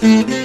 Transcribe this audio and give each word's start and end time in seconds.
Mm-hmm. 0.00 0.37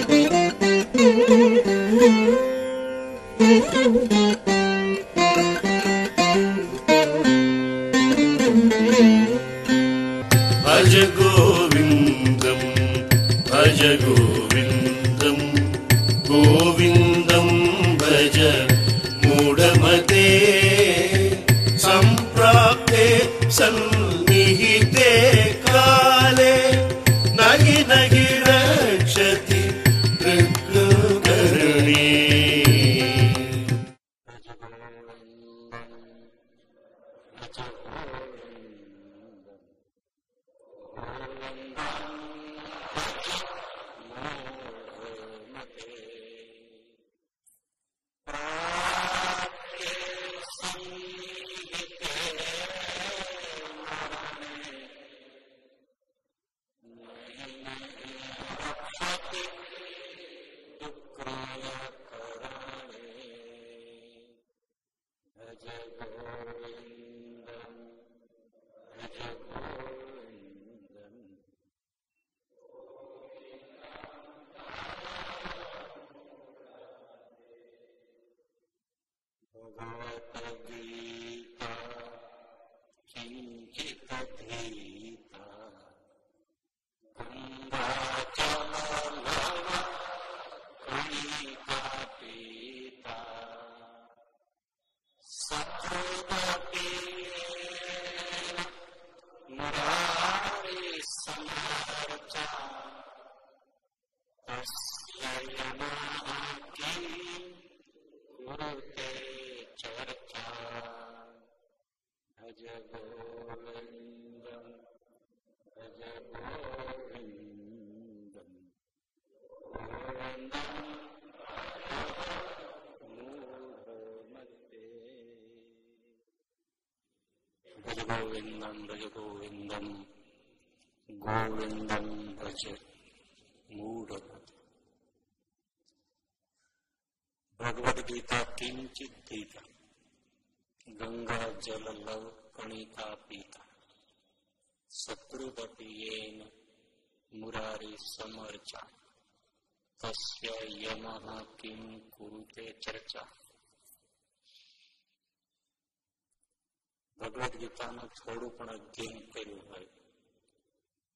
ગીતાનું 157.93 158.13
થોડું 158.13 158.51
પણ 158.57 158.69
અધ્યયન 158.69 159.19
કર્યું 159.31 159.63
હોય, 159.69 159.87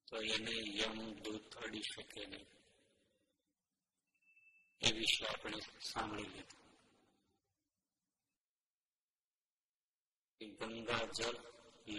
તો 0.08 0.16
એને 0.34 0.56
યમ 0.80 0.98
દૂત 1.14 1.56
અડી 1.56 1.82
શકે 1.82 2.26
નહીં. 2.26 2.48
એ 4.82 4.92
વિશે 4.92 5.26
આપણે 5.28 5.60
સાંભળી 5.82 6.24
લીધું. 6.24 6.66
ગંગાજળ 10.60 11.36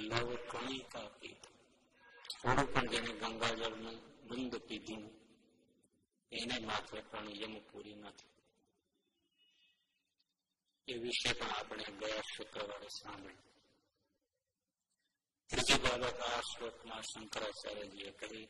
લવ 0.09 0.29
કણિકા 0.51 1.09
થોડું 2.33 2.69
પણ 2.75 2.87
જેને 2.87 3.13
ગંગાજળનું 3.13 3.99
બુંદ 4.29 4.57
પીધું 4.69 5.05
એને 6.33 6.57
માથે 6.67 7.01
પણ 7.01 7.29
યમ 7.35 7.55
પૂરી 7.71 7.95
નથી. 7.95 8.31
એ 10.89 10.95
વિશે 10.99 11.33
પણ 11.33 11.51
આપણે 11.51 11.85
ગયા 12.01 12.23
શુક્રવારે 12.37 12.89
સાંભળ્યું. 12.89 13.48
ત્રીજી 15.51 15.79
બાબત 15.79 16.19
આ 16.23 16.41
શ્લોકમાં 16.43 17.05
શંકરાચાર્યજીએ 17.05 18.13
કહી 18.15 18.47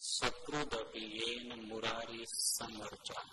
સકૃદપી 0.00 1.10
યેન 1.18 1.50
મુરારી 1.68 2.26
સમર્ચા 2.26 3.26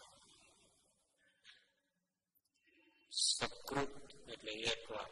સકૃત 3.12 3.96
એટલે 4.28 4.54
એક 4.72 4.84
વાર 4.90 5.12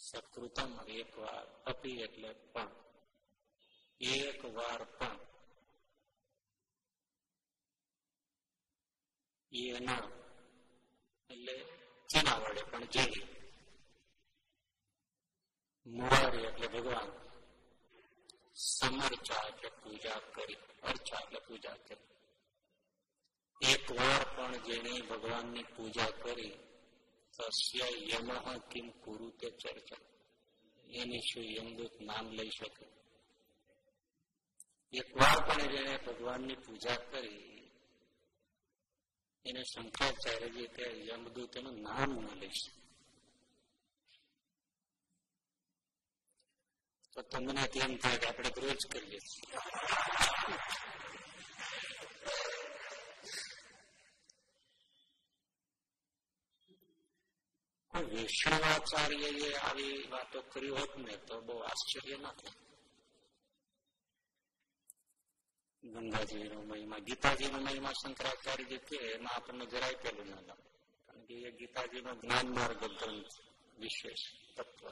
સકૃતમ 0.00 0.72
એક 0.94 1.12
વાર 1.16 1.44
અપી 1.64 1.98
એટલે 2.02 2.30
પણ 2.46 2.70
એક 4.00 4.40
વાર 4.54 4.82
પણ 4.94 5.18
એના 9.52 10.06
એટલે 11.30 11.69
જેના 12.10 12.38
વડે 12.40 12.62
પણ 12.64 12.86
જેની 12.88 13.26
મુરારી 15.86 16.46
એટલે 16.46 16.68
ભગવાન 16.68 17.10
સમર્ચા 18.68 19.42
એટલે 19.48 19.70
પૂજા 19.76 20.20
કરી 20.28 20.58
અર્ચા 20.82 21.20
એટલે 21.20 21.40
પૂજા 21.40 21.76
કરી 21.78 22.08
એક 23.60 23.84
વાર 23.90 24.24
પણ 24.26 24.54
જેને 24.66 24.92
ભગવાનની 25.02 25.70
પૂજા 25.74 26.12
કરી 26.14 26.54
તસ્ય 27.34 27.86
યમઃ 28.08 28.32
કિમ 28.68 28.88
કુરુ 29.02 29.28
તે 29.32 29.48
ચર્ચા 29.52 30.04
એની 30.86 31.26
શું 31.28 31.46
યમદૂત 31.48 31.94
નામ 32.00 32.26
લઈ 32.30 32.50
શકે 32.50 32.86
એક 34.92 35.08
વાર 35.14 35.38
પણ 35.46 35.72
જેને 35.72 35.94
ભગવાનની 35.98 36.62
પૂજા 36.64 36.98
કરી 37.04 37.49
એને 39.44 39.62
શંકરાચાર્યજી 39.64 40.68
કે 40.68 40.86
યમદૂત 41.08 41.52
એનું 41.56 41.76
નામ 41.82 42.10
ન 42.18 42.28
લઈશ 42.40 42.64
તો 47.12 47.20
તમને 47.22 47.64
તેમ 47.68 47.92
થાય 47.98 48.18
કે 48.18 48.26
આપણે 48.26 48.50
રોજ 48.56 48.80
કરીએ 48.90 49.20
છીએ. 49.20 49.58
કોઈ 59.10 59.52
આવી 59.62 60.08
વાતો 60.10 60.40
કરી 60.42 60.70
હોત 60.70 60.92
ને 60.96 61.14
તો 61.16 61.34
બહુ 61.40 61.54
આશ્ચર્ય 61.60 62.16
ના 62.16 62.32
થાય. 62.32 62.69
ગંગાજીનો 65.82 66.56
મહિમા 66.62 67.00
ગીતાજીનો 67.00 67.58
મહિમા 67.58 67.94
શંકરાચાર્યજી 67.94 68.80
કે 68.80 68.96
એમાં 69.08 69.34
આપણને 69.34 69.66
જરાય 69.66 69.96
પેલું 69.96 70.28
ના 70.30 70.42
લાગે 70.42 70.68
કારણ 71.06 71.24
કે 71.26 71.34
એ 71.40 71.50
ગીતાજીનો 71.52 72.12
જ્ઞાન 72.14 72.48
માર્ગ 72.48 72.80
ગ્રંથ 72.92 73.34
વિશેષ 73.78 74.22
તત્વ 74.56 74.84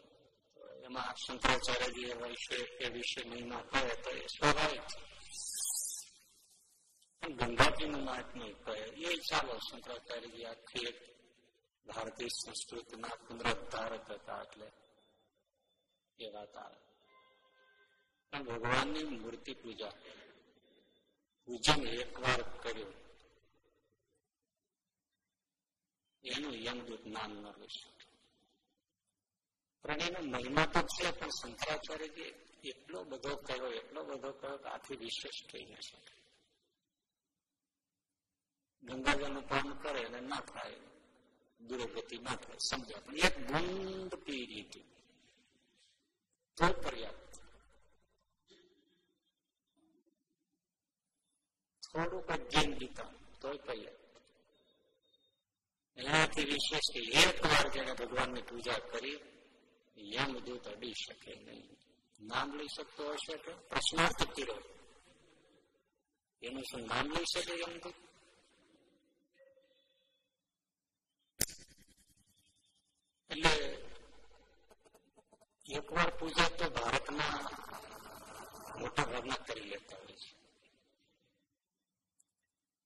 એમાં 0.85 1.15
શંકરાચાર્યજી 1.17 2.11
એ 2.11 2.17
વિશે 2.23 2.59
એ 2.79 2.91
વિશે 2.91 3.21
મહિમા 3.25 3.65
કહે 3.65 3.83
તો 4.03 4.11
એ 4.13 4.29
સ્વાભાવિક 4.29 4.87
છે 4.89 5.01
પણ 7.23 7.51
ગંગાજીનું 7.51 8.03
મહાત્મ્ય 8.03 8.55
કહે 8.65 8.75
એ 9.05 9.11
ચાલો 9.21 9.55
શંકરાચાર્યજી 9.61 10.47
આખી 10.47 10.87
એક 10.87 10.99
ભારતીય 11.87 12.31
સંસ્કૃતિના 12.33 13.17
પુનરુદ્ધારક 13.19 14.07
હતા 14.11 14.43
એટલે 14.43 14.69
એ 16.19 16.27
વાત 16.31 16.55
આવે 16.57 16.81
પણ 18.33 18.45
ભગવાનની 18.47 19.07
મૂર્તિ 19.13 19.53
પૂજા 19.55 19.95
પૂજન 21.49 21.81
એકવાર 21.87 22.41
કર્યું. 22.63 22.95
એનું 26.25 26.57
યમદૂત 26.65 27.05
નામ 27.07 27.33
ન 27.33 27.45
લઈ 27.61 27.69
શકે 27.69 28.05
પણ 29.85 30.01
એનો 30.01 30.21
મહિમા 30.33 30.67
તો 30.67 30.81
છે, 30.83 31.07
પણ 31.11 31.31
શંકરાચાર્યજી 31.31 32.33
એટલો 32.63 32.99
બધો 33.05 33.33
કર્યો 33.37 33.71
એટલો 33.71 34.01
બધો 34.05 34.31
કર્યો 34.33 34.59
કે 34.59 34.69
આથી 34.69 34.97
વિશેષ 34.97 35.39
કહી 35.51 35.65
ન 35.65 35.75
શકે. 35.81 36.13
ગંગાજળનું 38.83 39.49
પાન 39.49 39.69
કરે 39.73 40.03
અને 40.05 40.21
ના 40.21 40.41
થાય 40.41 40.81
દુર્ગતિ 41.61 42.17
ના 42.19 42.37
થાય 42.37 42.59
સમજ્યા. 42.59 43.01
પણ 43.01 43.17
એક 43.19 43.35
બુંદ 43.47 44.13
પી 44.25 44.45
લીધી 44.47 44.87
તો 46.59 46.67
પર્યાપ્ત. 46.83 47.28
થોડુંક 51.99 52.33
જ 52.33 52.49
જૈન 52.49 52.75
ગીતા. 52.75 53.11
તોય 53.41 53.59
કહીએ. 53.59 53.91
એનાથી 55.97 56.45
વિશેષ 56.45 56.87
કે 56.95 57.01
એક 57.19 57.47
વાર 57.47 57.69
જેને 57.69 57.93
ભગવાનની 57.93 58.43
પૂજા 58.43 58.79
કરી 58.79 59.21
યમદૂત 59.99 60.69
અડી 60.69 60.93
શકે 60.93 61.35
નહીં. 61.35 61.77
નામ 62.21 62.49
લઈ 62.57 62.67
શકતો 62.77 63.13
હશે 63.13 63.37
કે 63.37 63.53
પ્રશ્નાર્થ 63.53 64.23
કર્યો 64.25 64.59
એનું 66.43 66.63
શું 66.63 66.87
નામ 66.87 67.07
લઈ 67.07 67.25
શકે 67.35 67.55
યમદૂત 67.61 67.95
એટલે 73.31 73.55
એકવાર 75.71 76.11
પૂજા 76.19 76.49
તો 76.49 76.71
ભારતમાં 76.71 77.45
મોટા 78.81 79.05
ભાગના 79.05 79.35
કરી 79.35 79.61
લેતા 79.61 79.97
હોય 79.97 80.13
છે. 80.13 80.38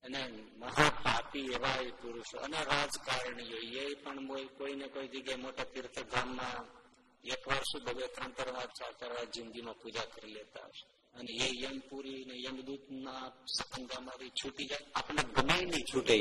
અને 0.03 0.19
મહાપાપી 0.59 1.47
એવા 1.53 1.79
એ 1.81 1.91
પુરુષો 2.01 2.37
અને 2.37 2.57
રાજકારણીઓ, 2.71 3.57
એ 3.81 3.93
પણ 3.93 4.47
કોઈને 4.57 4.87
કોઈ 4.87 5.07
જગ્યાએ 5.07 5.35
મોટા 5.35 5.63
તીર્થધામમાં 5.63 6.63
એક 7.23 7.47
વાર 7.47 7.63
શું 7.63 7.81
બબે 7.85 8.07
ત્રણ 8.07 8.31
ત્રણ 8.31 8.53
વાર, 8.53 8.65
ચાર 8.65 8.91
ચાર 8.99 9.09
વાર 9.09 9.25
જિંદગીમાં 9.25 9.73
પૂજા 9.73 10.07
કરી 10.15 10.33
લેતા 10.33 10.65
હશે. 10.65 10.85
અને 11.19 11.31
એ 11.45 11.47
યમપુરી 11.63 12.25
ને 12.25 12.35
યમદૂત 12.43 12.83
ના 12.91 13.31
સકંજામાંથી 13.47 14.29
છૂટી 14.29 14.65
જાય. 14.65 14.85
આપણને 14.95 15.23
ગમે 15.35 15.65
નહીં 15.65 15.85
છૂટે. 15.93 16.17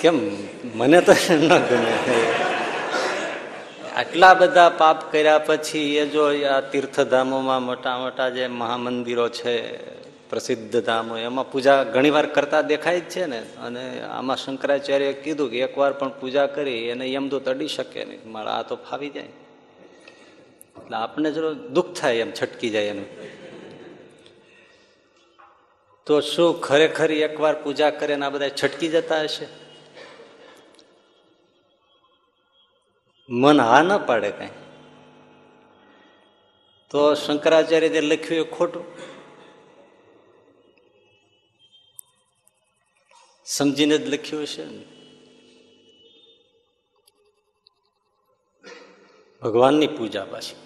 કેમ? 0.00 0.16
મને 0.74 1.00
તો 1.00 1.12
ન 1.12 1.48
ગમે. 1.68 2.43
આટલા 3.94 4.34
બધા 4.34 4.68
પાપ 4.68 5.12
કર્યા 5.12 5.38
પછી 5.38 5.96
એ 5.96 6.06
જો 6.06 6.44
આ 6.44 6.60
તીર્થધામોમાં 6.60 7.62
મોટા 7.62 7.98
મોટા 7.98 8.30
જે 8.30 8.46
મહામંદિરો 8.46 9.28
છે, 9.28 9.76
પ્રસિદ્ધ 10.30 10.84
ધામો, 10.84 11.16
એમાં 11.16 11.52
પૂજા 11.52 11.84
ઘણીવાર 11.84 12.26
કરતા 12.26 12.60
દેખાય 12.60 13.00
જ 13.00 13.02
છે 13.02 13.26
ને? 13.26 13.38
અને 13.38 14.00
આમાં 14.00 14.36
શંકરાચાર્યએ 14.36 15.12
કીધું 15.12 15.50
કે 15.50 15.58
એકવાર 15.58 15.92
પણ 15.92 16.08
પૂજા 16.08 16.46
કરી 16.46 16.88
એને 16.88 17.12
યમદૂત 17.12 17.48
અડી 17.48 17.68
શકે 17.68 18.04
નહીં. 18.04 18.18
મારા 18.26 18.52
આ 18.52 18.62
તો 18.62 18.76
ફાવી 18.76 19.10
જાય. 19.10 19.24
એટલે 19.24 20.96
આપને 20.96 21.32
જો 21.32 21.54
દુઃખ 21.54 21.94
થાય 22.00 22.16
એમ, 22.16 22.32
છટકી 22.42 22.70
જાય 22.70 22.84
એનું. 22.84 23.06
તો 26.06 26.20
શું 26.20 26.60
ખરેખર 26.60 27.10
એકવાર 27.10 27.54
પૂજા 27.54 27.90
કરે 27.90 28.16
ને 28.16 28.26
આ 28.26 28.30
બધા 28.30 28.48
છટકી 28.48 28.88
જતા 28.88 29.22
હશે? 29.22 29.63
મન 33.34 33.60
હા 33.60 33.82
ન 33.82 34.06
પાડે 34.06 34.30
કઈ. 34.30 34.48
તો 36.90 37.14
શંકરાચાર્ય 37.14 37.88
જે 37.88 38.00
લખ્યું 38.00 38.46
એ 38.46 38.50
ખોટું. 38.50 38.84
સમજીને 43.44 43.98
જ 43.98 44.08
લખ્યું 44.08 44.42
હશે 44.42 44.64
ને. 44.64 44.84
ભગવાનની 49.42 49.86
પૂજા 49.86 50.24
પાછી. 50.24 50.56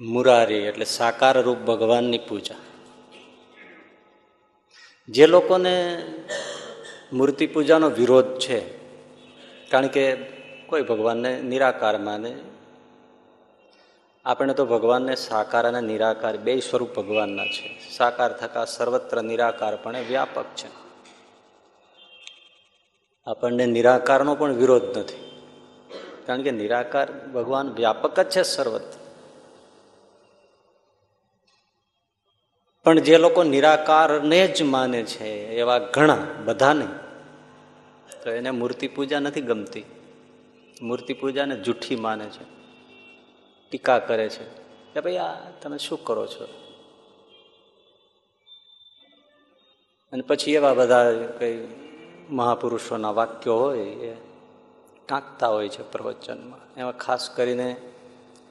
મુરારી 0.00 0.54
એટલે 0.54 0.84
સાકાર 0.84 1.42
રૂપ 1.42 1.58
ભગવાનની 1.58 2.18
પૂજા. 2.18 2.54
જે 5.08 5.26
લોકોને 5.26 6.04
મૂર્તિ 7.12 7.46
પૂજાનો 7.46 7.90
વિરોધ 7.90 8.38
છે 8.38 8.79
કારણ 9.70 9.86
કે 9.86 10.14
કોઈ 10.66 10.82
ભગવાનને 10.82 11.40
નિરાકાર 11.40 11.98
માને 11.98 12.36
આપણે 14.24 14.54
તો 14.54 14.66
ભગવાનને 14.66 15.14
સાકાર 15.14 15.68
અને 15.68 15.80
નિરાકાર 15.80 16.36
બે 16.36 16.60
સ્વરૂપ 16.60 16.94
ભગવાનના 16.94 17.44
છે. 17.44 17.90
સાકાર 17.96 18.32
થતા 18.32 18.64
સર્વત્ર 18.64 19.22
નિરાકાર 19.22 19.76
પણ 19.76 19.96
વ્યાપક 19.96 20.44
છે. 20.44 20.68
આપણને 23.26 23.66
નિરાકારનો 23.66 24.34
પણ 24.34 24.52
વિરોધ 24.52 24.98
નથી. 24.98 25.30
કારણ 26.26 26.42
કે 26.42 26.50
નિરાકાર 26.50 27.12
ભગવાન 27.12 27.68
વ્યાપક 27.68 28.20
જ 28.20 28.30
છે 28.30 28.42
સર્વત્ર. 28.42 29.00
પણ 32.84 32.98
જે 32.98 33.18
લોકો 33.18 33.42
નિરાકારને 33.42 34.46
જ 34.46 34.62
માને 34.62 35.02
છે 35.02 35.28
એવા 35.46 35.78
ઘણા 35.78 36.26
બધા 36.44 36.72
નહીં 36.72 37.09
તો 38.24 38.30
એને 38.30 38.50
મૂર્તિ 38.50 38.88
પૂજા 38.88 39.20
નથી 39.20 39.40
ગમતી. 39.40 39.84
મૂર્તિ 40.82 41.12
પૂજાને 41.12 41.56
જૂઠી 41.56 41.96
માને 41.96 42.24
છે. 42.24 42.44
ટીકા 43.70 43.98
કરે 43.98 44.28
છે. 44.28 44.44
કે 44.94 45.00
ભાઈ, 45.00 45.16
આ 45.16 45.50
તમે 45.62 45.78
શું 45.78 46.04
કરો 46.04 46.26
છો? 46.26 46.44
અને 50.12 50.22
પછી 50.22 50.52
એવા 50.52 50.74
બધા 50.74 51.12
કંઈ 51.38 51.68
મહાપુરુષોના 52.30 53.10
વાક્યો 53.10 53.58
હોય 53.58 53.78
એ 53.78 54.14
ટાંકતા 55.08 55.48
હોય 55.48 55.68
છે 55.68 55.90
પ્રવચનમાં. 55.90 56.74
એમાં 56.74 56.96
ખાસ 56.96 57.30
કરીને 57.30 57.76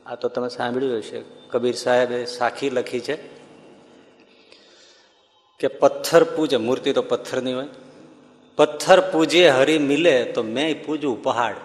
આ 0.05 0.15
તો 0.15 0.29
તમે 0.29 0.49
સાંભળ્યું 0.49 0.97
હશે, 0.97 1.21
કબીર 1.51 1.75
સાહેબે 1.75 2.25
સાખી 2.25 2.69
લખી 2.69 2.99
છે 2.99 3.15
કે 5.59 5.67
પથ્થર 5.67 6.23
પૂજે. 6.23 6.57
મૂર્તિ 6.57 6.93
તો 6.93 7.01
પથ્થરની 7.01 7.53
હોય. 7.53 7.67
પથ્થર 8.59 8.99
પૂજે 9.11 9.49
હરી 9.49 9.77
મિલે 9.77 10.23
તો 10.23 10.43
મેં 10.43 10.85
પૂજું 10.85 11.23
પહાડ. 11.23 11.55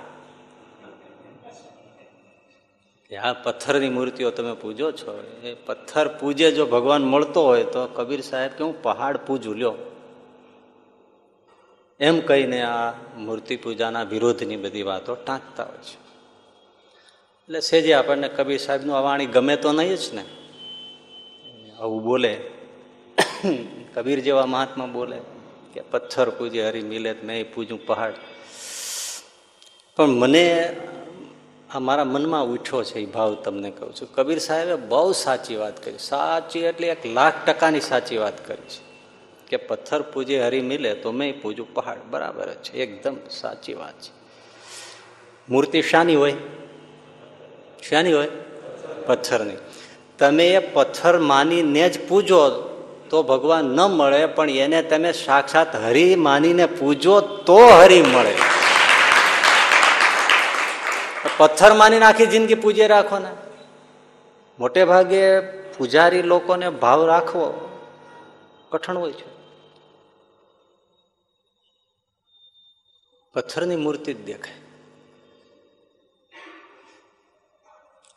આ 3.22 3.32
પથ્થરની 3.32 3.88
મૂર્તિઓ 3.88 4.30
તમે 4.30 4.52
પૂજો 4.52 4.92
છો? 4.92 5.24
એ 5.42 5.54
પથ્થર 5.54 6.08
પૂજે 6.08 6.52
જો 6.52 6.66
ભગવાન 6.66 7.02
મળતો 7.02 7.44
હોય 7.44 7.64
તો 7.64 7.86
કબીર 7.86 8.20
સાહેબ 8.20 8.50
કે 8.50 8.64
હું 8.64 8.82
પહાડ 8.82 9.16
પૂજું, 9.16 9.56
લ્યો. 9.56 9.74
એમ 12.00 12.20
કહીને 12.20 12.62
આ 12.62 12.92
મૂર્તિ 13.16 13.56
પૂજાના 13.56 14.02
વિરોધની 14.02 14.56
બધી 14.56 14.82
વાતો 14.82 15.14
ટાંકતા 15.14 15.64
હોય 15.64 15.78
છે. 15.78 15.98
એટલે 17.44 17.60
સેજે 17.60 17.94
આપણને 17.94 18.28
કબીર 18.28 18.58
સાહેબનું 18.58 18.96
અવાણી 18.96 19.26
ગમે 19.26 19.56
તો 19.56 19.72
નહીં 19.72 19.96
જ 19.96 20.00
ને. 20.14 20.24
આવું 21.78 22.04
બોલે. 22.04 22.50
કબીર 23.94 24.20
જેવા 24.20 24.46
મહાત્મા 24.46 24.86
બોલે. 24.86 25.33
કે 25.74 25.80
પથ્થર 25.80 26.30
પૂજે, 26.30 26.68
હરી 26.68 26.82
મિલે 26.82 27.14
મેં 27.24 27.54
પૂજું 27.54 27.86
પહાડ. 27.86 28.12
પણ 29.96 30.06
મને 30.06 30.76
આ 31.74 31.78
મારા 31.78 32.04
મનમાં 32.04 32.44
ઉઠ્યો 32.44 32.82
છે 32.82 32.98
એ 32.98 33.06
ભાવ 33.06 33.34
તમને 33.34 33.70
કહું 33.70 33.94
છું. 33.94 34.14
કબીર 34.14 34.38
સાહેબે 34.38 34.74
બહુ 34.74 35.12
સાચી 35.12 35.56
વાત 35.56 35.84
કરી. 35.84 35.98
સાચી 35.98 36.58
એટલે 36.58 36.88
એક 36.88 37.06
લાખ 37.06 37.46
ટકાની 37.46 37.80
સાચી 37.80 38.16
વાત 38.16 38.46
કરી 38.46 38.62
છે. 38.62 38.94
કે 39.48 39.56
પથ્થર 39.56 40.02
પૂજે, 40.02 40.40
હરી 40.40 40.60
મિલે 40.60 40.94
તો 40.94 41.12
મેં 41.12 41.42
પૂજું 41.42 41.74
પહાડ. 41.74 41.96
બરાબર 42.10 42.46
જ 42.46 42.56
છે. 42.56 42.72
એકદમ 42.72 43.16
સાચી 43.30 43.74
વાત 43.74 44.00
છે. 44.00 44.12
મૂર્તિ 45.48 45.82
શાની 45.82 46.14
હોય? 46.14 46.34
શાની 47.88 48.12
હોય? 48.12 48.28
પથ્થરની. 49.06 49.54
તમે 50.18 50.48
એ 50.48 50.58
પથ્થર 50.58 51.18
માનીને 51.18 51.88
જ 51.88 52.08
પૂજો. 52.08 52.70
તો 53.10 53.22
ભગવાન 53.22 53.64
ન 53.64 53.80
મળે, 53.80 54.26
પણ 54.26 54.50
એને 54.50 54.82
તમે 54.82 55.12
સાક્ષાત 55.12 55.76
હરિ 55.76 56.14
માનીને 56.14 56.66
પૂજો 56.66 57.20
તો 57.20 57.56
હરી 57.56 58.02
મળે. 58.02 58.34
પથ્થર 61.38 61.72
માની 61.72 61.98
આખી 61.98 62.26
જિંદગી 62.26 62.54
પૂજે 62.54 62.86
રાખો 62.86 63.18
ને 63.18 63.30
મોટે 64.58 64.84
ભાગે 64.84 65.40
પૂજારી 65.76 66.22
લોકોને 66.22 66.70
ભાવ 66.70 67.06
રાખવો 67.06 67.70
કઠણ 68.72 68.96
હોય 68.96 69.12
છે. 69.12 69.34
પથ્થરની 73.34 73.76
મૂર્તિ 73.76 74.14
જ 74.14 74.24
દેખાય. 74.24 74.54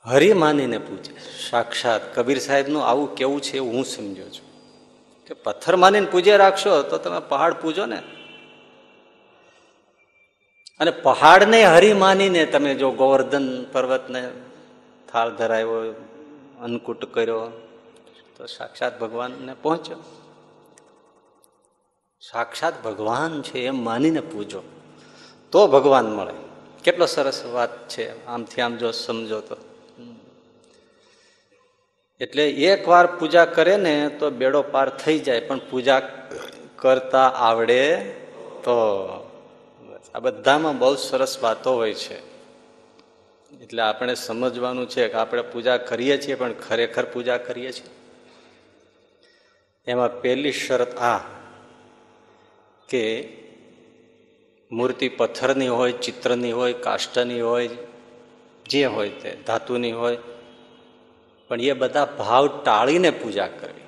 હરી 0.06 0.34
માનીને 0.34 0.78
પૂજે. 0.78 1.14
સાક્ષાત 1.50 2.16
કબીર 2.16 2.40
સાહેબનું 2.40 2.88
આવું 2.88 3.16
કેવું 3.16 3.42
છે 3.42 3.58
હું 3.60 3.86
સમજો 3.86 4.24
છું. 4.24 4.47
કે 5.28 5.34
પથ્થર 5.34 5.76
માનીને 5.76 6.10
પૂજે 6.10 6.38
રાખશો 6.38 6.82
તો 6.82 6.98
તમે 6.98 7.20
પહાડ 7.20 7.54
પૂજો 7.54 7.86
ને. 7.86 8.02
અને 10.80 10.92
પહાડને 10.92 11.64
હરી 11.64 11.94
માનીને 11.94 12.46
તમે 12.46 12.76
જો 12.76 12.92
ગોવર્ધન 12.92 13.64
પર્વતને 13.64 14.32
થાળ 15.12 15.30
ધરાવ્યો, 15.30 15.92
અન્નકૂટ 16.62 17.06
કર્યો, 17.06 17.52
તો 18.38 18.46
સાક્ષાત 18.46 19.00
ભગવાનને 19.00 19.56
પહોંચ્યો. 19.62 19.98
સાક્ષાત 22.22 22.84
ભગવાન 22.84 23.42
છે 23.42 23.60
એમ 23.60 23.84
માનીને 23.84 24.20
પૂજો. 24.20 24.64
તો 25.52 25.68
ભગવાન 25.68 26.16
મળે. 26.16 26.34
કેટલો 26.84 27.06
સરસ 27.06 27.46
વાત 27.46 27.88
છે. 27.88 28.26
આમથી 28.26 28.62
આમ 28.62 28.78
જો 28.78 28.92
સમજો 28.92 29.40
તો. 29.40 29.56
એટલે 32.22 32.50
એક 32.50 32.88
વાર 32.88 33.06
પૂજા 33.06 33.46
કરે 33.46 33.78
ને 33.78 34.10
તો 34.10 34.30
બેડો 34.30 34.62
પાર 34.62 34.90
થઈ 34.90 35.20
જાય, 35.20 35.40
પણ 35.40 35.60
પૂજા 35.70 36.02
કરતા 36.76 37.28
આવડે 37.28 38.14
તો 38.64 38.76
આ 40.16 40.20
બધામાં 40.20 40.80
બહુ 40.80 40.96
સરસ 40.96 41.38
વાતો 41.44 41.76
હોય 41.76 41.94
છે. 41.94 42.18
એટલે 43.62 43.82
આપણે 43.82 44.14
સમજવાનું 44.14 44.90
છે 44.90 45.08
કે 45.08 45.14
આપણે 45.14 45.42
પૂજા 45.42 45.78
કરીએ 45.78 46.18
છીએ, 46.18 46.36
પણ 46.36 46.54
ખરેખર 46.54 47.06
પૂજા 47.06 47.38
કરીએ 47.38 47.72
છીએ. 47.72 47.92
એમાં 49.88 50.22
પહેલી 50.22 50.52
શરત 50.52 50.96
આ 50.96 51.20
કે 52.90 53.04
મૂર્તિ 54.72 55.10
પથ્થરની 55.10 55.68
હોય, 55.68 55.92
ચિત્રની 55.92 56.52
હોય, 56.52 56.74
કાષ્ટની 56.74 57.42
હોય, 57.42 57.70
જે 58.70 58.86
હોય 58.86 59.10
તે, 59.10 59.38
ધાતુની 59.48 59.92
હોય 59.92 60.18
પણ 61.48 61.62
એ 61.62 61.74
બધા 61.74 62.06
ભાવ 62.06 62.62
ટાળીને 62.64 63.10
પૂજા 63.10 63.48
કરવી. 63.48 63.82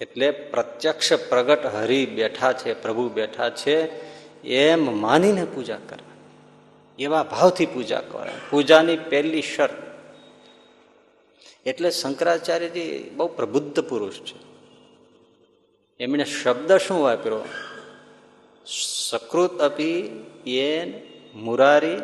એટલે 0.00 0.30
પ્રત્યક્ષ 0.30 1.12
પ્રગટ 1.12 1.66
હરિ 1.66 2.06
બેઠા 2.06 2.52
છે, 2.52 2.82
પ્રભુ 2.82 3.08
બેઠા 3.08 3.50
છે, 3.50 4.10
એમ 4.44 5.00
માનીને 5.00 5.44
પૂજા 5.44 5.76
કરવા 5.76 6.10
એવા 6.98 7.22
ભાવથી 7.22 7.66
પૂજા 7.66 8.00
કરે 8.00 8.32
પૂજાની 8.50 8.96
પહેલી 8.96 9.42
શરત. 9.42 9.76
એટલે 11.66 11.90
શંકરાચાર્યજી 11.90 13.10
બહુ 13.16 13.28
પ્રબુદ્ધ 13.28 13.80
પુરુષ 13.80 14.14
છે. 14.14 14.38
એમણે 16.00 16.24
શબ્દ 16.24 16.76
શું 16.76 17.02
વાપર્યો? 17.02 17.44
સકૃત 18.66 19.58
અપી 19.58 20.24
એન 20.46 20.92
મુરારી 21.34 21.96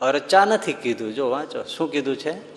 અર્ચા 0.00 0.44
નથી 0.44 0.72
કીધું. 0.72 1.14
જો 1.14 1.30
વાંચો, 1.30 1.62
શું 1.62 1.90
કીધું 1.90 2.16
છે? 2.16 2.53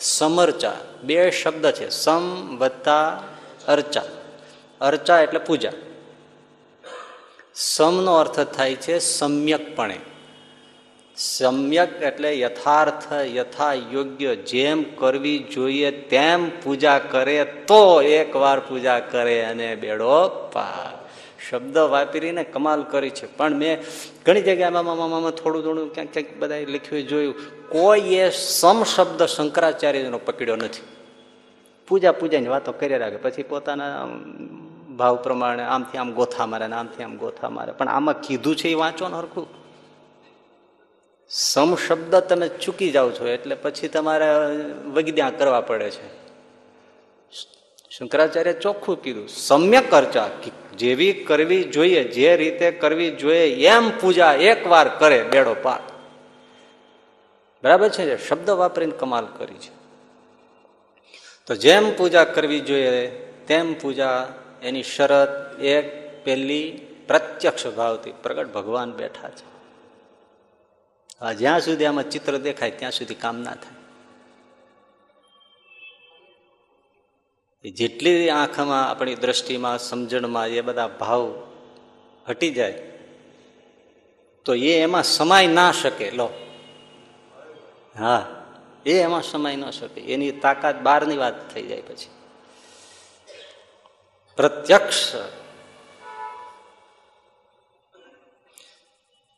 સમર્ચા. 0.00 0.76
બે 1.02 1.30
શબ્દ 1.30 1.70
છે. 1.70 1.88
સમ, 1.88 2.56
વત્તા, 2.58 3.22
અર્ચા. 3.68 4.02
અર્ચા 4.80 5.20
એટલે 5.20 5.38
પૂજા. 5.38 5.72
સમનો 7.54 8.14
અર્થ 8.14 8.40
થાય 8.40 8.74
છે 8.74 8.98
સમ્યકપણે. 8.98 10.00
સમ્યક 11.16 12.02
એટલે 12.02 12.40
યથાર્થ 12.40 13.12
યથા 13.12 13.72
યોગ્ય 13.72 14.36
જેમ 14.36 14.82
કરવી 14.82 15.38
જોઈએ 15.38 15.90
તેમ 15.90 16.60
પૂજા 16.60 16.98
કરે 16.98 17.44
તો 17.44 18.02
એકવાર 18.02 18.60
પૂજા 18.60 19.00
કરે 19.00 19.44
અને 19.44 19.76
બેડો 19.76 20.28
પાર. 20.52 20.97
શબ્દ 21.50 21.78
વાપરીને 21.78 22.44
કમાલ 22.44 22.82
કરી 22.82 23.10
છે. 23.10 23.36
પણ 23.36 23.54
મેં 23.54 23.82
ઘણી 24.26 24.42
જગ્યાએ 24.42 24.70
મામા 24.70 24.94
મામા 24.94 25.30
થોડું 25.30 25.62
થોડું 25.62 25.94
ક્યાંક 25.94 26.12
ક્યાંક 26.12 26.38
બધા 26.38 26.58
લખ્યું, 26.58 27.08
જોયું. 27.08 27.34
કોઈ 27.68 28.00
એ 28.00 28.30
સમ 28.30 28.84
શબ્દ 28.84 29.22
શંકરાચાર્યનો 29.22 30.18
પકડ્યો 30.18 30.56
નથી. 30.56 30.80
પૂજા, 31.88 32.12
પૂજાની 32.12 32.46
વાતો 32.46 32.72
કરી 32.72 32.98
રાખે. 32.98 33.16
પછી 33.16 33.42
પોતાના 33.42 34.06
ભાવ 34.96 35.16
પ્રમાણે 35.16 35.62
આમથી 35.62 35.98
આમ 35.98 36.12
ગોથા 36.12 36.46
મારે 36.46 36.66
ને 36.66 36.76
આમથી 36.76 37.02
આમ 37.02 37.16
ગોથા 37.16 37.48
મારે. 37.48 37.72
પણ 37.72 37.88
આમાં 37.88 38.20
કીધું 38.20 38.56
છે 38.56 38.68
એ 38.68 38.74
વાંચો 38.74 39.08
ને 39.08 39.16
હરખું. 39.16 39.46
સમ 41.28 41.76
શબ્દ 41.76 42.16
તમે 42.16 42.48
ચૂકી 42.48 42.90
જાઓ 42.90 43.10
છો 43.10 43.28
એટલે 43.28 43.54
પછી 43.54 43.88
તમારે 43.88 44.26
વગદ્યા 44.92 45.30
કરવા 45.30 45.60
પડે 45.60 45.90
છે. 45.90 46.18
શંકરાચાર્ય 47.90 48.52
ચોખ્ખું 48.52 49.02
કીધું. 49.02 49.28
સમ્યક 49.28 49.94
અર્ચા 49.94 50.28
જેવી 50.78 51.12
કરવી 51.12 51.64
જોઈએ, 51.64 52.04
જે 52.04 52.36
રીતે 52.36 52.70
કરવી 52.70 53.10
જોઈએ, 53.10 53.68
એમ 53.68 53.90
પૂજા 54.00 54.32
એકવાર 54.32 54.88
કરે 54.98 55.22
બેડો 55.22 55.56
પાર. 55.62 55.80
બરાબર 57.62 57.88
છે 57.88 58.28
શબ્દ 58.28 58.50
વાપરીને 58.50 58.92
કમાલ 58.92 59.26
કરી 59.38 59.54
છે. 59.54 59.72
તો 61.46 61.54
જેમ 61.54 61.96
પૂજા 61.96 62.24
કરવી 62.24 62.60
જોઈએ, 62.60 63.08
તેમ 63.46 63.74
પૂજા 63.74 64.34
એની 64.62 64.82
શરત 64.82 65.60
એક 65.60 65.84
પેલી 66.24 66.86
પ્રત્યક્ષ 67.06 67.66
ભાવથી. 67.66 68.12
પ્રગટ 68.22 68.52
ભગવાન 68.52 68.92
બેઠા 68.92 69.28
છે. 69.30 69.48
જ્યાં 71.34 71.60
સુધી 71.60 71.84
આમાં 71.84 72.10
ચિત્ર 72.10 72.36
દેખાય, 72.38 72.70
ત્યાં 72.70 72.92
સુધી 72.92 73.14
કામ 73.14 73.36
ના 73.38 73.54
થાય. 73.54 73.77
જેટલી 77.64 78.30
આંખમાં 78.30 78.90
આપણી 78.90 79.14
દ્રષ્ટિમાં, 79.14 79.78
સમજણમાં 79.78 80.48
એ 80.48 80.60
બધા 80.60 80.88
ભાવ 80.88 81.48
હટી 82.28 82.50
જાય, 82.50 82.82
તો 84.44 84.54
એ 84.54 84.80
એમાં 84.80 85.02
સમાય 85.02 85.46
ના 85.46 85.72
શકે. 85.72 86.10
લો. 86.10 86.28
હા, 87.98 88.26
એ 88.86 88.98
એમાં 88.98 89.22
સમાય 89.22 89.56
ન 89.56 89.70
શકે. 89.70 90.00
એની 90.00 90.32
તાકાત 90.32 90.80
બહારની 90.80 91.16
વાત 91.16 91.54
થઈ 91.54 91.62
જાય 91.62 91.80
પછી. 91.80 92.10
પ્રત્યક્ષ. 94.36 95.12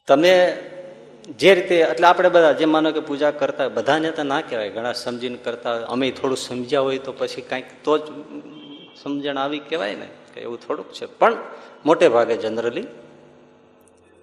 તમે 0.07 0.63
જે 1.39 1.55
રીતે, 1.55 1.75
એટલે 1.81 2.07
આપણે 2.07 2.29
બધા 2.29 2.53
જે 2.53 2.65
માનો 2.65 2.93
કે 2.93 3.01
પૂજા 3.01 3.31
કરતા 3.31 3.65
હોય 3.65 3.75
બધાને 3.75 4.11
તો 4.11 4.23
ના 4.23 4.41
કહેવાય, 4.41 4.71
ઘણા 4.71 4.93
સમજીને 4.93 5.37
કરતા 5.37 5.75
હોય 5.75 5.83
અમે 5.83 6.11
થોડું 6.11 6.37
સમજ્યા 6.37 6.81
હોય 6.81 6.99
તો 6.99 7.13
પછી 7.13 7.43
કાંઈક 7.43 7.65
તો 7.85 7.99
જ 7.99 8.03
સમજણ 9.03 9.39
આવી 9.39 9.59
કહેવાય 9.59 9.95
ને, 9.95 10.09
કે 10.35 10.41
એવું 10.41 10.61
થોડુંક 10.61 10.93
છે. 10.93 11.07
પણ 11.07 11.37
મોટે 11.85 12.09
ભાગે 12.09 12.37
જનરલી 12.37 12.87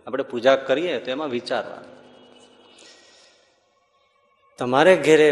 આપણે 0.08 0.24
પૂજા 0.24 0.56
કરીએ 0.56 1.00
તો 1.00 1.12
એમાં 1.12 1.30
વિચારવાનું. 1.30 1.98
તમારે 4.58 4.96
ઘેરે 4.96 5.30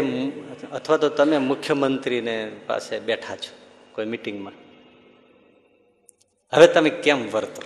અથવા 0.72 0.96
તો 0.96 1.08
તમે 1.08 1.38
મુખ્યમંત્રીને 1.38 2.52
પાસે 2.66 2.98
બેઠા 2.98 3.36
છો 3.36 3.54
કોઈ 3.92 4.04
મિટિંગમાં 4.04 4.54
હવે 6.52 6.66
તમે 6.66 6.90
કેમ 6.90 7.30
વર્તો 7.30 7.62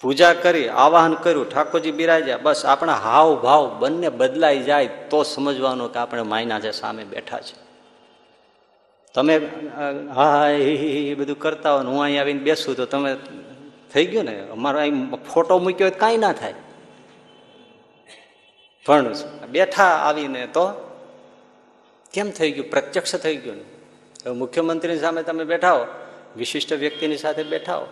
પૂજા 0.00 0.34
કરી, 0.34 0.68
આવાહન 0.68 1.14
કર્યું, 1.14 1.48
ઠાકોરજી 1.50 1.92
બિરાજ્યા 1.92 2.38
બસ 2.42 2.64
આપણા 2.64 2.94
હાવ 2.94 3.34
ભાવ 3.34 3.64
બંને 3.78 4.08
બદલાઈ 4.08 4.62
જાય 4.62 4.86
તો 5.10 5.22
સમજવાનું 5.22 5.92
કે 5.92 5.98
આપણે 5.98 6.22
માયના 6.22 6.60
છે 6.60 6.70
સામે 6.70 7.04
બેઠા 7.04 7.40
છે. 7.40 7.56
તમે 9.14 9.34
હા 10.14 10.48
એ 10.48 11.14
બધું 11.14 11.38
કરતા 11.38 11.72
હોય 11.74 11.84
હું 11.84 12.02
અહીં 12.02 12.20
આવીને 12.20 12.40
બેસું 12.40 12.76
તો 12.76 12.86
તમે 12.86 13.16
થઈ 13.92 14.06
ગયું 14.06 14.24
ને? 14.24 14.36
અમારો 14.48 14.78
અહીં 14.78 15.06
ફોટો 15.32 15.58
મૂક્યો 15.58 15.88
હોય 15.88 15.98
કાંઈ 15.98 16.16
ના 16.16 16.32
થાય. 16.32 16.54
પણ 18.86 19.14
બેઠા 19.50 19.84
આવીને 19.84 20.46
તો 20.46 20.66
કેમ 22.12 22.30
થઈ 22.30 22.50
ગયું? 22.50 22.70
પ્રત્યક્ષ 22.70 23.16
થઈ 23.16 23.36
ગયું 23.36 23.56
ને? 23.56 23.64
મુખ્યમંત્રીની 24.32 24.98
સામે 24.98 25.22
તમે 25.22 25.44
બેઠા 25.44 25.72
હો, 25.72 25.84
વિશિષ્ટ 26.36 26.72
વ્યક્તિની 26.72 27.16
સાથે 27.16 27.42
બેઠા 27.42 27.76
હો. 27.76 27.86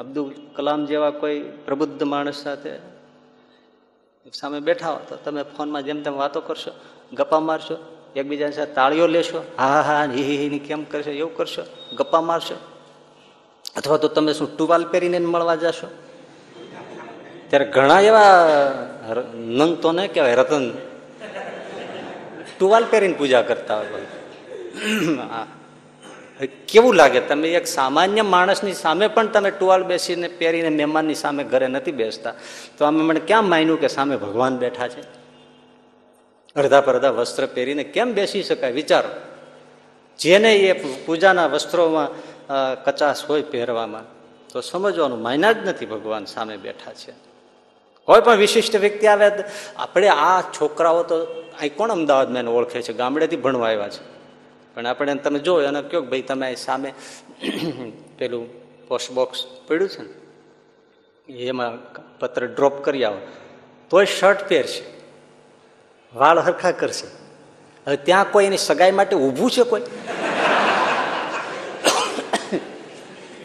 અબ્દુલ 0.00 0.34
કલામ 0.54 0.86
જેવા 0.86 1.10
કોઈ 1.10 1.40
પ્રબુદ્ધ 1.40 2.02
માણસ 2.02 2.34
સાથે 2.34 2.70
સામે 4.32 4.60
બેઠા 4.60 4.90
હો 4.90 5.00
તો 5.08 5.16
તમે 5.16 5.42
ફોનમાં 5.42 5.82
જેમ 5.82 6.02
તેમ 6.02 6.14
વાતો 6.16 6.40
કરશો, 6.40 6.70
ગપ્પા 7.12 7.40
મારશો, 7.40 7.76
એકબીજાની 8.16 8.52
સાથે 8.52 8.72
તાળીઓ 8.72 9.06
લેશો, 9.06 9.44
હા 9.58 9.80
હા 9.80 10.04
હિ 10.04 10.22
હી 10.22 10.58
કેમ 10.58 10.84
કરશો, 10.84 11.10
એવું 11.10 11.36
કરશો, 11.36 11.62
ગપ્પા 11.96 12.20
મારશો. 12.20 12.54
અથવા 13.76 13.96
તો 13.96 14.08
તમે 14.08 14.32
શું 14.32 14.56
ટુવાલ 14.56 14.84
પહેરીને 14.84 15.18
મળવા 15.18 15.56
જશો? 15.56 15.88
ત્યારે 17.48 17.64
ઘણા 17.64 18.00
એવા 18.00 18.30
નંગ 19.34 19.76
તો 19.76 19.92
ને 19.92 20.08
કહેવાય, 20.08 20.34
રતન. 20.34 20.70
ટુવાલ 22.58 22.84
પહેરીને 22.90 23.14
પૂજા 23.14 23.42
કરતા 23.42 23.78
હોય 23.78 24.06
કેવું 26.68 26.94
લાગે? 26.94 27.20
તમે 27.20 27.48
એક 27.48 27.66
સામાન્ય 27.66 28.22
માણસની 28.22 28.72
સામે 28.74 29.06
પણ 29.08 29.26
તમે 29.26 29.50
ટુવાલ 29.50 29.82
બેસીને 29.82 30.28
પહેરીને 30.28 30.68
મહેમાનની 30.68 31.14
સામે 31.14 31.44
ઘરે 31.44 31.66
નથી 31.66 31.92
બેસતા. 31.92 32.34
તો 32.78 32.84
અમે 32.84 33.02
મને 33.02 33.20
ક્યાં 33.20 33.44
માન્યું 33.44 33.80
કે 33.80 33.88
સામે 33.88 34.16
ભગવાન 34.16 34.58
બેઠા 34.58 34.88
છે? 34.88 35.02
અડધા 36.56 36.80
પરધા 36.80 37.10
વસ્ત્ર 37.10 37.46
પહેરીને 37.46 37.84
કેમ 37.84 38.14
બેસી 38.14 38.42
શકાય? 38.42 38.70
વિચારો. 38.70 39.08
જેને 40.18 40.50
એ 40.56 40.72
પૂજાના 41.06 41.46
વસ્ત્રોમાં 41.46 42.08
કચાશ 42.84 43.24
હોય 43.28 43.42
પહેરવામાં, 43.42 44.04
તો 44.48 44.60
સમજવાનું 44.60 45.22
માયના 45.22 45.52
જ 45.52 45.68
નથી 45.68 45.86
ભગવાન 45.86 46.24
સામે 46.24 46.56
બેઠા 46.56 46.92
છે. 46.92 47.12
કોઈ 48.08 48.20
પણ 48.20 48.36
વિશિષ્ટ 48.36 48.76
વ્યક્તિ 48.76 49.06
આવે, 49.06 49.30
આપણે 49.76 50.08
આ 50.08 50.40
છોકરાઓ 50.40 51.02
તો 51.02 51.16
અહીં 51.60 51.76
કોણ 51.76 51.90
અમદાવાદમાં 51.90 52.38
એને 52.38 52.50
ઓળખે 52.50 52.82
છે? 52.82 52.92
ગામડેથી 52.92 53.36
ભણવા 53.36 53.68
આવ્યા 53.68 53.88
છે. 53.88 54.15
પણ 54.76 54.86
આપણે 54.86 55.14
તમે 55.14 55.38
જોયો 55.38 55.68
અને 55.68 55.82
કહો 55.82 56.00
ભાઈ 56.00 56.22
તમે 56.22 56.54
સામે 56.54 56.92
પેલું 58.18 58.44
પોસ્ટ 58.88 59.10
બોક્સ 59.10 59.44
પડ્યું 59.68 59.90
છે 59.90 60.02
ને, 60.02 61.34
એમાં 61.34 61.92
પત્ર 62.18 62.46
ડ્રોપ 62.46 62.84
કરી 62.84 63.04
આવો. 63.04 63.18
તોય 63.90 64.04
શર્ટ 64.04 64.48
પહેરશે. 64.48 64.84
વાળ 66.14 66.38
હરખા 66.38 66.70
કરશે. 66.70 67.06
હવે 67.86 67.96
ત્યાં 67.96 68.32
કોઈ 68.32 68.44
એની 68.44 68.56
સગાઈ 68.56 68.90
માટે 68.90 69.16
ઊભું 69.16 69.50
છે 69.50 69.62
કોઈ? 69.62 69.80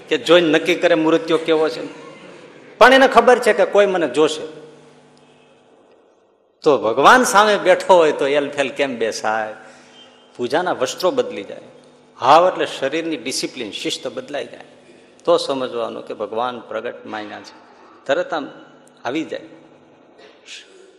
કે 0.09 0.17
જોઈને 0.17 0.47
નક્કી 0.47 0.75
કરે 0.75 0.95
મૃત્યુ 0.95 1.37
કેવો 1.37 1.69
છે? 1.69 1.81
પણ 2.77 2.93
એને 2.93 3.07
ખબર 3.07 3.39
છે 3.39 3.53
કે 3.53 3.65
કોઈ 3.65 3.85
મને 3.85 4.07
જોશે. 4.07 4.45
તો 6.61 6.77
ભગવાન 6.77 7.23
સામે 7.23 7.57
બેઠો 7.57 7.95
હોય 7.95 8.11
તો 8.11 8.27
એલ 8.27 8.49
ફેલ 8.49 8.69
કેમ 8.69 8.99
બેસાય? 8.99 9.53
પૂજાના 10.37 10.71
વસ્ત્રો 10.71 11.11
બદલી 11.11 11.43
જાય. 11.43 11.61
હાવ 12.19 12.47
એટલે 12.47 12.65
શરીરની 12.65 13.17
ડિસિપ્લિન, 13.17 13.71
શિસ્ત 13.71 14.07
બદલાઈ 14.07 14.45
જાય. 14.45 14.63
તો 15.23 15.37
સમજવાનું 15.37 16.07
કે 16.07 16.13
ભગવાન 16.13 16.59
પ્રગટ 16.59 17.05
માન્યા 17.05 17.41
છે. 17.41 17.71
તરત 18.05 18.33
આમ 18.33 18.47
આવી 19.05 19.23
જાય. 19.23 19.41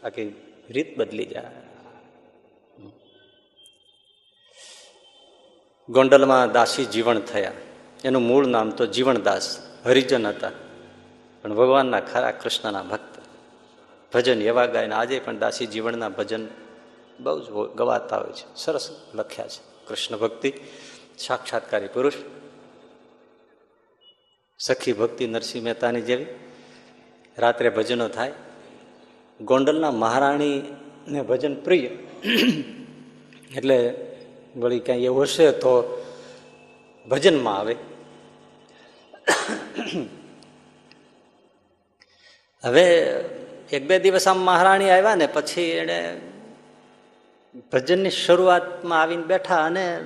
આખી 0.05 0.53
રીત 0.71 0.99
બદલી 0.99 1.25
જાય. 1.25 1.45
ગોંડલમાં 5.89 6.53
દાસી 6.53 6.85
જીવન 6.85 7.21
થયા. 7.21 7.53
એનું 8.05 8.23
મૂળ 8.23 8.47
નામ 8.47 8.71
તો 8.71 8.87
જીવણદાસ 8.87 9.59
હરિજન 9.85 10.27
હતા. 10.27 10.51
પણ 11.43 11.55
ભગવાનના 11.55 12.01
ખરા 12.01 12.31
કૃષ્ણના 12.31 12.83
ભક્ત. 12.83 13.23
ભજન 14.15 14.43
એવા 14.43 14.67
ગાયને 14.67 14.95
આજે 14.95 15.21
પણ 15.21 15.39
દાસી 15.39 15.67
જીવનના 15.67 16.09
ભજન 16.09 16.47
બહુ 17.21 17.41
જ 17.41 17.77
ગવાતા 17.77 18.19
હોય 18.19 18.33
છે. 18.33 18.57
સરસ 18.57 18.97
લખ્યા 19.15 19.49
છે. 19.49 19.87
કૃષ્ણ 19.89 20.17
ભક્તિ, 20.17 20.53
સાક્ષાત્કારી 21.19 21.89
પુરુષ, 21.89 22.13
સખી 24.59 24.93
ભક્તિ 24.93 25.27
નરસિંહ 25.27 25.65
મહેતાની 25.65 26.03
જેવી. 26.03 26.27
રાત્રે 27.39 27.69
ભજનો 27.69 28.09
થાય. 28.09 28.33
ગોંડલના 29.41 29.91
મહારાણીને 29.91 31.23
ભજન 31.23 31.55
પ્રિય. 31.55 31.89
એટલે 33.57 34.07
વળી 34.57 34.81
ક્યાંય 34.81 35.05
એવું 35.05 35.23
હશે 35.23 35.51
તો 35.51 36.05
ભજનમાં 37.09 37.59
આવે. 37.59 37.77
હવે 42.65 42.85
એક 43.73 43.87
બે 43.87 43.99
દિવસ 43.99 44.29
આમ 44.29 44.39
મહારાણી 44.39 44.91
આવ્યા 44.91 45.15
ને 45.15 45.27
પછી 45.27 45.63
એણે 45.63 46.21
ભજનની 47.73 48.11
શરૂઆતમાં 48.11 49.03
આવીને 49.03 49.23
બેઠા 49.23 49.65
અને 49.65 50.05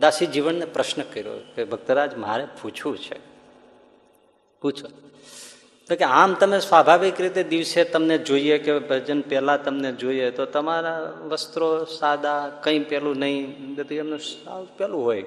દાસી 0.00 0.26
જીવનને 0.26 0.64
પ્રશ્ન 0.64 1.02
કર્યો 1.02 1.32
કે, 1.54 1.64
ભક્તરાજ, 1.64 2.14
મારે 2.14 2.46
પૂછવું 2.62 2.98
છે. 2.98 3.20
પૂછો. 4.60 4.88
તો 5.88 5.96
કે, 5.96 6.04
આમ 6.04 6.34
તમે 6.34 6.60
સ્વાભાવિક 6.60 7.20
રીતે 7.20 7.42
દિવસે 7.42 7.84
તમને 7.84 8.18
જોઈએ 8.18 8.58
કે 8.58 8.78
ભજન 8.78 9.20
પહેલાં 9.20 9.64
તમને 9.64 9.92
જોઈએ, 9.92 10.30
તો 10.30 10.44
તમારા 10.44 11.12
વસ્ત્રો 11.22 11.84
સાદા, 11.84 12.48
કંઈ 12.62 12.78
પેલું 12.78 13.16
નહીં 13.16 13.74
બધું 13.74 13.98
એમનું 13.98 14.18
પેલું 14.78 15.04
હોય. 15.04 15.24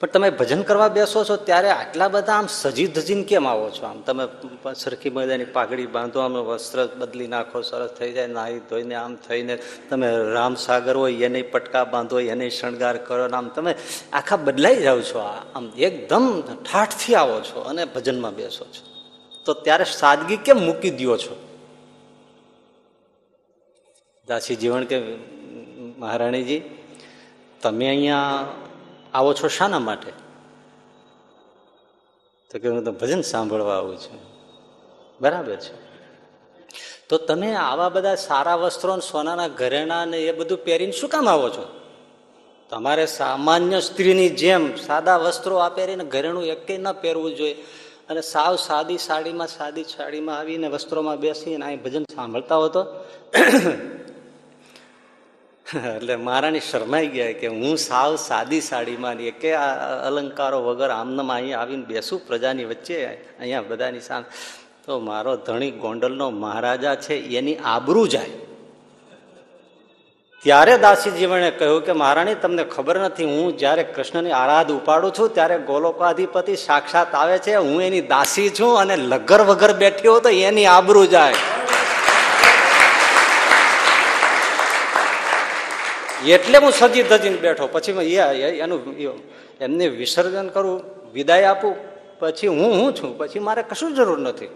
પણ 0.00 0.06
તમે 0.06 0.30
ભજન 0.30 0.62
કરવા 0.62 0.88
બેસો 0.88 1.24
છો 1.24 1.36
ત્યારે 1.36 1.70
આટલા 1.70 2.08
બધા 2.08 2.32
આમ 2.32 2.46
સજી 2.46 2.86
ધજીને 2.86 3.22
કેમ 3.22 3.48
આવો 3.48 3.70
છો? 3.70 3.86
આમ 3.86 4.00
તમે 4.00 4.24
સરખી 4.74 5.10
મજાની 5.10 5.44
પાઘડી 5.44 5.86
બાંધો, 5.86 6.20
આમ 6.20 6.32
વસ્ત્ર 6.32 6.88
બદલી 6.98 7.26
નાખો, 7.26 7.62
સરસ 7.62 7.90
થઈ 7.90 8.12
જાય, 8.12 8.26
નાહી 8.26 8.58
ધોઈને 8.58 8.94
આમ 8.94 9.16
થઈને 9.16 9.58
તમે 9.90 10.08
રામ 10.32 10.54
સાગર 10.54 10.96
હોય, 10.96 11.12
એને 11.12 11.42
પટકા 11.42 11.84
બાંધો, 11.84 12.20
એને 12.20 12.50
શણગાર 12.50 12.96
કરો 12.96 13.28
આમ 13.28 13.48
તમે 13.48 13.74
આખા 14.12 14.36
બદલાઈ 14.36 14.82
જાઓ 14.82 15.00
છો. 15.00 15.18
આમ 15.54 15.72
એકદમ 15.78 16.40
ઠાઠથી 16.40 17.14
આવો 17.14 17.40
છો 17.40 17.60
અને 17.60 17.84
ભજનમાં 17.84 18.34
બેસો 18.34 18.64
છો. 18.64 18.84
તો 19.44 19.54
ત્યારે 19.54 19.84
સાદગી 19.84 20.36
કેમ 20.36 20.58
મૂકી 20.58 20.90
દો 20.90 21.16
છો? 21.16 21.36
દાસી 24.28 24.56
જીવન 24.56 24.84
કે 24.84 25.02
મહારાણીજી, 25.98 26.62
તમે 27.62 27.88
અહીંયા 27.88 28.46
આવો 29.14 29.34
છો 29.34 29.48
શાના 29.48 29.78
માટે? 29.78 30.12
તો 32.50 32.58
કે 32.58 32.68
હું 32.68 32.84
તો 32.84 32.92
ભજન 32.92 33.20
સાંભળવા 33.20 33.76
આવું 33.76 33.96
છું. 33.96 34.20
બરાબર 35.20 35.56
છે. 35.56 35.84
તો 37.08 37.18
તમે 37.18 37.54
આવા 37.54 37.88
બધા 37.88 38.14
સારા 38.14 38.54
વસ્ત્રો 38.54 38.98
સોનાના 38.98 39.48
ઘરેણા 39.48 40.04
ને 40.04 40.18
એ 40.18 40.32
બધું 40.32 40.64
પહેરીને 40.64 40.92
શું 40.92 41.10
કામ 41.10 41.28
આવો 41.28 41.48
છો? 41.48 41.80
તમારે 42.70 43.06
સામાન્ય 43.06 43.80
સ્ત્રીની 43.80 44.28
જેમ 44.28 44.76
સાદા 44.76 45.16
વસ્ત્રો 45.16 45.56
આ 45.56 45.68
પહેરીને 45.68 46.04
ઘરેણું 46.04 46.44
એકેય 46.44 46.78
ન 46.78 46.92
પહેરવું 46.92 47.34
જોઈએ. 47.34 47.54
અને 48.08 48.20
સાવ 48.20 48.56
સાદી 48.56 48.98
સાડીમાં 48.98 49.46
સાદી 49.46 49.84
સાડીમાં 49.84 50.38
આવીને 50.38 50.68
વસ્ત્રોમાં 50.68 51.20
બેસીને 51.20 51.64
અહીં 51.64 51.82
ભજન 51.82 52.02
સાંભળતા 52.02 52.56
હો 52.56 52.68
તો. 52.68 52.84
એટલે 55.74 56.16
મહારાણી 56.16 56.60
શરમાઈ 56.60 57.08
ગયા 57.08 57.38
કે 57.40 57.46
હું 57.46 57.76
સાવ 57.76 58.16
સાદી 58.16 58.60
સાડીમાં 58.60 59.20
એ 59.20 59.30
કે 59.30 59.52
અલંકારો 60.08 60.58
વગર 60.66 60.90
આમનામ 60.90 61.30
અહીંયા 61.30 61.60
આવીને 61.60 61.84
બેસું 61.84 62.20
પ્રજાની 62.26 62.64
વચ્ચે 62.64 62.96
અહીંયા 63.40 63.62
બધાની 63.62 64.00
સામે. 64.00 64.26
તો 64.86 64.98
મારો 65.00 65.36
ધણી 65.36 65.70
ગોંડલનો 65.70 66.30
મહારાજા 66.30 66.94
છે, 66.94 67.14
એની 67.38 67.56
આબરૂ 67.56 68.06
જાય. 68.06 68.34
ત્યારે 70.44 70.78
દાસીજીવણે 70.78 71.50
કહ્યું 71.50 71.82
કે 71.86 71.92
મહારાણી, 71.92 72.34
તમને 72.34 72.64
ખબર 72.64 72.96
નથી, 72.98 73.24
હું 73.24 73.58
જ્યારે 73.58 73.84
કૃષ્ણની 73.94 74.30
આરાધ 74.30 74.72
ઉપાડું 74.72 75.14
છું, 75.14 75.34
ત્યારે 75.34 75.58
ગોલોકાધિપતિ 75.58 76.56
સાક્ષાત 76.56 77.14
આવે 77.14 77.38
છે, 77.38 77.54
હું 77.54 77.82
એની 77.82 78.00
દાસી 78.00 78.50
છું 78.50 78.80
અને 78.80 78.96
લગર 78.96 79.40
વગર 79.42 79.72
બેઠી 79.72 80.08
હો 80.08 80.20
તો 80.20 80.28
એની 80.28 80.66
આબરૂ 80.66 81.06
જાય. 81.06 81.34
એટલે 86.30 86.58
હું 86.58 86.72
સજી 86.72 87.02
ધજીને 87.02 87.36
બેઠો. 87.36 87.66
પછી 87.66 87.92
એનું 88.58 88.98
એમને 89.60 89.88
વિસર્જન 89.88 90.48
કરું, 90.48 90.82
વિદાય 91.12 91.44
આપું. 91.44 91.74
પછી 92.18 92.46
હું 92.46 92.72
હું 92.72 92.94
છું. 92.94 93.18
પછી 93.18 93.38
મારે 93.38 93.62
કશું 93.62 93.94
જરૂર 93.94 94.18
નથી. 94.18 94.48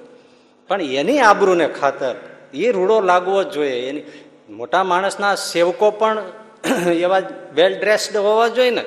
પણ 0.69 0.83
એની 0.83 1.19
આબરૂને 1.19 1.69
ખાતર, 1.69 2.15
એ 2.55 2.73
રૂડો 2.73 3.01
લાગવો 3.01 3.43
જ 3.43 3.51
જોઈએ. 3.51 3.89
એની, 3.89 4.03
મોટા 4.49 4.85
માણસના 4.85 5.35
સેવકો 5.35 5.91
પણ 5.91 6.23
એવા 6.93 7.23
વેલ 7.55 7.79
ડ્રેસ્ડ 7.79 8.17
હોવા 8.17 8.49
જોઈએ 8.49 8.71
ને. 8.71 8.85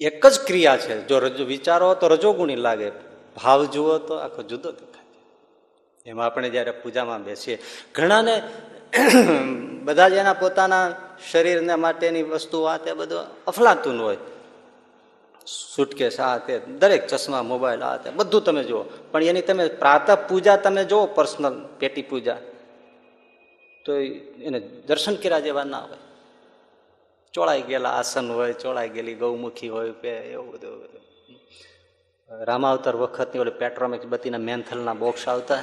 એક 0.00 0.26
જ 0.26 0.40
ક્રિયા 0.46 0.76
છે. 0.76 1.06
જો 1.06 1.18
રજો, 1.18 1.44
વિચારો 1.44 1.94
તો 1.94 2.08
રજોગુણી 2.08 2.56
લાગે. 2.56 2.90
ભાવ 3.36 3.64
જુઓ 3.64 3.98
તો 3.98 4.14
આખો 4.14 4.42
જુદો 4.42 4.72
દેખાય. 4.72 5.04
એમાં 6.06 6.26
આપણે 6.26 6.50
જ્યારે 6.50 6.70
પૂજામાં 6.70 7.24
બેસીએ, 7.24 7.58
ઘણાને 7.94 8.42
બધા 9.84 10.08
જ 10.08 10.12
એના 10.12 10.32
પોતાના 10.32 10.92
શરીરને 11.30 11.74
માટેની 11.74 12.22
વસ્તુ 12.22 12.62
આ 12.62 12.76
તે 12.76 12.92
બધું 12.92 13.44
અફલાતું 13.44 14.02
હોય. 14.02 14.16
સુટકેસ 15.76 16.20
આ 16.20 16.38
તે, 16.38 16.58
દરેક 16.58 17.06
ચશ્મા, 17.06 17.42
મોબાઈલ, 17.42 17.82
આ 17.82 17.96
તે, 17.96 18.10
બધું 18.10 18.44
તમે 18.44 18.64
જુઓ. 18.64 18.82
પણ 18.82 19.22
એની 19.22 19.42
તમે 19.42 19.68
પ્રાતઃ 19.68 20.10
પૂજા 20.28 20.56
તમે 20.56 20.84
જુઓ, 20.84 21.06
પર્સનલ, 21.06 21.66
પેટી 21.78 22.02
પૂજા. 22.02 22.36
તો 23.84 23.94
એને 23.94 24.60
દર્શન 24.60 25.14
કર્યા 25.14 25.40
જેવા 25.40 25.64
ના 25.64 25.78
હોય. 25.78 25.98
ચોળાઈ 27.32 27.62
ગયેલા 27.62 27.90
આસન 27.90 28.32
હોય, 28.32 28.52
ચોળાઈ 28.52 28.88
ગયેલી 28.88 29.14
ગૌમુખી 29.14 29.68
હોય 29.68 29.92
કે 29.92 30.08
એવું 30.08 30.52
બધું. 30.52 30.78
બધું 30.78 32.44
રામાવતર 32.44 32.96
વખતની 32.96 33.40
ઓલી 33.40 33.50
પેટ્રોમિક્સ 33.50 34.06
બતીના 34.06 34.38
મેન્થલના 34.38 34.94
બોક્સ 34.94 35.28
આવતા. 35.28 35.62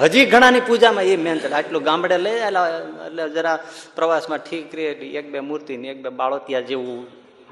હજી 0.00 0.26
ઘણાની 0.26 0.60
પૂજામાં 0.60 1.04
એ 1.04 1.16
મેન 1.16 1.54
આટલું 1.54 1.82
ગામડે 1.82 2.18
લઈ 2.18 2.30
એટલે 2.30 3.28
જરા 3.28 3.58
પ્રવાસમાં 3.94 4.38
ઠીક 4.38 4.74
રે 4.74 4.84
એક 4.92 5.32
બે 5.32 5.40
મૂર્તિ 5.40 5.76
ને 5.76 5.88
એક 5.88 6.02
બે 6.02 6.08
બાળોતિયા 6.08 6.60
જેવું 6.60 7.06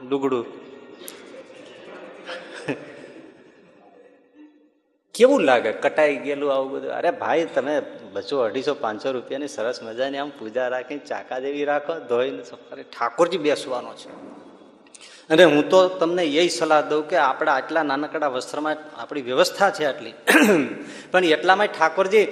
ડુગડું. 0.09 0.47
કેવું 5.15 5.41
લાગે? 5.41 5.73
કટાઈ 5.73 6.17
ગયેલું 6.17 6.55
આવું 6.55 6.71
બધું? 6.73 6.91
અરે 6.91 7.11
ભાઈ, 7.11 7.45
તમે 7.55 7.83
બસો 8.13 8.39
અઢીસો, 8.39 8.75
પાંચસો 8.75 9.13
રૂપિયાની 9.13 9.49
સરસ 9.49 9.83
મજાની 9.83 10.19
આમ 10.19 10.31
પૂજા 10.39 10.69
રાખીને 10.69 11.07
ચાકા 11.07 11.39
જેવી 11.39 11.65
રાખો, 11.65 11.95
ધોઈને 11.95 12.43
અરે 12.73 12.83
ઠાકોરજી 12.83 13.39
બેસવાનો 13.39 13.95
છે. 13.95 14.11
અને 15.31 15.45
હું 15.45 15.69
તો 15.69 15.89
તમને 15.89 16.25
એ 16.25 16.49
સલાહ 16.49 16.81
દઉં 16.81 17.09
કે 17.09 17.17
આપણા 17.17 17.53
આટલા 17.53 17.83
નાનકડા 17.83 18.27
વસ્ત્રમાં 18.27 18.77
આપણી 18.97 19.23
વ્યવસ્થા 19.23 19.71
છે 19.71 19.85
આટલી. 19.85 20.15
પણ 21.13 21.25
એટલામાં 21.25 21.67
ઠાકોરજી 21.67 22.29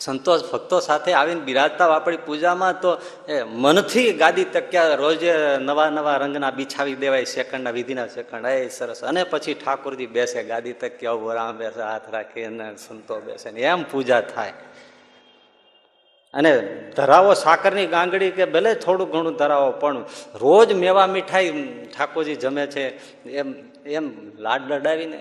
સંતોષ 0.00 0.42
ભક્તો 0.52 0.80
સાથે 0.80 1.12
આવીને 1.12 1.40
બિરાજતા 1.40 1.94
આપણી 1.94 2.16
પૂજામાં 2.16 2.80
તો, 2.80 2.98
એ, 3.28 3.42
મનથી 3.42 4.12
ગાદી 4.12 4.44
તક્યા 4.44 4.94
રોજે 4.94 5.34
નવા 5.58 5.90
નવા 5.90 6.16
રંગના 6.16 6.50
બિછાવી 6.50 6.94
દેવાય 6.94 7.24
સેકન્ડના 7.24 7.70
વિધિના 7.70 8.06
સેકન્ડ 8.06 8.46
એ 8.46 8.68
સરસ. 8.68 9.04
અને 9.04 9.24
પછી 9.24 9.54
ઠાકોરજી 9.54 10.06
બેસે 10.06 10.42
ગાદી 10.42 10.72
તક્યા, 10.72 11.12
ઊભો 11.12 11.32
રામ 11.32 11.56
બેસે, 11.56 11.82
હાથ 11.82 12.10
રાખીને 12.10 12.76
સંતો 12.76 13.20
બેસે 13.20 13.50
ને 13.50 13.60
એમ 13.60 13.82
પૂજા 13.82 14.20
થાય. 14.20 14.52
અને 16.34 16.50
ધરાવો 16.96 17.32
સાકરની 17.34 17.86
ગાંગડી 17.94 18.32
કે 18.38 18.44
ભલે 18.54 18.70
થોડું 18.84 19.08
ઘણું 19.12 19.36
ધરાવો, 19.36 19.68
પણ 19.82 20.04
રોજ 20.40 20.68
મેવા 20.82 21.06
મીઠાઈ 21.06 21.50
ઠાકોરજી 21.94 22.40
જમે 22.44 22.64
છે, 22.66 22.84
એમ 23.40 23.48
એમ 23.98 24.06
લાડ 24.38 24.62
લડાવીને. 24.72 25.20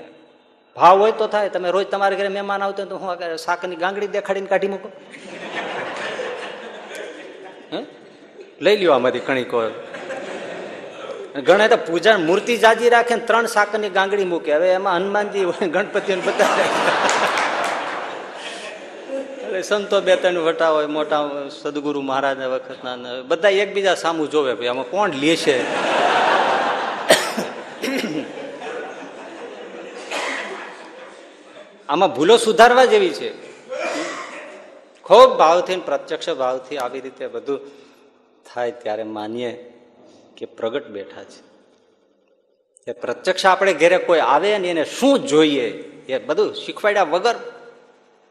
ભાવ 0.78 0.96
હોય 1.00 1.14
તો 1.22 1.28
થાય, 1.28 1.50
તમે 1.50 1.70
રોજ 1.76 1.86
તમારા 1.94 2.20
ઘરે 2.20 2.32
મહેમાન 2.38 2.62
આવતો 2.64 2.86
તો 2.86 2.96
હું 2.98 3.38
સાકરની 3.38 3.82
ગાંગડી 3.84 4.12
દેખાડીને 4.18 4.50
કાઢી 4.54 4.74
મૂકો? 4.74 4.90
લઈ 8.62 8.78
લ્યો 8.80 8.92
આમાંથી 8.96 9.26
કણીકો. 9.28 9.60
ઘણા 11.48 11.68
તો 11.74 11.78
પૂજા 11.88 12.18
મૂર્તિ 12.30 12.54
જાજી 12.64 12.90
રાખે 12.96 13.16
ત્રણ 13.30 13.46
શાકની 13.56 13.92
ગાંગડી 13.98 14.28
મૂકે. 14.34 14.52
હવે 14.56 14.68
એમાં 14.80 14.96
હનુમાનજી 14.98 15.46
ગણપતિ 15.76 16.14
બધા 16.26 16.52
સંતો 19.60 20.02
બે 20.02 20.16
ત્રણ 20.16 20.38
વટા 20.38 20.70
હોય, 20.70 20.86
મોટા 20.86 21.30
સદગુરુ 21.62 22.02
મહારાજ 22.02 22.40
વખતના 22.40 22.98
બધા 23.28 23.50
એકબીજા 23.50 23.96
સામું 23.96 24.32
જોવે 24.32 24.54
ભાઈ, 24.54 24.68
આમાં 24.68 24.90
કોણ 24.90 25.12
લે 25.12 25.36
છે? 25.36 25.58
આમાં 31.90 32.16
ભૂલો 32.16 32.38
સુધારવા 32.38 32.86
જેવી 32.86 33.10
છે. 33.10 33.30
ખૂબ 35.04 35.38
ભાવથી 35.38 35.76
પ્રત્યક્ષ 35.76 36.30
ભાવથી 36.30 36.78
આવી 36.78 37.02
રીતે 37.02 37.28
બધું 37.28 37.60
થાય 38.54 38.72
ત્યારે 38.72 39.04
માનીએ 39.04 39.74
કે 40.38 40.46
પ્રગટ 40.46 40.88
બેઠા 40.88 41.24
છે. 41.24 41.42
એ 42.88 42.92
પ્રત્યક્ષ 42.92 43.46
આપણે 43.46 43.74
ઘેરે 43.74 43.98
કોઈ 43.98 44.20
આવે 44.20 44.58
ને 44.58 44.70
એને 44.70 44.86
શું 44.86 45.28
જોઈએ 45.28 45.68
એ 46.08 46.18
બધું 46.18 46.56
શીખવાડ્યા 46.56 47.04
વગર 47.04 47.36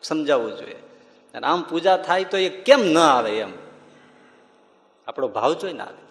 સમજાવવું 0.02 0.56
જોઈએ. 0.56 0.76
અને 1.34 1.46
આમ 1.46 1.62
પૂજા 1.62 1.96
થાય 1.96 2.24
તો 2.24 2.36
એ 2.36 2.48
કેમ 2.48 2.80
ન 2.80 2.98
આવે 2.98 3.38
એમ? 3.38 3.52
આપણો 5.06 5.28
ભાવ 5.28 5.52
જોઈ 5.52 5.72
ને 5.72 5.82
આવે. 5.82 6.10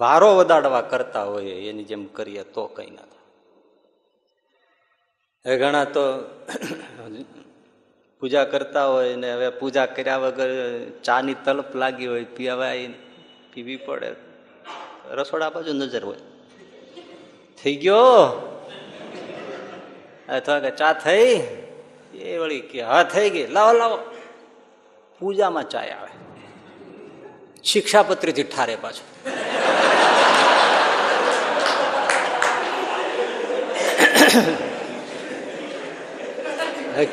વારો 0.00 0.36
વધાડવા 0.36 0.80
કરતા 0.80 1.22
હોય 1.22 1.44
એની 1.44 1.84
જેમ 1.84 2.06
કરીએ 2.06 2.42
તો 2.42 2.66
કઈ 2.66 2.90
ના 2.90 3.02
થાય. 3.02 3.16
ઘણા 5.58 5.84
તો 5.84 6.00
પૂજા 8.20 8.44
કરતા 8.44 8.86
હોય 8.86 9.16
ને 9.16 9.32
હવે 9.32 9.48
પૂજા 9.48 9.86
કર્યા 9.86 10.16
વગર 10.16 10.50
ચાની 11.04 11.34
તલપ 11.34 11.76
લાગી 11.76 12.06
હોય, 12.06 12.24
પીવાય 12.24 12.90
પીવી 13.52 13.76
પડે. 13.76 14.14
રસોડા 15.10 15.50
બાજુ 15.50 15.72
નજર 15.72 16.04
હોય. 16.04 16.16
થઈ 17.62 17.76
ગયો? 17.76 18.42
અથવા 20.28 20.60
કે 20.60 20.70
ચા 20.70 20.92
થઈ? 20.92 21.46
એ 22.20 22.38
વળી 22.38 22.60
કે, 22.60 22.82
હા, 22.82 23.02
થઈ 23.02 23.30
ગઈ. 23.30 23.46
લાવો 23.46 23.72
લાવો. 23.72 23.98
પૂજામાં 25.20 25.68
ચાય 25.68 25.90
આવે. 25.90 26.12
શિક્ષાપત્રીથી 27.64 28.42
ઠારે 28.42 28.76
પાછું. 28.76 29.06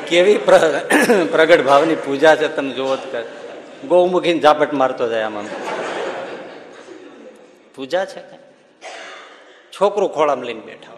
કેવી 0.08 0.38
પ્રગટ 1.32 1.62
ભાવની 1.62 1.94
પૂજા 1.94 2.36
છે 2.36 2.48
તમે 2.48 2.72
જોવો 2.72 2.96
ગૌમુખીને 3.88 4.40
ઝાપટ 4.40 4.72
મારતો 4.72 5.08
જાય 5.08 5.22
આમાં 5.22 5.44
પૂજા 7.74 8.04
છે 8.04 8.20
છોકરું 9.72 10.14
ખોળામાં 10.14 10.44
લઈને 10.44 10.60
બેઠા 10.60 10.93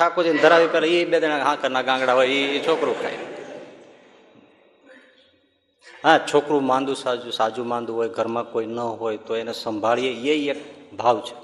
ઠાકોરજીને 0.00 0.42
ધરાવી 0.42 0.66
પેલા 0.66 0.86
એ 0.86 1.04
બે 1.04 1.20
જણા 1.20 1.38
હાંકરના 1.38 1.82
ગાંગડા 1.82 2.14
હોય 2.14 2.26
એ 2.26 2.66
છોકરું 2.66 3.02
ખાય. 3.02 3.12
હા, 6.04 6.18
છોકરું 6.18 6.66
માંદું, 6.66 6.96
સાજુ 6.96 7.30
સાજુ 7.30 7.64
માંદું 7.64 7.96
હોય, 7.96 8.08
ઘરમાં 8.08 8.52
કોઈ 8.52 8.66
ન 8.66 8.78
હોય 8.78 9.16
તો 9.16 9.36
એને 9.36 9.52
સંભાળીએ, 9.52 10.10
એ 10.10 10.50
એક 10.50 10.92
ભાવ 10.94 11.20
છે. 11.20 11.34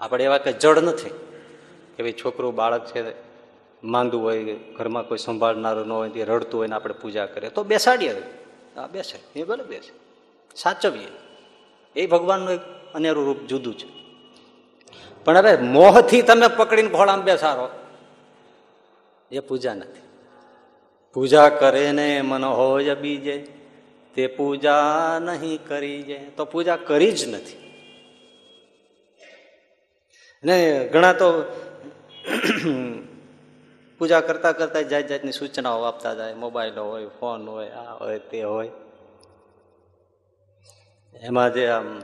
આપણે 0.00 0.24
એવા 0.24 0.38
કે 0.38 0.52
જડ 0.52 0.78
નથી 0.78 1.08
કે 1.96 2.02
ભાઈ 2.02 2.12
છોકરું 2.12 2.54
બાળક 2.54 2.86
છે, 2.86 3.12
માંદું 3.84 4.22
હોય, 4.22 4.54
ઘરમાં 4.54 5.08
કોઈ 5.08 5.18
સંભાળનારું 5.18 5.86
ન 5.86 5.92
હોય 5.92 6.10
તે 6.10 6.24
રડતું 6.24 6.60
હોય 6.60 6.68
ને 6.68 6.74
આપણે 6.74 6.94
પૂજા 6.94 7.26
કરીએ, 7.26 7.50
તો 7.50 7.64
બેસાડીએ. 7.64 8.12
હા, 8.76 8.86
બેસે, 8.86 9.40
એ 9.40 9.42
ભલે 9.42 9.64
બેસે. 9.64 9.92
સાચવીએ. 10.56 11.08
એ 11.96 12.06
ભગવાનનું 12.06 12.50
એક 12.50 12.60
અનેરું 12.94 13.26
રૂપ 13.26 13.40
જુદું 13.40 13.78
છે. 13.78 14.00
પણ 15.24 15.36
હવે 15.36 15.56
મોહથી 15.56 16.22
તમે 16.22 16.48
પકડીને 16.48 16.88
ઘોડામાં 16.88 17.24
બેસાડો 17.24 17.79
એ 19.32 19.40
પૂજા 19.40 19.74
નથી. 19.74 20.02
પૂજા 21.14 21.48
કરે 21.48 21.92
ને 21.92 22.22
મન 22.22 22.44
હોય 22.44 22.94
બીજે, 22.94 23.46
તે 24.14 24.26
પૂજા 24.26 25.18
નહીં 25.18 25.64
કરી 25.68 26.02
જાય 26.02 26.24
તો 26.36 26.44
પૂજા 26.44 26.76
કરી 26.76 27.12
જ 27.12 27.28
નથી. 27.28 27.60
ને 30.44 30.88
ઘણા 30.92 31.12
તો 31.12 31.44
પૂજા 33.98 34.20
કરતા 34.20 34.52
કરતા 34.52 34.80
જાત 34.80 35.06
જાતની 35.06 35.32
સૂચનાઓ 35.32 35.82
આપતા 35.82 36.14
જાય, 36.14 36.34
મોબાઈલ 36.34 36.78
હોય, 36.78 37.06
ફોન 37.06 37.48
હોય, 37.48 37.68
આ 37.70 37.94
હોય, 37.94 38.18
તે 38.18 38.42
હોય. 38.42 38.70
એમાં 41.20 41.54
જે 41.54 41.68
આમ 41.68 42.02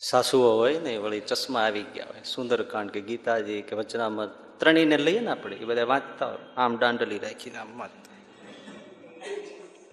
સાસુઓ 0.00 0.56
હોય 0.56 0.78
ને 0.78 0.96
વળી 0.96 1.20
ચશ્મા 1.20 1.60
આવી 1.60 1.82
ગયા 1.82 2.04
હોય. 2.04 2.22
સુંદરકાંડ 2.24 2.90
કે 2.90 3.00
ગીતાજી 3.00 3.62
કે 3.62 3.76
વચનામત, 3.76 4.60
ત્રણેયને 4.60 4.96
લઈએ 4.96 5.20
ને 5.20 5.30
આપણે 5.30 5.56
એ 5.56 5.64
બધા 5.64 5.84
વાંચતા 5.84 6.26
હોય. 6.26 6.36
આમ 6.56 6.78
દાંડલી 6.78 7.18
રાખીને, 7.18 7.58
આમ 7.58 7.78
વાંચતા 7.78 8.10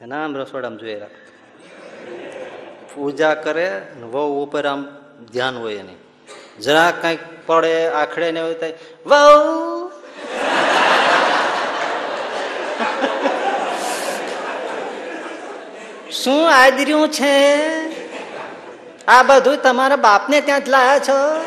એના 0.06 0.26
આમ 0.26 0.38
રસોડામાં 0.38 0.80
જોઈ 0.80 0.96
રાખ. 0.96 1.10
પૂજા 2.96 3.34
કરે 3.36 3.82
વહુ 4.12 4.44
ઉપર 4.44 4.66
આમ 4.66 4.88
ધ્યાન 5.32 5.58
હોય 5.58 5.76
એની. 5.76 5.96
જરા 6.62 6.92
કંઈક 7.02 7.20
પડે, 7.46 7.88
આખડે 7.88 8.32
ને 8.32 8.40
એવું 8.40 8.60
થાય, 8.60 8.74
વહુ! 9.06 9.90
શું 16.12 16.50
આદર્યું 16.52 17.10
છે? 17.10 17.87
આ 19.08 19.24
બધું 19.24 19.58
તમારા 19.58 19.96
બાપને 19.96 20.42
ત્યાં 20.42 20.64
જ 20.64 20.70
લાયા 20.70 21.00
છો? 21.00 21.46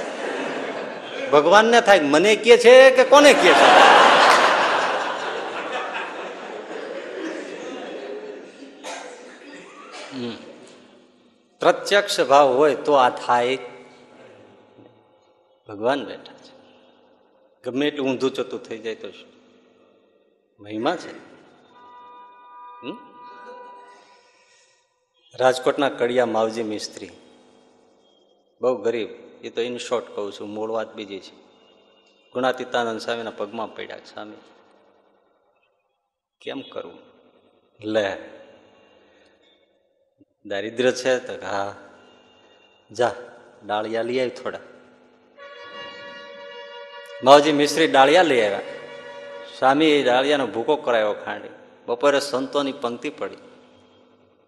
ભગવાનને 1.31 1.81
થાય, 1.81 2.01
મને 2.01 2.37
કે 2.37 2.59
છે 2.59 2.91
કે 2.91 3.05
કોને 3.05 3.33
કે 3.33 3.55
છે. 3.55 4.01
પ્રત્યક્ષ 11.61 12.21
ભાવ 12.21 12.49
હોય 12.49 12.75
તો 12.75 12.93
આ 12.93 13.11
થાય. 13.11 13.59
ભગવાન 15.69 16.05
બેઠા 16.05 16.33
છે. 16.33 16.53
ગમે 17.65 17.87
એટલું 17.87 18.09
ઊંધું 18.09 18.31
ચતું 18.31 18.63
થઈ 18.63 18.79
જાય 18.79 18.95
તો 18.95 19.11
શું? 19.11 19.29
મહિમા 20.63 20.97
છે? 20.97 21.31
રાજકોટના 25.39 25.89
કડિયા 25.89 26.27
માવજી 26.27 26.63
મિસ્ત્રી. 26.63 27.11
બહુ 28.61 28.77
ગરીબ, 28.77 29.09
એ 29.45 29.51
તો 29.51 29.61
ઇન 29.61 29.79
શોર્ટ 29.79 30.07
કહું 30.15 30.33
છું, 30.33 30.49
મૂળ 30.49 30.71
વાત 30.71 30.95
બીજી 30.95 31.19
છે. 31.19 31.41
ગુણાતીતાનંદ 32.33 33.01
સ્વામીના 33.01 33.31
પગમાં 33.31 33.75
પડ્યા 33.75 33.97
સ્વામી. 33.97 34.37
કેમ 36.41 36.61
કરવું 36.61 36.99
લે. 37.85 38.17
દારિદ્ર 40.47 40.91
છે 40.91 41.19
તો 41.19 41.47
હા. 41.47 41.77
જા, 42.91 43.15
ડાળિયા 43.67 44.03
લઈ 44.03 44.21
આવી 44.21 44.31
થોડા. 44.31 44.59
માવજી 47.25 47.53
મિશ્રી 47.53 47.87
ડાળિયા 47.87 48.23
લઈ 48.23 48.41
આવ્યા. 48.41 48.61
સ્વામી 49.59 49.87
એ 49.87 50.05
ડાળિયાનો 50.05 50.47
ભૂકો 50.47 50.77
કરાયો 50.77 51.13
ખાંડી. 51.13 51.49
બપોરે 51.87 52.21
સંતોની 52.21 52.73
પંક્તિ 52.73 53.11
પડી. 53.11 53.37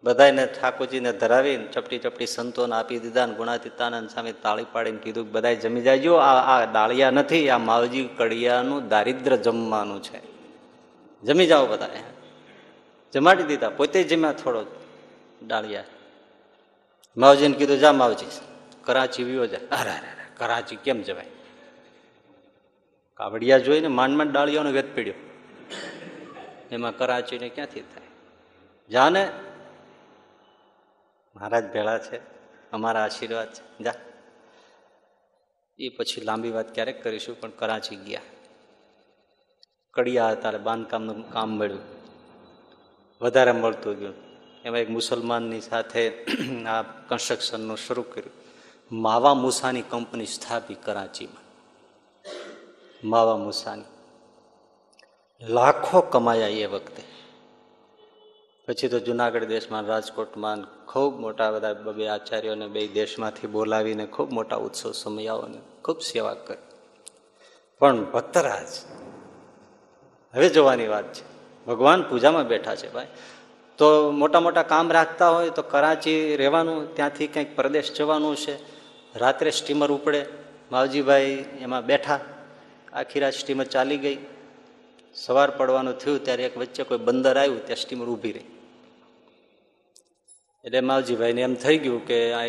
બધાને 0.04 0.46
ઠાકોરજીને 0.46 1.12
ધરાવીને 1.12 1.66
ચપટી 1.66 1.98
ચપટી 1.98 2.26
સંતોને 2.26 2.74
આપી 2.74 2.98
દીધા 2.98 3.26
ને 3.26 3.34
ગુણાતીતાનંદ 3.34 4.08
સામે 4.10 4.32
તાળી 4.32 4.66
પાડીને 4.72 4.98
કીધું 4.98 5.24
કે 5.24 5.30
બધા 5.30 5.52
જમી 5.52 5.80
જાયજો 5.80 6.14
આ 6.14 6.58
આ 6.58 6.72
ડાળિયા 6.72 7.10
નથી, 7.10 7.50
આ 7.50 7.58
માવજી 7.58 8.08
કડિયાનું 8.16 8.88
દારિદ્ર 8.88 9.36
જમવાનું 9.36 10.02
છે. 10.02 10.20
જમી 11.22 11.46
જાઓ 11.46 11.66
બધા 11.66 11.88
જમાડી 13.12 13.42
દીધા, 13.42 13.68
પોતે 13.68 14.02
જમ્યા 14.02 14.32
થોડો 14.32 14.66
ડાળિયા. 15.46 15.84
માવજીને 17.16 17.56
કીધું, 17.56 17.78
જા 17.78 17.92
માવજી, 17.92 18.26
કરાચી 18.84 19.24
વિયો 19.24 19.46
જાય 19.46 19.60
અરે 19.60 19.90
અરે 19.90 20.36
કરાચી 20.36 20.76
કેમ 20.76 21.02
જવાય? 21.02 21.26
કાવડિયા 23.14 23.58
જોઈને 23.58 23.88
માંડ 23.88 24.16
માંડ 24.16 24.66
વેત 24.66 24.96
પીડ્યો. 24.96 25.14
એમાં 26.70 26.96
કરાચીને 26.96 27.48
ક્યાંથી 27.48 27.80
થાય? 27.80 28.06
જાને 28.90 29.30
મહારાજ 31.36 31.72
ભેળા 31.72 31.98
છે, 31.98 32.16
અમારા 32.70 33.04
આશીર્વાદ 33.04 33.52
છે. 33.52 33.84
જા. 33.84 33.94
એ 35.78 35.88
પછી 35.88 36.20
લાંબી 36.20 36.50
વાત 36.50 36.74
ક્યારેક 36.74 37.04
કરીશું, 37.04 37.40
પણ 37.40 37.50
કરાચી 37.50 37.96
ગયા. 37.96 38.20
કડિયા 39.94 40.30
હતા 40.30 40.50
બાંધકામનું 40.50 41.30
કામ 41.30 41.48
મળ્યું. 41.48 41.80
વધારે 43.20 43.52
મળતું 43.52 43.98
ગયું. 43.98 44.14
એમાં 44.64 44.78
એક 44.78 44.90
મુસલમાનની 44.90 45.60
સાથે 45.60 46.24
આ 46.68 46.82
કન્સ્ટ્રક્શનનું 46.82 47.76
શરૂ 47.76 48.02
કર્યું. 48.02 48.30
માવા 49.02 49.34
મૂસાની 49.34 49.82
કંપની 49.82 50.26
સ્થાપી 50.26 50.74
કરાચીમાં. 50.74 51.42
માવા 53.08 53.36
મૂસાની. 53.36 53.84
લાખો 55.42 56.00
કમાયા 56.00 56.48
એ 56.48 56.66
વખતે. 56.66 57.11
પછી 58.72 58.88
તો 58.88 58.98
જુનાગઢ 58.98 59.44
દેશમાં 59.44 59.86
રાજકોટમાં 59.86 60.86
ખૂબ 60.86 61.20
મોટા 61.20 61.50
બધા 61.50 61.72
બે 61.72 62.08
આચાર્યોને 62.08 62.66
બે 62.66 62.88
દેશમાંથી 62.88 63.46
બોલાવીને 63.46 64.06
ખૂબ 64.06 64.32
મોટા 64.32 64.56
ઉત્સવ 64.56 64.92
સમયાઓને 64.92 65.58
ખૂબ 65.84 66.00
સેવા 66.00 66.34
કરી. 66.34 66.56
પણ 67.78 68.04
ભક્તરાજ, 68.04 68.68
હવે 70.34 70.48
જોવાની 70.48 70.88
વાત 70.88 71.12
છે. 71.12 71.24
ભગવાન 71.66 72.02
પૂજામાં 72.02 72.48
બેઠા 72.48 72.74
છે 72.74 72.92
ભાઈ. 72.92 73.06
તો 73.78 74.10
મોટા 74.10 74.40
મોટા 74.40 74.62
કામ 74.62 74.92
રાખતા 74.92 75.28
હોય 75.28 75.50
તો 75.50 75.62
કરાચી 75.62 76.36
રહેવાનું, 76.36 76.94
ત્યાંથી 76.96 77.26
કંઈક 77.26 77.56
પ્રદેશ 77.56 77.92
જવાનું 77.92 78.36
છે. 78.36 78.56
રાત્રે 79.18 79.50
સ્ટીમર 79.50 79.92
ઉપડે. 79.92 80.26
માવજીભાઈ 80.72 81.44
એમાં 81.60 81.86
બેઠા. 81.86 82.20
આખી 82.92 83.20
રાત 83.20 83.32
સ્ટીમર 83.32 83.64
ચાલી 83.64 83.96
ગઈ. 83.96 84.18
સવાર 85.14 85.50
પડવાનું 85.50 85.98
થયું, 85.98 86.24
ત્યારે 86.24 86.44
એક 86.44 86.58
વચ્ચે 86.58 86.82
કોઈ 86.82 86.98
બંદર 86.98 87.36
આવ્યું, 87.36 87.66
ત્યાં 87.66 87.76
સ્ટીમર 87.76 88.06
ઊભી 88.06 88.32
રહી. 88.32 88.61
એટલે 90.64 90.80
માવજીભાઈને 90.80 91.42
એમ 91.42 91.54
થઈ 91.54 91.78
ગયું 91.78 92.06
કે 92.06 92.32
આ 92.32 92.42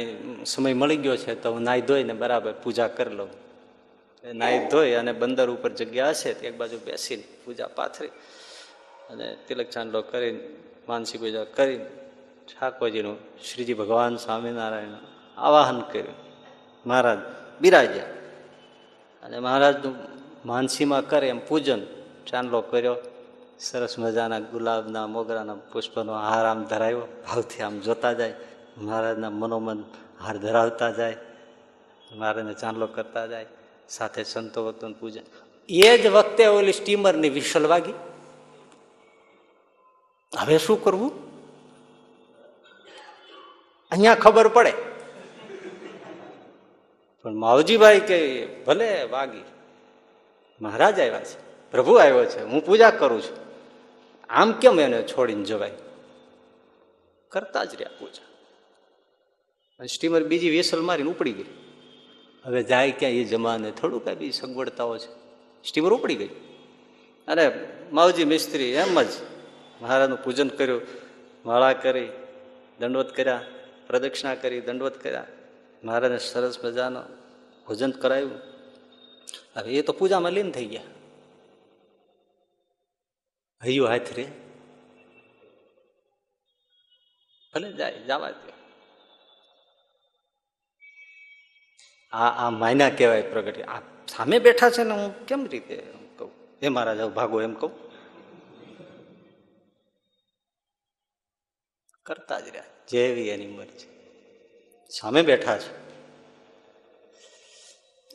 સમય 0.45 0.73
મળી 0.73 0.97
ગયો 0.97 1.17
છે 1.17 1.41
તો 1.41 1.52
હું 1.52 1.62
નાહી 1.62 1.82
ધોઈને 1.82 2.13
બરાબર 2.13 2.54
પૂજા 2.63 2.88
કરી 2.88 3.15
લઉં. 3.15 3.30
નાહી 4.34 4.67
ધોઈ 4.67 4.91
અને 4.91 5.12
બંદર 5.12 5.49
ઉપર 5.49 5.69
જગ્યા 5.69 6.10
હશે 6.10 6.34
તો 6.34 6.45
એક 6.45 6.58
બાજુ 6.58 6.78
બેસીને 6.86 7.23
પૂજા 7.45 7.67
પાથરી 7.67 8.08
અને 9.10 9.38
તિલક 9.47 9.69
ચાંદલો 9.69 10.02
કરીને, 10.02 10.39
માનસી 10.89 11.17
પૂજા 11.17 11.43
કરીને, 11.43 11.86
ઠાકોરજીનું 12.47 13.17
શ્રીજી 13.43 13.73
ભગવાન 13.73 14.15
સ્વામિનારાયણ 14.15 14.88
આવાહન 15.38 15.82
કર્યું. 15.82 16.15
મહારાજ 16.86 17.17
બિરાજ્યા. 17.62 18.06
અને 19.23 19.39
મહારાજનું 19.39 19.95
માનસીમાં 20.45 21.10
કરે 21.10 21.30
એમ 21.30 21.39
પૂજન 21.39 21.82
ચાંદલો 22.28 22.62
કર્યો. 22.62 22.95
સરસ 23.69 23.99
મજાના 23.99 24.39
ગુલાબના 24.39 25.08
મોગરાના 25.08 25.54
પુષ્પનો 25.54 26.13
હાર 26.13 26.45
આમ 26.45 26.63
ધરાવ્યો 26.63 26.99
ભાવથી 26.99 27.62
આમ 27.62 27.80
જોતા 27.80 28.13
જાય. 28.13 28.34
મહારાજના 28.78 29.30
મનોમન 29.30 29.84
હાર 30.21 30.38
ધરાવતા 30.38 30.89
જાય. 30.89 31.17
મહારાજને 32.15 32.54
ચાંદલો 32.54 32.88
કરતા 32.88 33.28
જાય. 33.28 33.45
સાથે 33.89 34.23
સંતો 34.23 34.65
વતન 34.65 34.93
પૂજન. 34.93 35.21
એ 35.69 35.97
જ 35.97 36.08
વખતે 36.08 36.47
ઓલી 36.47 36.73
સ્ટીમરની 36.73 37.30
વિશલ 37.30 37.67
વાગી. 37.67 37.93
હવે 40.38 40.58
શું 40.58 40.84
કરવું? 40.84 41.12
અહીંયા 43.91 44.15
ખબર 44.15 44.47
પડે. 44.47 44.73
પણ 47.23 47.34
માવજીભાઈ 47.34 47.99
કે 47.99 48.47
ભલે 48.63 49.04
વાગી. 49.04 49.43
મહારાજ 50.62 50.99
આવ્યા 50.99 51.19
છે. 51.19 51.71
પ્રભુ 51.71 51.93
આવ્યો 51.93 52.26
છે. 52.26 52.43
હું 52.43 52.65
પૂજા 52.65 52.91
કરું 52.91 53.21
છું. 53.21 53.52
આમ 54.33 54.51
કેમ 54.51 54.79
એને 54.79 55.01
છોડીને 55.01 55.43
જવાય? 55.43 55.71
કરતા 57.29 57.63
જ 57.63 57.75
રહ્યા 57.75 57.89
પૂજા 57.99 59.85
સ્ટીમર 59.85 60.23
બીજી 60.23 60.49
વેસલ 60.49 60.81
મારીને 60.81 61.09
ઉપડી 61.09 61.31
ગઈ. 61.31 61.45
હવે 62.43 62.63
જાય 62.63 62.91
ક્યાં 62.91 63.11
એ 63.11 63.23
જમાને? 63.23 63.71
થોડું 63.71 64.05
કાંઈ 64.05 64.15
બીજી 64.15 64.31
સગવડતાઓ 64.31 64.97
છે. 64.97 65.11
સ્ટીમર 65.63 65.93
ઉપડી 65.93 66.15
ગઈ. 66.15 66.27
અને 67.27 67.67
માવજી 67.91 68.25
મિસ્ત્રી 68.25 68.63
એમ 68.63 69.01
જ 69.01 69.07
મહારાજનું 69.81 70.23
પૂજન 70.23 70.49
કર્યું, 70.49 70.81
માળા 71.45 71.73
કરી, 71.73 72.09
દંડવત 72.79 73.15
કર્યા, 73.15 73.41
પ્રદક્ષિણા 73.87 74.35
કરી, 74.35 74.61
દંડવત 74.61 75.03
કર્યા. 75.03 75.27
મહારાજને 75.83 76.17
સરસ 76.17 76.65
મજાનો 76.65 77.01
ભોજન 77.67 77.91
કરાયું 77.91 78.31
હવે 79.55 79.73
એ 79.73 79.81
તો 79.81 79.93
પૂજામાં 79.93 80.31
લીન 80.31 80.51
થઈ 80.51 80.65
ગયા. 80.65 80.81
હૈયું 83.65 83.89
હાથ 83.89 84.13
રે. 84.13 84.28
ભલે 87.54 87.73
જાય, 87.73 87.99
જવા 87.99 88.32
દે. 88.32 88.54
આ 92.12 92.47
આ 92.47 92.49
માયના 92.49 92.89
કહેવાય 92.89 93.21
પ્રગટ. 93.21 93.62
આ 93.62 93.82
સામે 94.08 94.39
બેઠા 94.39 94.69
છે 94.69 94.84
ને 94.84 94.91
હું 94.91 95.26
કેમ 95.26 95.45
રીતે 95.45 95.84
કહું? 96.17 96.32
એ 96.62 96.67
મારા 96.67 96.95
જાવ 96.95 97.10
ભાગો 97.10 97.41
એમ 97.41 97.54
કહું? 97.54 97.71
કરતા 102.04 102.39
જ 102.39 102.47
રહ્યા, 102.47 102.63
જેવી 102.88 103.30
એની 103.30 103.47
મરજી. 103.47 103.88
સામે 104.89 105.21
બેઠા 105.21 105.58
છે. 105.58 105.82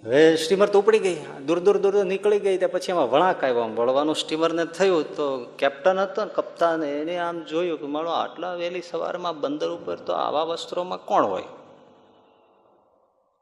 હવે 0.05 0.37
સ્ટીમર 0.37 0.69
તો 0.69 0.79
ઉપડી 0.79 0.99
ગઈ, 0.99 1.17
દૂર 1.47 1.59
દૂર 1.59 1.79
દૂર 1.79 2.05
નીકળી 2.05 2.39
ગઈ, 2.39 2.59
ત્યાં 2.59 2.71
પછી 2.71 2.93
એમાં 2.93 3.11
વળાંક 3.11 3.45
આવ્યો. 3.45 3.59
આમ 3.59 3.75
વળવાનું 3.75 4.17
સ્ટીમરને 4.17 4.65
થયું 4.65 5.17
તો 5.17 5.45
કેપ્ટન 5.59 5.99
હતો 5.99 6.25
ને, 6.25 6.31
કપ્તાન, 6.35 6.85
એને 6.85 7.19
આમ 7.19 7.45
જોયું 7.45 7.81
કે 7.81 7.87
મારો 7.87 8.11
આટલા 8.11 8.55
વહેલી 8.55 8.83
સવારમાં 8.91 9.41
બંદર 9.41 9.71
ઉપર 9.71 9.97
તો 9.97 10.13
આવા 10.13 10.43
વસ્ત્રોમાં 10.43 11.05
કોણ 11.05 11.25
હોય? 11.25 11.43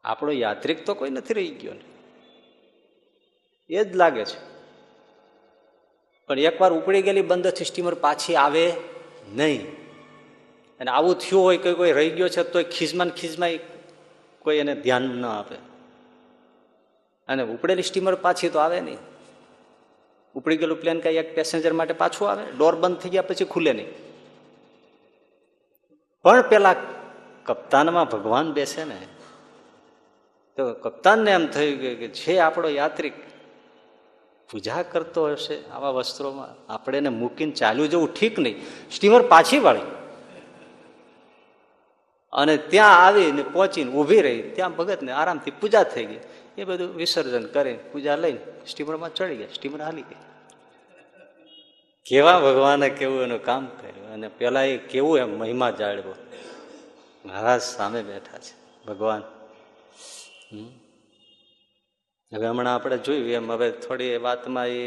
આપણો 0.05 0.31
યાત્રિક 0.31 0.87
તો 0.87 0.95
કોઈ 0.95 1.11
નથી 1.11 1.35
રહી 1.35 1.49
ગયો 1.49 1.73
ને. 1.73 1.81
એ 3.71 3.85
જ 3.85 3.97
લાગે 3.97 4.25
છે. 4.25 4.57
પણ 6.27 6.39
એકવાર 6.39 6.73
ઉપડી 6.73 7.03
ગયેલી 7.03 7.23
બંદરથી 7.23 7.65
સ્ટીમર 7.65 7.95
પાછી 7.95 8.35
આવે 8.35 8.73
નહીં. 9.35 9.73
અને 10.81 10.91
આવું 10.91 11.15
થયું 11.15 11.43
હોય 11.43 11.57
કે 11.57 11.75
કોઈ 11.75 11.93
રહી 11.93 12.11
ગયો 12.11 12.29
છે 12.29 12.43
તો 12.43 12.63
ખીજમાં 12.63 13.09
ખીજમાં 13.09 13.51
કોઈ 14.39 14.57
એને 14.57 14.75
ધ્યાન 14.75 15.03
ન 15.03 15.27
આપે. 15.27 15.76
અને 17.29 17.43
ઉપડેલી 17.43 17.83
સ્ટીમર 17.83 18.15
પાછી 18.15 18.49
તો 18.49 18.59
આવે 18.59 18.81
નહીં. 18.81 18.99
ઉપડી 20.35 20.57
ગયેલું 20.57 20.81
પ્લેન 20.81 21.01
કઈ 21.01 21.17
એક 21.17 21.35
પેસેન્જર 21.35 21.73
માટે 21.73 21.95
પાછું 21.95 22.31
આવે 22.31 22.45
ડોર 22.53 22.75
બંધ 22.75 22.97
થઈ 22.97 23.09
ગયા 23.09 23.23
પછી 23.23 23.45
ખુલે 23.45 23.73
નહીં. 23.73 23.91
પણ 26.23 26.43
પેલા 26.43 26.75
કપ્તાનમાં 27.47 28.05
ભગવાન 28.05 28.53
બેસે 28.53 28.85
ને, 28.85 29.01
તો 30.57 30.75
કપ્તાનને 30.75 31.31
એમ 31.31 31.47
થયું 31.47 31.81
કે 31.81 32.09
છે 32.09 32.39
આપણો 32.39 32.69
યાત્રિક 32.69 33.13
પૂજા 34.51 34.83
કરતો 34.83 35.27
હશે 35.27 35.57
આવા 35.67 35.91
વસ્ત્રોમાં, 35.91 36.73
આપણે 36.73 36.99
એને 36.99 37.09
મૂકીને 37.09 37.53
ચાલ્યું 37.53 37.91
જવું 37.91 38.15
ઠીક 38.15 38.39
નહીં. 38.39 38.63
સ્ટીમર 38.91 39.23
પાછી 39.23 39.59
વાળી. 39.59 39.87
અને 42.33 42.57
ત્યાં 42.57 43.07
આવીને 43.07 43.43
પહોંચીને 43.43 43.93
ઊભી 43.93 44.21
રહી. 44.21 44.43
ત્યાં 44.55 44.77
ભગતને 44.77 45.13
આરામથી 45.13 45.51
પૂજા 45.51 45.83
થઈ 45.83 46.05
ગઈ. 46.05 46.21
એ 46.59 46.63
બધું 46.65 46.91
વિસર્જન 46.97 47.47
કરીને 47.47 47.83
પૂજા 47.93 48.17
લઈને 48.17 48.43
સ્ટીમરમાં 48.67 49.13
ચડી 49.15 49.37
ગયા, 49.37 49.55
સ્ટીમર 49.55 49.81
હાલી 49.83 50.07
ગઈ. 50.11 50.23
કેવા 52.07 52.39
ભગવાને 52.41 52.89
કેવું 52.91 53.21
એનું 53.23 53.43
કામ 53.45 53.65
કર્યું? 53.81 54.07
અને 54.15 54.29
પેલા 54.39 54.63
એ 54.63 54.75
કેવું 54.93 55.19
એમ 55.19 55.31
મહિમા 55.39 55.73
જાળવો? 55.81 56.15
મહારાજ 57.25 57.63
સામે 57.69 58.01
બેઠા 58.03 58.39
છે. 58.39 58.55
ભગવાન 58.87 59.23
હવે 62.33 62.47
હમણાં 62.47 62.75
આપણે 62.75 62.99
જોયું 62.99 63.31
એમ, 63.31 63.47
હવે 63.53 63.69
થોડી 63.85 64.17
વાતમાં 64.17 64.69
એ 64.69 64.83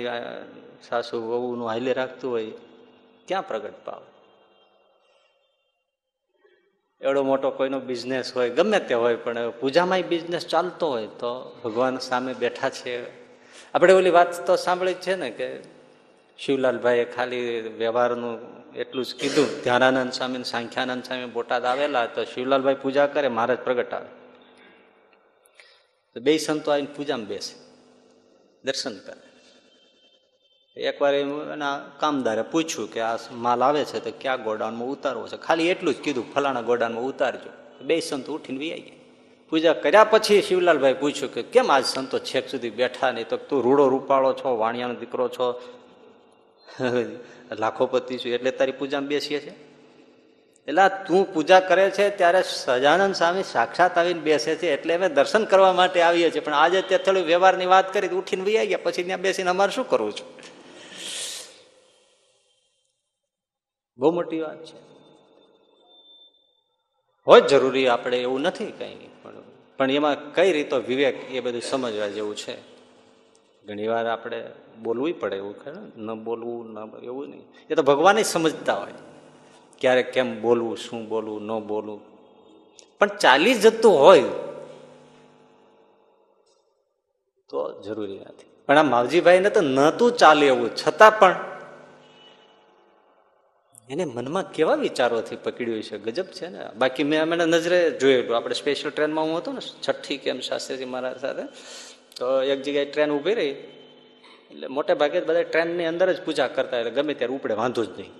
સાસુ 0.89 1.15
વહુનું 1.29 1.67
હાલે 1.69 1.91
રાખતું 1.93 2.29
હોય, 2.31 2.51
ક્યાં 3.27 3.47
પ્રગટ 3.47 3.77
પાવે? 3.85 4.08
એવડો 7.01 7.23
મોટો 7.23 7.49
કોઈનો 7.49 7.79
બિઝનેસ 7.79 8.35
હોય, 8.35 8.49
ગમે 8.49 8.79
તે 8.79 8.93
હોય, 8.93 9.15
પણ 9.15 9.49
પૂજામાં 9.49 10.01
બિઝનેસ 10.01 10.47
ચાલતો 10.47 10.89
હોય 10.89 11.07
તો 11.07 11.61
ભગવાન 11.63 11.97
સામે 11.97 12.33
બેઠા 12.33 12.69
છે. 12.69 13.19
આપણે 13.73 13.93
ઓલી 13.93 14.09
વાત 14.09 14.47
તો 14.47 14.55
સાંભળી 14.55 14.93
છે 14.93 15.15
ને 15.15 15.31
કે 15.31 15.63
શિવલાલભાઈએ 16.37 17.05
ખાલી 17.05 17.61
વ્યવહારનું 17.61 18.39
એટલું 18.73 19.05
જ 19.05 19.15
કીધું. 19.15 19.63
ધ્યાનાનંદ 19.63 20.11
સ્વામી 20.11 20.43
સાંખ્યાનંદ 20.43 21.03
સ્વામી 21.03 21.25
બોટાદ 21.25 21.65
આવેલા 21.65 22.05
તો 22.05 22.23
શિવલાલભાઈ 22.23 22.75
પૂજા 22.75 23.07
કરે, 23.07 23.27
મહારાજ 23.27 23.57
પ્રગટ 23.57 23.93
આવે. 23.93 24.07
તો 26.13 26.19
બે 26.19 26.37
સંતો 26.37 26.71
આવીને 26.71 26.87
પૂજામાં 26.95 27.27
બેસે, 27.27 27.55
દર્શન 28.63 28.97
કરે. 28.97 29.28
એકવાર 30.79 31.13
એના 31.13 31.79
કામદારે 31.99 32.41
પૂછ્યું 32.41 32.91
કે 32.91 32.99
આ 32.99 33.17
માલ 33.31 33.63
આવે 33.63 33.85
છે 33.85 33.99
તો 33.99 34.11
ક્યાં 34.21 34.43
ગોડાઉનમાં 34.43 34.87
ઉતારવો 34.87 35.27
છે? 35.27 35.37
ખાલી 35.37 35.69
એટલું 35.69 35.93
જ 35.93 35.97
કીધું, 35.97 36.33
ફલાણા 36.33 36.61
ગોડાઉનમાં 36.61 37.03
ઉતારજો. 37.03 37.49
બે 37.81 37.99
સંતો 37.99 38.33
ઉઠીને 38.33 38.59
વી 38.59 38.69
ગયા. 38.69 38.95
પૂજા 39.49 39.73
કર્યા 39.73 40.03
પછી 40.03 40.41
શિવલાલભાઈ 40.41 40.93
પૂછ્યું 40.93 41.33
કે, 41.33 41.41
કેમ 41.43 41.71
આજ 41.71 41.85
સંતો 41.85 42.19
છેક 42.19 42.49
સુધી 42.49 42.69
બેઠા 42.69 43.11
નહીં? 43.11 43.27
તો 43.27 43.37
તું 43.37 43.63
રૂડો 43.63 43.87
રૂપાળો 43.87 44.33
છો, 44.33 44.57
વાણિયાનો 44.57 44.93
દીકરો 44.93 45.27
છો? 45.27 45.61
લાખોપતિ 47.59 48.17
છું, 48.17 48.31
એટલે 48.31 48.51
તારી 48.51 48.71
પૂજામાં 48.71 49.07
બેસીએ 49.07 49.39
છે 49.39 49.69
એટલે 50.67 50.89
તું 51.07 51.33
પૂજા 51.33 51.59
કરે 51.59 51.89
છે 51.89 52.09
ત્યારે 52.09 52.43
સજાનંદ 52.43 53.15
સ્વામી 53.15 53.43
સાક્ષાત 53.43 53.97
આવીને 53.97 54.19
બેસે 54.19 54.55
છે, 54.55 54.73
એટલે 54.73 54.95
અમે 54.95 55.09
દર્શન 55.09 55.43
કરવા 55.45 55.73
માટે 55.73 56.01
આવીએ 56.01 56.31
છીએ. 56.31 56.39
પણ 56.39 56.53
આજે 56.53 56.81
ત્યાં 56.81 57.03
થોડી 57.03 57.21
વ્યવહારની 57.21 57.65
વાત 57.65 57.93
કરી 57.93 58.07
ઉઠીને 58.07 58.43
વી 58.43 58.67
ગયા. 58.67 58.79
પછી 58.83 59.03
ત્યાં 59.03 59.21
બેસીને 59.21 59.49
અમારે 59.49 59.71
શું 59.71 59.89
કરવું 59.89 60.11
છું? 60.11 60.58
બહુ 63.99 64.11
મોટી 64.11 64.39
વાત 64.41 64.65
છે. 64.65 64.89
હોય 67.27 67.41
જરૂરી 67.41 67.87
આપણે 67.87 68.21
એવું 68.21 68.41
નથી 68.41 68.65
કંઈ, 68.65 69.09
પણ 69.23 69.33
પણ 69.77 69.91
એમાં 69.91 70.33
કઈ 70.33 70.53
રીતો 70.53 70.77
વિવેક 70.77 71.31
એ 71.31 71.39
બધું 71.39 71.61
સમજવા 71.61 72.07
જેવું 72.07 72.35
છે? 72.35 72.57
ઘણીવાર 73.65 74.07
આપણે 74.07 74.51
બોલવું 74.83 75.13
પડે 75.19 75.35
એવું 75.35 75.63
ખરું 75.63 75.91
ન? 76.05 76.23
બોલવું, 76.23 76.73
ન 76.73 76.77
એવું 77.03 77.29
નહીં. 77.29 77.43
એ 77.69 77.75
તો 77.75 77.83
ભગવાન 77.83 78.21
સમજતા 78.21 78.73
હોય. 78.73 78.93
ક્યારેક 79.79 80.11
કેમ 80.11 80.41
બોલવું, 80.41 80.77
શું 80.77 81.09
બોલવું, 81.09 81.41
ન 81.41 81.59
બોલવું. 81.59 82.01
પણ 82.99 83.07
ચાલી 83.07 83.53
જતું 83.53 83.99
હોય 83.99 84.23
તો 87.49 87.81
જરૂરી 87.81 88.19
નથી. 88.19 88.45
પણ 88.65 88.77
આ 88.77 88.83
માવજીભાઈને 88.83 89.49
તો 89.49 89.61
નહોતું 89.61 90.11
ચાલે 90.11 90.47
એવું. 90.47 90.69
છતાં 90.75 91.19
પણ 91.19 91.35
એને 93.89 94.05
મનમાં 94.05 94.51
કેવા 94.51 94.75
વિચારોથી 94.75 95.35
પકડ્યું 95.43 95.83
છે? 95.83 95.97
ગજબ 95.97 96.25
છે 96.25 96.47
ને. 96.49 96.59
બાકી 96.77 97.03
મેં 97.03 97.21
અમે 97.21 97.35
નજરે 97.35 97.91
જોયેલું 97.91 98.37
આપણે 98.37 98.55
સ્પેશિયલ 98.55 98.91
ટ્રેનમાં 98.91 99.25
હું 99.25 99.37
હતો 99.37 99.51
ને, 99.51 99.59
છઠ્ઠી 99.59 100.17
કેમ 100.17 100.39
શાસ્ત્રીજી 100.39 100.85
મારા 100.85 101.13
સાથે, 101.13 101.43
તો 102.15 102.41
એક 102.41 102.61
જગ્યાએ 102.61 102.85
ટ્રેન 102.85 103.11
ઊભી 103.11 103.33
રહી. 103.33 103.55
એટલે 104.51 104.67
મોટે 104.67 104.93
ભાગે 104.93 105.19
બધા 105.19 105.43
ટ્રેનની 105.43 105.85
અંદર 105.85 106.13
જ 106.13 106.21
પૂજા 106.21 106.47
કરતા 106.47 106.77
એટલે 106.77 106.91
ગમે 106.91 107.13
ત્યારે 107.13 107.33
ઉપડે, 107.33 107.53
વાંધો 107.53 107.85
જ 107.85 107.89
નહીં. 107.99 108.13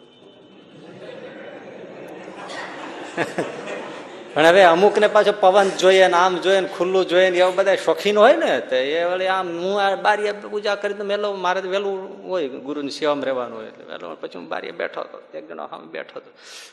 પણ 4.39 4.45
હવે 4.45 4.61
અમુક 4.63 4.97
ને 4.97 5.07
પાછો 5.07 5.31
પવન 5.39 5.69
જોઈએ 5.79 6.07
ને 6.07 6.13
આમ 6.13 6.37
જોઈએ 6.37 6.59
ને 6.59 6.67
ખુલ્લું 6.77 7.07
જોઈએ 7.07 7.29
ને 7.29 7.37
એવા 7.37 7.51
બધા 7.51 7.75
શોખીન 7.75 8.17
હોય 8.17 8.35
ને, 8.35 8.61
તો 8.61 8.75
એ 8.75 9.03
વળી 9.03 9.27
આમ 9.27 9.47
હું 9.63 9.81
આ 9.81 9.95
બારીએ 9.95 10.31
પૂજા 10.31 10.75
કરી 10.75 10.93
તો 10.93 11.03
મેલો, 11.03 11.33
મારે 11.33 11.61
વહેલું 11.61 12.29
હોય, 12.29 12.47
ગુરુની 12.47 12.89
સેવામાં 12.89 13.25
રહેવાનું 13.25 13.57
હોય 13.57 13.67
એટલે 13.67 13.85
વહેલો, 13.85 14.15
પછી 14.21 14.37
હું 14.37 14.47
બારીએ 14.47 14.71
બેઠો 14.71 15.01
હતો. 15.01 15.19
એક 15.37 15.49
જણો 15.49 15.63
આમ 15.63 15.89
બેઠો 15.91 16.19
હતો. 16.19 16.31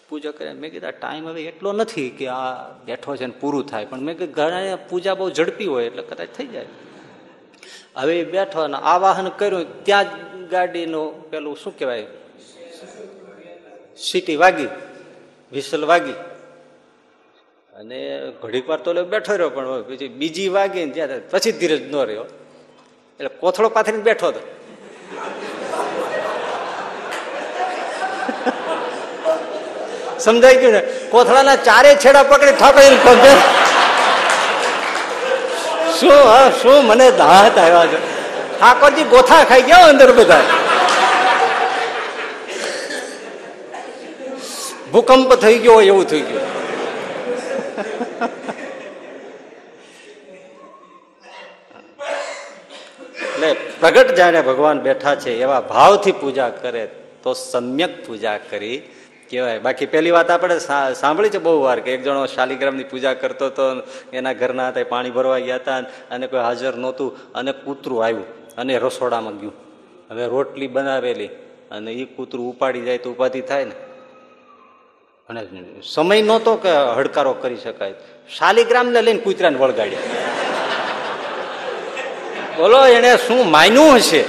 પૂજા 0.08 0.30
કરીને 0.30 0.60
મેં 0.60 0.70
કીધા 0.70 0.90
ટાઈમ 0.90 1.26
હવે 1.28 1.42
એટલો 1.42 1.72
નથી 1.72 2.10
કે 2.10 2.28
આ 2.28 2.68
બેઠો 2.84 3.16
છે 3.16 3.26
ને 3.26 3.34
પૂરું 3.40 3.66
થાય. 3.66 3.84
પણ 3.84 4.00
મેં 4.00 4.18
કીધું 4.18 4.34
ઘણા 4.34 4.76
પૂજા 4.76 5.14
બહુ 5.14 5.30
ઝડપી 5.30 5.66
હોય 5.66 5.86
એટલે 5.86 6.02
કદાચ 6.02 6.28
થઈ 6.36 6.46
જાય. 6.46 6.66
હવે 7.96 8.24
બેઠો 8.24 8.66
ને 8.66 8.76
આવાહન 8.76 9.28
કર્યું, 9.28 9.84
ત્યાં 9.84 10.04
જ 10.04 10.48
ગાડીનું 10.50 11.30
પેલું 11.30 11.56
શું 11.56 11.78
કહેવાય? 11.78 12.06
સીટી 13.98 14.36
વાગી, 14.36 14.68
વિસલ 15.52 15.84
વાગી. 15.84 16.18
અને 17.80 18.32
ઘડીક 18.42 18.68
વાર 18.68 18.78
તો 18.78 19.04
બેઠો 19.04 19.36
રહ્યો 19.36 19.50
પણ 19.50 19.82
પછી 19.82 20.08
બીજી 20.08 20.48
વાગી 20.48 20.84
ને 20.84 20.92
ત્યાં 20.92 21.30
પછી 21.30 21.52
ધીરજ 21.52 21.82
ન 21.92 21.96
રહ્યો. 21.96 22.24
એટલે 23.20 23.28
કોથળો 23.28 23.68
પાથરીને 23.68 24.02
બેઠો 24.02 24.28
હતો. 24.28 24.40
સમજાઈ 30.18 30.56
ગયું 30.56 30.72
ને? 30.72 30.80
કોથળાના 31.10 31.56
ચારે 31.56 31.90
છેડા 32.04 32.22
પકડી 32.22 32.52
ઠોકરીને 32.52 32.98
પગે 33.06 33.32
શું 35.98 36.10
હા, 36.10 36.50
શું 36.62 36.86
મને 36.86 37.10
દાંત 37.10 37.58
આવ્યા 37.58 37.86
છે? 37.86 37.98
ઠાકોરજી 38.58 39.04
ગોથા 39.04 39.44
ખાઈ 39.44 39.62
ગયા 39.62 39.88
અંદર 39.92 40.10
બધા. 40.12 40.44
ભૂકંપ 44.92 45.30
થઈ 45.34 45.58
ગયો 45.58 45.80
એવું 45.80 46.06
થઈ 46.06 46.20
ગયું. 46.20 46.65
એટલે 53.36 53.48
પ્રગટ 53.80 54.10
જાણે 54.18 54.40
ભગવાન 54.48 54.78
બેઠા 54.86 55.16
છે, 55.22 55.32
એવા 55.44 55.62
ભાવથી 55.72 56.16
પૂજા 56.22 56.50
કરે, 56.60 56.84
તો 57.22 57.30
સમ્યક 57.34 57.92
પૂજા 58.06 58.38
કરી 58.50 58.78
કહેવાય. 59.30 59.60
બાકી 59.66 59.88
પેલી 59.94 60.14
વાત 60.16 60.30
આપણે 60.30 60.56
સાંભળી 61.02 61.34
છે 61.34 61.40
બહુ 61.46 61.52
વાર 61.66 61.78
કે 61.84 61.90
એક 61.96 62.02
જણો 62.06 62.22
શાલિગ્રામની 62.34 62.88
પૂજા 62.92 63.14
કરતો 63.22 63.44
હતો, 63.50 63.64
એના 64.18 64.34
ઘરના 64.40 64.68
હતા 64.70 64.86
પાણી 64.92 65.14
ભરવા 65.16 65.40
ગયા 65.46 65.60
હતા, 65.62 65.80
અને 66.10 66.26
કોઈ 66.32 66.44
હાજર 66.48 66.74
નહોતું, 66.84 67.10
અને 67.38 67.52
કૂતરું 67.64 68.00
આવ્યું, 68.04 68.28
અને 68.60 68.72
રસોડામાં 68.84 69.36
ગયું. 69.40 69.56
હવે 70.10 70.24
રોટલી 70.34 70.70
બનાવેલી, 70.76 71.32
અને 71.76 71.90
એ 71.92 72.04
કૂતરું 72.16 72.46
ઉપાડી 72.52 72.84
જાય 72.88 73.04
તો 73.04 73.08
ઉપાધિ 73.16 73.40
થાય 73.50 73.66
ને. 73.70 73.76
અને 75.30 75.46
સમય 75.94 76.22
નહોતો 76.22 76.54
કે 76.54 76.68
હડકારો 76.96 77.32
કરી 77.32 77.56
શકાય. 77.56 77.94
શાલિગ્રામને 78.38 79.02
લઈને 79.02 79.20
કૂતરાને 79.20 79.58
વળગાડ્યા. 79.58 79.98
બોલો 82.56 82.86
એને 82.86 83.16
શું 83.16 83.50
માન્યું 83.50 83.96
હશે? 83.96 84.22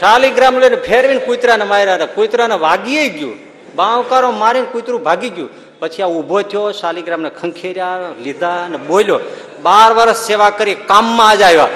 શાલિગ્રામ 0.00 0.58
લઈને 0.58 0.76
ફેરવીને 0.76 1.20
કૂતરાને 1.20 1.64
માર્યા 1.64 1.96
કૂતરાને 1.96 2.54
વાગીએ 2.54 3.08
ગયું. 3.08 3.36
બાવકારો 3.76 4.30
મારીને 4.30 4.66
કૂતરું 4.66 5.02
ભાગી 5.02 5.28
ગયું. 5.28 5.50
પછી 5.78 6.02
આ 6.02 6.06
ઊભો 6.06 6.42
થયો, 6.42 6.72
શાલિગ્રામને 6.72 7.30
ખંખેર્યા, 7.30 7.98
લીધા 8.22 8.64
અને 8.64 8.76
બોલ્યો, 8.76 9.20
બાર 9.62 9.92
વર્ષ 9.92 10.16
સેવા 10.16 10.50
કરી, 10.50 10.74
કામમાં 10.74 11.38
જ 11.38 11.42
આવ્યા. 11.42 11.68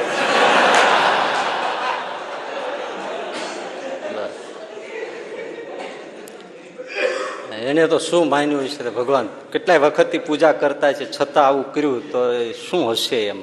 એને 7.74 7.86
તો 7.88 7.98
શું 7.98 8.28
માન્યું 8.28 8.68
છે 8.68 8.90
ભગવાન? 8.90 9.26
કેટલાય 9.52 9.78
વખતથી 9.78 10.18
પૂજા 10.18 10.52
કરતા 10.52 10.92
છે, 10.92 11.10
છતાં 11.10 11.46
આવું 11.46 11.72
કર્યું 11.74 12.10
તો 12.12 12.20
શું 12.52 12.90
હશે 12.90 13.20
એમ? 13.26 13.40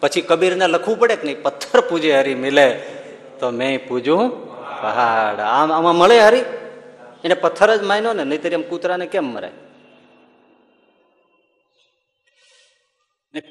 પછી 0.00 0.20
કબીરને 0.20 0.66
લખવું 0.66 0.98
પડે 0.98 1.16
કે 1.16 1.26
નહીં? 1.26 1.42
પથ્થર 1.42 1.80
પૂજે 1.80 2.10
હરી 2.20 2.34
મિલે, 2.34 2.68
તો 3.40 3.50
મેં 3.50 3.88
પૂજું 3.88 4.22
પહાડ. 4.82 5.40
આમ 5.40 5.72
આમાં 5.72 5.96
મળે 5.96 6.18
હરી? 6.20 6.44
એને 7.24 7.34
પથ્થર 7.34 7.76
જ 7.76 7.82
માન્યો 7.82 8.12
ને, 8.12 8.24
નહીતર 8.24 8.52
એમ 8.52 8.62
કૂતરાને 8.62 9.06
કેમ 9.06 9.24
મરે 9.24 9.50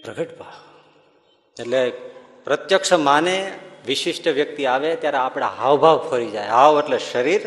પ્રગટ 0.03 0.31
ભાવ 0.39 1.61
એટલે 1.61 1.89
પ્રત્યક્ષ 2.45 2.93
માને 2.93 3.35
વિશિષ્ટ 3.87 4.27
વ્યક્તિ 4.27 4.65
આવે 4.65 4.95
ત્યારે 4.95 5.17
આપણા 5.17 5.47
હાવભાવ 5.47 5.97
ફરી 6.09 6.29
જાય. 6.31 6.47
હાવ 6.47 6.79
એટલે 6.79 6.99
શરીર 7.11 7.43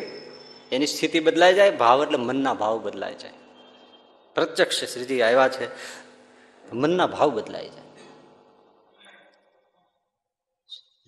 એની 0.73 0.87
સ્થિતિ 0.87 1.21
બદલાઈ 1.21 1.55
જાય, 1.55 1.71
ભાવ 1.71 2.03
એટલે 2.03 2.17
મનના 2.17 2.55
ભાવ 2.55 2.83
બદલાઈ 2.83 3.15
જાય. 3.15 3.33
પ્રત્યક્ષ 4.35 4.85
શ્રીજી 4.85 5.23
આવ્યા 5.23 5.49
છે, 5.49 5.67
મનના 6.73 7.07
ભાવ 7.07 7.31
બદલાઈ 7.31 7.69
જાય. 7.69 7.89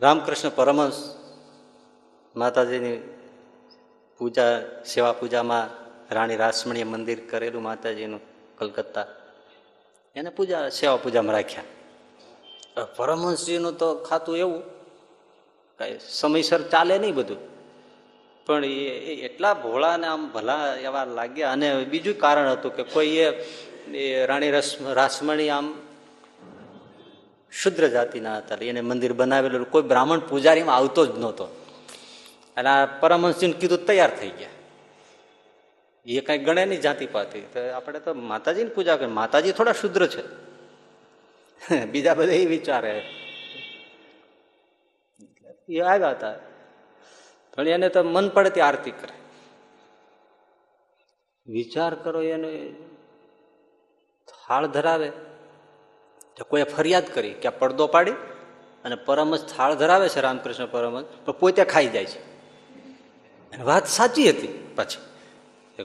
રામકૃષ્ણ 0.01 0.49
પરમહંસ 0.49 0.99
માતાજીની 2.37 2.99
પૂજા, 4.19 4.83
સેવા 4.85 5.13
પૂજામાં 5.13 5.71
રાણી 6.15 6.37
રાસમણીએ 6.37 6.85
મંદિર 6.85 7.21
કરેલું 7.31 7.63
માતાજીનું 7.63 8.21
કલકત્તા. 8.59 9.07
એને 10.17 10.31
પૂજા, 10.31 10.69
સેવા 10.69 10.97
પૂજામાં 10.97 11.35
રાખ્યા. 11.35 11.65
પરમહંસજીનું 12.97 13.79
તો 13.79 13.95
ખાતું 13.95 14.37
એવું, 14.37 14.63
કઈ 15.79 15.99
સમયસર 16.09 16.63
ચાલે 16.63 16.99
નહીં 16.99 17.15
બધું. 17.15 17.52
પણ 18.47 18.65
એ 18.65 18.79
એટલા 19.15 19.55
ભોળા 19.55 19.97
ને 19.97 20.07
આમ 20.07 20.33
ભલા 20.33 20.77
એવા 20.81 21.05
લાગ્યા 21.05 21.53
અને 21.53 21.85
બીજું 21.85 22.19
કારણ 22.19 22.49
હતું 22.49 22.77
કે 22.77 22.83
કોઈ 22.83 23.19
એ 23.95 24.27
રાણી 24.27 24.51
રસ, 24.51 24.77
રાસમણી 24.83 25.51
આમ 25.51 25.75
શુદ્ર 27.51 27.89
જાતિના 27.89 28.39
હતા. 28.39 28.55
એને 28.55 28.81
મંદિર 28.81 29.13
બનાવેલું, 29.13 29.71
કોઈ 29.71 29.83
બ્રાહ્મણ 29.83 30.19
પૂજારીમાં 30.19 30.77
આવતો 30.77 31.07
જ 31.07 31.19
નહોતો. 31.19 31.45
અને 32.57 32.69
આ 32.69 32.87
પરમહંસિંહ 32.87 33.55
કીધું 33.55 33.87
તૈયાર 33.87 34.11
થઈ 34.11 34.29
ગયા. 34.29 34.49
એ 36.07 36.21
કઈ 36.21 36.39
ગણે 36.39 36.65
નહીં 36.65 36.81
જાતિ 36.81 37.07
પાતી. 37.07 37.41
તો 37.41 37.73
આપણે 37.73 38.01
તો 38.01 38.15
માતાજીની 38.15 38.71
પૂજા 38.71 38.97
કરીએ. 38.97 39.09
માતાજી 39.09 39.53
થોડા 39.53 39.73
શુદ્ર 39.73 40.07
છે. 40.07 40.43
બીજા 41.85 42.15
બધા 42.15 42.33
એ 42.33 42.47
વિચારે. 42.47 43.03
એ 45.69 45.81
આવ્યા 45.81 46.11
હતા. 46.11 46.35
પણ 47.57 47.69
એને 47.69 47.89
તો 47.89 48.03
મન 48.03 48.29
પડતી 48.29 48.61
આરતી 48.61 48.91
કરે. 48.91 49.23
વિચાર 51.47 51.95
કરો 51.95 52.23
એને 52.23 52.75
થાળ 54.47 54.67
ધરાવે. 54.67 55.11
તો 56.37 56.45
કોઈ 56.45 56.63
ફરિયાદ 56.63 57.15
કરી 57.15 57.33
કે 57.33 57.49
પડદો 57.49 57.87
પાડી 57.87 58.13
અને 58.85 58.95
પરમજ 58.95 59.47
થાળ 59.57 59.75
ધરાવે 59.75 60.09
છે 60.09 60.21
રામકૃષ્ણ 60.21 60.67
પરમજ 60.67 61.05
પણ 61.25 61.33
પોતે 61.33 61.65
ખાઈ 61.65 61.87
જાય 61.87 62.05
છે. 62.05 62.33
વાત 63.63 63.87
સાચી 63.87 64.31
હતી 64.31 64.69
પછી. 64.77 65.13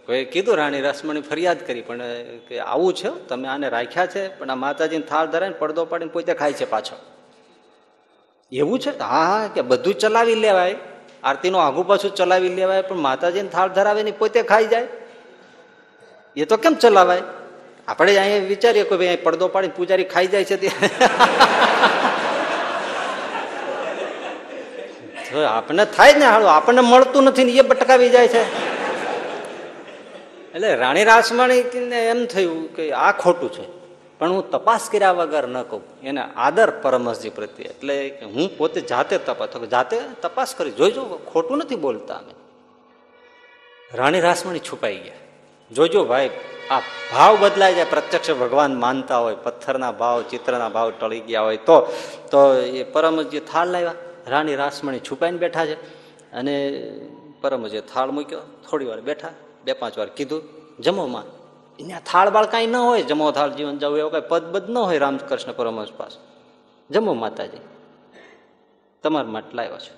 કોઈ 0.06 0.26
કીધું, 0.26 0.56
રાણી 0.56 0.82
રસમણી 0.82 1.22
ફરિયાદ 1.22 1.68
કરી, 1.68 1.82
પણ 1.82 2.02
કે 2.48 2.60
આવું 2.60 2.94
છે, 2.94 3.10
તમે 3.28 3.48
આને 3.48 3.70
રાખ્યા 3.70 4.06
છે, 4.06 4.40
પણ 4.40 4.50
આ 4.50 4.56
માતાજીને 4.56 5.06
થાળ 5.06 5.28
ધરાવીને 5.28 5.60
પડદો 5.60 5.86
પાડીને 5.86 6.12
પોતે 6.12 6.34
ખાય 6.34 6.54
છે 6.54 6.66
પાછો. 6.66 6.96
એવું 8.52 8.80
છે? 8.80 9.00
હા 9.00 9.24
હા, 9.24 9.48
કે 9.48 9.62
બધું 9.62 9.94
ચલાવી 9.94 10.36
લેવાય. 10.36 10.76
આરતીનું 11.24 11.66
આઘું 11.66 11.88
પાછું 11.88 12.16
ચલાવી 12.16 12.50
લેવાય, 12.50 12.82
પણ 12.82 12.96
માતાજીને 12.96 13.50
થાળ 13.50 13.68
ધરાવે 13.68 14.04
ને 14.04 14.12
પોતે 14.12 14.42
ખાઈ 14.42 14.68
જાય. 14.68 14.88
એ 16.38 16.46
તો 16.46 16.58
કેમ 16.58 16.74
ચલાવાય? 16.74 17.22
આપણે 17.88 18.18
અહીંયા 18.18 18.48
વિચારીએ 18.48 18.84
કે 18.84 18.98
ભાઈ 18.98 19.16
પડદો 19.16 19.48
પાડી 19.48 19.68
પૂજારી 19.68 20.04
ખાઈ 20.04 20.28
જાય 20.28 20.44
છે 20.44 20.58
તે. 20.58 20.72
આપણને 25.48 25.86
થાય 25.86 26.14
ને 26.14 26.26
હાલો 26.26 26.46
આપણને 26.46 26.82
મળતું 26.82 27.24
નથી 27.24 27.44
ને 27.44 27.52
એ 27.52 27.62
બટકાવી 27.62 28.10
જાય 28.10 28.28
છે. 28.28 28.44
એટલે 30.54 30.76
રાણી 30.76 31.04
રાસમાણીને 31.04 32.10
એમ 32.10 32.26
થયું 32.26 32.76
કે 32.76 32.92
આ 32.92 33.12
ખોટું 33.12 33.52
છે. 33.52 33.77
પણ 34.20 34.32
હું 34.32 34.52
તપાસ 34.52 34.90
કર્યા 34.92 35.12
વગર 35.12 35.48
ન 35.48 35.64
કહું. 35.64 35.82
એને 36.04 36.22
આદર 36.22 36.70
પરમહસજી 36.70 37.30
પ્રત્યે. 37.30 37.66
એટલે 37.66 38.10
કે 38.10 38.26
હું 38.26 38.58
પોતે 38.58 38.82
જાતે 38.82 39.18
તપાસ 39.18 39.58
જાતે 39.58 40.00
તપાસ 40.22 40.56
કરી 40.56 40.72
જોઈજો 40.72 41.20
ખોટું 41.34 41.58
નથી 41.58 41.76
બોલતા 41.76 42.14
અમે. 42.14 42.34
રાણી 43.94 44.22
રાસમણી 44.22 44.60
છુપાઈ 44.60 44.98
ગયા. 44.98 45.14
જોજો 45.76 46.06
ભાઈ, 46.06 46.30
આ 46.72 46.80
ભાવ 46.80 47.38
બદલાય 47.40 47.74
જાય, 47.74 47.86
પ્રત્યક્ષ 47.90 48.32
ભગવાન 48.32 48.76
માનતા 48.76 49.18
હોય, 49.18 49.36
પથ્થરના 49.36 49.92
ભાવ, 49.92 50.22
ચિત્રના 50.22 50.70
ભાવ 50.70 50.92
ટળી 50.92 51.20
ગયા 51.20 51.42
હોય 51.42 51.58
તો 51.58 51.82
તો 52.32 52.54
એ 52.54 52.84
પરમજી 52.84 53.40
થાળ 53.40 53.68
લાવ્યા. 53.68 53.94
રાણી 54.28 54.56
રાસમણી 54.56 55.00
છુપાઈને 55.00 55.38
બેઠા 55.38 55.66
છે. 55.66 55.76
અને 56.32 56.84
પરમજીએ 57.42 57.82
થાળ 57.82 58.12
મૂક્યો, 58.12 58.40
થોડી 58.40 58.86
વાર 58.86 59.02
બેઠા, 59.02 59.30
બે 59.64 59.74
પાંચ 59.74 59.98
વાર 59.98 60.08
કીધું, 60.08 60.44
જમો 60.80 61.08
માં. 61.08 61.37
એને 61.80 62.02
થાળ 62.06 62.30
બાળ 62.30 62.46
કાંઈ 62.46 62.68
ન 62.68 62.76
હોય, 62.76 63.04
જમો 63.04 63.32
થાળ 63.32 63.52
જીવન 63.54 63.78
જવું 63.78 63.98
એવું 63.98 64.12
કાંઈ 64.12 64.24
પદબદ 64.30 64.70
ન 64.70 64.78
હોય 64.78 64.98
રામકૃષ્ણ 64.98 65.54
પરમહંસ 65.54 65.92
પાસે. 65.98 66.20
જમો 66.94 67.14
માતાજી. 67.14 67.58
તમારા 69.04 69.28
માટે 69.28 69.56
લાવ્યો 69.56 69.78
છે. 69.78 69.94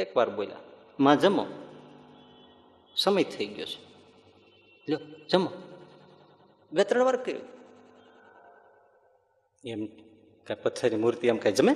એક 0.00 0.16
વાર 0.16 0.30
બોલ્યા, 0.30 0.56
માં 1.00 1.18
જમો. 1.18 1.46
સમય 2.96 3.22
થઈ 3.24 3.46
ગયો 3.46 3.66
છે. 3.66 3.80
લ્યો, 4.88 4.98
જમો. 5.30 5.50
બે 6.72 6.84
ત્રણ 6.84 7.04
વાર 7.04 7.16
કર્યું. 7.16 7.40
એમ 9.64 9.86
કઈ 10.46 10.54
પથ્થરની 10.54 10.96
મૂર્તિ 10.96 11.28
એમ 11.28 11.38
કઈ 11.38 11.52
જમે? 11.52 11.72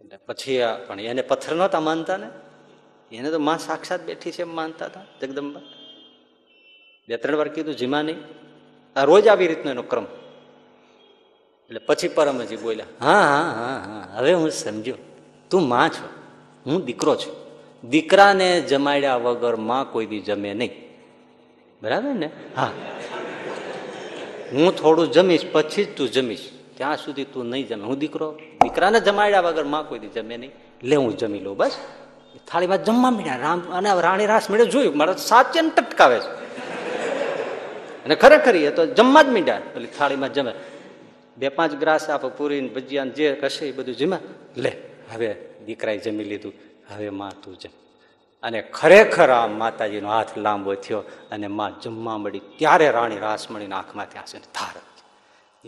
એટલે 0.00 0.16
પછી 0.16 0.60
પણ 0.86 1.00
એને 1.00 1.22
પથ્થર 1.22 1.54
નહોતા 1.56 1.80
માનતા 1.80 2.16
ને? 2.16 2.28
એને 3.12 3.30
તો 3.30 3.38
માં 3.38 3.58
સાક્ષાત 3.58 4.00
બેઠી 4.00 4.32
છે 4.32 4.42
એમ 4.42 4.54
માનતા 4.56 4.86
હતા, 4.86 5.02
જગદંબા. 5.20 5.60
બે 7.08 7.16
ત્રણ 7.16 7.36
વાર 7.36 7.48
કીધું, 7.48 7.76
જીમા 7.76 8.02
નહીં. 8.02 8.16
આ 8.96 9.04
રોજ 9.04 9.28
આવી 9.28 9.46
રીતનો 9.46 9.70
એનો 9.70 9.82
ક્રમ. 9.82 10.04
એટલે 11.68 11.78
પછી 11.78 12.08
પરમજી 12.08 12.56
બોલ્યા, 12.56 12.86
હા 13.00 13.12
હા 13.12 13.50
હા 13.60 13.78
હા, 13.86 14.18
હવે 14.18 14.32
હું 14.32 14.50
સમજ્યો. 14.50 14.94
તું 15.50 15.68
માં 15.68 15.88
છો, 15.88 16.08
હું 16.66 16.84
દીકરો 16.84 17.16
છું. 17.16 17.44
દીકરાને 17.88 18.60
જમાડ્યા 18.60 19.16
વગરમાં 19.16 19.92
કોઈ 19.92 20.06
દી 20.06 20.20
જમે 20.20 20.54
નહીં. 20.54 20.70
બરાબર 21.82 22.14
ને? 22.14 22.30
હા. 22.56 22.70
હું 24.52 24.76
થોડું 24.76 25.12
જમીશ, 25.12 25.46
પછી 25.52 25.84
જ 25.84 25.96
તું 25.96 26.08
જમીશ. 26.08 26.50
ત્યાં 26.76 26.96
સુધી 26.96 27.24
તું 27.24 27.46
નહીં 27.46 27.68
જમે. 27.68 27.84
હું 27.84 27.98
દીકરો, 27.98 28.38
દીકરાને 28.62 29.00
જમાડ્યા 29.00 29.40
વગરમાં 29.40 29.88
કોઈ 29.88 29.98
દી 29.98 30.08
જમે 30.08 30.36
નહીં. 30.36 30.52
લે, 30.82 30.96
હું 30.96 31.16
જમી 31.16 31.40
લઉં, 31.40 31.56
બસ. 31.56 31.76
થાળીમાં 32.46 32.84
જમવા 32.84 33.10
મળ્યા. 33.10 33.36
રામ, 33.36 33.60
અને 33.60 34.00
રાણી 34.00 34.26
રાસ 34.26 34.50
મળ્યો 34.50 34.66
જોયું, 34.66 34.96
મારા 34.96 35.12
સાચે 35.12 35.60
ટટકાવે 35.70 36.20
છે. 36.20 36.43
અને 38.04 38.14
ખરેખર 38.14 38.56
એ 38.56 38.70
તો 38.70 38.86
જમવા 38.86 39.22
જ 39.22 39.28
મીંડ્યા 39.28 39.62
પેલી 39.74 39.86
થાળીમાં 39.86 40.32
જમે. 40.32 40.54
બે 41.36 41.48
પાંચ 41.48 41.74
ગ્રાસ 41.74 42.10
આપો 42.10 42.28
પૂરી 42.28 42.68
ભજીયાને 42.68 43.10
ભજીયા 43.10 43.34
જે 43.34 43.40
કશે 43.40 43.68
એ 43.68 43.72
બધું 43.72 43.94
જમા. 43.94 44.18
લે, 44.56 44.82
હવે 45.14 45.36
દીકરાએ 45.66 45.98
જમી 45.98 46.24
લીધું. 46.24 46.52
હવે 46.94 47.08
માં 47.10 47.42
તું 47.42 47.58
જમ. 47.58 47.70
અને 48.42 48.62
ખરેખર 48.62 49.30
આ 49.30 49.46
માતાજીનો 49.46 50.08
હાથ 50.08 50.38
લાંબો 50.38 50.74
થયો 50.74 50.98
અને 51.30 51.46
માં 51.46 51.80
જમવા 51.80 52.18
મળી. 52.18 52.38
ત્યારે 52.38 52.90
રાણી 52.90 53.18
રાસમણીના 53.18 53.76
આંખમાં 53.76 54.10
ત્યાં 54.10 54.26
છે 54.26 54.38
ને 54.38 54.44
થાર 54.54 54.80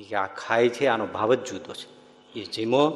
એ 0.00 0.14
આ 0.14 0.26
ખાય 0.26 0.68
છે, 0.68 0.86
આનો 0.86 1.06
ભાવ 1.06 1.34
જ 1.34 1.44
જુદો 1.44 1.74
છે. 1.74 1.96
એ 2.40 2.44
જીમો, 2.44 2.90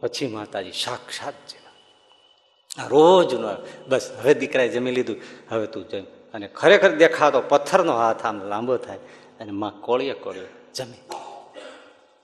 પછી 0.00 0.26
માતાજી 0.26 0.72
સાક્ષાત 0.72 1.34
જીમા 1.50 2.86
રોજનો 2.88 3.48
બસ, 3.88 4.10
હવે 4.20 4.34
દીકરાએ 4.34 4.68
જમી 4.68 4.90
લીધું. 4.90 5.16
હવે 5.50 5.66
તું 5.66 5.88
જમ. 5.88 6.04
અને 6.34 6.48
ખરેખર 6.48 6.90
દેખાતો 6.90 7.40
પથ્થરનો 7.40 7.92
હાથ 7.92 8.26
આમ 8.26 8.44
લાંબો 8.44 8.76
થાય 8.76 8.98
અને 9.40 9.50
માં 9.50 9.80
કોળીએ 9.80 10.12
કોળીએ 10.12 10.48
જમી. 10.74 11.08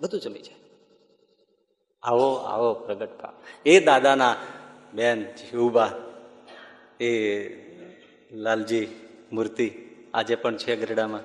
બધું 0.01 0.21
જમી 0.21 0.39
જાય. 0.39 0.55
આવો 2.03 2.35
આવો 2.35 2.75
પ્રગટ 2.75 3.21
ભાવ. 3.21 3.33
એ 3.67 3.81
દાદાના 3.81 4.37
બેન 4.95 5.23
જીવબા 5.23 5.93
એ 7.01 7.11
લાલજી 8.33 9.09
મૂર્તિ 9.33 9.73
આજે 10.15 10.35
પણ 10.35 10.57
છે 10.57 10.77
ગરડામાં 10.77 11.21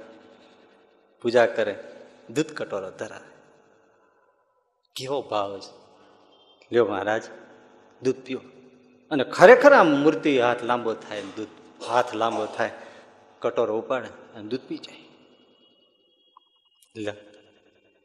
પૂજા 1.22 1.46
કરે. 1.46 1.84
દૂધ 2.30 2.46
કટોરો 2.46 2.92
ધરાવે. 2.92 3.32
કેવો 4.96 5.22
ભાવ 5.22 5.60
છે. 5.60 5.82
લ્યો 6.72 6.86
મહારાજ, 6.86 7.24
દૂધ 8.04 8.16
પીઓ. 8.16 8.40
અને 9.12 9.24
ખરેખર 9.24 9.74
આ 9.74 9.84
મૂર્તિ 9.84 10.40
હાથ 10.40 10.64
લાંબો 10.64 10.94
થાય 10.94 11.22
દૂધ 11.22 11.48
હાથ 11.88 12.12
લાંબો 12.16 12.46
થાય, 12.58 12.74
કટોરો 13.42 13.74
ઉપાડે 13.82 14.10
અને 14.36 14.46
દૂધ 14.48 14.66
પી 14.68 14.82
જાય. 14.86 15.04
એટલે 16.96 17.14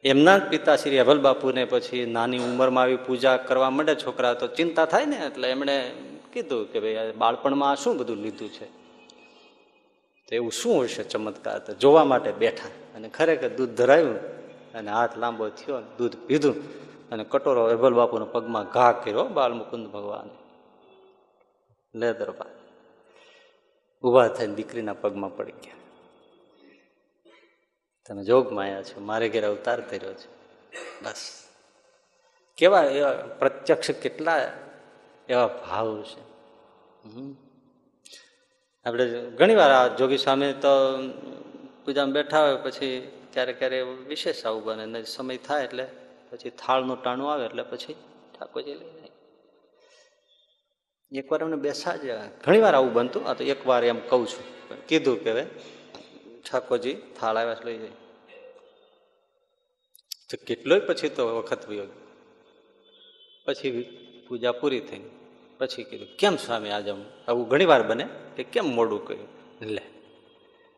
એમના 0.05 0.37
જ 0.37 0.43
પિતા 0.51 0.75
શ્રી 0.75 0.99
અભલ 1.03 1.19
બાપુને 1.19 1.63
પછી 1.65 2.05
નાની 2.15 2.41
ઉંમરમાં 2.47 2.83
આવી 2.83 3.03
પૂજા 3.07 3.37
કરવા 3.47 3.69
માંડે 3.69 3.93
છોકરા 3.95 4.33
તો 4.33 4.47
ચિંતા 4.47 4.85
થાય 4.85 5.05
ને, 5.05 5.17
એટલે 5.27 5.47
એમણે 5.49 5.75
કીધું 6.33 6.63
કે 6.71 6.77
ભાઈ 6.79 7.13
બાળપણમાં 7.21 7.75
શું 7.75 7.93
બધું 7.97 8.19
લીધું 8.25 8.49
છે? 8.49 8.67
તો 10.27 10.31
એવું 10.39 10.51
શું 10.51 10.75
હશે 10.83 11.03
ચમત્કાર? 11.03 11.59
તો 11.65 11.71
જોવા 11.73 12.05
માટે 12.05 12.31
બેઠા 12.41 12.73
અને 12.95 13.07
ખરેખર 13.09 13.49
દૂધ 13.57 13.73
ધરાયું 13.79 14.19
અને 14.77 14.89
હાથ 14.91 15.13
લાંબો 15.17 15.43
થયો, 15.49 15.81
દૂધ 15.97 16.15
પીધું 16.27 16.55
અને 17.11 17.23
કટોરો 17.23 17.61
અભલ 17.73 17.93
બાપુના 17.93 18.33
પગમાં 18.35 18.65
ઘા 18.75 18.91
કર્યો 19.01 19.25
બાળ 19.37 19.53
મુકુંદ 19.53 19.85
ભગવાને. 19.95 20.35
લે 21.93 22.09
દરબાર. 22.13 22.51
ઊભા 24.07 24.27
થઈને 24.27 24.55
દીકરીના 24.55 24.93
પગમાં 24.93 25.35
પડી 25.37 25.57
ગયા. 25.63 25.75
તમે 28.05 28.23
જોગ 28.23 28.45
માયા 28.51 28.83
છો, 28.83 29.01
મારે 29.01 29.27
ઘેર 29.29 29.45
અવતાર 29.47 29.79
કર્યો 29.81 30.13
છે. 30.13 30.27
બસ. 31.03 31.21
કેવા 32.57 32.83
એવા 32.91 33.11
પ્રત્યક્ષ 33.39 33.91
કેટલા 34.03 34.35
એવા 35.29 35.47
ભાવ 35.47 35.89
છે. 36.03 36.21
આપણે 38.85 39.05
ઘણી 39.39 39.55
વાર 39.55 39.71
આ 39.71 39.87
જોગી 39.95 40.17
સ્વામી 40.17 40.53
તો 40.53 40.73
પૂજામાં 41.85 42.13
બેઠા 42.13 42.39
હોય, 42.45 42.57
પછી 42.63 42.87
ક્યારેક 43.33 43.59
ક્યારેક 43.59 43.87
વિશેષ 44.09 44.45
આવું 44.45 44.63
બને. 44.63 45.03
સમય 45.15 45.37
થાય 45.37 45.63
એટલે 45.63 45.85
પછી 46.29 46.49
થાળનું 46.61 46.97
ટાણું 47.03 47.31
આવે 47.33 47.45
એટલે 47.45 47.63
પછી 47.63 47.93
ઠાકોરજી 48.35 48.73
લઈ 48.73 48.91
જાય 48.91 49.06
એકવાર 51.11 51.43
અમને 51.43 51.55
બેસા 51.55 51.95
જ 51.95 52.01
ઘણી 52.45 52.59
વાર 52.59 52.75
આવું 52.75 52.93
બનતું. 52.93 53.27
આ 53.27 53.33
તો 53.33 53.43
એકવાર 53.43 53.83
એમ 53.83 53.99
કહું 54.09 54.27
છું. 54.27 54.57
કીધું 54.87 55.23
કે 55.23 55.31
હવે 55.31 55.45
ઠાકોરજી 56.51 56.93
થાળ 56.93 57.37
આવ્યા 57.37 57.55
લઈ 57.65 57.77
જાય. 57.77 57.89
તો 60.29 60.37
કેટલોય 60.47 60.79
પછી 60.79 61.09
તો 61.09 61.37
વખત 61.37 61.69
ગયો. 61.69 61.85
પછી 63.45 63.97
પૂજા 64.27 64.51
પૂરી 64.51 64.79
થઈ. 64.79 65.01
પછી 65.57 65.83
કીધું, 65.83 66.07
કેમ 66.19 66.35
સ્વામી 66.35 66.69
આજે 66.69 66.93
આવું 67.27 67.47
ઘણી 67.47 67.65
વાર 67.65 67.83
બને 67.83 68.07
કે 68.35 68.43
કેમ 68.43 68.65
મોડું 68.75 69.05
કર્યું? 69.05 69.27
લે. 69.65 69.81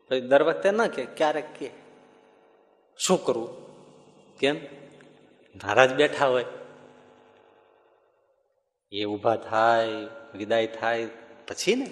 પછી 0.08 0.20
દર 0.20 0.42
વખતે 0.42 0.70
ના 0.70 0.86
કે, 0.86 1.04
ક્યારેક 1.04 1.44
કે. 1.58 1.70
શું 2.98 3.24
કરવું 3.24 3.70
કેમ? 4.38 4.56
નારાજ 5.64 5.94
બેઠા 5.94 6.26
હોય. 6.26 6.44
એ 8.92 9.04
ઊભા 9.04 9.36
થાય, 9.36 9.88
વિદાય 10.34 10.66
થાય, 10.66 11.06
પછી 11.48 11.74
ને? 11.74 11.90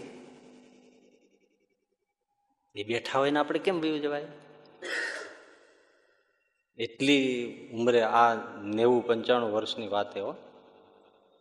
એ 2.75 2.85
બેઠા 2.85 3.19
હોય 3.19 3.31
ને 3.31 3.39
આપણે 3.39 3.59
કેમ 3.59 3.81
બી 3.81 4.01
જવાય? 4.01 4.27
એટલી 6.79 7.21
ઉંમરે 7.73 8.03
આ 8.03 8.35
નેવું 8.63 9.07
પંચાણું 9.07 9.53
વર્ષની 9.53 9.89
વાત 9.89 10.17
એવો 10.17 10.35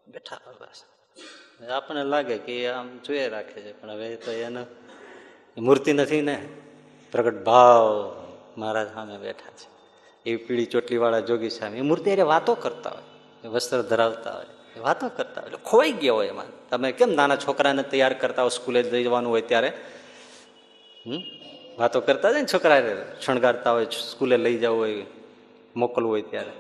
બેઠા 0.07 0.37
બસ. 0.59 0.83
આપણને 1.69 2.03
લાગે 2.03 2.37
કે 2.37 2.63
એ 2.63 2.67
આમ 2.67 2.97
જોઈએ 2.97 3.27
રાખે 3.29 3.61
છે, 3.61 3.81
પણ 3.81 3.89
હવે 3.89 4.15
તો 4.15 4.31
એને 4.31 4.65
મૂર્તિ 5.57 5.93
નથી 5.93 6.21
ને? 6.21 6.47
પ્રગટ 7.11 7.43
ભાવ 7.43 7.85
મહારાજ 8.57 8.93
સામે 8.93 9.17
બેઠા 9.17 9.49
છે. 9.49 9.67
એવી 10.25 10.45
પીળી 10.45 10.65
ચોટલીવાળા 10.65 11.19
જોગી 11.19 11.49
સામે. 11.49 11.77
એ 11.77 11.81
મૂર્તિ 11.81 12.11
અરે 12.11 12.21
વાતો 12.21 12.55
કરતા 12.55 12.89
હોય, 12.89 13.47
વસ્ત્ર 13.49 13.81
ધરાવતા 13.81 14.31
હોય. 14.35 14.45
એ 14.45 14.56
વાતો 14.77 15.09
કરતા 15.09 15.41
એટલે 15.41 15.57
ખોવાઈ 15.57 15.91
ગયા 15.91 16.13
હોય 16.13 16.27
એમાં. 16.27 16.69
તમે 16.69 16.91
કેમ 16.91 17.09
નાના 17.09 17.35
છોકરાને 17.35 17.83
તૈયાર 17.83 18.13
કરતા 18.13 18.41
હોય 18.41 18.49
સ્કૂલે 18.49 18.83
લઈ 18.83 19.03
જવાનું 19.03 19.31
હોય 19.31 19.41
ત્યારે? 19.41 19.67
હમ? 21.07 21.21
વાતો 21.79 22.01
કરતા 22.01 22.31
જાય 22.31 22.41
ને 22.41 22.47
છોકરા 22.53 22.81
શણગારતા 23.21 23.71
હોય, 23.71 23.85
સ્કૂલે 23.85 24.37
લઈ 24.37 24.57
જવું 24.57 24.79
હોય, 24.79 25.05
મોકલવું 25.75 26.11
હોય 26.11 26.21
ત્યારે. 26.21 26.51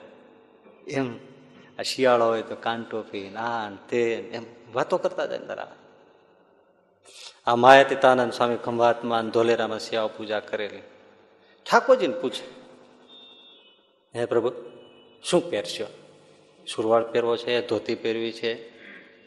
એમ. 0.87 1.19
આ 1.79 1.81
શિયાળો 1.81 2.25
હોય 2.25 2.41
તો 2.41 2.55
કાન 2.55 2.83
ટોપી, 2.83 3.29
નાન 3.29 3.77
તે 3.89 4.13
એમ. 4.15 4.43
વાતો 4.73 4.97
કરતા 4.97 5.25
જાય 5.25 5.39
તારા. 5.39 5.75
આ 7.47 7.55
માયાતીતાનંદ 7.55 8.33
સ્વામી 8.33 8.55
ખંભાતમાં 8.55 9.29
ધોલેરામાં 9.29 9.79
સેવા 9.79 10.07
પૂજા 10.07 10.39
કરેલી. 10.39 10.79
ઠાકોરજીને 11.71 12.19
પૂછે, 12.19 12.43
હે 14.19 14.25
પ્રભુ, 14.25 14.51
શું 15.23 15.49
પહેરશો? 15.49 15.85
સુરવાળ 16.75 17.11
પહેરવો 17.11 17.37
છે, 17.37 17.67
ધોતી 17.67 17.95
પહેરવી 17.95 18.31
છે 18.31 18.77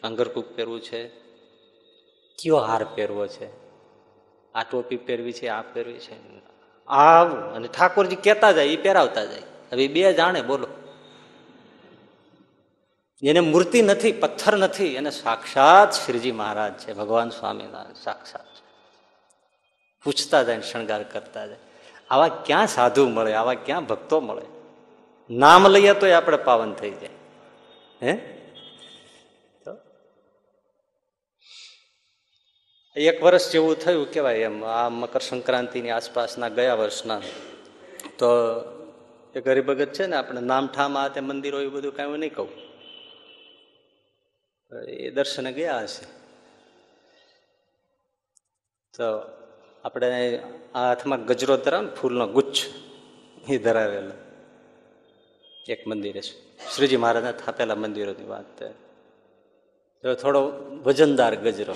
અંગરકૂપ 0.00 0.44
પહેરવું 0.44 0.80
છે, 0.80 1.08
કયો 2.42 2.56
હાર 2.56 2.86
પહેરવો 2.94 3.26
છે? 3.26 3.46
આ 4.54 4.62
ટોપી 4.62 4.96
પહેરવી 4.96 5.32
છે, 5.32 5.48
આ 5.48 5.62
પહેરવી 5.62 5.98
છે. 5.98 6.40
આ 6.86 7.24
અને 7.24 7.68
ઠાકોરજી 7.68 8.16
કહેતા 8.16 8.52
જાય 8.52 8.64
એ 8.64 8.76
પહેરાવતા 8.76 9.24
જાય. 9.24 9.42
હવે 9.72 9.88
બે 9.88 10.12
જાણે, 10.12 10.42
બોલો. 10.42 10.66
એને 13.22 13.40
મૂર્તિ 13.40 13.82
નથી, 13.82 14.12
પથ્થર 14.12 14.56
નથી, 14.56 14.86
એને 14.94 15.10
સાક્ષાત 15.10 15.92
શ્રીજી 15.92 16.32
મહારાજ 16.32 16.72
છે, 16.72 16.92
ભગવાન 16.92 17.30
સ્વામિનારાયણ, 17.30 17.94
સાક્ષાત 17.94 18.46
પૂછતા 20.04 20.42
જાય 20.42 20.60
શણગાર 20.60 21.02
કરતા 21.02 21.46
જાય. 21.46 21.56
આવા 22.10 22.28
ક્યાં 22.28 22.66
સાધુ 22.66 23.08
મળે, 23.08 23.34
આવા 23.34 23.54
ક્યાં 23.54 23.84
ભક્તો 23.84 24.20
મળે? 24.20 24.42
નામ 25.34 25.68
લઈએ 25.68 25.94
તો 25.94 26.12
આપણે 26.12 26.36
પાવન 26.36 26.72
થઈ 26.72 26.90
જાય. 26.90 27.19
હે? 28.02 28.16
તો 29.64 29.76
એક 32.96 33.22
વર્ષ 33.22 33.52
જેવું 33.52 33.76
થયું 33.76 34.10
કેવાય 34.10 34.34
એમ, 34.34 34.64
આ 34.64 34.88
મકર 34.88 35.20
સંક્રાંતિની 35.20 35.90
આસપાસના 35.90 36.48
ગયા 36.48 36.74
વર્ષના. 36.74 37.20
તો 38.18 38.26
એ 39.36 39.40
ગરીબગત 39.40 39.92
છે 39.92 40.06
ને, 40.06 40.16
આપણે 40.16 40.40
નામઠામાં 40.40 41.14
તે 41.14 41.20
મંદિરો 41.20 41.60
એ 41.60 41.66
બધું 41.66 41.96
કાંઈ 41.96 42.18
નહીં 42.18 42.34
કહું. 42.34 42.48
એ 44.88 45.10
દર્શને 45.10 45.52
ગયા 45.52 45.78
હશે. 45.78 46.06
તો 48.98 49.18
આપણે 49.84 50.38
આ 50.74 50.88
હાથમાં 50.88 51.24
ગજરો 51.24 51.56
ધરાવ 51.56 51.94
ફૂલનો 51.94 52.26
ગુચ્છ, 52.26 52.56
એ 53.50 53.58
ધરાવેલો. 53.58 54.12
એક 55.68 55.86
મંદિરે 55.86 56.20
છે. 56.20 56.49
શ્રીજી 56.68 56.96
મહારાજના 56.96 57.32
થાપેલા 57.32 57.74
મંદિરોની 57.74 58.28
વાત 58.28 58.62
તો 60.04 60.14
થોડો 60.14 60.40
વજનદાર 60.84 61.34
ગજરો. 61.34 61.74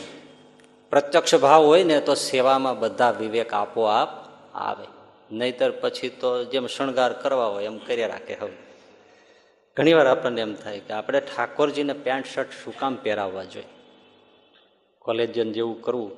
પ્રત્યક્ષ 0.90 1.34
ભાવ 1.34 1.62
હોય 1.64 1.84
ને 1.84 2.00
તો 2.00 2.14
સેવામાં 2.14 2.78
બધા 2.78 3.10
વિવેક 3.10 3.54
આપોઆપ 3.54 4.08
આવે. 4.54 4.86
નહીતર 5.32 5.70
પછી 5.70 6.08
તો 6.08 6.44
જેમ 6.44 6.66
શણગાર 6.66 7.12
કરવા 7.12 7.46
હોય 7.46 7.64
એમ 7.64 7.78
કરી 7.78 8.06
રાખે 8.06 8.34
હવે. 8.34 8.56
ઘણી 9.76 9.92
વાર 9.92 10.06
આપણને 10.06 10.40
એમ 10.40 10.54
થાય 10.54 10.80
કે 10.80 10.92
આપણે 10.92 11.20
ઠાકોરજીને 11.20 11.92
પેન્ટ, 11.92 12.26
શર્ટ 12.26 12.50
શું 12.64 12.78
કામ 12.78 12.96
પહેરાવવા 12.96 13.44
જોઈએ. 13.44 13.66
કોલેજન 14.98 15.52
જેવું 15.52 15.82
કરવું 15.82 16.12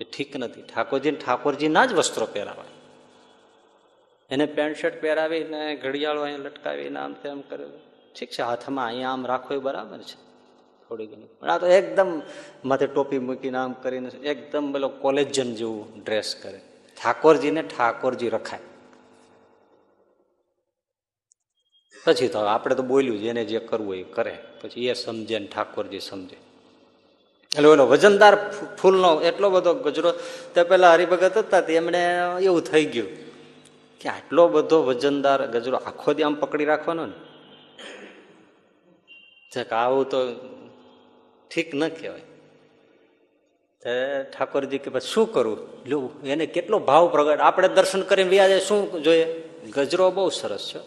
એ 0.00 0.04
ઠીક 0.04 0.36
નથી. 0.36 0.62
ઠાકોરજીને 0.62 1.18
ઠાકોરજીના 1.18 1.86
જ 1.86 1.92
વસ્ત્રો 1.92 2.26
પહેરાવાય 2.26 2.74
એને 4.30 4.46
પેન્ટ, 4.46 4.76
શર્ટ 4.76 5.00
પહેરાવીને 5.00 5.76
ઘડિયાળો 5.76 6.22
અહીંયા 6.22 6.44
લટકાવીને 6.44 6.98
આમ 6.98 7.12
તેમ 7.12 7.40
કરે. 7.40 7.66
ઠીક 8.18 8.30
છે, 8.30 8.42
હાથમાં 8.42 8.86
અહીંયા 8.86 9.10
આમ 9.12 9.26
રાખો 9.26 9.54
એ 9.54 9.58
બરાબર 9.58 9.98
છે. 9.98 10.32
થોડી 10.88 11.06
ઘણી. 11.06 11.28
પણ 11.40 11.50
આ 11.50 11.58
તો 11.58 11.66
એકદમ 11.66 12.22
માથે 12.64 12.86
ટોપી 12.86 13.18
મૂકીને 13.18 13.58
આમ 13.58 13.72
કરીને 13.72 14.08
એકદમ 14.08 14.72
પેલો 14.72 14.88
કોલેજન 14.88 15.54
જેવું 15.54 16.02
ડ્રેસ 16.04 16.36
કરે. 16.42 16.60
ઠાકોરજીને 17.02 17.62
ઠાકોરજી 17.62 18.28
રખાય. 18.28 18.60
પછી 22.06 22.28
તો 22.28 22.38
આપણે 22.38 22.74
તો 22.74 22.82
બોલ્યું 22.82 23.20
જ 23.20 23.24
એને 23.24 23.44
જે 23.44 23.58
કરવું 23.58 23.94
એ 23.96 24.02
કરે. 24.02 24.38
પછી 24.60 24.86
એ 24.86 24.92
સમજે 24.92 25.38
ને 25.38 25.46
ઠાકોરજી 25.46 26.00
સમજે. 26.00 26.36
એટલે 27.56 27.68
ઓલો 27.68 27.86
વજનદાર 27.86 28.50
ફૂલનો 28.50 29.20
એટલો 29.20 29.50
બધો 29.50 29.74
ગજરો 29.74 30.12
તે 30.54 30.62
પેલા 30.62 30.92
હરિભગત 30.92 31.38
હતા 31.38 31.58
એમણે 31.58 32.02
એવું 32.42 32.62
થઈ 32.62 32.84
ગયું 32.84 33.08
કે 34.00 34.08
આટલો 34.08 34.48
બધો 34.48 34.82
વજનદાર 34.82 35.46
ગજરો 35.46 35.76
આખો 35.76 36.12
દી 36.12 36.22
આમ 36.22 36.34
પકડી 36.34 36.64
રાખવાનો 36.64 37.06
ને. 37.06 37.31
આવું 39.60 40.08
તો 40.08 40.18
ઠીક 41.48 41.74
ન 41.74 41.88
કહેવાય. 41.88 42.20
ઠાકોરજી 44.22 44.78
કે 44.78 44.90
પછી 44.90 45.08
શું 45.08 45.32
કરવું 45.32 45.58
લો 45.86 46.10
એને 46.24 46.46
કેટલો 46.46 46.78
ભાવ 46.78 47.08
પ્રગટ? 47.08 47.40
આપણે 47.40 47.68
દર્શન 47.68 48.02
કરીને 48.02 48.30
વ્યાજે 48.30 48.60
શું 48.60 49.02
જોઈએ? 49.02 49.48
ગજરો 49.74 50.10
બહુ 50.10 50.28
સરસ 50.28 50.74
છે. 50.74 50.78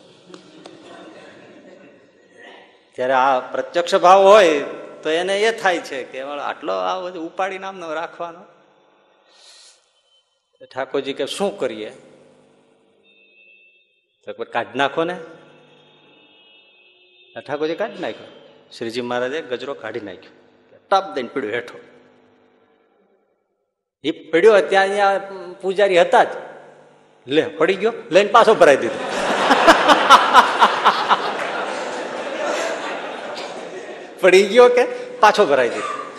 ત્યારે 2.95 3.13
આ 3.13 3.39
પ્રત્યક્ષ 3.39 3.95
ભાવ 3.95 4.21
હોય, 4.23 4.63
તો 5.03 5.09
એને 5.09 5.41
એ 5.41 5.59
થાય 5.59 5.77
છે 5.77 6.03
કે 6.03 6.21
આટલો 6.21 6.73
આ 6.73 6.99
ઉપાડી 7.11 7.59
નામનો 7.59 7.93
રાખવાનો. 7.93 8.41
ઠાકોરજી 10.65 11.13
કે, 11.13 11.25
શું 11.25 11.57
કરીએ? 11.57 11.89
તો 14.25 14.43
કાઢ 14.43 14.75
નાખો 14.75 15.03
ને. 15.03 15.19
ઠાકોરજી 17.47 17.75
કાઢી 17.75 17.99
નાખ્યો. 17.99 18.44
શ્રીજી 18.77 19.01
મહારાજે 19.01 19.41
ગજરો 19.41 19.73
કાઢી 19.73 19.99
નાખ્યો. 19.99 20.31
ટપ 20.91 21.15
દઈને 21.15 21.29
પીડ્યો 21.33 21.51
હેઠો. 21.51 21.79
એ 24.03 24.11
પડ્યો 24.11 24.61
ત્યાં 24.61 24.83
અહીંયા 24.83 25.21
પૂજારી 25.61 26.01
હતા 26.01 26.23
જ. 26.23 26.27
લે 27.27 27.47
પડી 27.47 27.73
ગયો. 27.73 27.93
લઈને 28.11 28.31
પાછો 28.31 28.55
ભરાઈ 28.55 28.77
દીધો. 28.77 28.99
પડી 34.21 34.43
ગયો 34.43 34.69
કે? 34.69 34.85
પાછો 35.19 35.45
ભરાઈ 35.45 35.69
દીધો. 35.69 36.11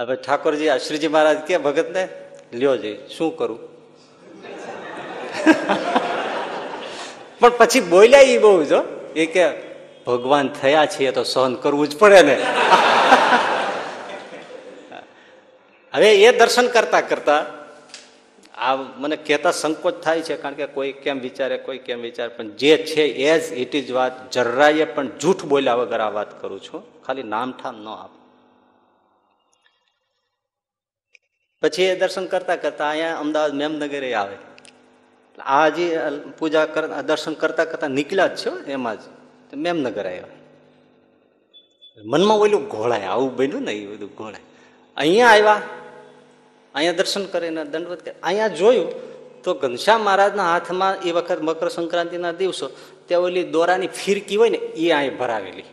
હવે 0.00 0.16
ઠાકોરજી 0.16 0.68
આ 0.68 0.76
શ્રીજી 0.76 1.08
મહારાજ 1.08 1.38
કે 1.38 1.58
ભગત 1.58 1.90
ને 1.90 2.08
લ્યો 2.52 2.76
જઈ 2.76 2.98
શું 3.08 3.36
કરું? 3.36 3.58
પણ 7.40 7.50
પછી 7.58 7.80
બોલ્યા 7.80 8.20
એ 8.20 8.38
બહુ 8.38 8.64
જો 8.64 8.82
એ 9.16 9.26
કે 9.26 9.73
ભગવાન 10.06 10.48
થયા 10.48 10.86
છીએ 10.86 11.10
તો 11.10 11.22
સહન 11.22 11.54
કરવું 11.54 11.88
જ 11.88 11.98
પડે 11.98 12.22
ને. 12.22 12.36
હવે 15.92 16.10
એ 16.14 16.38
દર્શન 16.38 16.66
કરતા 16.66 17.00
કરતા 17.00 17.46
આ 18.54 18.74
મને 18.74 19.16
કહેતા 19.16 19.50
સંકોચ 19.50 19.94
થાય 20.02 20.22
છે, 20.22 20.36
કારણ 20.36 20.54
કે 20.54 20.66
કોઈ 20.66 20.92
કેમ 20.92 21.20
વિચારે, 21.20 21.58
કોઈ 21.58 21.78
કેમ 21.78 22.00
વિચારે, 22.00 22.28
પણ 22.28 22.50
જે 22.50 22.76
છે 22.76 23.02
એ 23.02 23.40
જ 23.40 23.52
ઇટ 23.52 23.74
ઇઝ 23.74 23.90
વાત. 23.90 24.30
જર્રાએ 24.30 24.84
પણ 24.84 25.08
જૂઠ 25.18 25.44
બોલ્યા 25.44 25.74
વગર 25.74 26.00
આ 26.00 26.08
વાત 26.08 26.40
કરું 26.40 26.60
છું. 26.60 27.02
ખાલી 27.02 27.22
નામઠામ 27.22 27.76
ન 27.84 27.88
આપ. 27.88 28.10
પછી 31.62 31.82
એ 31.82 31.96
દર્શન 31.96 32.26
કરતા 32.26 32.56
કરતા 32.56 32.88
અહીંયા 32.88 33.16
અમદાવાદ 33.16 33.54
મેમનગરે 33.54 34.14
આવે. 34.14 34.36
આ 35.38 35.68
જે 35.68 35.86
પૂજા 36.38 36.66
કરતા 36.66 37.02
દર્શન 37.02 37.34
કરતા 37.34 37.64
કરતા 37.64 37.88
નીકળ્યા 37.88 38.26
જ 38.26 38.46
છો 38.46 38.58
એમાં 38.66 38.96
જ? 38.96 39.02
મેમનગર 39.56 40.06
આવ્યા 40.06 40.28
મનમાં 42.04 42.38
ઓલું 42.38 42.68
ઘોળાય, 42.68 43.06
આવું 43.06 43.36
બન્યું 43.36 43.64
ને 43.64 43.72
એ 43.72 43.86
બધું 43.86 44.10
ઘોળાય. 44.18 44.44
અહીંયા 44.96 45.30
આવ્યા, 45.30 45.62
અહીંયા 46.74 46.98
દર્શન 46.98 47.26
કરીને 47.32 47.64
દંડવત 47.64 48.02
કરે 48.02 48.14
અહીંયા 48.22 48.56
જોયું 48.60 48.90
તો 49.44 49.54
ઘનશ્યામ 49.54 50.02
મહારાજના 50.02 50.52
હાથમાં 50.52 50.96
એ 51.06 51.12
વખત 51.12 51.42
મકર 51.42 51.70
સંક્રાંતિના 51.70 52.32
દિવસો, 52.32 52.70
ત્યાં 53.06 53.24
ઓલી 53.24 53.44
દોરાની 53.44 53.88
ફિરકી 53.88 54.36
હોય 54.36 54.50
ને 54.50 54.56
એ 54.56 54.92
અહીં 54.92 55.18
ભરાવેલી. 55.18 55.64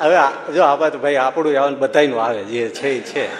હવે 0.00 0.16
જો 0.54 0.64
આ 0.64 0.76
વાત 0.76 0.96
ભાઈ 0.96 1.16
આપણું 1.16 1.56
આવવાનું 1.56 1.78
બધાનું 1.78 2.22
આવે, 2.22 2.44
જે 2.44 2.70
છે 2.70 2.98
એ 2.98 3.02
છે. 3.02 3.30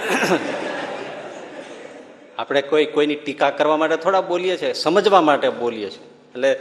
આપણે 2.39 2.63
કોઈ 2.63 2.87
કોઈની 2.87 3.17
ટીકા 3.17 3.51
કરવા 3.51 3.77
માટે 3.77 3.97
થોડા 3.97 4.23
બોલીએ 4.23 4.57
છીએ, 4.57 4.75
સમજવા 4.75 5.21
માટે 5.21 5.51
બોલીએ 5.51 5.91
છીએ. 5.91 6.18
એટલે 6.39 6.61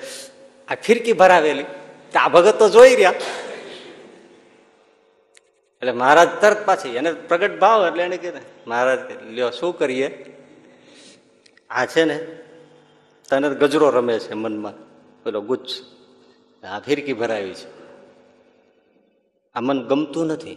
આ 0.67 0.75
ફિરકી 0.75 1.13
ભરાવેલી. 1.13 1.65
આ 2.15 2.29
ભગત 2.29 2.59
તો 2.59 2.69
જોઈ 2.69 2.95
રહ્યા. 2.95 3.13
એટલે 5.81 5.91
મહારાજ 5.91 6.29
તરત 6.41 6.65
પાછી, 6.65 6.95
એને 6.95 7.11
પ્રગટ 7.11 7.59
ભાવ 7.59 7.87
એટલે 7.87 8.03
એને 8.03 8.17
કીધું, 8.17 8.41
મહારાજ, 8.67 8.99
લ્યો, 9.31 9.49
શું 9.49 9.77
કરીએ? 9.77 10.25
આ 11.69 11.85
છે 11.85 12.03
ને, 12.03 12.17
તને 13.29 13.49
ગજરો 13.49 13.89
રમે 13.89 14.19
છે 14.19 14.33
મનમાં. 14.33 14.73
પેલો 15.23 15.41
ગુચ્છ. 15.41 15.69
આ 16.65 16.79
ફિરકી 16.79 17.13
ભરાવી 17.13 17.53
છે. 17.53 17.69
આ 19.53 19.59
મન 19.59 19.87
ગમતું 19.87 20.27
નથી. 20.27 20.53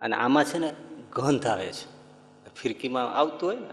અને 0.00 0.16
આમાં 0.16 0.44
છે 0.44 0.58
ને 0.58 0.74
ગંધ 1.12 1.46
આવે 1.46 1.72
છે. 1.72 1.98
ફિરકીમાં 2.56 3.14
આવતું 3.14 3.48
હોય 3.48 3.56
ને, 3.56 3.66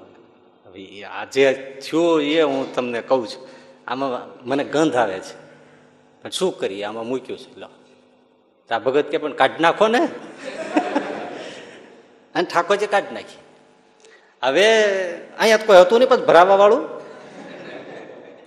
હવે 0.65 1.03
આ 1.03 1.25
જે 1.25 1.53
થયું 1.53 2.21
એ 2.21 2.41
હું 2.41 2.75
તમને 2.75 3.01
કહું 3.01 3.27
છું. 3.27 3.54
આમાં 3.87 4.47
મને 4.47 4.63
ગંધ 4.63 4.95
આવે 4.95 5.19
છે. 5.19 5.35
પણ 6.23 6.29
શું 6.29 6.59
કરીએ? 6.59 6.83
આમાં 6.83 7.07
મૂક્યું 7.07 7.39
છે. 7.39 7.59
લો. 7.59 7.67
આ 8.71 8.79
ભગત 8.79 9.09
કે, 9.09 9.17
પણ 9.17 9.33
કાઢ 9.33 9.59
નાખો 9.59 9.87
ને. 9.87 9.99
અને 12.35 12.43
ઠાકોરજી 12.43 12.87
કાઢ 12.87 13.13
નાખી. 13.13 13.37
હવે 14.43 15.13
અહીંયા 15.13 15.57
કોઈ 15.57 15.77
હતું 15.77 15.99
નહીં, 15.99 16.09
પણ 16.09 16.25
ભરાવા 16.25 16.55
વાળું. 16.55 16.89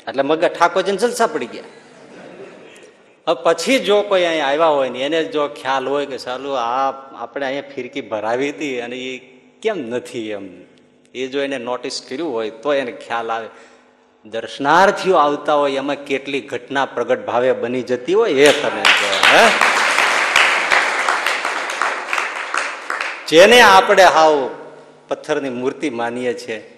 એટલે 0.09 0.22
મગજ 0.22 0.45
ઠાકોરજીને 0.45 0.99
જલસા 0.99 1.26
પડી 1.26 1.47
ગયા. 1.47 1.62
હવે 3.28 3.43
પછી 3.43 3.78
જો 3.78 4.03
કોઈ 4.03 4.24
અહીંયા 4.24 4.47
આવ્યા 4.47 4.66
હોય 4.66 4.89
ને, 4.89 5.01
એને 5.01 5.24
જો 5.24 5.49
ખ્યાલ 5.49 5.89
હોય 5.89 6.07
કે 6.07 6.18
ચાલુ 6.18 6.51
આ 6.51 7.14
આપણે 7.14 7.47
અહીંયા 7.47 7.74
ફિરકી 7.74 8.01
ભરાવી 8.01 8.51
હતી 8.51 8.80
અને 8.80 8.97
એ 8.97 9.22
કેમ 9.62 9.78
નથી 9.78 10.30
એમ? 10.30 10.49
એ 11.14 11.26
જો 11.26 11.41
એને 11.41 11.59
નોટિસ 11.59 12.07
કર્યું 12.09 12.32
હોય, 12.32 12.51
તો 12.51 12.72
એને 12.72 12.93
ખ્યાલ 12.93 13.30
આવે. 13.30 13.49
દર્શનાર્થીઓ 14.31 15.16
આવતા 15.16 15.55
હોય, 15.55 15.76
એમાં 15.76 15.97
કેટલી 15.97 16.41
ઘટના 16.41 16.87
પ્રગટ 16.87 17.26
ભાવે 17.26 17.53
બની 17.53 17.83
જતી 17.83 18.14
હોય 18.14 18.33
એ 18.33 18.62
તમે 18.62 18.81
હે? 18.81 19.49
જેને 23.29 23.61
આપણે 23.61 24.05
હાવ 24.05 24.51
પથ્થરની 25.09 25.51
મૂર્તિ 25.51 25.91
માનીએ 25.91 26.35
છીએ 26.35 26.74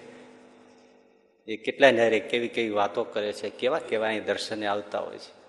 એ 1.47 1.57
કેટલાય 1.57 1.91
નારે 1.91 2.19
કેવી 2.19 2.47
કેવી 2.47 2.69
વાતો 2.69 3.03
કરે 3.03 3.33
છે, 3.33 3.49
કેવા 3.49 3.79
કેવા 3.79 4.11
દર્શને 4.11 4.67
આવતા 4.67 4.99
હોય 4.99 5.17
છે. 5.17 5.41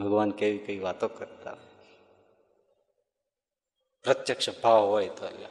ભગવાન 0.00 0.30
કેવી 0.30 0.58
કેવી 0.58 0.78
વાતો 0.78 1.08
કરતા 1.08 1.56
પ્રત્યક્ષ 4.04 4.48
ભાવ 4.62 4.82
હોય 4.82 5.08
તો 5.08 5.26
એટલે. 5.26 5.46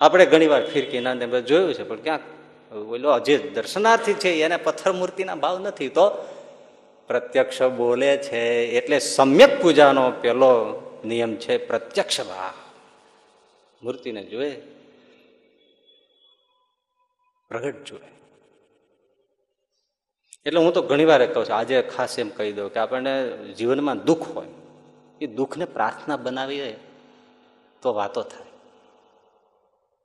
આપણે 0.00 0.26
ઘણી 0.26 0.46
વાર 0.46 0.66
ફિરકી 0.66 1.00
ના 1.00 1.14
જોયું 1.14 1.74
છે, 1.74 1.82
પણ 1.82 1.96
ક્યાંક 1.96 2.33
બોલો, 2.82 3.18
જે 3.18 3.38
દર્શનાર્થી 3.38 4.14
છે, 4.14 4.30
એને 4.42 4.56
પથ્થર 4.56 4.92
મૂર્તિના 4.92 5.34
ભાવ 5.34 5.58
નથી 5.58 5.88
તો 5.88 6.10
પ્રત્યક્ષ 7.06 7.62
બોલે 7.62 8.16
છે. 8.16 8.66
એટલે 8.66 8.98
સમ્યક 8.98 9.62
પૂજાનો 9.62 10.12
પેલો 10.20 10.52
નિયમ 11.04 11.36
છે, 11.36 11.66
પ્રત્યક્ષ 11.66 12.20
ભાવ. 12.20 12.52
મૂર્તિને 13.82 14.24
જોએ, 14.24 14.50
પ્રગટ 17.48 17.84
જુએ. 17.84 18.14
એટલે 20.46 20.60
હું 20.60 20.72
તો 20.72 20.82
ઘણી 20.82 21.04
વાર 21.04 21.26
કહું 21.26 21.44
છું, 21.44 21.56
આજે 21.56 21.82
ખાસ 21.82 22.18
એમ 22.18 22.28
કહી 22.28 22.52
દઉં 22.52 22.72
કે 22.72 22.80
આપણને 22.80 23.36
જીવનમાં 23.52 24.04
દુઃખ 24.04 24.36
હોય, 24.36 24.48
એ 25.20 25.26
દુઃખને 25.26 25.64
પ્રાર્થના 25.64 26.16
બનાવીએ 26.16 26.76
તો 27.82 27.94
વાતો 27.94 28.22
થાય. 28.22 28.46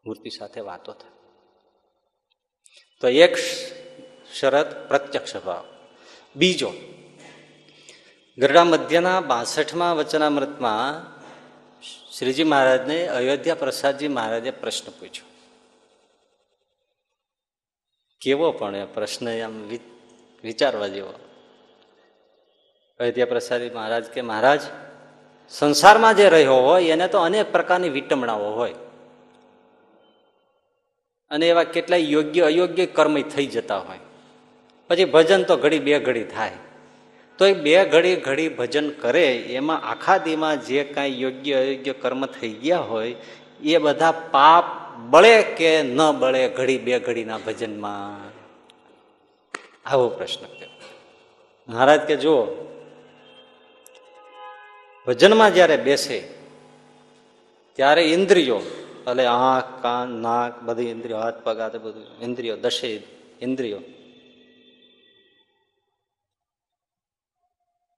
મૂર્તિ 0.06 0.30
સાથે 0.30 0.62
વાતો 0.62 0.94
થાય. 0.94 1.19
તો 3.02 3.08
એક 3.08 3.38
શરત 4.34 4.88
પ્રત્યક્ષ 4.88 5.36
ભાવ 5.36 5.64
બીજો, 6.36 6.74
ગરડા 8.38 8.64
મધ્યના 8.64 9.22
બાસઠમાં 9.22 9.96
વચનામૃતમાં 9.96 11.20
શ્રીજી 12.18 12.44
મહારાજને 12.44 13.08
અયોધ્યા 13.08 13.56
પ્રસાદજી 13.56 14.08
મહારાજે 14.08 14.52
પ્રશ્ન 14.52 14.92
પૂછ્યો. 14.92 15.28
કેવો 18.22 18.52
પણ 18.52 18.76
એ 18.76 18.86
પ્રશ્ન 18.86 19.28
એમ 19.28 19.70
વિચારવા 20.44 20.88
જેવો. 20.88 21.14
અયોધ્યા 23.00 23.26
પ્રસાદી 23.26 23.70
મહારાજ 23.70 24.06
કે, 24.06 24.22
મહારાજ, 24.22 24.62
સંસારમાં 25.50 26.16
જે 26.16 26.30
રહ્યો 26.30 26.56
હોય 26.56 26.84
એને 26.84 27.08
તો 27.08 27.20
અનેક 27.20 27.52
પ્રકારની 27.52 27.90
વિટમણાઓ 27.90 28.54
હોય. 28.54 28.76
અને 31.32 31.50
એવા 31.50 31.64
કેટલાય 31.64 32.00
યોગ્ય 32.00 32.42
અયોગ્ય 32.42 32.86
કર્મ 32.86 33.22
થઈ 33.22 33.46
જતા 33.46 33.78
હોય. 33.78 34.00
પછી 34.88 35.06
ભજન 35.06 35.44
તો 35.44 35.58
ઘડી 35.58 35.80
બે 35.80 36.00
ઘડી 36.00 36.24
થાય. 36.24 36.52
તો 37.38 37.46
એ 37.46 37.54
બે 37.54 37.86
ઘડી 37.86 38.16
ઘડી 38.16 38.50
ભજન 38.50 38.90
કરે, 38.90 39.36
એમાં 39.36 39.82
આખા 39.82 40.18
દીમાં 40.18 40.66
જે 40.66 40.84
કાંઈ 40.84 41.22
યોગ્ય 41.22 41.54
અયોગ્ય 41.54 41.94
કર્મ 41.94 42.26
થઈ 42.26 42.50
ગયા 42.50 42.80
હોય, 42.80 43.16
એ 43.64 43.78
બધા 43.78 44.12
પાપ 44.12 44.64
બળે 44.98 45.42
કે 45.42 45.84
ન 45.84 46.12
બળે 46.20 46.50
ઘડી 46.50 46.78
બે 46.78 47.00
ઘડીના 47.00 47.38
ભજનમાં? 47.38 48.30
આવો 49.90 50.10
પ્રશ્ન 50.10 50.46
કર્યો 50.46 50.70
મહારાજ 51.70 52.02
કે, 52.02 52.16
જુઓ, 52.16 52.48
ભજનમાં 55.08 55.54
જ્યારે 55.54 55.78
બેસે, 55.78 56.20
ત્યારે 57.76 58.02
ઇન્દ્રિયો 58.02 58.79
એટલે 59.10 59.26
આંખ 59.28 59.72
કાન 59.82 60.18
નાક 60.22 60.60
બધી 60.64 60.92
ઇન્દ્રિયો 60.96 61.22
હાથ 61.22 61.40
પગ 61.44 61.58
હાથ 61.60 61.78
બધું 61.78 62.10
ઇન્દ્રિયો 62.22 62.58
દશે 62.58 62.92
ઇન્દ્રિયો 63.42 63.82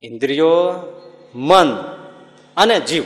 ઇન્દ્રિયો 0.03 0.59
મન 1.47 1.69
અને 2.57 2.77
જીવ 2.83 3.05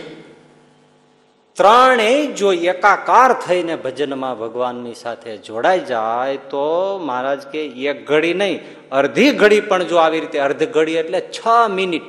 ત્રણેય 1.57 2.33
જો 2.33 2.49
એકાકાર 2.65 3.29
થઈને 3.39 3.75
ભજનમાં 3.77 4.35
ભગવાનની 4.35 4.95
સાથે 4.95 5.31
જોડાઈ 5.39 5.85
જાય 5.85 6.39
તો 6.49 6.65
મહારાજ 7.01 7.43
કે 7.51 7.61
એક 7.85 7.99
ઘડી 8.05 8.35
નહીં 8.35 8.55
અડધી 8.91 9.35
ઘડી 9.35 9.63
પણ 9.63 9.87
જો 9.87 9.97
આવી 9.97 10.23
રીતે 10.23 10.39
અર્ધ 10.39 10.65
ઘડી 10.69 10.97
એટલે 10.97 11.19
છ 11.29 11.41
મિનિટ 11.71 12.07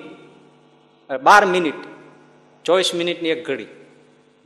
બાર 1.10 1.42
મિનિટ 1.46 1.82
ચોવીસ 2.64 2.90
મિનિટની 2.94 3.34
એક 3.34 3.42
ઘડી 3.44 3.70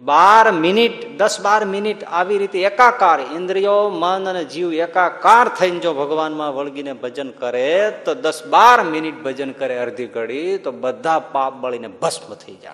બાર 0.01 0.53
મિનિટ, 0.53 1.19
દસ 1.19 1.41
બાર 1.41 1.65
મિનિટ 1.65 2.05
આવી 2.05 2.39
રીતે 2.39 2.63
એકાકાર 2.63 3.21
ઇન્દ્રિયો, 3.21 3.89
મન 3.89 4.29
અને 4.29 4.45
જીવ 4.45 4.75
એકાકાર 4.75 5.49
થઈને 5.49 5.79
જો 5.79 5.95
ભગવાનમાં 5.95 6.55
વળગીને 6.55 6.93
ભજન 6.93 7.31
કરે, 7.31 7.93
તો 8.05 8.15
દસ 8.15 8.47
બાર 8.47 8.83
મિનિટ 8.83 9.23
ભજન 9.23 9.53
કરે 9.53 9.79
અડધી 9.79 10.07
ઘડી, 10.07 10.59
તો 10.59 10.73
બધા 10.73 11.19
પાપ 11.19 11.53
બળીને 11.53 11.89
ભસ્મ 11.89 12.35
થઈ 12.35 12.55
જાય. 12.55 12.73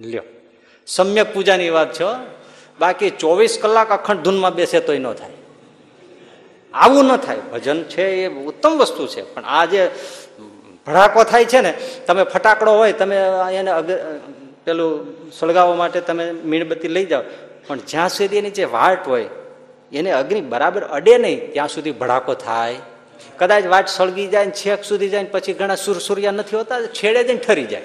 લ્યો. 0.00 0.22
સમ્યક 0.86 1.34
પૂજાની 1.34 1.70
વાત 1.70 1.92
છો 1.92 2.14
બાકી 2.80 3.10
ચોવીસ 3.10 3.58
કલાક 3.62 3.88
અખંડ 3.88 4.16
ધૂનમાં 4.16 4.54
બેસે 4.54 4.80
તોય 4.80 4.98
ન 4.98 5.12
થાય. 5.12 5.30
આવું 6.74 7.04
ન 7.04 7.16
થાય. 7.16 7.38
ભજન 7.52 7.84
છે 7.84 8.24
એ 8.24 8.28
ઉત્તમ 8.28 8.78
વસ્તુ 8.78 9.06
છે. 9.06 9.34
પણ 9.34 9.44
આ 9.44 9.64
જે 9.64 9.90
ભડાકો 10.86 11.24
થાય 11.24 11.44
છે 11.44 11.60
ને, 11.60 11.74
તમે 12.06 12.22
ફટાકડો 12.24 12.72
હોય, 12.72 12.92
તમે 12.92 13.16
એને 13.52 13.70
પેલું 14.64 14.90
સળગાવવા 15.32 15.74
માટે 15.74 16.00
તમે 16.00 16.32
મીણબત્તી 16.32 16.88
લઈ 16.88 17.04
જાઓ. 17.04 17.22
પણ 17.66 17.78
જ્યાં 17.78 18.08
સુધી 18.08 18.36
એની 18.36 18.50
જે 18.50 18.64
વાટ 18.64 19.08
હોય, 19.08 19.28
એને 19.92 20.10
અગ્નિ 20.12 20.40
બરાબર 20.40 20.82
અડે 20.82 21.18
નહીં, 21.18 21.52
ત્યાં 21.52 21.68
સુધી 21.68 21.90
ભડાકો 21.90 22.34
થાય. 22.34 22.76
કદાચ 23.38 23.66
વાટ 23.66 23.88
સળગી 23.88 24.26
જાય 24.26 24.44
ને 24.44 24.50
છેક 24.50 24.84
સુધી 24.84 25.08
જાય 25.08 25.22
ને 25.22 25.28
પછી 25.28 25.52
ઘણા 25.52 25.74
સુરસુરિયા 25.74 26.30
નથી 26.30 26.56
હોતા, 26.56 26.82
છેડે 26.86 27.24
જઈને 27.24 27.40
ઠરી 27.40 27.64
જાય. 27.64 27.82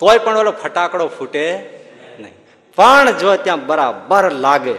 તોય 0.00 0.18
પણ 0.18 0.36
ઓલો 0.36 0.52
ફટાકડો 0.52 1.06
ફૂટે 1.08 1.44
નહીં. 2.20 2.36
પણ 2.76 3.10
જો 3.10 3.36
ત્યાં 3.36 3.66
બરાબર 3.66 4.32
લાગે, 4.32 4.76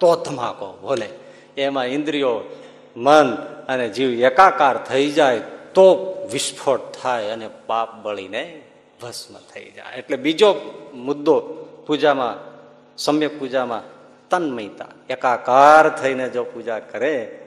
તો 0.00 0.16
ધમાકો 0.16 0.78
બોલે. 0.82 1.08
એમાં 1.56 1.86
ઇન્દ્રિયો, 1.86 2.56
મન 2.96 3.34
અને 3.68 3.88
જીવ 3.88 4.10
એકાકાર 4.24 4.76
થઈ 4.76 5.10
જાય 5.10 5.40
તો 5.78 6.28
વિસ્ફોટ 6.32 6.80
થાય 7.02 7.30
અને 7.30 7.48
પાપ 7.66 7.94
બળીને 8.02 8.62
ભસ્મ 9.02 9.34
થઈ 9.54 9.70
જાય. 9.70 9.94
એટલે 9.94 10.16
બીજો 10.16 10.54
મુદ્દો 10.94 11.40
પૂજામાં, 11.86 12.36
સમ્યક 12.96 13.38
પૂજામાં 13.38 13.82
તન્મયતા. 14.28 14.88
એકાકાર 15.10 15.88
થઈને 15.88 16.28
જો 16.28 16.44
પૂજા 16.44 16.78
કરે, 16.78 17.46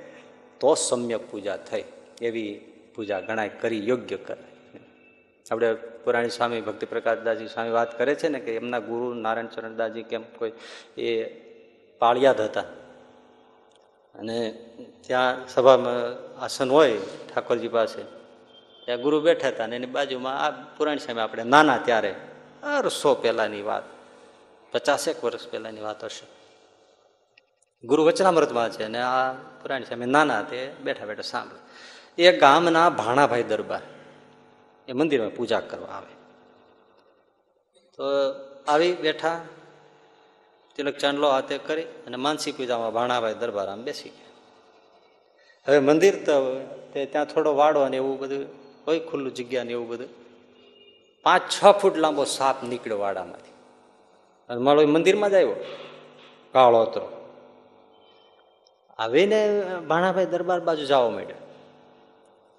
તો 0.60 0.76
સમ્યક 0.76 1.32
પૂજા 1.32 1.58
થઈ. 1.58 1.84
એવી 2.22 2.72
પૂજા 2.96 3.20
ગણાય, 3.20 3.50
કરી 3.50 3.88
યોગ્ય 3.88 4.16
કરે 4.16 4.44
આપણે 5.52 5.74
પુરાણી 5.74 6.30
સ્વામી 6.30 6.62
ભક્તિ 6.62 6.86
પ્રકાશદાસજી 6.86 7.48
સ્વામી 7.48 7.70
વાત 7.70 7.98
કરે 7.98 8.16
છે 8.16 8.28
ને 8.28 8.40
કે 8.40 8.56
એમના 8.56 8.80
ગુરુ 8.80 9.14
નારાયણ 9.14 9.48
ચરણદાસજી 9.48 10.04
કેમ 10.04 10.24
કોઈ 10.24 10.52
એ 10.98 11.24
પાળિયાદ 12.00 12.42
હતા. 12.42 12.62
અને 14.16 14.52
ત્યાં 15.08 15.48
સભામાં 15.48 16.00
આસન 16.44 16.70
હોય 16.72 16.98
ઠાકોરજી 17.34 17.68
પાસે 17.68 18.21
ત્યાં 18.86 19.02
ગુરુ 19.02 19.18
બેઠા 19.22 19.52
હતા 19.54 19.68
ને 19.68 19.76
એની 19.76 19.94
બાજુમાં 19.96 20.38
આ 20.44 20.52
પુરાણી 20.78 21.06
સામે 21.06 21.22
આપણે 21.22 21.44
નાના 21.54 21.80
ત્યારે 21.88 22.12
અરસો 22.76 23.12
પહેલાની 23.16 23.64
વાત, 23.70 23.86
પચાસેક 24.74 25.18
વર્ષ 25.24 25.48
પહેલાની 25.52 25.84
વાત 25.88 26.04
હશે. 26.04 26.26
ગુરુ 27.84 28.02
વચનામૃતમાં 28.06 28.70
છે 28.70 28.84
અને 28.84 29.00
આ 29.02 29.34
પુરાણી 29.62 29.86
સામે 29.86 30.06
નાના 30.06 30.42
તે 30.44 30.60
બેઠા 30.86 31.06
બેઠા 31.06 31.32
સાંભળે. 31.34 31.62
એ 32.18 32.38
ગામના 32.38 32.90
ભાણાભાઈ 32.90 33.44
દરબાર, 33.44 33.84
એ 34.88 34.92
મંદિરમાં 34.94 35.34
પૂજા 35.36 35.64
કરવા 35.72 35.94
આવે. 35.98 36.14
તો 37.96 38.04
આવી 38.68 38.94
બેઠા, 39.06 39.38
તિલક 40.76 40.98
ચાંદલો 40.98 41.28
હાથે 41.30 41.56
કરી 41.58 41.88
અને 42.08 42.18
માનસી 42.18 42.52
પૂજામાં 42.52 42.94
ભાણાભાઈ 42.94 43.34
દરબાર 43.34 43.68
આમ 43.70 43.82
બેસી 43.84 44.10
ગયા. 44.10 44.32
હવે 45.66 45.80
મંદિર 45.80 46.16
તે 46.94 47.00
ત્યાં 47.06 47.26
થોડો 47.26 47.52
વાડો 47.56 47.80
અને 47.80 47.98
એવું 47.98 48.16
બધું 48.20 48.61
હોય 48.88 49.00
ખુલ્લું 49.00 49.34
જગ્યા 49.34 49.64
ને 49.64 49.72
એવું 49.72 49.88
બધું. 49.88 50.10
પાંચ, 51.24 51.42
છ 51.50 51.66
ફૂટ 51.82 51.98
લાંબો 51.98 52.24
સાપ 52.24 52.64
નીકળ્યો 52.64 53.00
વાડામાંથી. 53.00 53.52
અને 54.50 54.62
મારો 54.62 54.88
મંદિરમાં 54.88 55.30
જ 55.30 55.34
આવ્યો. 55.34 55.56
કાળો 56.54 56.82
હતો 56.82 57.02
આવીને 58.98 59.40
ભાણાભાઈ 59.88 60.26
દરબાર 60.26 60.60
બાજુ 60.60 60.86
જવા 60.86 61.10
માંડ્યા. 61.10 61.38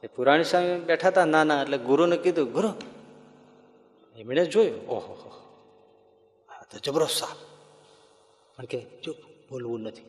એ 0.02 0.06
પુરાણી 0.06 0.44
સ્વામી 0.44 0.80
બેઠા 0.80 1.08
હતા 1.08 1.24
નાના, 1.24 1.62
એટલે 1.62 1.78
ગુરુને 1.78 2.16
કીધું, 2.16 2.52
ગુરુ, 2.52 2.70
એમણે 4.16 4.44
જોયું. 4.44 4.88
ઓહો, 4.88 5.30
હા 6.48 6.64
તો 6.70 6.78
જબરો 6.78 7.06
સાપ. 7.06 7.36
પણ 8.56 8.64
કે 8.64 8.80
ચૂપ, 9.02 9.16
બોલવું 9.50 9.80
નથી. 9.80 10.02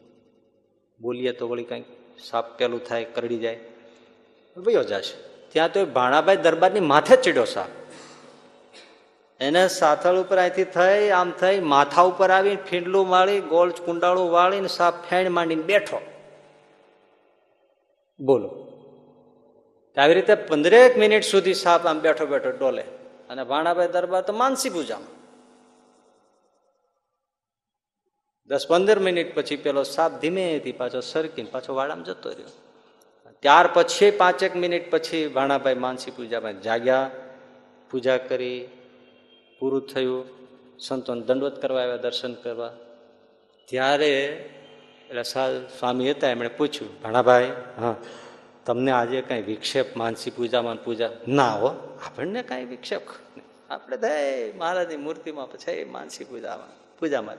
બોલીએ 1.01 1.31
તો 1.31 1.49
વળી 1.49 1.63
કંઈક 1.63 1.85
સાપ 2.19 2.57
પેલું 2.57 2.83
થાય, 2.83 3.05
કરડી 3.05 3.37
જાય. 3.37 3.59
વયો 4.57 4.83
જશે. 4.83 5.32
ત્યાં 5.53 5.73
તો 5.73 5.85
ભાણાભાઈ 5.85 6.35
દરબારની 6.37 6.79
માથે 6.79 7.15
ચીડ્યો 7.15 7.45
સાપ 7.45 7.71
એને 9.39 9.67
સાથળ 9.67 10.15
ઉપર 10.15 10.37
અહીંથી 10.37 10.63
થઈ, 10.63 11.09
આમ 11.09 11.31
થઈ, 11.31 11.59
માથા 11.59 12.01
ઉપર 12.01 12.31
આવી 12.31 12.55
ફીંડલું 12.55 13.07
માળી 13.07 13.39
ગોળ 13.39 13.71
કુંડાળું 13.71 14.31
વાળીને 14.31 14.67
સાપ 14.67 14.93
ફેણ 15.09 15.31
માંડીને 15.31 15.61
બેઠો. 15.61 16.01
બોલો. 18.19 18.49
આવી 19.97 20.13
રીતે 20.13 20.35
પંદરેક 20.35 20.97
મિનિટ 20.97 21.23
સુધી 21.23 21.53
સાપ 21.53 21.85
આમ 21.85 21.99
બેઠો 21.99 22.25
બેઠો 22.25 22.51
ડોલે. 22.51 22.81
અને 23.29 23.43
ભાણાભાઈ 23.43 23.87
દરબાર 23.87 24.21
તો 24.21 24.33
માનસી 24.33 24.69
પૂજામાં 24.69 25.13
દસ 28.47 28.67
પંદર 28.67 28.99
મિનિટ 28.99 29.35
પછી 29.35 29.55
પેલો 29.55 29.83
સાપ 29.83 30.11
ધીમેથી 30.21 30.71
પાછો 30.71 30.99
સરકીને 30.99 31.49
પાછો 31.51 31.75
વાડામાં 31.75 32.05
જતો 32.05 32.29
રહ્યો. 32.29 32.62
ત્યાર 33.43 33.69
પછી 33.73 34.11
પાંચેક 34.11 34.55
મિનિટ 34.55 34.91
પછી 34.91 35.27
ભાણાભાઈ 35.27 35.73
માનસી 35.75 36.11
પૂજામાં 36.11 36.61
જાગ્યા, 36.61 37.09
પૂજા 37.91 38.17
કરી, 38.17 38.69
પૂરું 39.59 39.87
થયું, 39.87 40.25
સંતોને 40.79 41.21
દંડવત 41.21 41.61
કરવા 41.61 41.81
આવ્યા, 41.81 41.95
દર્શન 41.95 42.33
કરવા. 42.33 42.71
ત્યારે 43.67 44.11
એટલે 45.09 45.23
સ્વામી 45.79 46.11
હતા, 46.11 46.29
એમણે 46.29 46.47
પૂછ્યું, 46.47 47.01
ભાણાભાઈ, 47.01 47.51
હા, 47.79 47.95
તમને 48.65 48.91
આજે 48.91 49.21
કાંઈ 49.21 49.41
વિક્ષેપ 49.41 49.95
માનસી 49.95 50.31
પૂજામાં 50.31 50.83
પૂજા? 50.83 51.09
ના 51.27 51.51
હો, 51.51 51.99
આપણને 52.05 52.43
કાંઈ 52.43 52.65
વિક્ષેપ 52.65 53.01
આપણે 53.69 53.97
દે 53.97 54.51
મહારાજની 54.51 54.95
મૂર્તિમાં 54.95 55.51
પછી 55.51 55.83
માનસી 55.85 56.23
પૂજામાં 56.23 56.73
પૂજામાં 56.99 57.37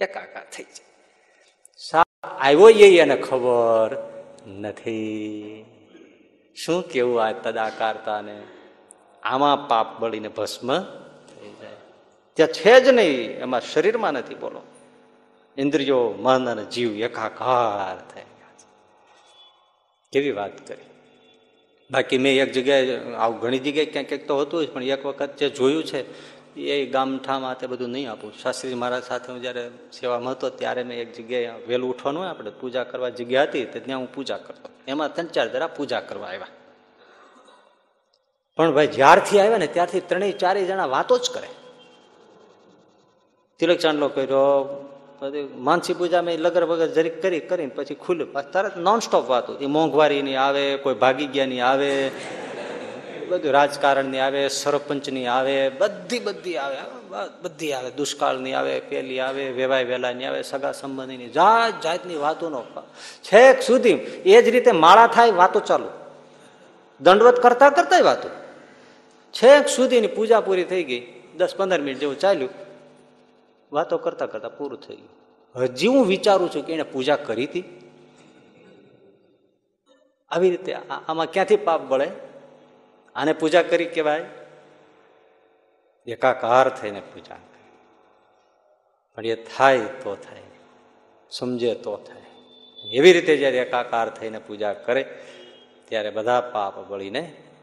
એકાકાર 0.00 0.46
થઈ 0.52 0.64
જાય. 0.64 2.04
આવ્યો 2.22 2.68
એ 2.68 2.98
એને 2.98 3.16
ખબર? 3.16 4.17
નથી। 4.48 5.64
શું 6.56 6.82
કેવું 6.82 7.22
આ 7.22 7.32
તદાકારતાને? 7.32 8.42
આમાં 9.22 9.68
પાપ 9.68 10.00
બળીને 10.00 10.28
ભસ્મ 10.28 10.82
થઈ 10.82 11.50
જાય. 11.50 11.70
ત્યાં 12.34 12.48
છે 12.48 12.84
જ 12.84 12.88
નહીં, 12.88 13.38
એમાં 13.38 13.60
શરીરમાં 13.60 14.12
નથી, 14.12 14.34
બોલો. 14.34 14.60
ઇન્દ્રિયો, 15.58 16.14
મન 16.18 16.50
અને 16.50 16.64
જીવ 16.64 16.92
એકાકાર 16.92 18.14
થઈ 18.14 18.20
ગયા 18.20 18.50
છે. 18.58 18.66
કેવી 20.12 20.32
વાત 20.32 20.68
કરી. 20.68 20.84
બાકી 21.90 22.18
મેં 22.18 22.42
એક 22.42 22.52
જગ્યાએ, 22.52 23.14
આવું 23.14 23.38
ઘણી 23.38 23.58
જગ્યાએ 23.58 23.86
ક્યાંક 23.86 24.08
ક્યાંક 24.08 24.26
તો 24.26 24.40
હતું 24.40 24.66
જ, 24.66 24.70
પણ 24.70 24.82
એક 24.82 25.06
વખત 25.06 25.36
જે 25.36 25.50
જોયું 25.50 25.84
છે 25.84 26.02
એ 26.58 26.86
ગામઠામાં 26.86 27.58
તે 27.58 27.66
બધું 27.66 27.90
નહીં 27.90 28.10
આપું. 28.10 28.32
શાસ્ત્રી 28.42 28.74
મહારાજ 28.74 29.04
સાથે 29.04 29.32
હું 29.32 29.40
જ્યારે 29.42 29.70
સેવામાં 29.92 30.32
હતો 30.32 30.48
ત્યારે 30.50 30.82
મેં 30.82 31.00
એક 31.00 31.10
જગ્યાએ 31.18 31.66
વહેલું 31.68 31.90
ઉઠવાનું 31.90 32.22
હોય 32.22 32.30
આપણે 32.30 32.50
પૂજા 32.50 32.84
કરવા 32.84 33.08
જગ્યા 33.08 33.42
હતી 33.42 33.64
તો 33.64 33.78
ત્યાં 33.78 34.00
હું 34.00 34.14
પૂજા 34.14 34.36
કરતો. 34.36 34.68
એમાં 34.88 35.14
ત્રણ 35.14 35.26
ચાર 35.26 35.48
જરા 35.48 35.66
પૂજા 35.66 36.00
કરવા 36.00 36.26
આવ્યા. 36.26 36.46
પણ 38.56 38.74
ભાઈ 38.74 38.86
જ્યારથી 38.86 39.40
આવ્યા 39.40 39.58
ને 39.58 39.66
ત્યારથી 39.66 40.00
ત્રણેય 40.00 40.32
ચારેય 40.32 40.64
જણા 40.64 40.86
વાતો 40.86 41.18
જ 41.18 41.30
કરે. 41.34 41.48
તિલક 43.58 43.78
ચાંદલો 43.78 44.08
કર્યો 44.08 44.84
માનસી 45.56 45.94
પૂજામાં 45.94 46.34
લગર 46.34 46.64
વગર 46.64 46.86
જરીક 46.86 47.22
કરી, 47.22 47.40
કરીને 47.40 47.72
પછી 47.74 47.94
ખુલ્લું 47.94 48.32
તરત 48.32 48.76
નોનસ્ટોપ 48.76 49.30
વાતો. 49.30 49.54
એ 49.54 49.66
મોંઘવારીની 49.66 50.36
આવે, 50.36 50.76
કોઈ 50.76 50.94
ભાગી 50.94 51.26
ગયાની 51.26 51.60
આવે 51.60 52.10
બધું 53.28 53.52
રાજકારણની 53.52 54.18
આવે, 54.18 54.48
સરપંચની 54.48 55.26
આવે, 55.26 55.68
બધી 55.68 56.18
બધી 56.18 56.56
આવે 56.56 56.76
બધી 57.42 57.72
આવે. 57.72 57.90
દુષ્કાળની 57.90 58.52
આવે, 58.52 58.80
પેલી 58.80 59.20
આવે, 59.20 59.50
વેવાય 59.50 59.84
વેલાની 59.84 60.24
આવે, 60.24 60.42
સગા 60.42 60.72
સંબંધીની, 60.72 61.28
જાત 61.28 61.80
જાતની 61.80 62.16
વાતોનો 62.16 62.64
છેક 63.22 63.62
સુધી 63.62 63.90
એ 64.24 64.42
જ 64.42 64.48
રીતે 64.48 64.72
માળા 64.72 65.06
થાય, 65.06 65.30
વાતો 65.30 65.60
ચાલુ. 65.60 65.88
દંડવત 67.00 67.42
કરતા 67.42 67.70
કરતા 67.70 68.00
વાતો. 68.04 68.28
છેક 69.32 69.68
સુધીની 69.68 70.06
પૂજા 70.06 70.40
પૂરી 70.40 70.64
થઈ 70.64 70.84
ગઈ. 70.84 71.22
દસ 71.36 71.54
પંદર 71.56 71.80
મિનિટ 71.80 71.98
જેવું 71.98 72.18
ચાલ્યું. 72.18 72.50
વાતો 73.72 73.98
કરતા 73.98 74.26
કરતા 74.26 74.48
પૂરું 74.48 74.80
થઈ 74.80 74.96
ગયું. 74.96 75.62
હજી 75.62 75.86
હું 75.86 76.06
વિચારું 76.06 76.50
છું 76.54 76.66
કે 76.66 76.72
એને 76.72 76.82
પૂજા 76.82 77.16
કરી 77.16 77.44
હતી. 77.44 77.64
આવી 80.30 80.50
રીતે 80.50 80.74
આમાં 81.08 81.26
ક્યાંથી 81.26 81.56
પાપ 81.56 81.80
બળે? 81.80 82.10
આને 83.18 83.32
પૂજા 83.32 83.62
કરી 83.62 83.84
કહેવાય? 83.84 84.24
એકાકાર 86.06 86.68
થઈને 86.68 87.00
પૂજા 87.00 87.36
પણ 89.14 89.26
એ 89.26 89.34
થાય 89.34 89.78
તો 89.78 90.14
થાય, 90.14 90.42
સમજે 91.30 91.74
તો 91.74 91.96
થાય. 91.96 92.26
એવી 92.92 93.12
રીતે 93.12 93.36
જ્યારે 93.36 93.58
એકાકાર 93.58 94.08
થઈને 94.10 94.38
પૂજા 94.38 94.72
કરે, 94.72 95.02
ત્યારે 95.88 96.10
બધા 96.10 96.40
પાપ 96.40 96.78
બળીને 96.78 97.22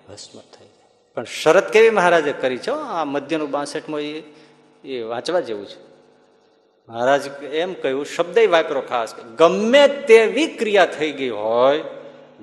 ભસ્મ 0.09 0.39
થઈ 0.39 0.65
જાય. 0.65 0.91
પણ 1.15 1.23
શરત 1.23 1.71
કેવી 1.71 1.89
મહારાજે 1.89 2.33
કરી 2.33 2.57
છે? 2.57 2.71
આ 2.71 3.03
મધ્યનું 3.05 3.49
બાસઠમાં 3.51 4.01
એ 4.01 5.01
વાંચવા 5.01 5.39
જેવું 5.39 5.65
છે. 5.65 5.79
મહારાજ 6.89 7.43
એમ 7.43 7.73
કહ્યું 7.73 8.05
શબ્દ 8.05 8.37
વાપરો 8.49 8.81
ખાસ. 8.81 9.15
ગમે 9.15 9.87
તેવી 9.87 10.47
ક્રિયા 10.47 10.85
થઈ 10.85 11.11
ગઈ 11.11 11.29
હોય 11.29 11.83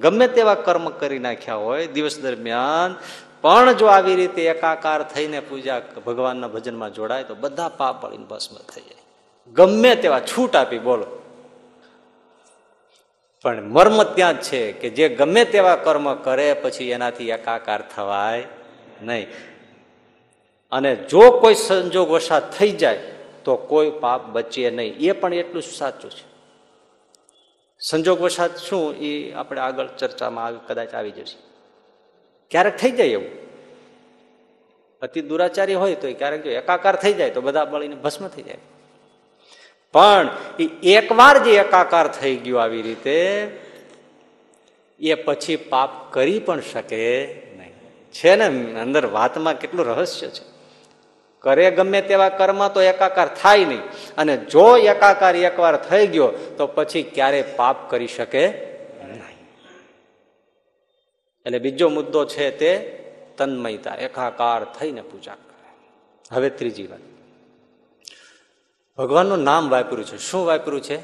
ગમે 0.01 0.29
તેવા 0.29 0.55
કર્મ 0.55 0.89
કરી 0.89 1.19
નાખ્યા 1.19 1.55
હોય 1.55 1.87
દિવસ 1.87 2.21
દરમિયાન, 2.21 2.95
પણ 3.41 3.73
જો 3.73 3.87
આવી 3.87 4.17
રીતે 4.17 4.45
એકાકાર 4.45 5.03
થઈને 5.03 5.41
પૂજા 5.41 5.83
ભગવાનના 6.07 6.49
ભજનમાં 6.49 6.95
જોડાય, 6.95 7.25
તો 7.25 7.35
બધા 7.35 7.69
પાપ 7.69 8.07
પડીને 8.07 8.25
ભસ્મ 8.25 8.57
થઈ 8.75 8.81
જાય. 8.81 9.03
ગમે 9.53 9.95
તેવા 9.95 10.21
છૂટ 10.21 10.57
આપી 10.57 10.79
બોલો. 10.79 11.07
પણ 13.43 13.63
મર્મ 13.63 14.03
ત્યાં 14.03 14.41
જ 14.41 14.43
છે 14.43 14.73
કે 14.73 14.91
જે 14.91 15.09
ગમે 15.09 15.45
તેવા 15.45 15.77
કર્મ 15.77 16.15
કરે 16.15 16.55
પછી 16.55 16.91
એનાથી 16.91 17.29
એકાકાર 17.29 17.83
થવાય 17.97 18.45
નહીં. 19.03 19.27
અને 20.73 20.97
જો 20.97 21.31
કોઈ 21.31 21.55
સંજોગ 21.55 22.11
વસાત 22.11 22.59
થઈ 22.59 22.71
જાય, 22.71 22.99
તો 23.45 23.57
કોઈ 23.57 23.91
પાપ 23.91 24.27
બચે 24.27 24.71
નહીં. 24.71 24.95
એ 24.95 25.13
પણ 25.13 25.35
એટલું 25.35 25.63
જ 25.63 25.67
સાચું 25.67 26.11
છે. 26.11 26.32
સંજોગ 27.83 28.21
વસાત 28.21 28.57
શું 28.57 28.95
એ 28.95 29.33
આપણે 29.33 29.61
આગળ 29.61 29.87
ચર્ચામાં 29.87 30.67
કદાચ 30.67 30.95
આવી 30.95 31.11
જશે. 31.11 31.39
ક્યારેક 32.51 32.77
થઈ 32.77 32.91
જાય 32.91 33.07
એવું. 33.07 33.43
અતિ 35.03 35.21
દુરાચારી 35.21 35.75
હોય 35.75 35.95
તો 35.95 36.13
ક્યારેક 36.13 36.43
જો 36.43 36.51
એકાકાર 36.51 36.97
થઈ 36.97 37.13
જાય 37.13 37.31
તો 37.31 37.41
બધા 37.41 37.65
બળીને 37.65 37.95
ભસ્મ 37.95 38.29
થઈ 38.29 38.43
જાય. 38.43 38.57
પણ 39.93 40.29
એ 40.61 40.65
એકવાર 40.93 41.39
જે 41.39 41.57
એકાકાર 41.57 42.09
થઈ 42.09 42.37
ગયું 42.37 42.63
આવી 42.63 42.83
રીતે, 42.83 43.43
એ 45.01 45.15
પછી 45.15 45.57
પાપ 45.57 46.13
કરી 46.13 46.39
પણ 46.39 46.61
શકે 46.61 47.25
નહીં. 47.57 47.73
છે 48.13 48.37
ને 48.37 48.81
અંદર 48.81 49.07
વાતમાં 49.07 49.59
કેટલું 49.59 49.87
રહસ્ય 49.87 50.29
છે. 50.29 50.52
કરે 51.43 51.71
ગમે 51.71 52.03
તેવા 52.03 52.29
કર્મ 52.29 52.69
તો 52.69 52.83
એકાકાર 52.83 53.35
થાય 53.35 53.65
નહીં. 53.65 53.83
અને 54.19 54.37
જો 54.37 54.77
એકાકાર 54.77 55.37
એકવાર 55.37 55.77
થઈ 55.77 56.07
ગયો, 56.07 56.29
તો 56.59 56.67
પછી 56.67 57.03
ક્યારે 57.03 57.43
પાપ 57.57 57.91
કરી 57.91 58.07
શકે 58.07 58.49
નહીં. 59.03 59.39
એટલે 61.47 61.59
બીજો 61.59 61.89
મુદ્દો 61.89 62.25
છે 62.25 62.51
તે 62.51 62.99
તન્મયતા, 63.39 63.95
એકાકાર 63.95 64.65
થઈને 64.65 65.03
પૂજા 65.03 65.35
કરે. 65.35 65.73
હવે 66.33 66.51
ત્રીજી 66.51 66.87
વાત. 66.87 67.01
ભગવાનનું 68.99 69.39
નામ 69.39 69.71
વાપર્યું 69.71 70.05
છે. 70.05 70.19
શું 70.19 70.47
વાપર્યું 70.47 70.83
છે? 70.83 70.99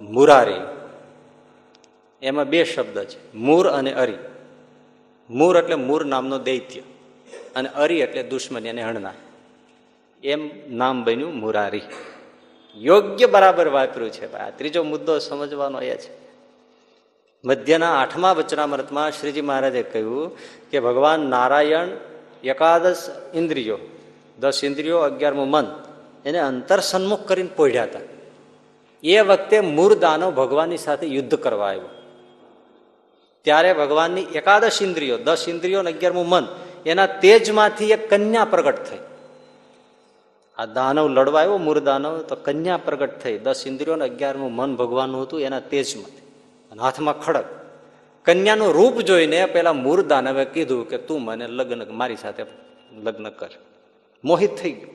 મુરારી. 0.00 0.60
એમાં 2.22 2.44
બે 2.44 2.64
શબ્દ 2.64 3.04
છે. 3.04 3.34
મૂર 3.34 3.68
અને 3.68 3.92
અરી. 3.92 4.18
મૂર 5.30 5.58
એટલે 5.58 5.74
મૂર 5.74 6.04
નામનો 6.04 6.38
દૈત્ય 6.38 6.80
અને 7.56 7.68
અરી 7.68 8.00
એટલે 8.00 8.22
દુશ્મની 8.22 8.68
અને 8.68 8.82
હણના 8.82 9.12
એમ 10.22 10.50
નામ 10.68 11.04
બન્યું 11.04 11.34
મુરારી. 11.34 11.80
યોગ્ય 12.76 13.26
બરાબર 13.26 13.68
વાપર્યું 13.68 14.10
છે 14.10 14.32
આ 14.32 14.50
ત્રીજો 14.50 14.82
મુદ્દો 14.82 15.18
સમજવાનો 15.18 15.80
એ 15.80 15.96
છે. 15.96 16.22
મધ્યના 17.44 18.02
આઠમા 18.02 18.32
વચનામૃતમાં 18.32 19.10
શ્રીજી 19.10 19.40
મહારાજે 19.40 19.82
કહ્યું 19.82 20.36
કે 20.70 20.80
ભગવાન 20.80 21.20
નારાયણ 21.20 21.88
એકાદશ 22.44 23.10
ઇન્દ્રિયો, 23.34 23.78
દસ 24.40 24.64
ઇન્દ્રિયો, 24.64 24.98
અગિયારમું 24.98 25.50
મન, 25.50 25.66
એને 26.24 26.38
અંતર 26.38 26.80
સન્મુખ 26.80 27.28
કરીને 27.28 27.48
પોઢ્યા 27.56 27.82
હતા. 27.82 27.98
એ 29.02 29.20
વખતે 29.20 29.60
મૂરદાનો 29.60 30.30
ભગવાનની 30.30 30.76
સાથે 30.76 31.06
યુદ્ધ 31.06 31.34
કરવા 31.34 31.66
આવ્યો. 31.66 31.88
ત્યારે 33.42 33.72
ભગવાનની 33.72 34.22
એકાદશ 34.22 34.78
ઇન્દ્રિયો, 34.82 35.18
દસ 35.18 35.44
ઇન્દ્રિયો 35.48 35.78
અને 35.78 35.92
અગિયારમું 35.92 36.28
મન, 36.28 36.46
એના 36.86 37.06
તેજમાંથી 37.06 37.90
એક 37.90 38.10
કન્યા 38.10 38.44
પ્રગટ 38.44 38.76
થઈ. 38.76 38.98
આ 40.58 40.66
દાનવ 40.66 41.08
લડવા 41.08 41.40
આવ્યો, 41.40 41.56
મૂરદાનવ, 41.56 42.18
તો 42.18 42.36
કન્યા 42.36 42.76
પ્રગટ 42.76 43.18
થઈ. 43.18 43.38
દસ 43.38 43.66
ઇન્દ્રિયો 43.66 43.96
ને 43.96 44.04
અગિયારમું 44.04 44.52
મન 44.52 44.76
ભગવાનનું 44.76 45.22
હતું, 45.22 45.40
એના 45.40 45.60
તેજમાં. 45.60 46.06
અને 46.70 46.80
હાથમાં 46.82 47.20
ખડક. 47.20 47.44
કન્યાનું 48.24 48.72
રૂપ 48.72 49.00
જોઈને 49.00 49.46
પેલા 49.46 49.72
મૂરદાનવે 49.72 50.44
કીધું 50.44 50.88
કે 50.88 50.98
તું 50.98 51.22
મને 51.22 51.46
લગ્ન, 51.46 51.86
મારી 51.90 52.16
સાથે 52.16 52.42
લગ્ન 53.02 53.30
કર. 53.30 53.48
મોહિત 54.24 54.56
થઈ 54.56 54.72
ગયો. 54.72 54.90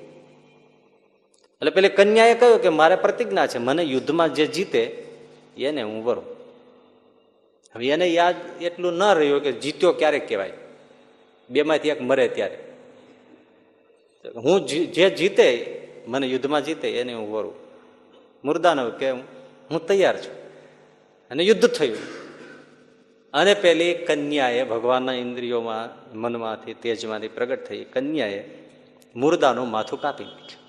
એટલે 1.62 1.72
પેલી 1.72 1.90
કન્યાએ 1.90 2.34
કહ્યું 2.34 2.62
કે 2.62 2.70
મારે 2.70 2.96
પ્રતિજ્ઞા 2.96 3.48
છે, 3.48 3.58
મને 3.58 3.84
યુદ્ધમાં 3.84 4.34
જે 4.34 4.48
જીતે, 4.48 4.84
એને 5.58 5.82
હું 5.82 6.06
વરું. 6.06 6.24
હવે 7.76 7.88
એને 7.88 8.08
યાદ 8.08 8.36
એટલું 8.62 8.94
ન 8.94 9.14
રહ્યું 9.14 9.44
કે 9.44 9.52
જીત્યો 9.52 9.92
ક્યારેક 9.92 10.28
કહેવાય? 10.28 10.54
બેમાંથી 11.50 11.90
એક 11.90 12.02
મરે 12.02 12.28
ત્યારે. 12.28 12.77
હું 14.26 14.66
જે 14.66 15.10
જીતે, 15.10 15.74
મને 16.08 16.28
યુદ્ધમાં 16.28 16.66
જીતે, 16.66 17.00
એને 17.00 17.14
હું 17.14 17.32
વરું. 17.32 17.54
મુર્દાનવ 18.44 18.90
કે 18.90 19.12
હું 19.72 19.88
તૈયાર 19.88 20.18
છું. 20.18 20.48
અને 21.30 21.44
યુદ્ધ 21.44 21.68
થયું. 21.68 21.98
અને 23.34 23.54
પેલી 23.54 23.94
કન્યાએ 23.94 24.64
ભગવાનના 24.64 25.14
ઇન્દ્રિયોમાં, 25.14 26.08
મનમાંથી, 26.20 26.74
તેજમાંથી 26.74 27.28
પ્રગટ 27.28 27.66
થઈ 27.66 27.84
કન્યાએ 27.84 28.44
મુર્દાનું 29.16 29.70
માથું 29.70 30.02
કાપી 30.02 30.24
નાખ્યું. 30.24 30.68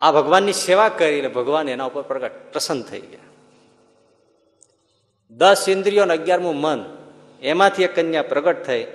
આ 0.00 0.12
ભગવાનની 0.12 0.52
સેવા 0.52 0.88
કરી 0.88 1.12
એટલે 1.12 1.28
ભગવાન 1.28 1.68
એના 1.68 1.84
ઉપર 1.84 2.02
પ્રગટ, 2.02 2.52
પ્રસન્ન 2.52 2.82
થઈ 2.82 3.00
ગયા. 3.00 3.20
દસ 5.30 5.64
ઇન્દ્રિયો 5.68 6.02
અને 6.02 6.14
અગિયારમું 6.14 6.56
મન, 6.56 6.84
એમાંથી 7.42 7.82
એક 7.82 7.94
કન્યા 7.94 8.22
પ્રગટ 8.22 8.62
થઈ 8.62 8.86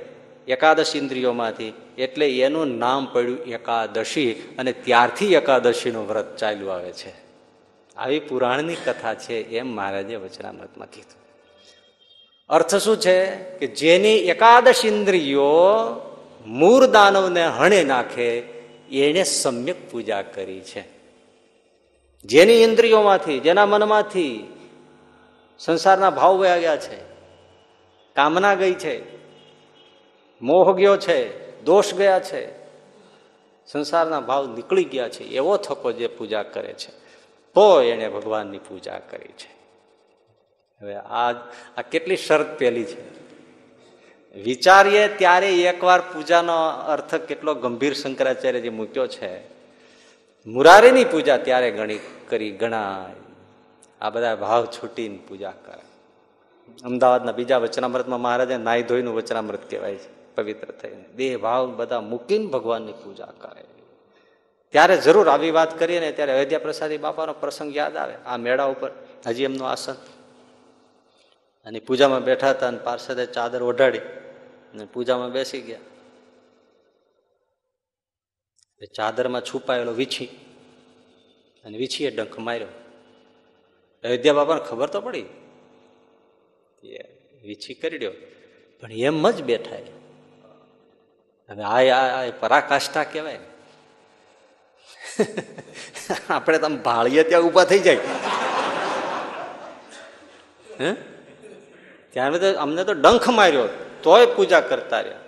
એકાદશ 0.50 0.96
ઇન્દ્રિયોમાંથી 0.96 1.74
એટલે 1.98 2.40
એનું 2.40 2.78
નામ 2.78 3.08
પડ્યું 3.14 3.38
એકાદશી 3.38 4.32
અને 4.60 4.72
ત્યારથી 4.72 5.34
એકાદશીનું 5.34 6.08
વ્રત 6.08 6.38
ચાલ્યું 6.38 6.74
આવે 6.74 6.92
છે. 6.92 7.14
આવી 7.98 8.20
પુરાણની 8.20 8.76
કથા 8.76 9.14
છે 9.14 9.58
એમ 9.58 9.68
મહારાજે 9.68 10.16
વચનામૃતમાં 10.16 10.90
કીધું. 10.92 11.20
અર્થ 12.50 12.76
શું 12.76 12.98
છે? 12.98 13.26
કે 13.36 13.68
જેની 13.68 14.18
એકાદશ 14.18 14.86
ઇન્દ્રિયો 14.86 15.50
મૂળ 16.46 16.86
દાનવને 16.86 17.46
હણે 17.46 17.84
નાખે, 17.84 18.40
એને 18.92 19.24
સમ્યક 19.24 19.92
પૂજા 19.92 20.22
કરી 20.22 20.60
છે. 20.60 20.84
જેની 22.26 22.64
ઇન્દ્રિયોમાંથી, 22.64 23.40
જેના 23.40 23.66
મનમાંથી 23.66 24.58
સંસારના 25.60 26.10
ભાવ 26.10 26.38
વયા 26.38 26.58
ગયા 26.58 26.78
છે, 26.78 26.98
કામના 28.16 28.56
ગઈ 28.56 28.74
છે 28.74 29.19
મોહ 30.42 30.76
ગયો 30.76 30.98
છે, 30.98 31.50
દોષ 31.64 31.94
ગયા 31.94 32.20
છે. 32.20 32.60
સંસારના 33.66 34.20
ભાવ 34.20 34.56
નીકળી 34.56 34.84
ગયા 34.84 35.10
છે, 35.10 35.24
એવો 35.24 35.58
થકો 35.58 35.92
જે 35.92 36.08
પૂજા 36.08 36.44
કરે 36.44 36.74
છે, 36.74 36.92
તો 37.54 37.82
એણે 37.82 38.10
ભગવાનની 38.10 38.58
પૂજા 38.58 39.00
કરી 39.00 39.28
છે. 39.28 39.60
હવે 40.82 40.96
આ 40.96 41.32
આ 41.78 41.82
કેટલી 41.92 42.18
શરત 42.18 42.60
પહેલી 42.60 42.84
છે. 42.84 43.20
વિચારીએ 44.44 45.08
ત્યારે 45.08 45.64
એકવાર 45.64 46.02
પૂજાનો 46.02 46.68
અર્થ 46.68 47.16
કેટલો 47.16 47.54
ગંભીર 47.54 47.94
શંકરાચાર્યજી 47.94 48.70
મૂક્યો 48.70 49.08
છે. 49.08 49.40
મુરારીની 50.48 51.06
પૂજા 51.06 51.38
ત્યારે 51.38 51.72
ગણી 51.72 52.00
કરી 52.30 52.52
ગણાય. 52.52 53.16
આ 54.02 54.10
બધા 54.10 54.36
ભાવ 54.36 54.66
છૂટીને 54.66 55.20
પૂજા 55.28 55.54
કરે. 55.66 55.82
અમદાવાદના 56.84 57.32
બીજા 57.32 57.58
વચનામૃતમાં 57.58 58.22
મહારાજે 58.22 58.58
નાઈ 58.58 58.84
ધોઈનું 58.84 59.16
વચનામૃત 59.16 59.70
કહેવાય 59.70 59.96
છે. 59.96 60.19
પવિત્ર 60.40 60.72
થઈને. 60.72 61.06
દેહ 61.16 61.38
ભાવ 61.38 61.76
બધા 61.76 62.02
મૂકીને 62.02 62.46
ભગવાનની 62.46 62.92
પૂજા 62.92 63.26
કરે. 63.26 63.64
ત્યારે 64.72 64.98
જરૂર 64.98 65.28
આવી 65.28 65.52
વાત 65.52 65.80
કરીએ 65.80 66.00
ને 66.00 66.12
ત્યારે 66.12 66.32
અયોધ્યા 66.32 66.60
પ્રસાદી 66.60 66.98
બાપાનો 66.98 67.34
પ્રસંગ 67.34 67.76
યાદ 67.76 67.98
આવે. 67.98 68.14
આ 68.14 68.38
મેળા 68.38 68.64
ઉપર 68.64 68.92
હજી 69.28 69.44
એમનું 69.44 69.68
આસન. 69.68 69.96
અને 71.66 71.80
પૂજામાં 71.80 72.24
બેઠા 72.24 72.50
હતા 72.50 72.68
અને 72.68 72.78
પાર્ષદે 72.78 73.26
ચાદર 73.26 73.64
ઓઢાડી 73.64 74.00
અને 74.74 74.86
પૂજામાં 74.94 75.32
બેસી 75.32 75.62
ગયા. 75.62 75.80
ચાદરમાં 78.96 79.42
છુપાયેલો 79.42 79.92
વીછી. 79.92 80.26
અને 81.66 81.78
વીછીએ 81.78 82.12
ડંખ 82.12 82.40
માર્યો. 82.40 82.68
અયોધ્યા 84.04 84.34
બાપાને 84.34 84.62
ખબર 84.62 84.90
તો 84.90 85.02
પડી. 85.02 85.26
વીછી 87.42 87.74
કરી 87.74 88.08
પણ 88.82 88.92
એમ 88.92 89.32
જ 89.32 89.44
બેઠા 89.44 89.76
હવે 91.50 91.64
આ 91.64 92.28
આ 92.28 92.32
પરાકાષ્ઠા 92.40 93.04
કહેવાય. 93.04 93.40
આપણે 96.30 96.58
તમે 96.58 96.78
ભાળીએ 96.78 97.24
ત્યાં 97.24 97.42
ઊભા 97.42 97.64
થઈ 97.64 97.80
જાય. 97.80 97.98
હે? 100.82 100.94
ત્યાં 102.12 102.40
તો 102.40 102.60
અમને 102.60 102.84
તો 102.84 102.94
ડંખ 102.94 103.30
માર્યો, 103.30 103.68
તોય 104.04 104.26
પૂજા 104.26 104.62
કરતા 104.62 105.02
રહ્યા. 105.02 105.20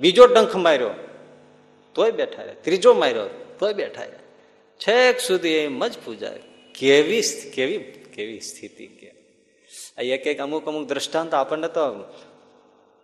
બીજો 0.00 0.26
ડંખ 0.26 0.56
માર્યો, 0.56 0.90
તોય 1.94 2.10
બેઠા 2.10 2.42
રહ્યા. 2.42 2.54
ત્રીજો 2.62 2.94
માર્યો, 2.94 3.26
તોય 3.58 3.72
બેઠા 3.72 4.02
રહ્યા. 4.02 4.18
છેક 4.78 5.20
સુધી 5.20 5.48
એમ 5.48 5.86
જ 5.86 5.98
પૂજા 6.04 6.32
કેવી 6.78 7.22
કેવી 7.54 7.78
કેવી 8.14 8.40
સ્થિતિ 8.40 8.86
કે. 8.86 9.14
એક 9.98 10.26
એક 10.26 10.40
અમુક 10.40 10.66
અમુક 10.66 10.88
દ્રષ્ટાંત 10.88 11.34
આપણને 11.34 11.68
તો 11.68 11.80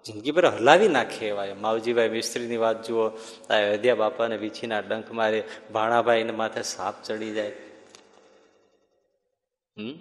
જિંદગી 0.05 0.31
પર 0.31 0.47
હલાવી 0.47 0.89
નાખે 0.89 1.29
એવા 1.29 1.47
માવજીભાઈ 1.61 2.09
મિસ્ત્રીની 2.09 2.57
વાત 2.57 2.87
જુઓ, 2.87 3.09
આ 3.09 3.15
અયોધ્યા 3.51 3.95
બાપાને 3.95 4.37
વીછીના 4.37 4.81
ડંખ 4.81 5.11
મારે 5.11 5.45
ભાણાભાઈને 5.73 6.33
માથે 6.33 6.63
સાપ 6.63 7.03
ચડી 7.03 7.33
જાય. 7.33 7.53
હમ? 9.79 9.93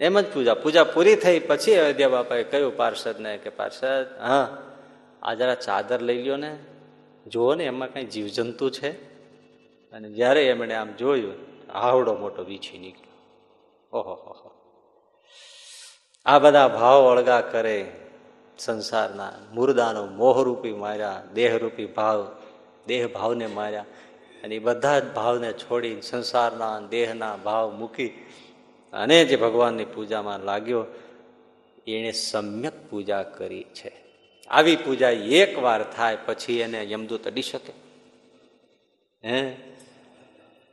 એમ 0.00 0.20
જ 0.20 0.32
પૂજા. 0.32 0.54
પૂજા 0.54 0.84
પૂરી 0.84 1.16
થઈ 1.16 1.40
પછી 1.40 1.74
અયોધ્યા 1.74 2.08
બાપાએ 2.08 2.42
કહ્યું 2.42 2.76
પાર્ષદને 2.76 3.38
કે 3.38 3.50
પાર્ષદ, 3.50 4.06
હા, 4.20 4.58
આ 5.22 5.34
જરા 5.34 5.54
ચાદર 5.54 6.02
લઈ 6.02 6.22
લ્યો 6.22 6.36
ને. 6.36 6.58
જુઓ 7.26 7.54
ને, 7.54 7.64
એમાં 7.64 7.92
કઈ 7.92 8.04
જીવજંતુ 8.04 8.70
છે? 8.70 8.90
અને 9.90 10.10
જ્યારે 10.10 10.46
એમણે 10.46 10.74
આમ 10.74 10.92
જોયું, 10.92 11.34
આવડો 11.72 12.14
મોટો 12.14 12.44
વીછી 12.44 12.78
નીકળ્યો. 12.78 13.08
ઓહો 13.98 14.54
આ 16.26 16.38
બધા 16.38 16.68
ભાવ 16.68 17.10
અળગા 17.10 17.40
કરે. 17.40 18.07
સંસારના 18.58 19.32
મુર્દાનો 19.54 20.06
મોહરૂપી 20.06 20.72
માર્યા, 20.72 21.22
દેહરૂપી 21.34 21.86
ભાવ, 21.86 22.36
દેહ 22.86 23.06
ભાવને 23.06 23.46
માર્યા 23.46 23.84
અને 24.44 24.54
એ 24.54 24.58
બધા 24.58 24.98
જ 24.98 25.12
ભાવને 25.12 25.52
છોડી 25.52 26.00
સંસારના 26.00 26.80
દેહના 26.80 27.36
ભાવ 27.36 27.72
મૂકી 27.72 28.08
અને 28.92 29.24
જે 29.24 29.36
ભગવાનની 29.36 29.84
પૂજામાં 29.84 30.40
લાગ્યો, 30.40 30.86
એણે 31.86 32.12
સમ્યક 32.12 32.72
પૂજા 32.90 33.22
કરી 33.22 33.62
છે. 33.62 33.92
આવી 34.48 34.76
પૂજા 34.76 35.10
એક 35.10 35.58
વાર 35.58 35.84
થાય 35.84 36.18
પછી 36.26 36.60
એને 36.60 36.92
યમદૂત 36.92 37.26
અડી 37.26 37.42
શકે. 37.42 37.72
હે? 39.24 39.48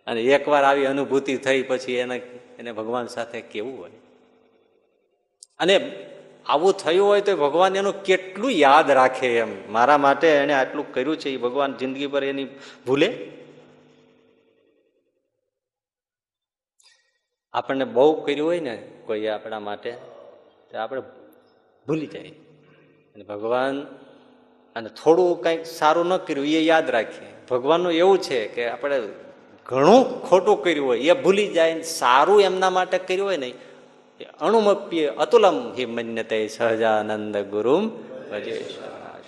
અને 0.07 0.21
એકવાર 0.21 0.63
આવી 0.63 0.85
અનુભૂતિ 0.85 1.37
થઈ 1.37 1.61
પછી 1.61 1.93
એને 1.93 2.17
એને 2.59 2.71
ભગવાન 2.71 3.07
સાથે 3.07 3.41
કેવું 3.41 3.79
હોય? 3.79 3.91
અને 5.59 5.79
આવું 6.45 6.73
થયું 6.73 7.07
હોય 7.07 7.21
તો 7.21 7.37
ભગવાન 7.37 7.75
એનું 7.75 8.03
કેટલું 8.03 8.51
યાદ 8.51 8.91
રાખે 8.91 9.39
એમ. 9.39 9.73
મારા 9.73 9.97
માટે 9.97 10.27
એને 10.27 10.53
આટલું 10.53 10.93
કર્યું 10.93 11.17
છે, 11.17 11.29
એ 11.29 11.37
ભગવાન 11.37 11.73
જિંદગી 11.73 12.07
પર 12.07 12.23
એની 12.23 12.47
ભૂલે? 12.87 13.31
આપણને 17.53 17.85
બહુ 17.85 18.21
કર્યું 18.21 18.47
હોય 18.47 18.59
ને 18.59 18.91
કોઈ 19.05 19.27
આપણા 19.27 19.59
માટે, 19.59 19.91
તો 20.71 20.77
આપણે 20.77 21.01
ભૂલી 21.87 22.07
જાય. 22.07 22.29
અને 23.15 23.23
ભગવાન 23.23 23.81
અને 24.75 24.89
થોડું 24.89 25.43
કંઈક 25.43 25.65
સારું 25.65 26.05
ન 26.05 26.17
કર્યું, 26.17 26.47
એ 26.47 26.63
યાદ 26.63 26.89
રાખીએ. 26.89 27.27
ભગવાનનું 27.49 27.91
એવું 27.91 28.21
છે 28.21 28.47
કે 28.47 28.69
આપણે 28.69 29.01
ઘણું 29.65 30.29
ખોટું 30.29 30.63
કર્યું 30.63 30.87
હોય, 30.87 30.99
એ 30.99 31.11
ભૂલી 31.11 31.47
જાય 31.47 31.81
સારું 31.81 32.41
એમના 32.41 32.69
માટે 32.69 32.97
કર્યું 32.97 33.27
હોય 33.27 33.37
ને 33.37 33.53
અણુમપ્ય 34.19 35.13
અતુલમ 35.17 35.57
હિ 35.75 35.85
મન્યતે 35.87 36.39
સહજાનંદ 36.49 37.35
ગુરુમ 37.47 37.83
ભજે 38.29 38.55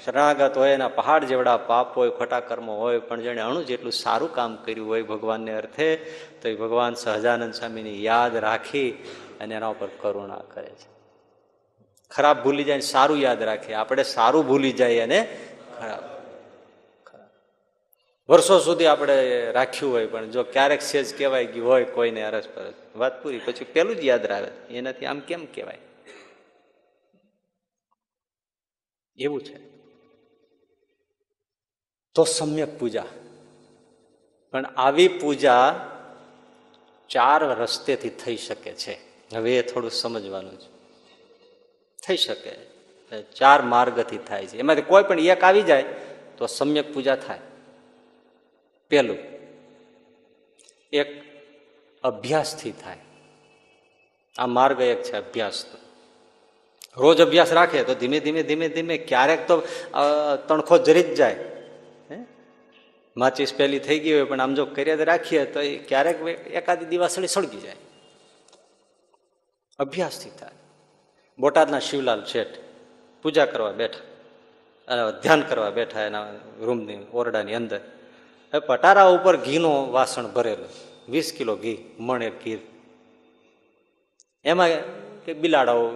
શરણાગત 0.01 0.55
હોય 0.55 0.73
એના 0.73 0.91
પહાડ 0.91 1.27
જેવડા 1.27 1.57
પાપ 1.63 1.93
હોય 1.93 2.11
ખોટા 2.11 2.41
કર્મો 2.41 2.75
હોય 2.75 3.01
પણ 3.01 3.21
જેણે 3.21 3.41
અણુ 3.41 3.61
જેટલું 3.63 3.93
સારું 3.93 4.31
કામ 4.31 4.57
કર્યું 4.59 4.87
હોય 4.87 5.03
ભગવાનને 5.05 5.53
અર્થે 5.53 5.89
તો 6.39 6.45
એ 6.47 6.55
ભગવાન 6.55 6.95
સહજાનંદ 6.97 7.53
સ્વામીની 7.53 7.97
યાદ 8.01 8.39
રાખી 8.41 8.89
અને 9.39 9.53
એના 9.53 9.71
ઉપર 9.71 9.89
કરુણા 9.97 10.43
કરે 10.47 10.71
છે 10.73 10.89
ખરાબ 12.11 12.37
ભૂલી 12.43 12.67
જાય 12.67 12.87
સારું 12.87 13.19
યાદ 13.19 13.43
રાખે 13.43 13.71
આપણે 13.75 14.05
સારું 14.07 14.45
ભૂલી 14.45 14.75
જાય 14.75 15.03
અને 15.03 15.19
ખરાબ 15.75 16.03
ખરાબ 16.05 16.16
વર્ષો 18.29 18.59
સુધી 18.59 18.85
આપણે 18.85 19.51
રાખ્યું 19.51 19.91
હોય, 19.91 20.05
પણ 20.05 20.29
જો 20.29 20.43
ક્યારેક 20.43 20.81
સેજ 20.81 21.17
કહેવાય 21.17 21.45
ગયું 21.45 21.67
હોય 21.67 21.83
કોઈને 21.83 22.23
અરસ 22.23 22.47
પરસ 22.53 22.73
વાત 22.95 23.23
પૂરી. 23.23 23.39
પછી 23.39 23.63
પેલું 23.63 23.95
જ 23.95 24.03
યાદ 24.03 24.31
આવે 24.31 24.47
એનાથી 24.69 25.05
આમ 25.05 25.19
કેમ 25.19 25.45
કહેવાય? 25.45 25.77
એવું 29.17 29.41
છે. 29.43 29.77
તો 32.13 32.23
સમ્યક 32.23 32.79
પૂજા. 32.79 33.05
પણ 34.51 34.65
આવી 34.65 35.07
પૂજા 35.07 35.89
ચાર 37.09 37.43
રસ્તેથી 37.43 38.09
થઈ 38.09 38.37
શકે 38.37 38.73
છે. 38.73 38.97
હવે 39.35 39.57
એ 39.57 39.61
થોડું 39.61 39.91
સમજવાનું 39.91 40.59
છે. 40.59 40.67
થઈ 42.07 42.17
શકે. 42.17 42.51
ચાર 43.23 43.61
માર્ગથી 43.61 44.17
થાય 44.17 44.45
છે. 44.45 44.57
એમાંથી 44.57 44.81
કોઈ 44.81 45.03
પણ 45.03 45.19
એક 45.19 45.43
આવી 45.43 45.61
જાય, 45.61 45.85
તો 46.37 46.45
સમ્યક 46.45 46.93
પૂજા 46.93 47.15
થાય. 47.15 47.39
પેલું. 48.91 49.19
એક 50.93 51.09
અભ્યાસથી 52.03 52.71
થાય. 52.71 52.99
આ 54.35 54.45
માર્ગ 54.47 54.81
એક 54.81 55.03
છે 55.03 55.15
અભ્યાસનો 55.17 55.77
રોજ 56.97 57.21
અભ્યાસ 57.21 57.51
રાખે 57.53 57.83
તો 57.83 57.93
ધીમે 57.95 58.19
ધીમે 58.19 58.43
ધીમે 58.43 58.67
ધીમે 58.69 58.97
ક્યારેક 58.97 59.47
તો 59.47 59.55
તણખો 60.47 60.77
જરી 60.77 61.03
જ 61.03 61.15
જાય. 61.15 61.35
માચીસ 63.17 63.51
પહેલી 63.57 63.79
થઈ 63.79 63.99
ગઈ 63.99 64.13
હોય 64.13 64.23
પણ 64.23 64.41
આમ 64.41 64.53
જો 64.55 64.65
કર્યા 64.65 64.95
રાખીએ 65.09 65.45
તો 65.45 65.61
એ 65.61 65.77
ક્યારેક 65.89 66.21
એકાદી 66.59 66.85
દિવાસળી 66.85 67.27
સળગી 67.27 67.61
જાય. 67.61 67.75
અભ્યાસથી 69.79 70.29
થાય. 70.29 70.55
બોટાદના 71.39 71.79
શિવલાલ 71.79 72.23
શેઠ 72.25 72.57
પૂજા 73.23 73.45
કરવા 73.45 73.71
બેઠા. 73.71 74.03
ધ્યાન 75.21 75.41
કરવા 75.41 75.69
બેઠા 75.69 76.01
એના 76.01 76.23
રૂમની 76.59 76.97
ઓરડાની 77.13 77.53
અંદર. 77.53 77.81
પટારા 78.53 79.03
ઉપર 79.03 79.37
ઘીનો 79.37 79.91
વાસણ 79.91 80.27
ભરેલું. 80.27 80.69
વીસ 81.09 81.33
કિલો 81.37 81.55
ઘી 81.55 81.95
મણે 81.99 82.29
ઘી 82.29 82.59
એમાં 84.45 84.69
કે 85.25 85.33
બિલાડાઓ 85.33 85.91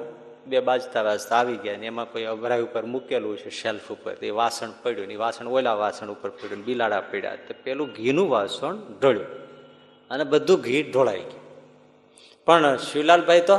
બે 0.48 0.60
બાજતા 0.60 1.02
વાજતા 1.02 1.36
આવી 1.36 1.56
ગયા 1.56 1.78
ને 1.78 1.86
એમાં 1.86 2.12
કોઈ 2.12 2.24
અભરાઈ 2.24 2.62
ઉપર 2.62 2.86
મૂકેલું 2.86 3.38
છે 3.38 3.50
શેલ્ફ 3.50 3.92
ઉપર. 3.92 4.14
એ 4.26 4.30
વાસણ 4.30 4.72
પડ્યું 4.84 5.08
ને 5.08 5.16
વાસણ 5.16 5.48
ઓલા 5.48 5.74
વાસણ 5.74 6.10
ઉપર 6.10 6.30
પડ્યું 6.30 6.66
બિલાડા 6.66 7.02
પડ્યા. 7.02 7.36
તો 7.36 7.54
પેલું 7.64 7.88
ઘીનું 7.88 8.30
વાસણ 8.30 8.78
ઢળ્યું 9.02 9.26
અને 10.12 10.24
બધું 10.24 10.62
ઘી 10.62 10.84
ઢોળાઈ 10.84 11.20
ગયું. 11.20 11.42
પણ 12.46 12.78
શિવલાલભાઈ 12.78 13.42
તો 13.42 13.58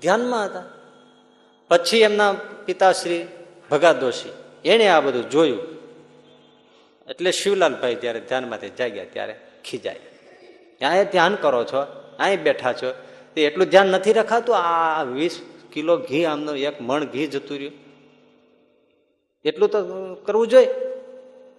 ધ્યાનમાં 0.00 0.44
હતા. 0.44 0.62
પછી 1.68 1.98
એમના 1.98 2.32
પિતાશ્રી 2.64 3.26
ભગા 3.70 3.92
દોશી. 3.92 4.32
એણે 4.64 4.88
આ 4.88 5.00
બધું 5.00 5.30
જોયું. 5.30 5.81
એટલે 7.08 7.32
શિવલાલભાઈ 7.32 7.94
જ્યારે 7.94 8.20
ધ્યાનમાંથી 8.20 8.70
જાગ્યા 8.70 9.04
ત્યારે 9.04 9.40
ખીજાય. 9.64 10.00
ત્યાં 10.78 11.04
ધ્યાન 11.04 11.34
કરો 11.34 11.64
છો? 11.64 11.84
અહીં 12.18 12.42
બેઠા 12.42 12.72
છો? 12.72 12.94
તે 13.34 13.44
એટલું 13.44 13.66
ધ્યાન 13.66 13.86
નથી 13.86 14.12
રખાતું? 14.12 14.56
આ 14.56 15.02
વીસ 15.02 15.40
કિલો 15.72 15.96
ઘી 15.96 16.24
આમનું 16.24 16.56
એક 16.56 16.80
મણ 16.80 17.04
ઘી 17.04 17.26
જતું 17.26 17.56
રહ્યું. 17.56 17.72
એટલું 19.44 19.68
તો 19.68 20.14
કરવું 20.14 20.48
જોઈએ. 20.48 20.68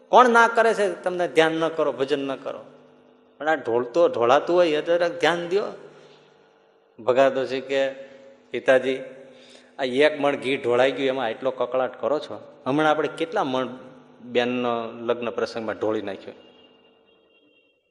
કોણ 0.10 0.30
ના 0.30 0.48
કરે 0.48 0.74
છે? 0.74 1.04
તમને 1.04 1.28
ધ્યાન 1.28 1.52
ન 1.52 1.68
કરો, 1.68 1.92
ભજન 1.92 2.20
ન 2.20 2.36
કરો. 2.36 2.60
પણ 3.38 3.48
આ 3.48 3.56
ઢોળતો 3.56 4.08
ઢોળાતું 4.08 4.56
હોય, 4.56 4.68
એ 4.68 4.82
જરાક 4.82 5.20
ધ્યાન 5.20 5.48
દો 5.48 5.64
ભગાતો 7.04 7.46
છે 7.46 7.62
કે, 7.62 7.92
પિતાજી, 8.52 9.00
આ 9.80 9.84
એક 9.84 10.22
મણ 10.22 10.36
ઘી 10.36 10.58
ઢોળાઈ 10.58 10.92
ગયું, 10.92 11.08
એમાં 11.08 11.32
એટલો 11.32 11.52
કકળાટ 11.52 12.02
કરો 12.02 12.20
છો? 12.20 12.62
હમણાં 12.66 12.92
આપણે 12.92 13.08
કેટલા 13.08 13.44
મણ 13.44 13.68
બેનનો 14.24 14.92
લગ્ન 15.02 15.30
પ્રસંગમાં 15.30 15.76
ઢોળી 15.76 16.02
નાખ્યો. 16.02 16.34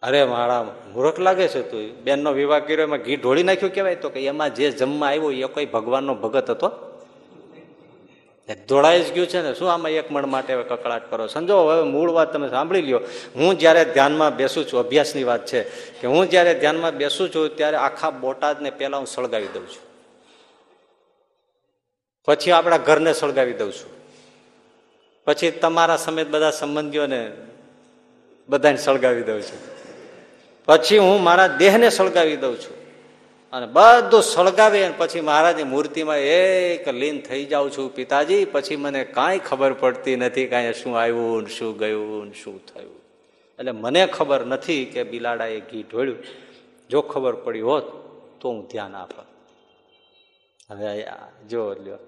અરે 0.03 0.25
મારા, 0.25 0.63
મૂર્ખ 0.63 1.21
લાગે 1.21 1.49
છે 1.49 1.71
તું. 1.71 2.05
બેનનો 2.05 2.33
વિવાહ 2.33 2.59
કર્યો, 2.59 2.83
એમાં 2.83 2.99
ઘી 2.99 3.17
ઢોળી 3.17 3.43
નાખ્યું 3.43 3.75
કહેવાય? 3.75 3.95
તો 3.95 4.09
કે 4.09 4.27
એમાં 4.27 4.55
જે 4.55 4.71
જમવા 4.71 5.09
આવ્યો, 5.09 5.31
એ 5.31 5.45
કોઈ 5.45 5.67
ભગવાનનો 5.67 6.15
ભગત 6.15 6.51
હતો? 6.51 6.71
ધોળાઈ 8.69 9.03
જ 9.03 9.13
ગયું 9.13 9.27
છે 9.27 9.43
ને. 9.43 9.55
શું 9.55 9.73
આમાં 9.73 9.91
એક 9.91 10.13
મણ 10.13 10.27
માટે 10.27 10.55
હવે 10.55 10.63
કકળાટ 10.63 11.11
કરો? 11.11 11.27
સમજો, 11.27 11.59
હવે 11.59 11.83
મૂળ 11.83 12.11
વાત 12.11 12.33
તમે 12.33 12.49
સાંભળી 12.49 12.83
લ્યો. 12.83 13.01
હું 13.37 13.59
જ્યારે 13.59 13.85
ધ્યાનમાં 13.85 14.37
બેસું 14.37 14.65
છું, 14.65 14.81
અભ્યાસની 14.81 15.25
વાત 15.25 15.47
છે, 15.47 15.63
કે 16.01 16.07
હું 16.07 16.31
જ્યારે 16.31 16.55
ધ્યાનમાં 16.55 16.97
બેસું 16.97 17.35
છું, 17.35 17.57
ત્યારે 17.57 17.77
આખા 17.77 18.11
બોટાદને 18.11 18.71
પહેલાં 18.71 19.01
હું 19.01 19.07
સળગાવી 19.07 19.49
દઉં 19.55 19.67
છું. 19.67 19.93
પછી 22.25 22.51
આપણા 22.51 22.77
ઘરને 22.77 23.13
સળગાવી 23.13 23.53
દઉં 23.53 23.73
છું. 23.73 24.02
પછી 25.27 25.51
તમારા 25.51 25.97
સમેત 25.97 26.29
બધા 26.29 26.51
સંબંધીઓને 26.51 27.33
બધાને 28.49 28.77
સળગાવી 28.77 29.23
દઉં 29.23 29.43
છું. 29.43 29.59
પછી 30.65 30.99
હું 30.99 31.23
મારા 31.23 31.47
દેહને 31.47 31.91
સળગાવી 31.91 32.37
દઉં 32.37 32.57
છું. 32.57 32.83
અને 33.53 33.67
બધું 33.67 34.23
સળગાવી 34.23 34.83
અને 34.83 34.95
પછી 34.99 35.21
મહારાજની 35.21 35.65
મૂર્તિમાં 35.65 36.17
એક 36.17 36.89
લીન 36.89 37.21
થઈ 37.21 37.45
જાઉં 37.45 37.71
છું 37.77 37.95
પિતાજી. 37.95 38.45
પછી 38.45 38.77
મને 38.77 39.05
કાંઈ 39.05 39.39
ખબર 39.39 39.73
પડતી 39.73 40.17
નથી 40.17 40.47
કાંઈ 40.47 40.73
શું 40.73 40.99
આવ્યું 40.99 41.43
ને 41.43 41.49
શું 41.49 41.79
ગયું 41.79 42.27
ને 42.27 42.33
શું 42.33 42.67
થયું. 42.67 42.97
એટલે 43.59 43.71
મને 43.71 44.07
ખબર 44.07 44.47
નથી 44.47 44.85
કે 44.85 45.03
બિલાડાએ 45.03 45.61
ઘી 45.61 45.83
ઢોળ્યું. 45.83 46.19
જો 46.91 47.01
ખબર 47.01 47.35
પડી 47.35 47.61
હોત 47.61 47.85
તો 48.41 48.51
હું 48.51 48.69
ધ્યાન 48.69 48.95
આપત. 48.95 49.27
હવે 50.71 51.05
જો 51.51 51.73
લ્યો. 51.73 51.99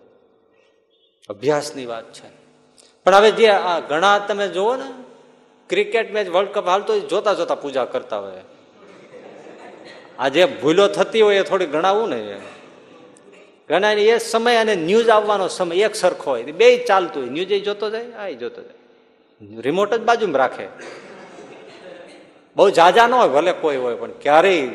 અભ્યાસની 1.28 1.86
વાત 1.86 2.12
છે. 2.12 2.43
પણ 3.04 3.14
હવે 3.14 3.30
જે 3.30 3.48
આ 3.48 3.80
ઘણા 3.80 4.18
તમે 4.18 4.48
જુઓ 4.48 4.76
ને 4.76 4.88
ક્રિકેટ 5.68 6.12
મેચ 6.12 6.28
વર્લ્ડ 6.28 6.50
કપ 6.52 6.66
હાલતો 6.68 6.92
હોય, 6.92 7.00
જોતા 7.00 7.34
જોતા 7.34 7.54
પૂજા 7.54 7.84
કરતા 7.84 8.18
હોય. 8.18 8.44
આ 10.18 10.28
જે 10.28 10.44
ભૂલો 10.44 10.88
થતી 10.88 11.20
હોય 11.20 11.36
એ 11.36 11.42
થોડી 11.42 11.66
ગણાવું 11.66 12.08
ને 12.08 12.40
ઘણા 13.68 13.92
એ 13.92 14.18
સમય 14.18 14.56
અને 14.56 14.74
ન્યૂઝ 14.74 15.08
આવવાનો 15.08 15.48
સમય 15.48 15.74
એક 15.74 15.94
સરખો 15.94 16.30
હોય. 16.30 16.42
બે 16.42 16.84
ચાલતું 16.84 17.22
હોય. 17.22 17.30
ન્યૂઝ 17.30 17.52
એ 17.52 17.60
જોતો 17.60 17.90
જાય, 17.90 18.04
આ 18.04 18.30
જોતો 18.30 18.62
જાય. 18.62 18.78
રિમોટ 19.60 19.94
જ 19.94 20.00
બાજુમાં 20.00 20.38
રાખે. 20.38 20.68
બહુ 22.56 22.70
જાજા 22.70 23.06
ન 23.06 23.14
હોય, 23.14 23.28
ભલે 23.28 23.52
કોઈ 23.52 23.76
હોય, 23.76 23.96
પણ 23.96 24.10
ક્યારેય 24.22 24.68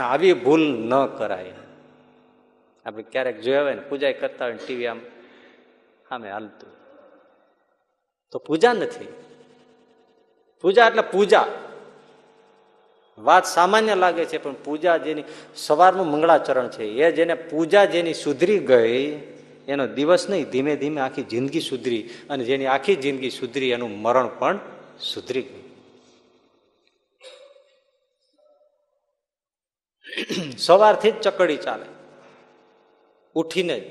આવી 0.00 0.32
ભૂલ 0.32 0.60
ન 0.60 1.06
કરાય. 1.18 1.54
આપણે 2.86 3.02
ક્યારેક 3.02 3.40
જોયા 3.40 3.62
હોય 3.62 3.74
ને 3.74 3.80
પૂજા 3.80 4.12
કરતા 4.12 4.44
હોય 4.44 4.54
ટીવી 4.54 4.86
આમ 4.86 5.00
સામે 6.08 6.30
હાલતું 6.30 6.70
તો 8.32 8.38
પૂજા 8.38 8.72
નથી. 8.72 9.08
પૂજા 10.60 10.86
એટલે 10.86 11.02
પૂજા. 11.02 11.46
વાત 13.18 13.44
સામાન્ય 13.46 13.94
લાગે 13.94 14.24
છે, 14.24 14.38
પણ 14.38 14.54
પૂજા 14.64 14.96
જેની 14.96 15.24
સવારનું 15.56 16.06
મંગળાચરણ 16.06 16.68
છે, 16.68 16.84
એ 16.84 17.12
જેને 17.12 17.34
પૂજા 17.34 17.84
જેની 17.84 18.14
સુધરી 18.14 18.58
ગઈ, 18.58 19.20
એનો 19.68 19.86
દિવસ 19.86 20.28
નહીં, 20.28 20.50
ધીમે 20.50 20.76
ધીમે 20.76 21.00
આખી 21.00 21.22
જિંદગી 21.22 21.60
સુધરી 21.60 22.10
અને 22.30 22.44
જેની 22.44 22.66
આખી 22.66 22.96
જિંદગી 22.96 23.30
સુધરી, 23.30 23.70
એનું 23.70 24.02
મરણ 24.02 24.30
પણ 24.38 24.58
સુધરી 25.00 25.42
ગયું. 25.42 25.62
સવારથી 30.58 31.10
જ 31.10 31.20
ચકડી 31.20 31.56
ચાલે. 31.56 31.86
ઉઠીને 33.34 33.80
જ. 33.80 33.82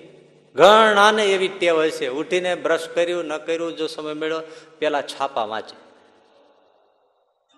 ઘણાને 0.55 1.25
એવી 1.25 1.47
ટેવ 1.47 1.81
હશે 1.81 2.07
ઉઠીને 2.07 2.55
બ્રશ 2.55 2.87
કર્યું, 2.93 3.25
ન 3.25 3.37
કર્યું, 3.37 3.75
જો 3.75 3.87
સમય 3.87 4.13
મળ્યો, 4.13 4.41
પેલા 4.79 5.01
છાપા 5.01 5.45
વાંચે. 5.45 5.75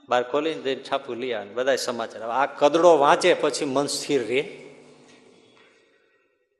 બહાર 0.09 0.23
ખોલીને 0.23 0.61
જઈને 0.61 0.83
છાપું 0.83 1.17
લઈ 1.17 1.31
આવે 1.31 1.49
બધા 1.49 1.75
સમાચાર 1.75 2.21
આ 2.21 2.45
કદડો 2.45 2.97
વાંચે 2.97 3.33
પછી 3.33 3.65
મન 3.65 3.87
સ્થિર 3.87 4.27
રહે. 4.27 4.59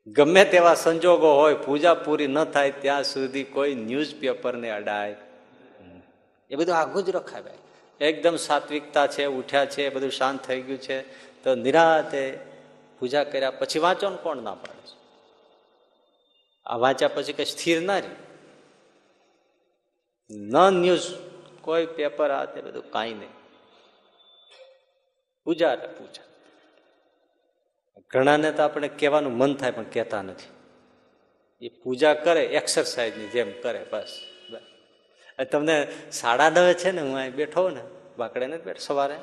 ગમે 0.07 0.45
તેવા 0.45 0.73
સંજોગો 0.73 1.33
હોય, 1.33 1.53
પૂજા 1.53 1.93
પૂરી 1.93 2.27
ન 2.27 2.43
થાય, 2.43 2.71
ત્યાં 2.71 3.03
સુધી 3.03 3.43
કોઈ 3.43 3.75
ન્યૂઝપેપરને 3.75 4.69
અડાય. 4.69 5.15
એ 6.49 6.55
બધું 6.55 6.75
આગું 6.75 7.03
જ 7.03 7.11
ભાઈ 7.11 7.57
એકદમ 8.01 8.35
સાત્વિકતા 8.35 9.07
છે, 9.07 9.25
ઉઠ્યા 9.25 9.65
છે, 9.65 9.89
બધું 9.89 10.11
શાંત 10.11 10.43
થઈ 10.43 10.61
ગયું 10.61 10.79
છે, 10.79 11.01
તો 11.43 11.55
નિરાતે 11.55 12.39
પૂજા 12.99 13.23
કર્યા, 13.23 13.51
પછી 13.51 13.79
વાંચો 13.79 14.09
ને 14.09 14.17
કોણ 14.23 14.37
ના 14.37 14.53
પાડે? 14.53 14.82
આ 16.65 16.75
વાંચ્યા 16.75 17.07
પછી 17.07 17.33
કઈ 17.33 17.45
સ્થિર 17.45 17.81
ના 17.81 17.99
રહી. 17.99 18.15
ન 20.31 20.57
ન્યૂઝ, 20.69 21.01
કોઈ 21.61 21.85
પેપર 21.85 22.31
આ 22.31 22.45
તે 22.45 22.61
બધું 22.61 22.91
કાંઈ 22.91 23.13
નહીં. 23.13 23.29
પૂજા 25.43 25.75
પૂજા. 25.75 26.23
ઘણાને 28.09 28.51
તો 28.51 28.63
આપણે 28.63 28.87
કહેવાનું 28.87 29.37
મન 29.37 29.55
થાય, 29.55 29.71
પણ 29.71 29.83
કહેતા 29.83 30.21
નથી. 30.21 30.47
એ 31.65 31.69
પૂજા 31.69 32.13
કરે, 32.13 32.45
એક્સરસાઇઝની 32.45 33.27
જેમ 33.27 33.61
કરે, 33.61 33.85
બસ. 33.91 34.19
તમને 35.51 35.91
સાડા 36.11 36.49
નવે 36.49 36.73
છે 36.73 36.91
ને, 36.91 37.01
હું 37.01 37.17
અહીં 37.17 37.35
બેઠો 37.35 37.69
ને, 37.69 37.81
બાકડે 38.17 38.47
ને 38.47 38.57
બેઠ 38.57 38.79
સવારે. 38.79 39.17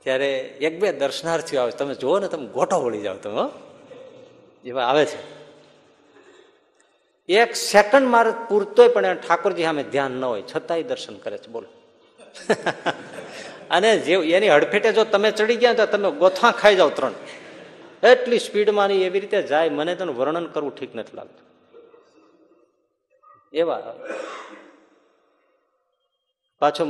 ત્યારે 0.00 0.38
એક 0.38 0.80
બે 0.80 0.92
દર્શનાર્થીઓ 0.92 1.60
આવે. 1.60 1.70
તમે 1.70 1.94
જુઓ 1.94 2.18
ને, 2.18 2.28
તમે 2.28 2.46
ગોઠો 2.46 2.80
વળી 2.82 3.00
જાઓ 3.00 3.14
તમે 3.14 3.50
એવા 4.68 4.84
આવે 4.86 5.06
છે. 5.06 5.35
એક 7.28 7.56
સેકન્ડ 7.56 8.08
મારે 8.08 8.30
પૂરતોય 8.48 8.88
પણ 8.88 9.14
ઠાકોરજી 9.14 9.62
સામે 9.62 9.82
ધ્યાન 9.82 10.10
ન 10.10 10.24
હોય, 10.24 10.42
છતાંય 10.56 10.82
દર્શન 10.82 11.18
કરે 11.18 11.38
છે, 11.38 11.46
બોલો. 11.46 11.68
અને 13.70 13.98
જે 13.98 14.14
એની 14.14 14.48
હડફેટે 14.48 14.92
જો 14.92 15.04
તમે 15.04 15.30
ચડી 15.30 15.56
ગયા 15.56 15.74
તો 15.74 15.86
તમે 15.86 16.10
ગોથા 16.10 16.50
ખાઈ 16.50 16.76
જાઓ 16.76 16.88
ત્રણ. 16.88 17.12
એટલી 18.06 18.38
સ્પીડમાં 18.38 18.88
એવી 18.88 19.20
રીતે 19.20 19.42
જાય, 19.42 19.68
મને 19.68 19.94
તેનું 19.94 20.16
વર્ણન 20.16 20.46
કરવું 20.46 20.76
ઠીક 20.76 20.94
નથી 20.94 21.16
લાગતું. 21.16 21.46
એવા. 23.52 23.94
પાછો 26.58 26.86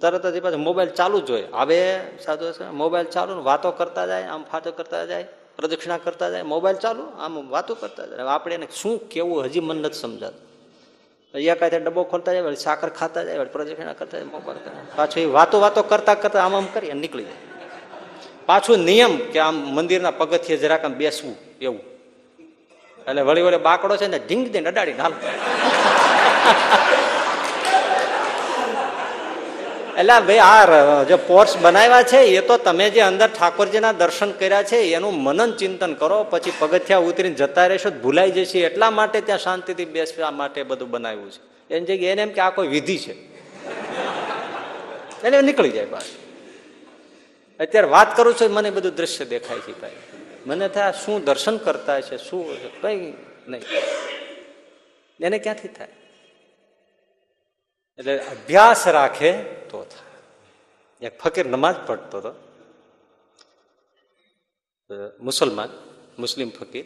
તરત 0.00 0.26
જ 0.26 0.42
પાછો 0.42 0.56
મોબાઈલ 0.56 0.88
ચાલુ 0.88 1.20
જ 1.20 1.30
હોય. 1.30 1.44
આવે 1.52 2.00
સાધુ 2.24 2.72
મોબાઈલ 2.72 3.06
ચાલુ 3.06 3.44
વાતો 3.44 3.70
કરતા 3.70 4.06
જાય, 4.06 4.22
આમ 4.22 4.44
ફાતો 4.44 4.72
કરતા 4.72 5.04
જાય. 5.04 5.28
પ્રદક્ષિણા 5.58 5.98
કરતા 5.98 6.30
જાય, 6.30 6.46
મોબાઈલ 6.54 6.78
ચાલુ, 6.84 7.04
આમ 7.18 7.34
વાતો 7.50 7.74
કરતા 7.74 8.06
જાય. 8.06 8.26
આપણે 8.34 8.54
એને 8.58 8.66
શું 8.80 8.94
કેવું 9.12 9.38
હજી 9.44 9.64
મન 9.68 9.78
નથી 9.82 10.00
સમજાતું. 10.02 10.42
એકાથે 11.34 11.78
ડબ્બો 11.78 12.02
ખોલતા 12.10 12.32
જાય, 12.32 12.44
વળી 12.46 12.64
સાકર 12.66 12.90
ખાતા 12.98 13.22
જાય, 13.26 13.38
વળી 13.40 13.54
પ્રદક્ષિણા 13.56 13.96
કરતા 14.00 14.18
જાય, 14.18 14.30
મોબાઈલ 14.36 14.60
કરતા 14.64 14.96
પાછું 14.98 15.20
એ 15.22 15.26
વાતો 15.36 15.56
વાતો 15.64 15.80
કરતા 15.82 16.16
કરતા 16.22 16.42
આમ 16.46 16.54
આમ 16.58 16.68
કરી 16.74 16.94
નીકળી 17.02 17.26
જાય. 17.28 17.42
પાછું 18.48 18.78
નિયમ 18.88 19.12
કે 19.32 19.38
આમ 19.46 19.56
મંદિરના 19.76 20.14
પગથિયે 20.20 20.58
જરાક 20.62 20.82
આમ 20.84 20.94
બેસવું, 21.00 21.36
એવું. 21.60 21.82
એટલે 23.08 23.22
વળી 23.28 23.44
વળી 23.46 23.66
બાકડો 23.68 23.94
છે 24.00 24.06
ને 24.14 24.18
ઢીંગ 24.18 24.44
દઈને 24.54 24.68
અડાડીને 24.72 25.02
હાલ. 25.04 25.14
એટલે 29.98 30.16
ભાઈ, 30.20 30.38
આ 30.38 31.02
જે 31.02 31.16
પોર્ટ્સ 31.26 31.56
બનાવ્યા 31.56 32.02
છે, 32.02 32.20
એ 32.38 32.40
તો 32.40 32.56
તમે 32.58 32.90
જે 32.90 33.00
અંદર 33.00 33.28
ઠાકોરજીના 33.28 33.92
દર્શન 33.92 34.30
કર્યા 34.32 34.62
છે, 34.62 34.78
એનું 34.96 35.14
મનન 35.22 35.50
ચિંતન 35.52 35.92
કરો, 35.94 36.18
પછી 36.30 36.52
પગથિયા 36.58 36.98
ઉતરીને 36.98 37.34
જતા 37.34 37.66
રહેશો, 37.66 37.90
ભૂલાઈ 37.90 38.30
જશે, 38.30 38.58
એટલા 38.60 38.90
માટે 38.90 39.20
ત્યાં 39.20 39.38
શાંતિથી 39.38 39.84
બેસવા 39.84 40.30
માટે 40.30 40.62
બધું 40.62 40.90
બનાવ્યું 40.90 41.30
છે. 41.30 41.40
એની 41.74 41.86
જગ્યાએ 41.86 42.12
એને 42.12 42.22
એમ 42.22 42.32
કે 42.32 42.40
આ 42.40 42.50
કોઈ 42.50 42.68
વિધિ 42.68 42.98
છે. 42.98 43.14
એટલે 45.24 45.42
નીકળી 45.42 45.70
જાય 45.70 45.84
બહાર 45.84 46.06
અત્યારે 47.60 47.88
વાત 47.88 48.16
કરું 48.16 48.34
છું, 48.34 48.50
મને 48.50 48.70
બધું 48.70 48.94
દ્રશ્ય 48.94 49.24
દેખાય 49.24 49.58
છે 49.58 49.80
ભાઈ. 49.80 49.90
મને 50.46 50.68
થાય 50.68 50.92
શું 50.92 51.24
દર્શન 51.24 51.56
કરતા 51.56 52.00
છે 52.00 52.16
શું 52.16 52.44
કઈ 52.82 53.14
નહીં. 53.48 53.62
એને 55.20 55.38
ક્યાંથી 55.38 55.68
થાય? 55.68 55.88
એટલે 57.98 58.18
અભ્યાસ 58.18 58.88
રાખે 58.88 59.32
તો 59.42 59.84
થાય. 59.84 61.06
એક 61.06 61.18
ફકીર 61.20 61.46
નમાજ 61.46 61.76
પડતો 61.86 62.18
હતો. 62.18 62.48
મુસલમાન, 65.20 65.68
મુસ્લિમ 66.18 66.50
ફકીર. 66.50 66.84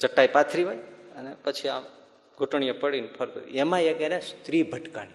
ચટ્ટાઈ 0.00 0.28
પાથરી 0.28 0.64
હોય 0.64 0.76
અને 1.16 1.36
પછી 1.44 1.68
આમ 1.68 1.82
ઘૂંટણીએ 2.38 2.72
પડીને 2.72 3.08
ફરતો 3.18 3.40
એમાં 3.40 3.82
એક 3.82 4.00
એને 4.00 4.20
સ્ત્રી 4.20 4.62
ભટકાણી. 4.62 5.12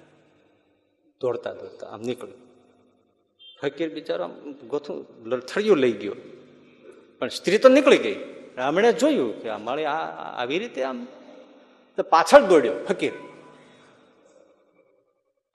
દોડતા 1.21 1.53
દોડતા 1.53 1.87
આમ 1.87 2.01
નીકળ્યું. 2.01 2.37
ફકીર 3.61 3.93
બિચારો 3.93 4.23
આમ 4.23 4.51
ગોથું 4.51 5.27
લથડિયું 5.27 5.77
લઈ 5.77 5.91
ગયો. 5.91 6.15
પણ 7.19 7.27
સ્ત્રી 7.27 7.57
તો 7.57 7.69
નીકળી 7.69 7.97
ગઈ. 7.97 8.33
રામણે 8.57 8.93
જોયું 8.93 9.43
કે 9.43 9.49
આ, 9.49 9.57
આ- 9.57 10.41
આવી 10.41 10.59
રીતે 10.59 10.83
આમ 10.83 11.07
તો 11.97 12.03
પાછળ 12.03 12.41
દોડ્યો 12.41 12.73
ફકીર. 12.83 13.11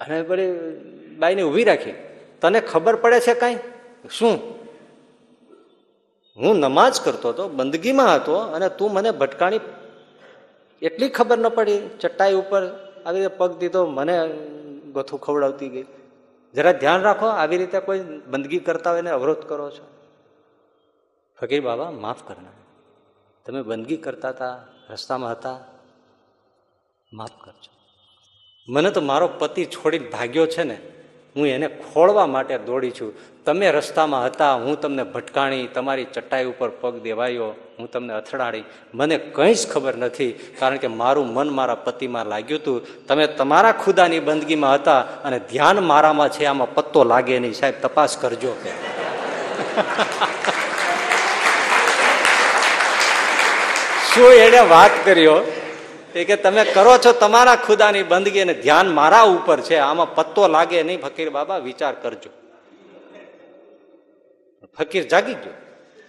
અને 0.00 0.22
પછી 0.22 0.50
બાઈને 1.18 1.42
ઊભી 1.42 1.64
રાખી. 1.64 1.92
તને 2.40 2.60
ખબર 2.60 2.96
પડે 2.96 3.20
છે 3.20 3.34
કાંઈ? 3.34 3.58
શું? 4.10 4.60
હું 6.36 6.56
નમાજ 6.56 7.00
કરતો 7.00 7.28
હતો, 7.28 7.48
બંદગીમાં 7.48 8.16
હતો, 8.16 8.34
અને 8.34 8.68
તું 8.68 8.92
મને 8.92 9.10
ભટકાણી 9.10 9.60
એટલી 10.82 11.08
ખબર 11.08 11.38
ન 11.38 11.48
પડી. 11.48 11.88
ચટ્ટાઈ 12.00 12.34
ઉપર 12.34 12.66
આવી 13.06 13.20
રીતે 13.20 13.36
પગ 13.36 13.58
દીધો, 13.58 13.86
મને 13.86 14.28
ગોથું 14.92 15.20
ખવડાવતી 15.20 15.68
ગઈ. 15.68 15.84
જરા 16.54 16.72
ધ્યાન 16.72 17.00
રાખો, 17.00 17.26
આવી 17.26 17.56
રીતે 17.56 17.80
કોઈ 17.80 18.00
બંદગી 18.00 18.58
કરતા 18.58 18.92
હોય 18.92 19.02
અવરોધ 19.02 19.36
કરો 19.36 19.70
છો. 19.70 19.86
ફકીર 21.40 21.62
બાબા, 21.62 21.90
માફ 21.90 22.28
કરના 22.28 22.50
તમે 23.44 23.62
બંદગી 23.62 23.96
કરતા 23.96 24.28
હતા, 24.28 24.64
રસ્તામાં 24.90 25.30
હતા, 25.30 25.60
માફ 27.12 27.30
કરજો. 27.44 27.79
મને 28.70 28.90
તો 28.90 29.00
મારો 29.00 29.28
પતિ 29.28 29.64
છોડીને 29.64 30.08
ભાગ્યો 30.08 30.46
છે 30.46 30.62
ને, 30.62 30.78
હું 31.36 31.46
એને 31.46 31.68
ખોળવા 31.68 32.26
માટે 32.26 32.58
દોડી 32.58 32.90
છું. 32.90 33.14
તમે 33.44 33.70
રસ્તામાં 33.70 34.26
હતા, 34.26 34.54
હું 34.54 34.80
તમને 34.80 35.02
ભટકાણી, 35.02 35.66
તમારી 35.66 36.04
ચટાઈ 36.04 36.44
ઉપર 36.44 36.68
પગ 36.68 37.02
દેવાયો, 37.02 37.54
હું 37.78 37.90
તમને 37.90 38.12
અથડાડી. 38.14 38.64
મને 38.94 39.18
કંઈ 39.18 39.54
જ 39.54 39.68
ખબર 39.68 39.96
નથી, 39.96 40.32
કારણ 40.32 40.76
કે 40.76 40.86
મારું 40.86 41.34
મન 41.34 41.48
મારા 41.48 41.74
પતિમાં 41.74 42.26
લાગ્યું 42.26 42.60
હતું. 42.60 43.06
તમે 43.06 43.26
તમારા 43.26 43.72
ખુદાની 43.72 44.20
બંદગીમાં 44.20 44.74
હતા 44.74 45.00
અને 45.00 45.38
ધ્યાન 45.38 45.82
મારામાં 45.82 46.28
છે, 46.28 46.44
આમાં 46.44 46.74
પત્તો 46.74 47.04
લાગે 47.04 47.38
નહીં. 47.38 47.54
સાહેબ, 47.54 47.74
તપાસ 47.82 48.16
કરજો. 48.16 48.56
કે 48.64 48.70
શું 54.14 54.32
એને 54.32 54.60
વાત 54.60 54.90
કર્યો 55.04 55.59
કે 56.12 56.36
તમે 56.36 56.64
કરો 56.64 56.98
છો 56.98 57.12
તમારા 57.12 57.56
ખુદાની 57.56 58.02
બંદગી 58.02 58.40
અને 58.40 58.54
ધ્યાન 58.54 58.88
મારા 58.88 59.22
ઉપર 59.22 59.60
છે. 59.60 59.76
આમાં 59.76 60.14
પત્તો 60.14 60.48
લાગે 60.48 60.82
નહીં. 60.82 61.00
ફકીર 61.00 61.30
બાબા, 61.30 61.58
વિચાર 61.58 61.94
કરજો. 61.94 62.30
ફકીર 64.78 65.08
જાગી 65.08 65.34
ગયો. 65.34 65.52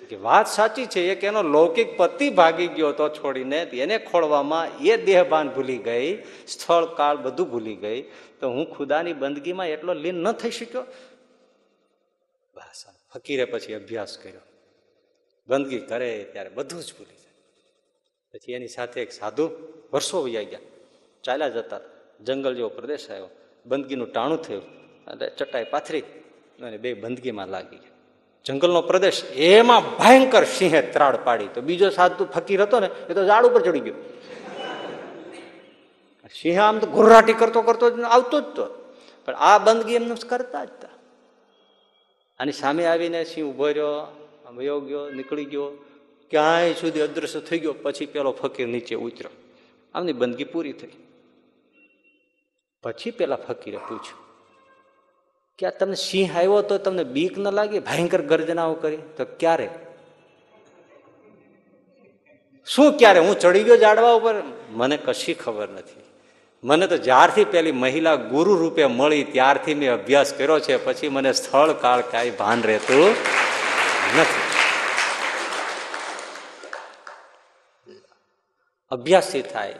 કે 0.10 0.16
વાત 0.16 0.48
સાચી 0.48 0.86
છે. 0.86 1.12
એક 1.12 1.24
એનો 1.24 1.42
લૌકિક 1.42 1.98
પતિ 1.98 2.30
ભાગી 2.30 2.68
ગયો 2.68 2.92
તો 2.92 3.10
છોડીને. 3.10 3.62
એને 3.62 3.98
ખોળવામાં 3.98 4.78
એ 4.84 4.98
દેહભાન 4.98 5.50
ભૂલી 5.50 5.78
ગઈ. 5.78 6.24
સ્થળ, 6.48 6.86
કાળ 6.86 7.18
બધું 7.18 7.52
ભૂલી 7.52 7.76
ગઈ. 7.76 8.02
તો 8.40 8.50
હું 8.50 8.76
ખુદાની 8.76 9.14
બંદગીમાં 9.14 9.68
એટલો 9.68 9.94
લીન 9.94 10.16
ન 10.16 10.32
થઈ 10.32 10.52
શક્યો? 10.52 10.82
બસ 12.56 12.86
ફકીરે 13.14 13.46
પછી 13.46 13.74
અભ્યાસ 13.74 14.18
કર્યો. 14.18 14.40
બંદગી 15.48 15.80
કરે 15.80 16.30
ત્યારે 16.32 16.50
બધું 16.50 16.82
જ 16.82 16.94
ભૂલી 16.94 17.16
જાય. 17.16 17.32
પછી 18.34 18.52
એની 18.52 18.68
સાથે 18.68 19.02
એક 19.02 19.12
સાધુ 19.12 19.50
વર્ષો 19.94 20.18
વૈયા 20.24 20.50
ગયા. 20.52 20.64
ચાલ્યા 21.24 21.50
જતા 21.50 21.80
જંગલ 22.22 22.54
જેવો 22.56 22.70
પ્રદેશ 22.70 23.06
આવ્યો. 23.12 23.30
બંદગીનું 23.66 24.10
ટાણું 24.12 24.42
થયું 24.42 24.66
અને 25.08 25.30
ચટાઈ 25.30 25.68
પાથરી 25.74 26.04
અને 26.62 26.78
બે 26.78 26.94
બંદગીમાં 26.94 27.48
લાગી 27.48 27.78
ગયા. 27.78 27.96
જંગલનો 28.46 28.82
પ્રદેશ 28.82 29.20
એમાં 29.50 29.82
ભયંકર 29.98 30.44
સિંહે 30.58 30.82
ત્રાડ 30.94 31.18
પાડી. 31.24 31.50
તો 31.54 31.62
બીજો 31.62 31.90
સાધુ 31.90 32.26
ફકીર 32.26 32.62
હતો 32.62 32.80
ને, 32.80 32.90
એ 33.10 33.14
તો 33.14 33.22
ઝાડ 33.26 33.46
ઉપર 33.46 33.62
ચડી 33.62 33.80
ગયો. 33.80 33.98
સિંહ 36.34 36.58
આમ 36.64 36.80
તો 36.80 36.88
ગુર્રાટી 36.88 37.34
કરતો 37.34 37.62
કરતો 37.62 37.86
આવતો 38.16 38.38
જ 38.42 38.44
તો. 38.56 38.66
પણ 39.26 39.36
આ 39.36 39.58
બંદગી 39.58 39.96
એમને 39.96 40.16
કરતા 40.30 40.64
જ 40.66 40.70
હતા 40.70 40.96
આની 42.40 42.52
સામે 42.52 42.84
આવીને 42.86 43.20
સિંહ 43.24 43.46
ઊભો 43.50 43.68
રહ્યો 43.68 43.94
વયો 44.58 44.80
ગયો, 44.80 45.04
નીકળી 45.10 45.46
ગયો. 45.46 45.68
ક્યાંય 46.32 46.74
સુધી 46.74 47.02
અદ્રશ્ય 47.02 47.40
થઈ 47.40 47.60
ગયો, 47.60 47.74
પછી 47.84 48.06
પેલો 48.06 48.32
ફકીર 48.32 48.68
નીચે 48.68 48.96
ઉતર્યો. 48.96 49.34
આમની 49.96 50.14
બંદગી 50.14 50.44
પૂરી 50.44 50.74
થઈ. 50.74 50.98
પછી 52.84 53.12
પેલા 53.12 53.36
ફકીરે 53.38 53.78
પૂછ્યું, 53.78 54.20
કે 55.60 55.68
આ 55.68 55.74
તમને 55.80 55.98
સિંહ 56.02 56.38
આવ્યો 56.38 56.62
તો 56.62 56.78
તમને 56.78 57.04
બીક 57.16 57.38
ન 57.38 57.48
લાગી? 57.52 57.80
ભયંકર 57.80 58.22
ગર્જનાઓ 58.22 58.74
કરી. 58.74 59.02
તો 59.18 59.26
ક્યારે? 59.40 59.68
શું 62.68 62.90
ક્યારે? 62.98 63.20
હું 63.20 63.36
ચડી 63.40 63.64
ગયો 63.64 63.78
જાડવા 63.78 64.14
ઉપર. 64.14 64.36
મને 64.72 64.98
કશી 64.98 65.34
ખબર 65.34 65.70
નથી. 65.70 66.04
મને 66.64 66.88
તો 66.88 66.98
જ્યારથી 66.98 67.46
પેલી 67.46 67.72
મહિલા 67.72 68.16
ગુરુ 68.16 68.56
રૂપે 68.56 68.86
મળી 68.86 69.24
ત્યારથી 69.24 69.76
મેં 69.76 69.94
અભ્યાસ 69.94 70.34
કર્યો 70.34 70.60
છે. 70.60 70.76
પછી 70.86 71.10
મને 71.10 71.32
સ્થળ 71.34 71.74
કાળ 71.74 72.02
કાંઈ 72.02 72.34
ભાન 72.40 72.64
રહેતું 72.64 73.10
નથી. 74.20 74.51
અભ્યાસથી 78.92 79.42
થાય. 79.42 79.76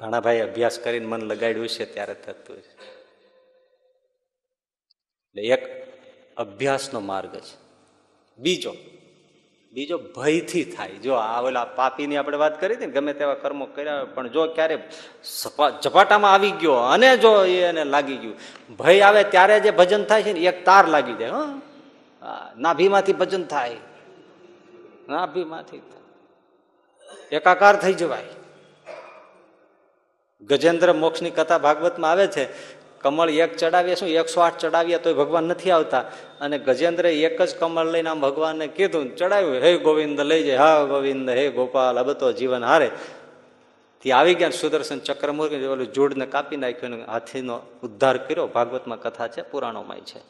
ઘણાભાઈ 0.00 0.40
અભ્યાસ 0.40 0.78
કરીને 0.78 1.06
મન 1.06 1.22
લગાડ્યું 1.22 1.68
છે 1.68 1.84
ત્યારે 1.94 2.14
થતું 2.14 2.56
છે. 2.56 2.74
એટલે 5.30 5.42
એક 5.42 5.62
અભ્યાસનો 6.36 7.00
માર્ગ 7.00 7.34
છે. 7.36 7.56
બીજો 8.38 8.74
બીજો 9.72 9.98
ભયથી 9.98 10.64
થાય. 10.64 10.90
જો 10.90 11.14
આ 11.14 11.40
ઓલા 11.40 11.64
પાપીની 11.64 12.16
આપણે 12.16 12.36
વાત 12.36 12.60
કરી 12.60 12.74
હતી 12.74 12.86
ગમે 12.86 13.12
તેવા 13.12 13.34
કર્મો 13.34 13.66
કર્યા 13.66 14.04
પણ 14.04 14.28
જો 14.28 14.46
ક્યારે 14.46 14.78
ઝપાટામાં 15.82 16.32
આવી 16.32 16.50
ગયો, 16.50 16.72
અને 16.72 17.16
જો 17.16 17.44
એને 17.44 17.84
લાગી 17.84 18.16
ગયું, 18.16 18.36
ભય 18.76 19.00
આવે 19.00 19.24
ત્યારે 19.24 19.60
જે 19.60 19.70
ભજન 19.70 20.04
થાય 20.04 20.22
છે 20.22 20.32
ને, 20.32 20.40
એક 20.40 20.64
તાર 20.64 20.88
લાગી 20.88 21.14
જાય, 21.14 21.30
હં? 21.30 21.60
નાભીમાંથી 22.56 23.12
ભજન 23.12 23.44
થાય. 23.44 23.76
નાભીમાંથી 25.08 25.78
એકાકાર 27.32 27.76
થઈ 27.76 27.92
જવાય. 27.92 28.24
ગજેન્દ્ર 30.42 30.92
મોક્ષની 30.92 31.30
કથા 31.30 31.58
ભાગવતમાં 31.58 32.10
આવે 32.10 32.26
છે, 32.26 32.48
કમળ 33.00 33.30
એક 33.30 33.56
ચડાવીએ 33.56 33.94
શું? 33.94 34.08
એકસો 34.08 34.40
આઠ 34.40 34.58
ચડાવીએ 34.58 34.98
તોય 34.98 35.14
ભગવાન 35.14 35.44
નથી 35.44 35.70
આવતા. 35.70 36.04
અને 36.40 36.58
ગજેન્દ્રે 36.58 37.20
એક 37.20 37.42
જ 37.42 37.58
કમળ 37.58 37.86
લઈને 37.86 38.10
આમ 38.10 38.20
ભગવાનને 38.20 38.66
કીધું 38.66 39.16
ચડાવ્યું, 39.16 39.54
હે 39.54 39.76
ગોવિંદ, 39.76 40.20
લઈ 40.20 40.42
જાય 40.42 40.56
હા 40.56 40.84
ગોવિંદ, 40.84 41.30
હે 41.30 41.48
ગોપાલ 41.48 42.02
બધો 42.02 42.32
જીવન 42.32 42.64
હારે. 42.64 42.90
થી 44.02 44.12
આવી 44.12 44.34
ગયા 44.34 44.50
સુદર્શન 44.50 44.98
ચક્રમુર્ગ 44.98 45.52
ઓલું 45.52 45.92
જોડને 45.92 46.26
કાપી 46.26 46.56
નાખ્યું 46.56 47.06
હાથીનો 47.06 47.60
ઉદ્ધાર 47.82 48.18
કર્યો. 48.18 48.46
ભાગવતમાં 48.46 49.00
કથા 49.00 49.28
છે 49.28 49.42
પુરાણોમાં 49.42 50.00
છે. 50.00 50.20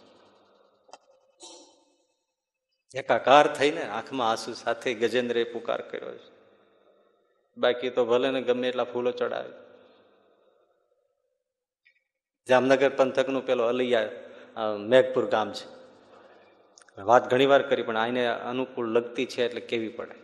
એકાકાર 2.94 3.46
થઈને 3.46 3.82
આંખમાં 3.82 4.30
આંસુ 4.30 4.52
સાથે 4.52 4.94
ગજેન્દ્રએ 4.94 5.44
પુકાર 5.44 5.80
કર્યો 5.80 6.14
છે. 6.14 6.37
બાકી 7.58 7.90
તો 7.96 8.02
ભલે 8.10 8.28
ને 8.30 8.40
ગમે 8.42 8.66
એટલા 8.70 8.90
ફૂલો 8.92 9.10
ચડાવે. 9.12 9.52
જામનગર 12.46 12.90
પંથકનું 12.98 13.44
પેલો 13.48 13.64
અલૈયા 13.72 14.76
મેઘપુર 14.92 15.24
ગામ 15.34 15.48
છે. 15.52 15.66
વાત 16.98 17.24
ઘણી 17.30 17.50
વાર 17.52 17.62
કરી, 17.62 17.86
પણ 17.88 17.96
આને 17.96 18.22
અનુકૂળ 18.50 18.88
લગતી 18.96 19.26
છે 19.32 19.40
એટલે 19.46 19.62
કેવી 19.70 19.94
પડે. 19.98 20.16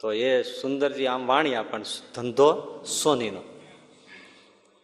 તો 0.00 0.06
એ 0.26 0.30
સુંદરજી 0.58 1.06
આમ 1.06 1.22
વાણ્યા 1.26 1.70
પણ 1.70 1.84
ધંધો 2.14 2.48
સોનીનો. 3.00 3.42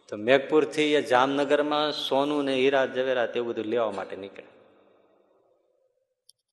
તો 0.09 0.13
મેઘપુરથી 0.27 0.91
એ 0.93 1.01
જામનગરમાં 1.11 1.87
સોનું 2.05 2.45
ને 2.45 2.53
હીરા 2.61 2.87
જવેરા 2.95 3.27
તેવું 3.33 3.49
બધું 3.49 3.67
લેવા 3.73 3.91
માટે 3.91 4.15
નીકળ્યા 4.15 4.48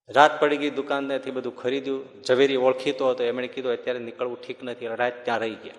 રાત 0.08 0.40
પડી 0.40 0.56
ગઈ 0.56 0.70
દુકાનનેથી 0.70 1.30
બધું 1.30 1.56
ખરીદ્યું. 1.56 2.22
ઝવેરી 2.22 2.56
ઓળખીતો 2.56 3.10
હતો. 3.10 3.24
એમણે 3.24 3.48
કીધું, 3.48 3.72
અત્યારે 3.72 3.98
નીકળવું 3.98 4.42
ઠીક 4.42 4.62
નથી. 4.62 4.86
રાત 4.86 5.24
ત્યાં 5.24 5.38
રહી 5.38 5.54
ગયા. 5.54 5.74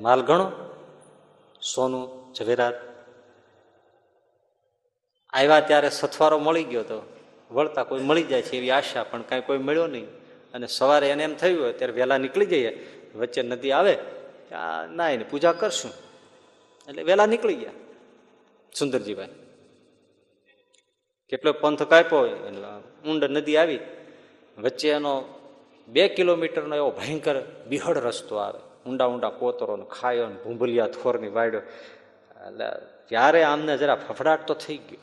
માલ 0.00 0.20
ગણો. 0.20 0.52
સોનું, 1.62 2.34
ઝવેરાત. 2.34 2.74
આવ્યા 5.32 5.60
ત્યારે 5.60 5.90
સથવારો 5.90 6.38
મળી 6.38 6.64
ગયો 6.64 6.82
તો. 6.82 7.16
વળતા 7.50 7.84
કોઈ 7.84 8.00
મળી 8.00 8.22
જાય 8.22 8.42
છે 8.42 8.56
એવી 8.56 8.70
આશા, 8.70 9.04
પણ 9.04 9.22
કાંઈ 9.22 9.40
કોઈ 9.40 9.58
મળ્યો 9.58 9.86
નહીં. 9.86 10.06
અને 10.54 10.66
સવારે 10.66 11.10
એને 11.10 11.24
એમ 11.24 11.34
થયું 11.34 11.62
હોય 11.62 11.72
ત્યારે 11.72 11.92
વહેલા 11.92 12.18
નીકળી 12.18 12.46
જઈએ. 12.46 13.00
વચ્ચે 13.14 13.42
નદી 13.42 13.72
આવે. 13.72 13.98
ના, 14.90 15.10
એને 15.10 15.24
પૂજા 15.24 15.52
કરશું. 15.52 15.90
એટલે 16.88 17.02
વહેલા 17.02 17.26
નીકળી 17.26 17.54
ગયા. 17.54 17.70
સુંદરજીભાઈ. 18.78 19.28
કેટલો 21.28 21.52
પંથ 21.52 21.82
કાપ્યો 21.82 22.26
એટલે 22.26 22.68
ઊંડ 23.10 23.24
નદી 23.24 23.56
આવી 23.56 23.78
વચ્ચે 24.58 24.88
એનો 24.88 25.40
બે 25.88 26.08
કિલોમીટરનો 26.08 26.76
એવો 26.76 26.90
ભયંકર 26.90 27.42
બિહડ 27.68 27.98
રસ્તો 27.98 28.36
આવે. 28.36 28.60
ઊંડા 28.90 29.06
ઊંડા 29.06 29.30
કોતરો 29.30 29.76
ને 29.76 29.84
ખાયો 29.84 30.26
ને 30.26 30.34
ભૂંભલિયા 30.34 30.86
થોરની 30.86 31.28
વાડ્યો. 31.28 31.60
એટલે 31.60 32.64
ત્યારે 33.08 33.42
આમને 33.42 33.76
જરા 33.76 33.94
ફફડાટ 33.94 34.46
તો 34.46 34.54
થઈ 34.54 34.76
ગયો. 34.76 35.02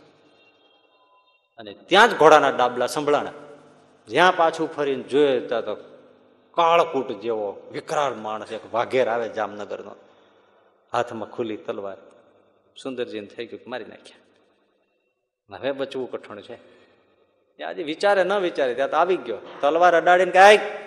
અને 1.58 1.74
ત્યાં 1.74 2.10
જ 2.10 2.18
ઘોડાના 2.18 2.50
ડાબલા 2.50 2.88
સંભળાણા. 2.88 3.32
જ્યાં 4.08 4.36
પાછું 4.36 4.74
ફરીને 4.74 5.04
જોયે 5.04 5.40
ત્યાં 5.40 5.66
તો 5.66 5.76
કાળકૂટ 6.52 7.12
જેવો 7.12 7.70
વિકરાળ 7.72 8.14
માણસ 8.16 8.52
એક 8.52 8.74
વાઘેર 8.74 9.08
આવે 9.08 9.30
જામનગરનો. 9.30 9.96
હાથમાં 10.92 11.32
ખુલ્લી 11.32 11.58
તલવાર. 11.58 11.98
સુંદરજીને 12.84 13.28
થઈ 13.28 13.46
ગયું 13.46 13.62
મારી 13.68 13.86
નાખ્યા. 13.86 14.23
હવે 15.58 15.72
બચવું 15.72 16.12
કઠણ 16.12 16.42
છે. 16.42 16.74
આજે 17.64 17.84
વિચારે 17.84 18.24
ન 18.24 18.34
વિચારે, 18.34 18.74
ત્યાં 18.74 18.90
તો 18.90 18.98
આવી 18.98 19.18
ગયો. 19.18 19.38
તલવાર 19.62 19.98
અડાડીને 19.98 20.32
કે 20.32 20.84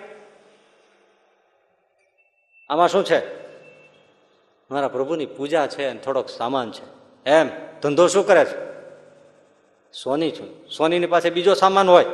આમાં 2.69 2.87
શું 2.87 3.05
છે? 3.05 3.47
મારા 4.71 4.87
પ્રભુની 4.87 5.25
પૂજા 5.25 5.67
છે 5.67 5.85
અને 5.85 5.99
થોડોક 5.99 6.29
સામાન 6.29 6.71
છે. 6.71 6.85
એમ? 7.29 7.49
ધંધો 7.81 8.07
શું 8.07 8.27
કરે 8.27 8.45
છે? 8.45 8.67
સોની 9.91 10.31
છું. 10.31 10.67
સોનીની 10.67 11.05
પાસે 11.05 11.29
બીજો 11.29 11.53
સામાન 11.53 11.89
હોય. 11.89 12.05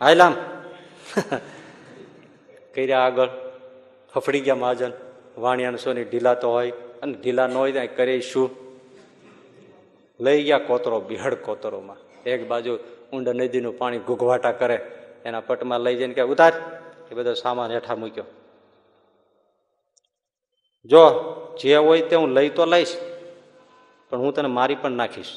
હાયલામ. 0.00 0.36
કર્યા 2.74 3.00
આગળ. 3.00 3.28
ફફડી 4.14 4.40
ગયા 4.40 4.54
મહાજન. 4.54 4.92
વાણિયાને 5.38 5.76
સોની 5.76 6.04
ઢીલા 6.04 6.34
તો 6.34 6.50
હોય 6.50 6.70
અને 6.70 7.14
ઢીલા 7.14 7.46
ન 7.46 7.54
હોય 7.54 7.72
ત્યાં 7.72 7.86
કરે 7.96 8.20
શું? 8.20 8.61
લઈ 10.24 10.40
ગયા 10.46 10.58
કોતરો 10.58 11.00
બિહડ 11.00 11.34
કોતરોમાં. 11.34 11.98
એક 12.26 12.48
બાજુ 12.48 12.72
ઊંડ 13.12 13.28
નદીનું 13.28 13.78
પાણી 13.78 13.98
ઘૂઘવાટા 13.98 14.52
કરે, 14.52 14.78
એના 15.24 15.40
પટમાં 15.40 15.80
લઈ 15.80 15.96
જઈને 15.96 16.14
કે 16.14 16.22
ઉતાર, 16.22 16.54
એ 17.10 17.14
બધો 17.14 17.34
સામાન 17.34 17.70
હેઠા 17.70 17.96
મૂક્યો. 17.96 18.24
જો 20.84 21.02
જે 21.60 21.76
હોય 21.76 22.02
તે 22.02 22.16
હું 22.16 22.30
લઈ 22.30 22.50
તો 22.50 22.64
લઈશ, 22.66 22.94
પણ 24.10 24.18
હું 24.18 24.34
તને 24.34 24.48
મારી 24.48 24.74
પણ 24.74 24.90
નાખીશ. 24.90 25.32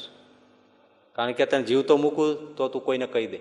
કારણ 1.16 1.32
કે 1.32 1.46
તને 1.46 1.62
જીવ 1.62 1.82
તો 1.82 1.96
મૂકું, 1.96 2.56
તો 2.56 2.68
તું 2.68 2.84
કોઈને 2.84 3.06
કહી 3.06 3.26
દે. 3.26 3.40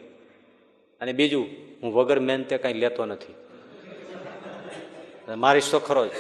અને 1.02 1.12
બીજું, 1.14 1.46
હું 1.82 1.94
વગર 1.94 2.20
મહેનતે 2.20 2.58
કાંઈ 2.58 2.74
લેતો 2.74 3.06
નથી. 3.06 3.36
મારી 5.36 5.66
તો 5.72 5.80
ખરો 5.80 6.04
જ 6.08 6.12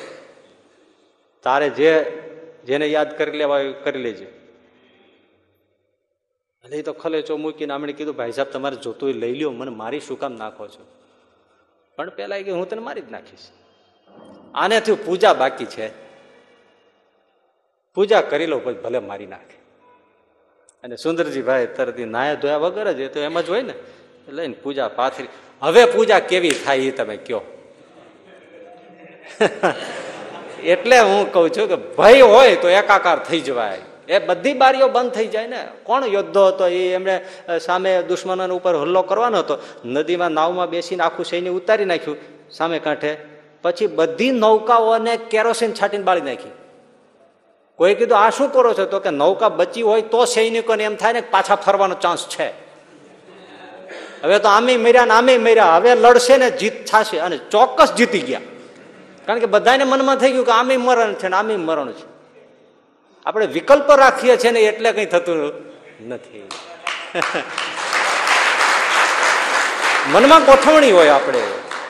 તારે 1.43 1.67
જે, 1.69 1.91
જેને 2.65 2.85
યાદ 2.87 3.17
કરી 3.17 3.37
લેવા 3.37 3.59
કરી 3.83 4.01
લેજે. 4.01 4.27
એટલે 6.65 6.77
એ 6.77 6.81
તો 6.81 6.93
ખલેચો 6.93 7.37
મૂકીને 7.37 7.73
આમણે 7.73 7.93
કીધું, 7.93 8.15
ભાઈ 8.15 8.31
સાહેબ, 8.31 8.51
તમારે 8.51 8.75
જોતું 8.75 9.09
લઈ 9.09 9.33
લ્યો, 9.33 9.51
મને 9.51 9.71
મારી 9.71 9.99
શું 9.99 10.19
કામ 10.19 10.33
નાખો 10.33 10.67
છો? 10.67 10.87
પણ 11.95 12.09
પેલા 12.09 12.41
કે 12.41 12.51
હું 12.51 12.69
તને 12.69 12.81
મારી 12.81 13.01
જ 13.01 13.11
નાખીશ. 13.11 13.39
આને 14.55 14.79
થયું 14.79 15.05
પૂજા 15.05 15.33
બાકી 15.33 15.65
છે. 15.65 15.91
પૂજા 17.93 18.21
કરી 18.21 18.45
લો, 18.45 18.59
પછી 18.59 18.73
ભલે 18.73 18.99
મારી 18.99 19.25
નાખે. 19.25 19.57
અને 20.83 20.95
સુંદરજી 20.95 21.41
ભાઈ 21.41 21.67
તરત 21.67 21.99
નાયા 21.99 22.33
ધોયા 22.33 22.57
વગર 22.57 22.93
જ, 22.93 22.99
એ 22.99 23.07
તો 23.07 23.19
એમ 23.19 23.41
જ 23.41 23.49
હોય 23.49 23.61
ને 23.61 23.73
લઈને 24.27 24.55
પૂજા 24.63 24.87
પાથરી. 24.87 25.27
હવે 25.61 25.85
પૂજા 25.85 26.19
કેવી 26.19 26.49
થાય 26.49 26.77
એ 26.77 26.91
તમે 26.91 27.17
કયો. 27.17 27.41
એટલે 30.63 30.99
હું 30.99 31.33
કહું 31.33 31.49
છું 31.49 31.67
કે 31.67 31.75
ભય 31.75 32.21
હોય 32.21 32.55
તો 32.55 32.69
એકાકાર 32.69 33.25
થઈ 33.25 33.39
જવાય. 33.39 33.81
એ 34.07 34.19
બધી 34.19 34.53
બારીઓ 34.53 34.87
બંધ 34.87 35.11
થઈ 35.11 35.27
જાય 35.27 35.47
ને. 35.47 35.67
કોણ 35.83 36.05
યોદ્ધો 36.05 36.47
હતો? 36.47 36.67
એ 36.67 36.93
એમણે 36.93 37.25
સામે 37.61 38.03
દુશ્મનો 38.03 38.55
ઉપર 38.55 38.75
હુલ્લો 38.75 39.01
કરવાનો 39.01 39.39
હતો. 39.39 39.57
નદીમાં 39.85 40.31
નાવમાં 40.31 40.69
બેસીને 40.69 41.03
આખું 41.03 41.25
સૈન્ય 41.25 41.49
ઉતારી 41.49 41.85
નાખ્યું 41.85 42.17
સામે 42.51 42.79
કાંઠે. 42.79 43.17
પછી 43.61 43.87
બધી 43.87 44.31
નૌકાઓને 44.31 45.17
કેરોસીન 45.17 45.73
છાંટીને 45.73 46.03
બાળી 46.03 46.21
નાખી. 46.21 46.51
કોઈ 47.75 47.95
કીધું, 47.95 48.17
આ 48.17 48.29
શું 48.29 48.51
કરો 48.51 48.73
છો? 48.73 48.85
તો 48.85 48.99
કે, 48.99 49.09
નૌકા 49.09 49.49
બચી 49.49 49.81
હોય 49.81 50.01
તો 50.01 50.25
સૈનિકોને 50.25 50.83
એમ 50.83 50.95
થાય 50.95 51.13
ને 51.13 51.21
પાછા 51.21 51.55
ફરવાનો 51.55 51.95
ચાન્સ 51.95 52.27
છે. 52.27 52.49
હવે 54.23 54.39
તો 54.39 54.49
આમે 54.49 54.77
મર્યા 54.77 55.05
ને 55.05 55.11
આમે 55.11 55.37
મર્યા. 55.37 55.65
હવે 55.65 55.95
લડશે 55.95 56.37
ને 56.37 56.51
જીત 56.51 56.85
થશે 56.85 57.17
અને 57.17 57.37
ચોક્કસ 57.37 57.93
જીતી 57.93 58.19
ગયા. 58.19 58.41
કારણ 59.25 59.39
કે 59.39 59.45
બધાને 59.45 59.83
મનમાં 59.83 60.15
થઈ 60.15 60.31
ગયું 60.31 60.45
કે 60.45 60.51
આમે 60.51 60.77
મરણ 60.77 61.13
છે 61.13 61.27
ને 61.27 61.35
આમે 61.35 61.55
મરણ 61.55 61.91
છે. 61.91 62.14
આપણે 63.25 63.45
વિકલ્પ 63.45 63.91
રાખીએ 63.91 64.37
છીએ 64.37 64.51
ને 64.51 64.59
એટલે 64.59 64.91
કઈ 64.91 65.05
થતું 65.05 65.51
નથી. 66.07 66.43
મનમાં 70.11 70.45
ગોઠવણી 70.45 70.91
હોય 70.91 71.09
આપણે 71.09 71.41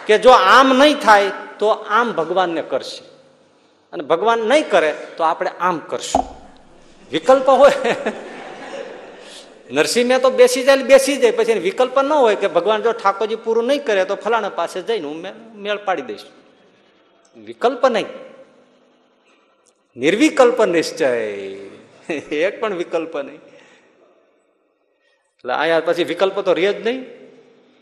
કે 0.08 0.18
જો 0.18 0.32
આમ 0.32 0.78
નહીં 0.78 1.00
થાય 1.00 1.32
તો 1.60 1.68
આમ 1.68 2.14
ભગવાનને 2.14 2.62
કરશે. 2.62 3.04
અને 3.94 4.04
ભગવાન 4.04 4.40
નહીં 4.40 4.70
કરે 4.70 4.96
તો 5.18 5.24
આપણે 5.24 5.52
આમ 5.60 5.80
કરશું. 5.80 6.24
વિકલ્પ 7.12 7.48
હોય. 7.48 7.72
નરસિંહ 9.72 10.18
તો 10.18 10.30
બેસી 10.30 10.64
જાય 10.64 10.78
બેસી 10.78 11.18
જાય. 11.18 11.32
પછી 11.32 11.54
વિકલ્પ 11.54 12.00
ન 12.00 12.14
હોય 12.14 12.36
કે 12.36 12.48
ભગવાન 12.48 12.82
જો 12.82 12.92
ઠાકોરજી 12.92 13.36
પૂરું 13.36 13.68
નહીં 13.68 13.86
કરે 13.86 14.06
તો 14.06 14.16
ફલાણા 14.16 14.50
પાસે 14.50 14.82
જઈને 14.82 15.08
હું 15.08 15.28
મેળ 15.56 15.78
પાડી 15.78 16.02
દઈશ. 16.02 16.26
વિકલ્પ 17.38 17.86
નહીં. 17.86 18.25
નિર્વિકલ્પ 19.96 20.60
નિશ્ચય 20.66 21.10
એક 22.46 22.60
પણ 22.62 22.74
વિકલ્પ 22.74 23.14
નહીં. 23.18 23.42
એટલે 25.38 25.54
અહીંયા 25.54 25.88
પછી 25.88 26.04
વિકલ્પ 26.04 26.38
તો 26.40 26.54
રહે 26.54 26.74
જ 26.74 26.76
નહીં. 26.88 27.02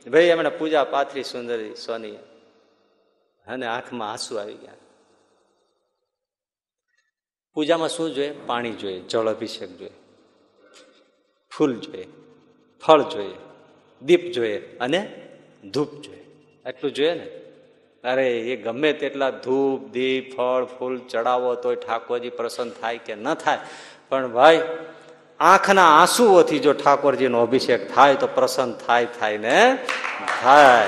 ભાઈ, 0.08 0.32
એમણે 0.34 0.52
પૂજા 0.60 0.84
પાથરી 0.94 1.24
સુંદરી 1.24 1.76
સોની 1.76 2.18
અને 3.46 3.66
આંખમાં 3.66 4.12
આંસુ 4.12 4.36
આવી 4.38 4.60
ગયા. 4.64 4.80
પૂજામાં 7.54 7.90
શું 7.90 8.10
જોઈએ? 8.16 8.32
પાણી 8.46 8.76
જોઈએ, 8.82 9.00
જળ 9.12 9.28
અભિષેક 9.30 9.72
જોઈએ. 9.80 9.96
ફૂલ 11.52 11.74
જોઈએ, 11.80 12.08
ફળ 12.84 13.02
જોઈએ, 13.14 13.38
દીપ 14.02 14.24
જોઈએ 14.32 14.58
અને 14.78 15.02
ધૂપ 15.74 15.92
જોઈએ. 16.04 16.24
એટલું 16.66 16.94
જોઈએ 16.94 17.14
ને? 17.14 17.28
અરે, 18.04 18.40
એ 18.40 18.56
ગમે 18.56 18.94
તેટલા 18.94 19.30
ધૂપ, 19.30 19.92
દીપ, 19.92 20.38
ફળ, 20.38 20.66
ફૂલ 20.66 21.02
ચડાવો 21.10 21.56
તોય 21.56 21.76
ઠાકોરજી 21.76 22.30
પ્રસન્ન 22.30 22.70
થાય 22.70 22.98
કે 22.98 23.16
ન 23.16 23.34
થાય. 23.34 23.58
પણ 24.10 24.32
ભાઈ, 24.32 24.62
આંખના 25.40 25.86
આંસુઓથી 25.86 26.60
જો 26.60 26.74
ઠાકોરજીનો 26.74 27.42
અભિષેક 27.42 27.96
થાય 27.96 28.16
તો 28.16 28.28
પ્રસન્ન 28.28 28.74
થાય 28.74 29.06
થાય 29.06 29.38
ને 29.38 29.78
થાય. 30.44 30.88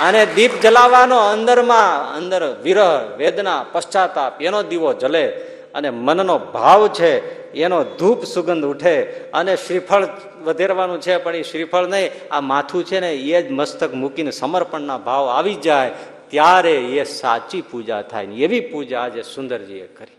અને 0.00 0.26
દીપ 0.26 0.50
જલાવવાનો 0.62 1.16
અંદરમાં 1.16 2.16
અંદર 2.16 2.60
વિરહ, 2.62 3.16
વેદના, 3.16 3.64
પશ્ચાતાપ, 3.72 4.42
એનો 4.42 4.62
દીવો 4.62 4.92
જલે 4.92 5.28
અને 5.74 5.90
મનનો 5.90 6.38
ભાવ 6.38 6.88
છે, 6.88 7.44
એનો 7.52 7.84
ધૂપ 7.84 8.24
સુગંધ 8.24 8.64
ઉઠે 8.64 9.02
અને 9.10 9.56
શ્રીફળ 9.56 10.06
વધેરવાનું 10.44 11.00
છે, 11.00 11.16
પણ 11.16 11.36
એ 11.36 11.42
શ્રીફળ 11.42 11.86
નહીં, 11.86 12.10
આ 12.30 12.40
માથું 12.40 12.84
છે 12.84 13.00
ને 13.00 13.12
એ 13.14 13.42
જ 13.42 13.50
મસ્તક 13.50 13.94
મૂકીને 13.94 14.30
સમર્પણના 14.30 14.98
ભાવ 14.98 15.28
આવી 15.28 15.54
જાય. 15.54 15.92
ત્યારે 16.28 16.72
એ 16.72 17.04
સાચી 17.04 17.62
પૂજા 17.62 18.02
થાય 18.02 18.26
ને 18.26 18.34
એવી 18.34 18.60
પૂજા 18.60 19.00
આજે 19.00 19.22
સુંદરજીએ 19.22 19.86
કરી. 19.86 20.16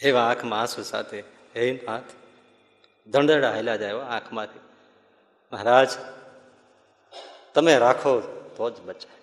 એવા 0.00 0.20
આંખમાં 0.20 0.60
આંસુ 0.60 0.82
સાથે 0.82 1.24
હે 1.56 1.80
નાથ 1.86 2.02
ધંડડા 3.08 3.54
હેલા 3.54 3.76
જાય 3.76 3.92
આંખમાંથી. 3.92 4.60
મહારાજ, 5.52 5.88
તમે 7.54 7.78
રાખો 7.78 8.20
તો 8.56 8.70
જ 8.70 8.80
બચાય. 8.80 9.20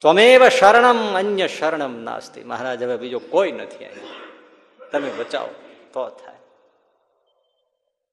ત્વમેવ 0.00 0.48
શરણમ, 0.48 1.14
અન્ય 1.14 1.48
શરણમ 1.48 2.02
નાસ્તી. 2.02 2.44
મહારાજ, 2.44 2.82
હવે 2.82 2.96
બીજો 2.96 3.18
કોઈ 3.18 3.52
નથી 3.52 3.84
આવ્યો 3.84 4.08
તમે 4.92 5.10
બચાવો 5.10 5.48
તો 5.92 6.08
થાય. 6.08 6.37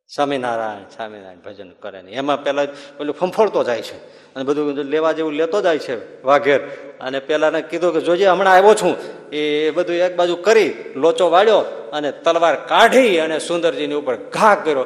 સ્વામિનારાયણ 0.08 0.90
સ્વામિનારાયણ 0.90 1.38
ભજન 1.38 1.70
કરે 1.70 2.02
ને. 2.02 2.12
એમાં 2.12 2.44
પેલા 2.44 2.66
પેલું 2.98 3.16
ફંફોડતો 3.16 3.64
જાય 3.64 3.82
છે. 3.82 3.98
અને 4.36 4.44
બધું 4.44 4.74
લેવા 4.74 5.12
જેવું 5.12 5.34
લેતો 5.34 5.62
જાય 5.62 5.80
છે 5.80 6.24
વાઘેર. 6.24 6.62
અને 7.02 7.20
પેલાને 7.20 7.62
કીધું 7.62 7.94
કે 7.94 8.02
જોજે, 8.02 8.28
હમણાં 8.28 8.54
આવ્યો 8.54 8.74
છું. 8.74 8.94
એ 9.30 9.72
બધું 9.72 9.96
એક 9.96 10.16
બાજુ 10.16 10.36
કરી, 10.36 10.94
લોચો 10.96 11.30
વાળ્યો 11.30 11.60
અને 11.94 12.12
તલવાર 12.12 12.56
કાઢી 12.56 13.20
અને 13.20 13.40
સુંદરજીની 13.40 13.94
ઉપર 13.94 14.16
ઘા 14.16 14.56
કર્યો. 14.56 14.86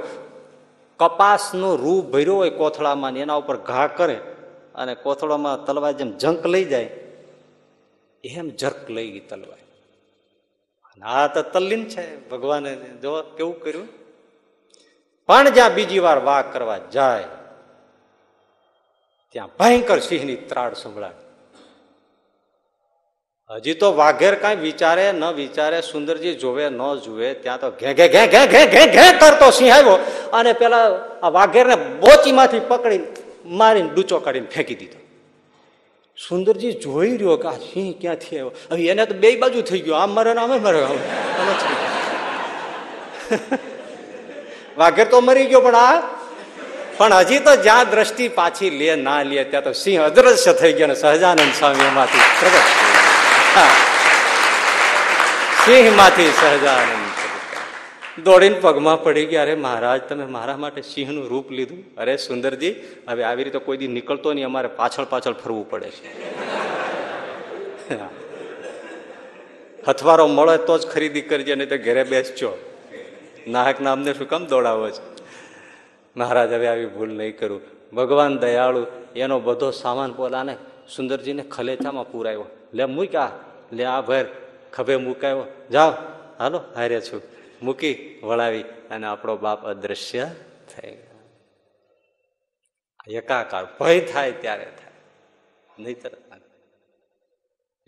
કપાસનો 1.00 1.76
રૂ 1.76 2.02
ભર્યો 2.02 2.36
હોય 2.36 2.50
કોથળામાં 2.50 3.18
એના 3.18 3.34
ઉપર 3.34 3.58
ઘા 3.58 3.88
કરે 3.88 4.18
અને 4.76 4.96
કોથળામાં 4.96 5.66
તલવાર 5.66 5.92
જેમ 5.92 6.18
જંક 6.18 6.46
લઈ 6.46 6.66
જાય, 6.66 6.90
એમ 8.24 8.50
જર્ક 8.50 8.90
લઈ 8.90 9.12
ગઈ 9.12 9.20
તલવાર. 9.20 9.60
આ 11.04 11.28
તો 11.28 11.42
તલ્લીન 11.42 11.86
છે. 11.86 12.30
ભગવાને 12.30 12.76
જો 12.76 13.22
કેવું 13.38 13.60
કર્યું? 13.60 13.88
પણ 15.30 15.50
જ્યાં 15.50 15.74
બીજી 15.74 16.00
વાર 16.00 16.20
વાઘ 16.20 16.48
કરવા 16.54 16.78
જાય, 16.94 17.26
ત્યાં 19.36 19.50
ભયંકર 19.60 20.00
સિંહની 20.00 20.38
ત્રાડ 20.52 20.74
સંભળાય. 20.74 21.18
હજી 23.50 23.74
તો 23.74 23.88
વાઘેર 23.96 24.36
કાંઈ 24.36 24.56
વિચારે, 24.56 25.06
ન 25.12 25.24
વિચારે, 25.34 25.78
સુંદરજી 25.82 26.34
જોવે, 26.36 26.66
ન 26.70 26.82
જુએ, 26.96 27.30
ત્યાં 27.34 27.60
તો 27.60 27.70
ઘે 27.72 27.94
ઘે 27.94 28.08
ઘે 28.08 28.24
ઘે 28.28 28.44
ઘે 28.48 28.64
ઘે 28.68 28.84
ઘે 28.88 29.06
કરતો 29.20 29.48
સિંહ 29.52 29.72
આવ્યો 29.76 29.96
અને 30.34 30.52
પેલા 30.54 30.84
આ 31.24 31.30
વાઘેરને 31.30 31.76
બોચીમાંથી 31.76 32.66
પકડી 32.68 33.00
મારીને 33.46 33.90
ડૂચો 33.90 34.18
કાઢીને 34.20 34.50
ફેંકી 34.56 34.76
દીધો. 34.76 35.00
સુંદરજી 36.18 36.74
જોઈ 36.84 37.16
રહ્યો 37.18 37.38
કે 37.38 37.48
આ 37.48 37.58
સિંહ 37.64 37.90
ક્યાંથી 38.02 38.36
આવ્યો? 38.36 38.52
હવે 38.72 38.84
એને 38.88 39.04
તો 39.06 39.16
બે 39.16 39.30
બાજુ 39.38 39.62
થઈ 39.62 39.82
ગયો. 39.82 39.96
આમ 39.96 40.10
મરે 40.10 40.32
આમે 40.34 40.58
મરે. 40.60 40.82
આમ. 40.84 41.00
વાઘેર 44.80 45.08
તો 45.08 45.20
મરી 45.22 45.46
ગયો 45.46 45.62
પણ 45.62 45.76
આ? 45.76 46.02
પણ 46.98 47.14
હજી 47.14 47.40
તો 47.40 47.56
જ્યાં 47.56 47.90
દ્રષ્ટિ 47.90 48.28
પાછી 48.28 48.70
લે 48.70 48.96
ના 48.96 49.22
લે, 49.22 49.44
ત્યાં 49.44 49.64
તો 49.64 49.72
સિંહ 49.72 50.04
અદ્રશ્ય 50.04 50.54
થઈ 50.54 50.74
ગયો 50.74 50.94
સહજાનંદ 50.94 51.54
સ્વામી 51.60 51.88
એમાંથી 51.88 52.20
પ્રગટ 52.40 52.68
સિંહ. 52.78 53.00
સિંહમાંથી 55.66 56.32
સહજાનંદ 56.42 57.06
દોડીને 58.24 58.60
પગમાં 58.60 59.04
પડી 59.04 59.26
ગયા. 59.26 59.42
અરે 59.42 59.56
મહારાજ, 59.56 60.02
તમે 60.02 60.26
મારા 60.26 60.58
માટે 60.58 60.82
સિંહનું 60.82 61.28
રૂપ 61.30 61.52
લીધું. 61.52 61.96
અરે 61.98 62.18
સુંદરજી, 62.18 62.76
હવે 63.10 63.24
આવી 63.24 63.44
રીતે 63.44 63.60
કોઈ 63.60 63.78
દી 63.78 63.88
નીકળતો 63.88 64.34
નહીં, 64.34 64.46
અમારે 64.46 64.68
પાછળ 64.68 65.04
પાછળ 65.04 65.34
ફરવું 65.34 65.70
પડે 65.70 65.92
છે. 65.92 66.10
હથવારો 69.88 70.28
મળે 70.28 70.58
તો 70.58 70.78
જ 70.78 70.88
ખરીદી 70.88 71.22
કરજે, 71.22 71.56
નહીં 71.56 71.70
તો 71.70 71.78
ઘરે 71.78 72.04
બેસજો. 72.04 72.69
નાહકના 73.52 73.92
અમને 73.92 74.14
શું 74.14 74.30
કામ 74.30 74.46
દોડાવો 74.46 74.90
છે? 74.90 75.20
મહારાજ, 76.16 76.54
હવે 76.54 76.68
આવી 76.68 76.86
ભૂલ 76.86 77.10
નહીં 77.10 77.38
કરું. 77.38 77.62
ભગવાન 77.96 78.40
દયાળુ, 78.40 78.88
એનો 79.16 79.40
બધો 79.40 79.72
સામાન 79.72 80.14
પોલાને 80.14 80.58
સુંદરજીને 80.96 81.44
ખલેચામાં 81.44 82.12
પૂરાયો. 82.12 82.46
લે 82.74 82.86
મૂક્યા 82.86 83.32
લે, 83.74 83.84
આ 83.84 84.02
ભર. 84.02 84.26
ખભે 84.74 84.96
મુકાયો. 84.96 85.44
જાઓ. 85.72 85.92
હાલો, 86.40 86.62
હારે 86.76 87.02
છું. 87.02 87.22
મૂકી, 87.62 88.20
વળાવી. 88.24 88.62
અને 88.62 89.08
આપણો 89.08 89.38
બાપ 89.38 89.66
અદ્રશ્ય 89.66 90.28
થઈ 90.76 90.92
ગયો. 90.92 91.20
એકાકાર 93.08 93.68
ભય 93.80 94.00
થાય 94.00 94.32
ત્યારે 94.32 94.66
થાય. 94.66 94.92
નહીં 95.80 95.96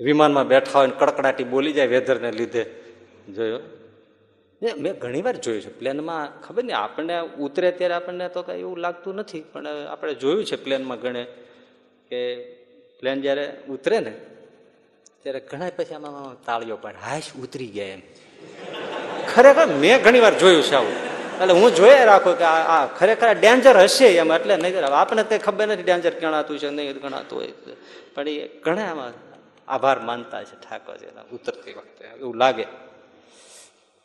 વિમાનમાં 0.04 0.48
બેઠા 0.48 0.80
હોય 0.80 0.88
ને 0.88 0.94
કડકડાટી 1.00 1.44
બોલી 1.44 1.74
જાય 1.74 1.88
વેધરને 1.88 2.32
લીધે. 2.32 2.84
જોયો? 3.36 3.60
ને 4.62 4.74
મેં 4.74 4.94
ઘણી 5.00 5.22
વાર 5.22 5.38
જોયું 5.46 5.64
છે, 5.66 5.72
પ્લેનમાં 5.80 6.42
ખબર 6.46 6.64
ને 6.64 6.74
આપણને 6.74 7.16
ઉતરે 7.46 7.70
ત્યારે 7.78 7.96
આપણને 7.98 8.26
તો 8.30 8.42
કંઈ 8.48 8.62
એવું 8.66 8.80
લાગતું 8.86 9.16
નથી, 9.22 9.44
પણ 9.54 9.68
આપણે 9.94 10.14
જોયું 10.24 10.46
છે 10.46 10.58
પ્લેનમાં 10.66 11.00
ગણે 11.04 11.24
કે 12.10 12.20
પ્લેન 13.00 13.18
જ્યારે 13.26 13.46
ઉતરે 13.74 13.98
ને, 14.00 14.14
ત્યારે 15.22 15.40
ઘણા 15.52 15.72
પછી 15.78 15.96
આમાં 15.98 16.38
તાળીઓ 16.48 16.78
પણ 16.84 17.00
હાશ 17.06 17.30
ઉતરી 17.44 17.72
ગયા 17.78 17.96
એમ. 17.96 18.04
ખરેખર 19.32 19.68
મેં 19.84 19.98
ઘણી 20.06 20.24
વાર 20.26 20.36
જોયું 20.44 20.64
છે 20.70 20.76
આવું. 20.76 20.96
એટલે 21.42 21.54
હું 21.60 21.70
જોયે 21.80 22.06
રાખું 22.12 22.38
કે 22.38 22.48
આ 22.76 22.80
ખરેખર 23.00 23.34
ડેન્જર 23.42 23.76
હશે 23.82 24.08
એમ, 24.22 24.32
એટલે 24.38 24.56
નહીં 24.62 24.88
આપણને 24.92 25.24
કંઈ 25.24 25.42
ખબર 25.48 25.68
નથી 25.72 25.88
ડેન્જર 25.90 26.14
ગણાતું 26.22 26.62
છે, 26.62 26.70
નહીં 26.70 27.02
ગણાતું 27.02 27.38
હોય 27.40 27.54
પણ 28.14 28.28
એ 28.28 28.48
ઘણા 28.66 28.88
આમાં 28.94 29.14
આભાર 29.68 30.00
માનતા 30.10 30.46
છે 30.50 30.56
ઠાકોરજીના 30.64 31.26
ઉતરતી 31.34 31.74
વખતે, 31.80 32.04
એવું 32.22 32.38
લાગે. 32.38 32.66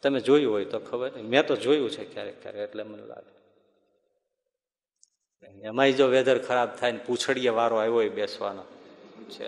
તમે 0.06 0.20
જોયું 0.20 0.52
હોય 0.52 0.64
તો 0.64 0.78
ખબર 0.78 1.12
નહીં. 1.12 1.26
મેં 1.26 1.46
તો 1.46 1.56
જોયું 1.56 1.90
છે 1.90 2.04
ક્યારેક 2.04 2.42
ક્યારેક, 2.42 2.60
એટલે 2.60 2.82
મને 2.82 3.06
લાગે. 3.06 3.32
એમાંય 5.62 5.92
જો 5.92 6.06
વેધર 6.06 6.38
ખરાબ 6.38 6.76
થાય 6.76 6.92
ને 6.92 6.98
પૂછડીએ 7.06 7.48
વારો 7.48 7.76
આવ્યો 7.76 7.94
હોય 7.94 8.08
બેસવાનો, 8.08 8.64
છે. 9.30 9.46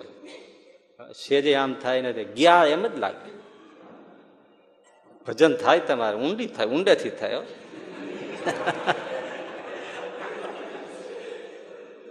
સેજે 1.13 1.55
આમ 1.55 1.75
થાય 1.75 2.01
ને 2.03 2.25
ગયા 2.25 2.65
એમ 2.65 2.87
જ 2.87 2.99
લાગે. 2.99 3.31
ભજન 5.27 5.57
થાય 5.57 5.81
તમારે, 5.81 6.17
ઊંડી 6.17 6.47
થાય, 6.47 6.67
ઊંડેથી 6.67 7.11
થાય. 7.11 7.41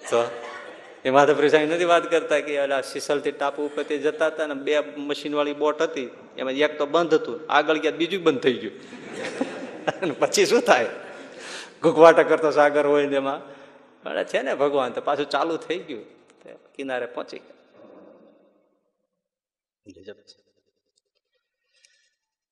તો 0.09 0.46
એ 1.07 1.09
માધવપ્રી 1.09 1.49
સાહેબ 1.49 1.71
નથી 1.71 1.85
વાત 1.85 2.11
કરતા 2.11 2.39
કે 2.39 2.59
ઓલા 2.59 2.81
સિસલથી 2.81 3.31
ટાપુ 3.31 3.65
ઉપરથી 3.65 3.97
જતા 3.97 4.27
હતા 4.27 4.47
ને 4.47 4.53
બે 4.53 4.79
મશીન 4.79 5.35
વાળી 5.35 5.53
બોટ 5.53 5.81
હતી, 5.81 6.09
એમાં 6.37 6.51
એક 6.51 6.77
તો 6.77 6.85
બંધ 6.85 7.13
હતું, 7.13 7.41
આગળ 7.49 7.77
ગયા, 7.77 7.91
બીજું 7.91 8.23
બંધ 8.23 8.39
થઈ 8.39 8.53
ગયું. 8.53 8.73
પછી 10.19 10.45
શું 10.45 10.61
થાય? 10.61 10.89
ઘૂઘવાટા 11.83 12.23
કરતો 12.23 12.51
સાગર 12.51 12.85
હોય 12.85 13.05
ને 13.05 13.15
એમાં. 13.15 13.41
પણ 14.03 14.23
છે 14.23 14.41
ને 14.41 14.53
ભગવાન, 14.53 14.91
તો 14.91 15.01
પાછું 15.01 15.29
ચાલુ 15.29 15.57
થઈ 15.57 15.77
ગયું. 15.77 16.05
કિનારે 16.75 17.05
પહોંચી 17.05 17.39
ગયા. 17.39 17.57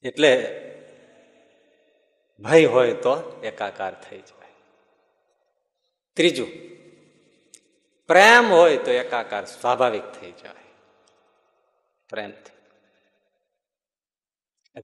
એટલે 0.04 0.62
ભય 2.42 2.66
હોય 2.66 2.94
તો 2.94 3.42
એકાકાર 3.44 3.96
થઈ 4.10 4.20
જાય. 4.20 4.54
ત્રીજું 6.18 6.75
પ્રેમ 8.10 8.46
હોય 8.52 8.78
તો 8.78 8.92
એકાકાર 8.92 9.46
સ્વાભાવિક 9.46 10.06
થઈ 10.22 10.32
જાય. 10.32 10.66
પ્રેમથી 12.10 12.54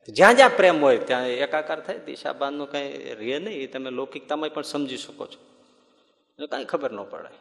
જ્યાં 0.09 0.35
જ્યાં 0.35 0.55
પ્રેમ 0.55 0.77
હોય 0.81 0.97
ત્યાં 0.97 1.27
એકાકાર 1.27 1.79
થાય 1.79 1.99
દિશાબાનનું 1.99 2.71
કઈ 2.71 3.13
રે 3.15 3.39
નહીં, 3.39 3.61
એ 3.63 3.67
તમે 3.67 3.89
લૌકિકતામાં 3.89 4.49
પણ 4.49 4.61
સમજી 4.61 4.97
શકો 4.97 5.25
છો. 5.27 5.39
કાંઈ 6.47 6.65
ખબર 6.65 6.91
ન 6.91 7.03
પડે. 7.03 7.31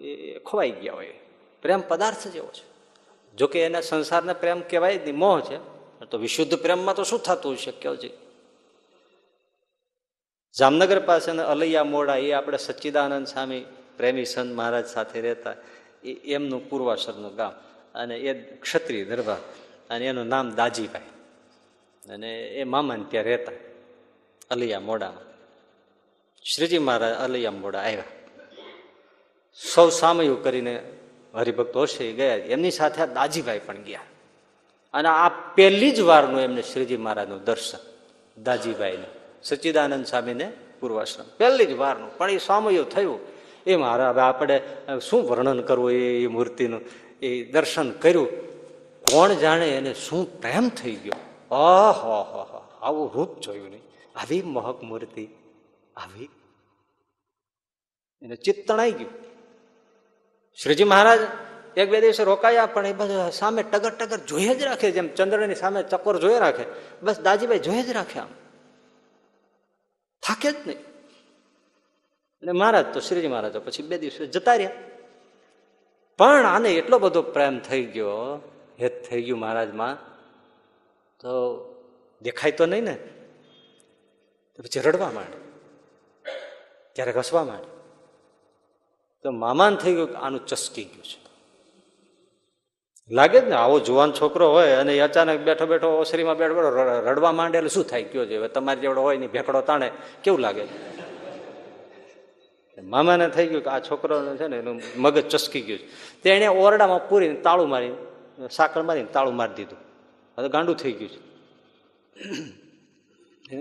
એ 0.00 0.38
ખોવાઈ 0.38 0.70
ગયા 0.70 0.94
હોય. 0.94 1.14
પ્રેમ 1.62 1.80
પદાર્થ 1.88 2.28
જેવો 2.28 2.50
છે. 2.52 2.64
જોકે 3.36 3.58
એના 3.64 3.80
સંસારને 3.80 4.32
પ્રેમ 4.32 4.60
કહેવાય 4.70 4.98
જ 4.98 5.10
મોહ 5.10 5.40
છે. 5.40 5.58
તો 6.10 6.18
વિશુદ્ધ 6.18 6.54
પ્રેમમાં 6.54 6.94
તો 6.94 7.04
શું 7.04 7.20
થતું 7.22 7.50
હોય 7.50 7.56
શક્ય 7.56 7.96
છે 7.96 8.10
જામનગર 10.54 11.00
પાસેના 11.00 11.44
અલૈયા 11.44 11.84
મોડા, 11.84 12.16
એ 12.16 12.32
આપણે 12.32 12.58
સચ્ચિદાનંદ 12.58 13.26
સ્વામી 13.26 13.64
પ્રેમી 14.02 14.24
સંત 14.24 14.54
મહારાજ 14.54 14.86
સાથે 14.86 15.20
રહેતા, 15.20 15.54
એ 16.04 16.12
એમનું 16.12 16.70
પૂર્વાસરનું 16.70 17.36
ગામ 17.36 17.52
અને 17.94 18.16
એ 18.16 18.32
ક્ષત્રિય 18.56 19.04
દરબાર 19.04 19.36
અને 19.90 20.06
એનું 20.06 20.26
નામ 20.26 20.54
દાજીભાઈ. 20.54 21.02
અને 22.08 22.42
એ 22.42 22.64
મામાને 22.64 23.04
ત્યાં 23.10 23.24
રહેતા, 23.24 23.52
અલિયા 24.50 24.80
મોડામાં. 24.80 25.24
શ્રીજી 26.44 26.78
મહારાજ 26.78 27.14
અલિયા 27.14 27.50
મોડા 27.50 27.78
આવ્યા. 27.78 28.04
સૌ 29.74 29.88
સામયું 29.88 30.42
કરીને 30.42 30.92
હરિભક્તો 31.34 31.82
હશે 31.82 32.12
ગયા. 32.12 32.36
એમની 32.36 32.70
સાથે 32.70 33.02
આ 33.02 33.06
દાજીભાઈ 33.06 33.60
પણ 33.66 33.82
ગયા. 33.82 34.00
અને 34.94 35.08
આ 35.08 35.28
પહેલી 35.28 35.90
જ 35.90 36.00
વારનું 36.00 36.40
એમને 36.40 36.62
શ્રીજી 36.62 36.96
મહારાજનું 36.96 37.44
દર્શન, 37.44 37.78
દાજીભાઈનું. 38.42 39.10
સચ્ચિદાનંદ 39.42 40.06
સ્વામીને 40.06 40.52
પૂર્વાશ્રમ. 40.80 41.26
પહેલી 41.36 41.66
જ 41.66 41.72
વારનું. 41.72 42.18
પણ 42.18 42.30
એ 42.30 42.38
સામયું 42.38 42.88
થયું. 42.88 43.41
એ 43.66 43.76
મારા 43.76 44.10
હવે 44.10 44.20
આપણે 44.20 44.62
શું 45.02 45.28
વર્ણન 45.28 45.60
કરવું 45.60 45.92
એ 45.92 46.26
મૂર્તિનું? 46.26 46.80
એ 47.22 47.44
દર્શન 47.44 47.92
કર્યું. 47.92 48.52
કોણ 49.02 49.32
જાણે 49.32 49.76
એને 49.76 49.94
શું 49.94 50.40
પ્રેમ 50.40 50.68
થઈ 50.68 50.94
ગયો? 50.94 51.12
ઓહો 51.54 52.22
હો 52.22 52.78
આવું 52.82 53.12
રૂપ 53.14 53.40
જોયું 53.40 53.70
નહીં. 53.70 53.82
આવી 54.16 54.42
મહક 54.42 54.82
મૂર્તિ. 54.82 55.28
આવી. 55.96 56.28
એને 58.22 58.36
ચિત્ત 58.36 58.68
તણાઈ 58.68 58.92
ગયું. 58.92 59.10
શ્રીજી 60.62 60.84
મહારાજ, 60.84 61.20
એક 61.76 61.90
બે 61.90 62.00
દિવસે 62.00 62.24
રોકાયા, 62.24 62.66
પણ 62.66 62.86
એ 62.86 62.92
બધું 62.92 63.32
સામે 63.32 63.62
ટગર 63.62 63.90
ટગર 63.90 64.16
જોઈએ 64.16 64.54
જ 64.54 64.62
રાખે 64.62 64.90
જેમ 64.90 65.14
ચંદ્રની 65.14 65.54
સામે 65.54 65.82
ચકોર 65.82 66.18
જોઈ 66.18 66.38
રાખે. 66.38 66.64
બસ 67.02 67.20
દાજીભાઈ 67.20 67.58
જોઈએ 67.58 67.82
જ 67.82 67.90
રાખે 67.90 68.18
આમ. 68.18 68.28
થાકે 70.22 70.52
જ 70.52 70.54
નહીં. 70.66 70.91
અને 72.42 72.52
મહારાજ 72.52 72.86
તો 72.94 73.00
શ્રીજી 73.00 73.28
મહારાજ 73.28 73.56
પછી 73.56 73.82
બે 73.82 73.98
દિવસે 73.98 74.26
જતા 74.26 74.54
રહ્યા. 74.54 74.70
પણ 76.18 76.46
આને 76.46 76.70
એટલો 76.74 76.98
બધો 76.98 77.22
પ્રેમ 77.34 77.58
થઈ 77.58 77.84
ગયો, 77.84 78.14
હેત 78.80 78.94
થઈ 79.08 79.22
ગયું 79.22 79.38
મહારાજમાં, 79.38 79.94
તો 81.20 81.30
દેખાય 82.22 82.52
તો 82.52 82.66
નહીં 82.66 82.84
ને. 82.84 82.96
પછી 84.58 84.80
રડવા 84.80 85.10
માંડે, 85.10 85.38
ક્યારેક 86.94 87.16
હસવા 87.16 87.44
માંડ. 87.44 87.66
તો 89.24 89.30
મામાન 89.30 89.74
થઈ 89.76 89.94
ગયું 89.94 90.18
આનું 90.18 90.42
ચસકી 90.46 90.84
ગયું 90.84 91.04
છે. 91.04 91.18
લાગે 93.10 93.38
જ 93.40 93.44
ને 93.44 93.54
આવો 93.54 93.76
જુવાન 93.80 94.10
છોકરો 94.12 94.46
હોય 94.52 94.72
અને 94.72 94.92
અચાનક 95.00 95.40
બેઠો 95.40 95.66
બેઠો 95.66 95.88
ઓસરીમાં 96.00 96.36
બેઠો 96.36 96.54
બેઠો 96.54 96.70
રડવા 97.06 97.32
માંડે 97.32 97.56
એટલે 97.58 97.68
શું 97.68 97.84
થાય, 97.84 98.04
કયો 98.04 98.26
છે? 98.26 98.36
તમારે 98.48 98.80
જેવડો 98.80 99.00
હોય 99.00 99.16
ને 99.16 99.26
ભેકડો 99.26 99.60
તાણે, 99.60 99.88
કેવું 100.22 100.40
લાગે? 100.40 100.64
મામાને 102.82 103.28
થઈ 103.28 103.46
ગયું 103.46 103.64
કે 103.64 103.70
આ 103.70 103.80
છોકરોને 103.80 104.36
છે 104.36 104.46
ને 104.46 104.58
એનું 104.58 104.80
મગજ 104.96 105.28
ચસકી 105.28 105.60
ગયું 105.60 105.78
છે. 105.78 105.86
તે 106.22 106.30
એણે 106.30 106.46
ઓરડામાં 106.46 107.08
પૂરીને 107.08 107.34
તાળું 107.34 107.68
મારી 107.68 107.92
સાકળ 108.50 108.82
મારીને 108.82 109.06
તાળું 109.12 109.36
મારી 109.36 109.54
દીધું. 109.54 109.78
હવે 110.38 110.48
ગાંડું 110.48 110.76
થઈ 110.76 110.92
ગયું 110.92 111.10
છે. 111.10 111.20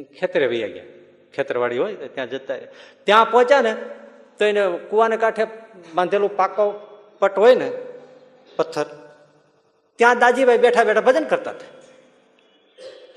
ખેતરે 0.03 0.47
વૈયા 0.47 0.67
ગયા. 0.67 0.83
ખેતરવાડી 1.35 1.77
હોય 1.77 1.95
ત્યાં 1.95 2.29
જતા 2.29 2.55
ત્યાં 3.03 3.31
પહોંચ્યા 3.31 3.61
ને 3.61 3.75
તો 4.39 4.45
એને 4.45 4.77
કુવાને 4.89 5.17
કાંઠે 5.17 5.47
બાંધેલું 5.95 6.37
પાકો 6.37 6.71
પટ 7.19 7.37
હોય 7.37 7.55
ને, 7.55 7.71
પથ્થર, 8.55 8.85
ત્યાં 9.95 10.19
દાજીભાઈ 10.19 10.57
બેઠા 10.57 10.83
બેઠા 10.83 11.01
ભજન 11.01 11.23
કરતા 11.23 11.51
હતા. 11.51 11.65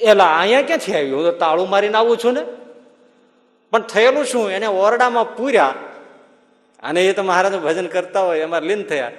એલા, 0.01 0.39
અહીંયા 0.39 0.63
ક્યાંથી 0.63 0.95
આવ્યું? 0.95 1.17
હું 1.17 1.33
તો 1.33 1.39
તાળું 1.39 1.69
મારીને 1.69 1.97
આવું 1.97 2.17
છું 2.17 2.35
ને. 2.35 2.45
પણ 3.71 3.81
થયેલું 3.81 4.25
શું? 4.25 4.51
એને 4.51 4.67
ઓરડામાં 4.67 5.37
પૂર્યા 5.37 5.75
અને 6.85 7.07
એ 7.07 7.13
તો 7.13 7.23
મહારાજનું 7.23 7.63
ભજન 7.63 7.87
કરતા 7.87 8.21
હોય 8.21 8.41
એમાં 8.41 8.63
લીન 8.63 8.83
થયા. 8.83 9.13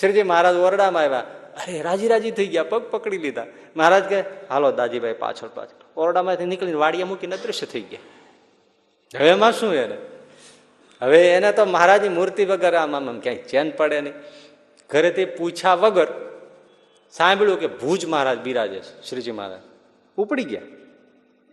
શ્રીજી 0.00 0.22
મહારાજ 0.22 0.56
ઓરડામાં 0.56 1.02
આવ્યા. 1.02 1.18
અરે, 1.62 1.82
રાજી 1.82 2.08
રાજી 2.08 2.30
થઈ 2.30 2.46
ગયા, 2.46 2.62
પગ 2.62 2.82
પકડી 2.82 3.18
લીધા. 3.18 3.46
મહારાજ 3.76 4.04
કે 4.04 4.20
હાલો 4.20 4.72
દાજીભાઈ, 4.72 5.12
પાછળ 5.12 5.48
પાછળ. 5.54 6.00
ઓરડામાંથી 6.00 6.46
નીકળીને 6.46 6.76
વાડિયા 6.76 7.06
મૂકીને 7.06 7.36
અદૃશ્ય 7.36 7.66
થઈ 7.66 7.80
ગયા. 7.80 8.00
હવે 9.20 9.28
એમાં 9.28 9.52
શું 9.52 9.74
એને? 9.74 9.96
હવે 11.02 11.28
એને 11.28 11.52
તો 11.52 11.64
મહારાજની 11.64 12.08
મૂર્તિ 12.08 12.44
વગર 12.44 12.74
આમ 12.74 12.96
આમ 12.96 13.20
ક્યાંય 13.20 13.38
ચેન 13.38 13.70
પડે 13.70 14.00
નહીં. 14.00 14.14
ઘરેથી 14.90 15.24
પૂછ્યા 15.24 15.74
વગર 15.74 16.06
સાંભળ્યું 17.10 17.60
કે 17.60 17.66
ભુજ 17.66 18.06
મહારાજ 18.06 18.38
બિરાજે 18.38 18.78
છે, 18.78 19.02
શ્રીજી 19.02 19.30
મહારાજ. 19.30 19.60
ઉપડી 20.16 20.44
ગયા. 20.44 20.62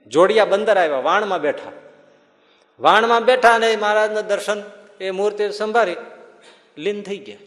જોડિયા 0.07 0.45
બંદર 0.45 0.77
આવ્યા, 0.77 0.99
વાણમાં 0.99 1.41
બેઠા. 1.41 1.72
વાણમાં 2.80 3.26
બેઠા 3.26 3.56
અને 3.56 3.76
મહારાજના 3.76 4.22
દર્શન 4.22 4.61
એ 5.00 5.12
મૂર્તિ 5.12 5.52
સંભાળી 5.52 5.96
લીન 6.78 7.02
થઈ 7.02 7.18
ગયા. 7.18 7.38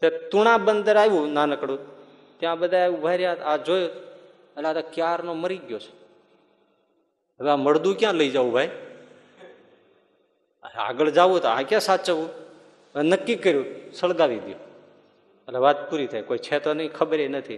તે 0.00 0.10
તુણા 0.10 0.58
બંદર 0.58 0.96
આવ્યું 0.96 1.32
નાનકડું. 1.32 1.78
ત્યાં 2.38 2.58
બધા 2.58 2.88
ઊભા 2.88 3.10
રહ્યા, 3.10 3.36
આ 3.44 3.56
જોયું, 3.56 3.90
એટલે 3.90 4.68
આ 4.68 4.72
ક્યારનો 4.72 5.34
મરી 5.34 5.56
ગયો 5.56 5.78
છે. 5.78 5.92
હવે 7.40 7.50
આ 7.50 7.56
મળદું 7.56 7.98
ક્યાં 7.98 8.14
લઈ 8.14 8.30
જવું 8.30 8.52
ભાઈ? 8.52 8.68
આગળ 10.74 11.10
જવું 11.10 11.42
તો 11.42 11.48
આ 11.48 11.62
ક્યાં 11.62 11.80
સાચવવું? 11.80 12.28
નક્કી 12.96 13.34
કર્યું, 13.34 13.92
સળગાવી 13.92 14.38
દો 14.38 14.50
એટલે 14.50 15.58
વાત 15.58 15.90
પૂરી 15.90 16.06
થાય 16.06 16.22
કોઈ 16.22 16.38
છે 16.38 16.58
તો 16.58 16.74
નહીં, 16.74 16.92
ખબર 16.92 17.28
નથી. 17.28 17.56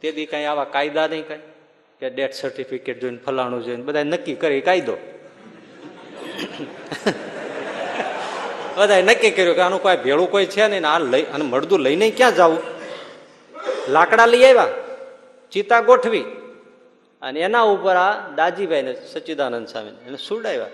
તેથી 0.00 0.26
કાંઈ 0.26 0.44
આવા 0.44 0.64
કાયદા 0.64 1.06
નહીં 1.06 1.28
કાંઈ? 1.28 1.40
કે 2.00 2.10
ડેથ 2.10 2.32
સર્ટિફિકેટ 2.32 3.00
જોઈને, 3.00 3.16
ફલાણું 3.16 3.64
જોઈને 3.64 3.82
બધા 3.82 4.02
નક્કી 4.02 4.34
કરી 4.34 4.60
કાયદો. 4.60 4.96
બધા 8.76 9.00
નક્કી 9.00 9.30
કર્યું 9.30 9.54
કે 9.54 9.60
આનું 9.60 9.82
કોઈ 9.82 9.96
ભેળું 9.96 10.30
કોઈ 10.30 10.46
છે 10.46 10.68
નહીં 10.68 10.86
આ 10.86 10.98
લઈ 10.98 11.22
અને 11.22 11.44
મળદું 11.44 11.80
લઈને 11.80 12.10
ક્યાં 12.10 12.34
જવું? 12.34 12.58
લાકડા 13.88 14.26
લઈ 14.26 14.44
આવ્યા, 14.44 14.68
ચિતા 15.52 15.80
ગોઠવી. 15.80 16.24
અને 17.22 17.40
એના 17.40 17.60
ઉપર 17.60 17.96
આ 17.96 18.30
દાજીભાઈ 18.36 18.82
ને 18.82 18.96
સચ્ચિદાનંદ 19.12 19.68
સ્વામી 19.68 19.92
એને 20.06 20.16
સુડાવ્યા 20.16 20.66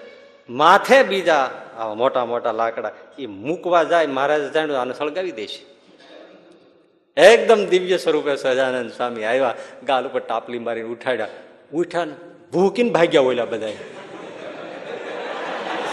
માથે 0.51 1.03
બીજા 1.03 1.51
આવા 1.79 1.95
મોટા 1.95 2.25
મોટા 2.25 2.53
લાકડા. 2.53 2.91
એ 3.19 3.27
મૂકવા 3.27 3.83
જાય, 3.83 4.07
મહારાજ 4.07 4.53
જાણ્યું, 4.53 4.81
આને 4.81 4.95
સળગાવી 4.95 5.33
દેશે. 5.33 5.61
એકદમ 7.21 7.67
દિવ્ય 7.67 7.97
સ્વરૂપે 7.97 8.37
સહજાનંદ 8.37 8.91
સ્વામી 8.91 9.25
આવ્યા, 9.25 9.55
ગાલ 9.87 10.07
ઉપર 10.07 10.21
ટાપલી 10.21 10.59
મારીને 10.59 10.89
ઉઠાડ્યા. 10.89 11.29
ઉઠ્યા 11.75 12.07
ભૂકીને 12.53 12.91
ભાગ્યા 12.91 13.21
ઓલા 13.21 13.45
બધા 13.45 13.98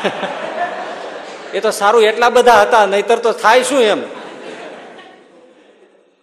એ 1.54 1.60
તો 1.60 1.72
સારું, 1.72 2.04
એટલા 2.04 2.30
બધા 2.30 2.62
હતા, 2.62 2.86
નહીતર 2.86 3.20
તો 3.20 3.32
થાય 3.32 3.64
શું 3.64 3.82
એમ? 3.82 4.04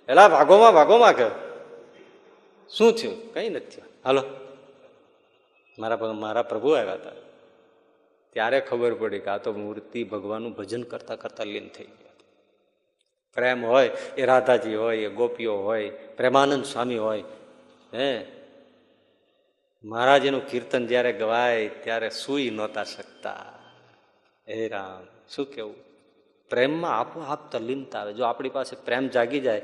એલા 0.08 0.28
ભાગોમાં 0.28 0.72
ભાગોમાં 0.72 1.12
કે? 1.12 1.24
શું 2.68 2.92
થયું? 2.92 3.34
કઈ 3.34 3.48
નથી 3.48 3.66
થયું. 3.66 3.88
હાલો. 4.04 4.22
મારા 5.78 5.96
મારા 5.96 6.42
પ્રભુ 6.42 6.70
આવ્યા 6.70 6.92
હતા. 6.92 7.10
ત્યારે 8.32 8.60
ખબર 8.60 8.94
પડી 8.94 9.18
કે 9.18 9.30
આ 9.30 9.38
તો 9.38 9.52
મૂર્તિ 9.52 10.04
ભગવાનનું 10.04 10.52
ભજન 10.52 10.82
કરતા 10.82 11.16
કરતા 11.16 11.44
લીન 11.44 11.68
થઈ 11.68 11.84
ગયા 11.84 12.12
પ્રેમ 13.34 13.66
હોય, 13.66 13.90
એ 14.16 14.26
રાધાજી 14.26 14.74
હોય, 14.74 14.98
એ 14.98 15.08
ગોપીઓ 15.08 15.56
હોય, 15.56 15.88
પ્રેમાનંદ 15.88 16.64
સ્વામી 16.64 16.98
હોય, 16.98 17.24
હે? 17.94 18.26
મહારાજીનું 19.84 20.46
કીર્તન 20.46 20.86
જ્યારે 20.86 21.12
ગવાય, 21.12 21.68
ત્યારે 21.68 22.10
સુઈ 22.10 22.50
નહોતા 22.50 22.84
શકતા. 22.84 23.61
હે 24.48 24.68
રામ. 24.68 25.06
શું 25.28 25.46
કેવું? 25.46 25.74
પ્રેમમાં 26.50 26.98
આપોઆપ 26.98 27.52
તલ્લીનતા 27.52 28.00
આવે. 28.00 28.12
જો 28.12 28.24
આપણી 28.24 28.48
પાસે 28.48 28.76
પ્રેમ 28.76 29.08
જાગી 29.08 29.40
જાય, 29.40 29.62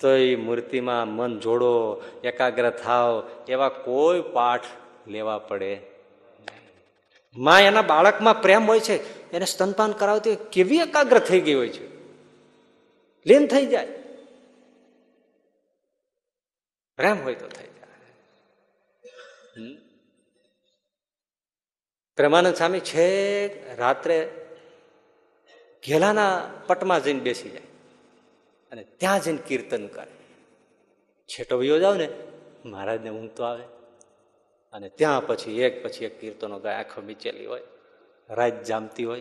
તો 0.00 0.10
એ 0.10 0.36
મૂર્તિમાં 0.36 1.08
મન 1.08 1.38
જોડો, 1.40 2.02
એકાગ્ર 2.24 2.70
થાવ 2.70 3.30
એવા 3.48 3.68
કોઈ 3.68 4.22
પાઠ 4.32 4.64
લેવા 5.06 5.38
પડે 5.38 5.80
માં, 7.36 7.60
એના 7.60 7.82
બાળકમાં 7.82 8.42
પ્રેમ 8.42 8.66
હોય 8.66 8.80
છે, 8.80 8.96
એને 9.32 9.44
સ્તનપાન 9.44 9.92
કરાવતી 9.92 10.36
કેવી 10.36 10.76
એકાગ્ર 10.76 11.18
થઈ 11.18 11.40
ગઈ 11.40 11.54
હોય 11.54 11.68
છે? 11.68 11.86
લીન 13.26 13.46
થઈ 13.46 13.66
જાય. 13.66 13.86
પ્રેમ 16.96 17.22
હોય 17.22 17.34
તો 17.34 17.48
થઈ 17.48 17.66
જાય 17.66 17.76
પ્રેમાનંદ 22.16 22.54
સ્વામી 22.54 22.80
છે 22.80 23.76
રાત્રે 23.76 24.46
ઘેલાના 25.86 26.50
પટમાં 26.66 27.04
જઈને 27.04 27.20
બેસી 27.20 27.50
જાય 27.50 27.62
અને 28.72 28.84
ત્યાં 28.84 29.20
જઈને 29.20 29.38
કીર્તન 29.46 29.86
કરે. 29.86 30.12
છેટો 31.26 31.58
વયો 31.58 31.78
જાવ 31.78 31.94
ને, 31.94 32.08
મહારાજને 32.64 33.10
ઊંઘ 33.10 33.30
તો 33.30 33.44
આવે. 33.44 33.62
અને 34.72 34.88
ત્યાં 34.88 35.26
પછી 35.26 35.60
એક 35.60 35.84
પછી 35.84 36.04
એક 36.04 36.20
કીર્તનો 36.20 36.58
ગાય 36.58 36.74
આંખો 36.74 37.00
મીચેલી 37.00 37.46
હોય, 37.46 37.62
રાત 38.30 38.62
જામતી 38.62 39.04
હોય 39.04 39.20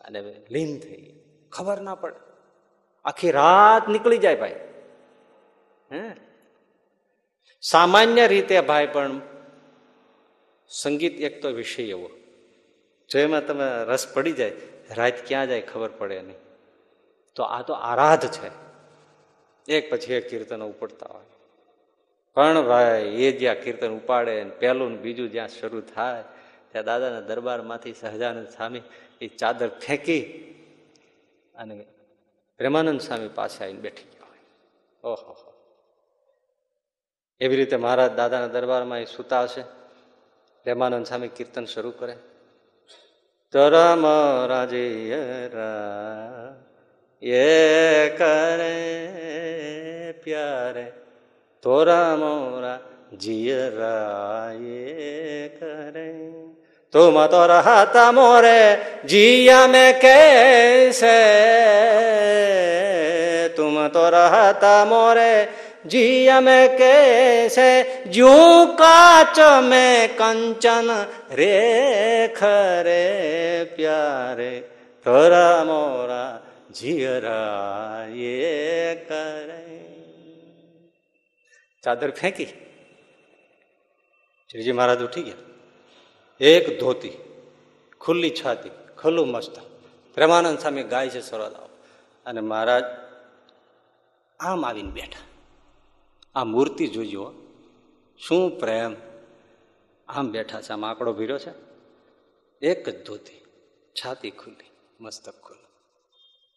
અને 0.00 0.20
લીન 0.50 0.80
થઈ 0.80 1.20
ખબર 1.52 1.80
ના 1.80 1.94
પડે. 1.94 2.32
આખી 3.04 3.30
રાત 3.30 3.88
નીકળી 3.88 4.18
જાય 4.18 4.36
ભાઈ. 4.36 4.68
હે? 5.92 6.10
સામાન્ય 7.60 8.26
રીતે 8.26 8.60
ભાઈ 8.60 8.86
પણ 8.86 9.20
સંગીત 10.72 11.20
એક 11.20 11.42
તો 11.42 11.48
વિષય 11.48 11.82
એવો. 11.82 12.10
જો 13.10 13.18
એમાં 13.18 13.46
તમે 13.46 13.64
રસ 13.84 14.14
પડી 14.14 14.32
જાય, 14.32 14.52
રાત 14.96 15.14
ક્યાં 15.26 15.46
જાય 15.46 15.60
ખબર 15.60 15.88
પડે 15.88 16.22
નહીં. 16.22 16.36
તો 17.34 17.42
આ 17.42 17.62
તો 17.62 17.72
આરાધ 17.72 18.26
છે. 18.26 18.50
એક 19.72 19.90
પછી 19.90 20.12
એક 20.12 20.30
કીર્તન 20.30 20.62
ઉપડતા 20.62 21.06
હોય. 21.06 21.24
પણ 22.34 22.62
ભાઈ, 22.62 23.02
એ 23.22 23.32
જ્યાં 23.32 23.54
કીર્તન 23.54 23.90
ઉપાડે 23.90 24.44
પહેલું 24.44 24.90
ને 24.90 24.96
બીજું 24.96 25.30
જ્યાં 25.30 25.48
શરૂ 25.48 25.80
થાય, 25.80 26.24
ત્યાં 26.72 26.84
દાદાના 26.84 27.20
દરબારમાંથી 27.20 27.92
સહજાનંદ 27.92 28.48
સ્વામી 28.48 28.82
એ 29.20 29.26
ચાદર 29.26 29.68
ફેંકી 29.68 30.22
અને 31.54 31.86
પ્રેમાનંદ 32.58 33.00
સ્વામી 33.00 33.28
પાસે 33.28 33.64
આવીને 33.64 33.80
બેઠી 33.80 34.02
ગયા 34.02 34.26
હોય. 34.28 34.38
ઓહો 35.04 35.52
એવી 37.40 37.56
રીતે 37.56 37.76
મહારાજ 37.76 38.12
દાદાના 38.12 38.46
દરબારમાં 38.46 38.98
એ 38.98 39.04
સૂતા 39.04 39.42
હશે. 39.42 39.81
પ્રેમાનંદ 40.65 41.05
સ્વામી 41.05 41.35
કીર્તન 41.37 41.65
શરૂ 41.65 41.93
કરે 41.93 42.15
તરમ 43.53 44.03
રાજેયરા 44.51 45.67
એ 47.21 47.45
કરે 48.19 48.73
પ્યારે 50.23 50.87
તોરા 51.63 52.11
મોરા 52.17 52.79
જીયરા 53.17 54.51
એ 54.75 55.49
કરે 55.59 56.07
तुम 56.93 57.15
तो 57.27 57.45
रहता 57.45 58.11
मोरे 58.11 58.59
जिया 59.05 59.65
में 59.67 59.99
कैसे 59.99 61.15
तुम 63.57 63.75
तो 63.87 64.03
रहता 64.09 64.73
मोरे 64.85 65.31
जिया 65.85 66.39
में 66.41 66.77
कैसे 66.77 67.69
जू 68.09 68.33
काच 68.75 69.39
में 69.63 70.15
कंचन 70.15 70.89
रेख 71.33 72.39
रे 72.85 73.03
प्यारे 73.75 74.53
तोरा 75.05 75.47
मोरा 75.63 76.23
जियरा 76.73 77.41
ये 78.15 78.95
करे 79.07 79.57
ચાદર 81.83 82.11
ફેંકી 82.11 82.47
શ્રીજી 84.49 84.73
મહારાજ 84.73 85.01
ઉઠી 85.03 85.23
ગયા 85.23 85.43
એક 86.41 86.65
ધોતી 86.79 87.15
ખુલ્લી 88.01 88.33
છાતી 88.33 88.73
ખુલ્લું 88.97 89.29
મસ્ત 89.29 89.55
પ્રેમાનંદ 90.17 90.59
સામે 90.59 90.83
ગાય 90.85 91.09
છે 91.09 91.21
સરોદાઓ 91.21 91.69
અને 92.25 92.41
મહારાજ 92.43 92.85
આમ 94.39 94.61
આવીને 94.63 94.91
બેઠા 94.91 95.25
આ 96.34 96.44
મૂર્તિ 96.44 96.88
જોજો 96.88 97.34
શું 98.18 98.58
પ્રેમ. 98.58 98.96
આમ 100.08 100.30
બેઠા 100.30 100.60
છે, 100.60 100.72
આમ 100.72 100.84
આંકડો 100.84 101.12
ભીરો 101.12 101.38
છે. 101.38 101.50
એક 102.66 102.88
જ 102.88 103.04
ધોતી, 103.04 103.44
છાતી 103.92 104.30
ખુલ્લી, 104.30 104.70
મસ્તક 105.00 105.40
ખુલ્લું. 105.40 105.70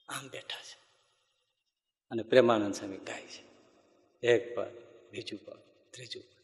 આમ 0.09 0.29
બેઠા 0.29 0.61
છે. 0.61 0.85
અને 2.11 2.23
પ્રેમાનંદ 2.23 2.73
સ્વામી 2.73 2.97
ગાય 2.97 3.21
છે. 3.21 3.43
એક 4.27 4.55
પદ 4.55 4.71
બીજું 5.11 5.39
પગ, 5.45 5.57
ત્રીજું 5.91 6.23
પગ. 6.23 6.35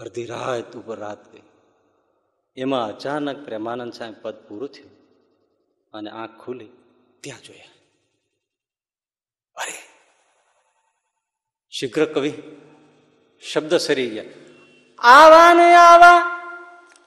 અડધી 0.00 0.26
રાત 0.26 0.76
ઉપર 0.76 0.98
રાત 0.98 1.32
ગઈ. 1.32 1.42
એમાં 2.56 2.88
અચાનક 2.88 3.44
પ્રેમાનંદ 3.44 3.92
સ્વામી 3.92 4.14
પદ 4.22 4.48
પૂરું 4.48 4.68
થયું. 4.68 4.90
અને 5.92 6.10
આંખ 6.10 6.44
ખુલી, 6.44 6.68
ત્યાં 7.20 7.42
જોયા. 7.42 7.64
અરે 9.56 9.83
શીઘ્ર 11.74 12.02
કવિ 12.14 12.30
શબ્દ 13.42 13.78
સરી 13.78 14.10
ગયા 14.10 15.14
આવા 15.14 15.48
ને 15.54 15.66
આવા 15.78 16.18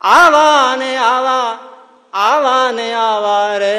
આવા 0.02 0.76
ને 0.76 0.90
આવા 1.04 1.52
આવા 2.22 2.66
ને 2.72 2.88
આવા 2.96 3.60
રે 3.60 3.72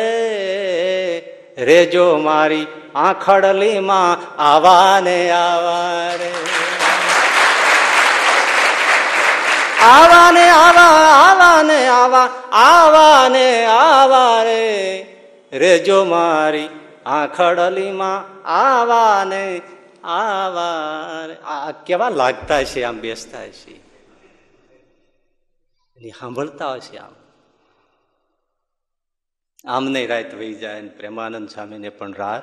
રેજો 1.63 2.07
મારી 2.21 2.65
આખડલીમાં 3.03 4.27
આવા 4.47 4.97
ને 5.01 5.19
આવા 5.35 6.17
રે 6.17 6.33
આવા 9.87 10.27
ને 10.33 10.51
આવા 10.57 10.91
આવા 11.21 11.63
ને 11.65 11.81
આવા 11.93 12.27
આવા 12.65 13.23
ને 13.29 13.47
આવા 13.71 14.37
રે 14.45 14.61
રેજો 15.61 16.05
મારી 16.09 16.69
આખડલીમાં 17.15 18.21
આવા 18.59 19.25
ને 19.27 19.43
આવા 20.09 21.73
કેવા 21.87 22.09
લાગતા 22.09 22.65
છે 22.65 22.83
આમ 22.83 22.99
બેસતા 22.99 23.49
છે? 23.49 23.89
સાંભળતા 26.11 26.75
હશે 26.75 26.99
આમ. 26.99 27.15
આમને 29.65 30.07
રાત 30.07 30.35
વહી 30.35 30.55
જાય 30.55 30.81
ને 30.81 30.89
પ્રેમાનંદ 30.89 31.49
સ્વામીને 31.49 31.89
પણ 31.89 32.15
રાત. 32.15 32.43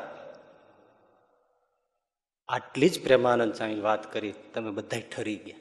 આટલી 2.47 2.89
જ 2.89 3.03
પ્રેમાનંદ 3.03 3.53
સ્વામી 3.53 3.79
વાત 3.79 4.13
કરી, 4.13 4.33
તમે 4.53 4.71
બધા 4.71 4.99
ઠરી 4.99 5.35
ગયા. 5.35 5.57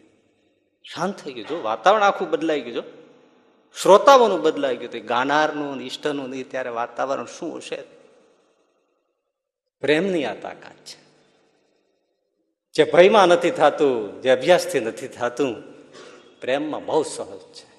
શાંત 0.82 1.16
થઈ 1.16 1.32
ગયું. 1.32 1.46
જો 1.46 1.62
વાતાવરણ 1.62 2.02
આખું 2.02 2.30
બદલાઈ 2.30 2.60
ગયું, 2.60 2.74
જો. 2.74 2.82
શ્રોતાઓનું 3.82 4.42
બદલાઈ 4.42 4.76
ગયું. 4.76 4.90
હતું 4.90 5.06
ગાનારનું 5.06 5.82
ઈષ્ટનું 5.82 6.30
નહીં 6.30 6.50
ત્યારે 6.50 6.70
વાતાવરણ 6.70 7.24
શું 7.24 7.56
હશે? 7.56 7.78
પ્રેમની 9.80 10.24
આ 10.24 10.34
તાકાત 10.34 10.76
છે. 10.76 11.03
જે 12.74 12.84
ભયમાં 12.84 13.26
નથી 13.26 13.50
થતું, 13.50 14.22
જે 14.22 14.30
અભ્યાસથી 14.30 14.80
નથી 14.80 15.08
થતું, 15.08 15.62
પ્રેમમાં 16.40 16.86
બહુ 16.86 17.02
સહજ 17.02 17.38
છે. 17.38 17.74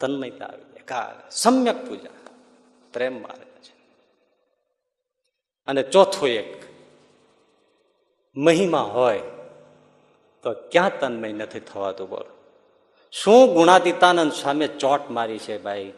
તન્મયતા 0.00 0.46
આવી 0.46 0.62
જાય. 0.62 1.30
સમ્યક 1.30 1.88
પૂજા. 1.88 2.10
પ્રેમ 2.92 3.26
આવે 3.26 3.44
છે. 3.44 3.74
અને 5.66 5.82
ચોથો 5.82 6.26
એક, 6.26 6.62
મહિમા 8.36 8.80
હોય 8.80 9.18
તો 10.42 10.52
ક્યાં 10.52 10.98
તન્મય 10.98 11.32
નથી 11.32 11.60
થવાતું, 11.60 12.08
બોલો. 12.08 12.36
શું 13.12 13.54
ગુણાતીતાનંદ 13.54 14.32
સામે 14.32 14.66
ચોટ 14.66 15.10
મારી 15.10 15.38
છે 15.38 15.58
ભાઈ? 15.58 15.92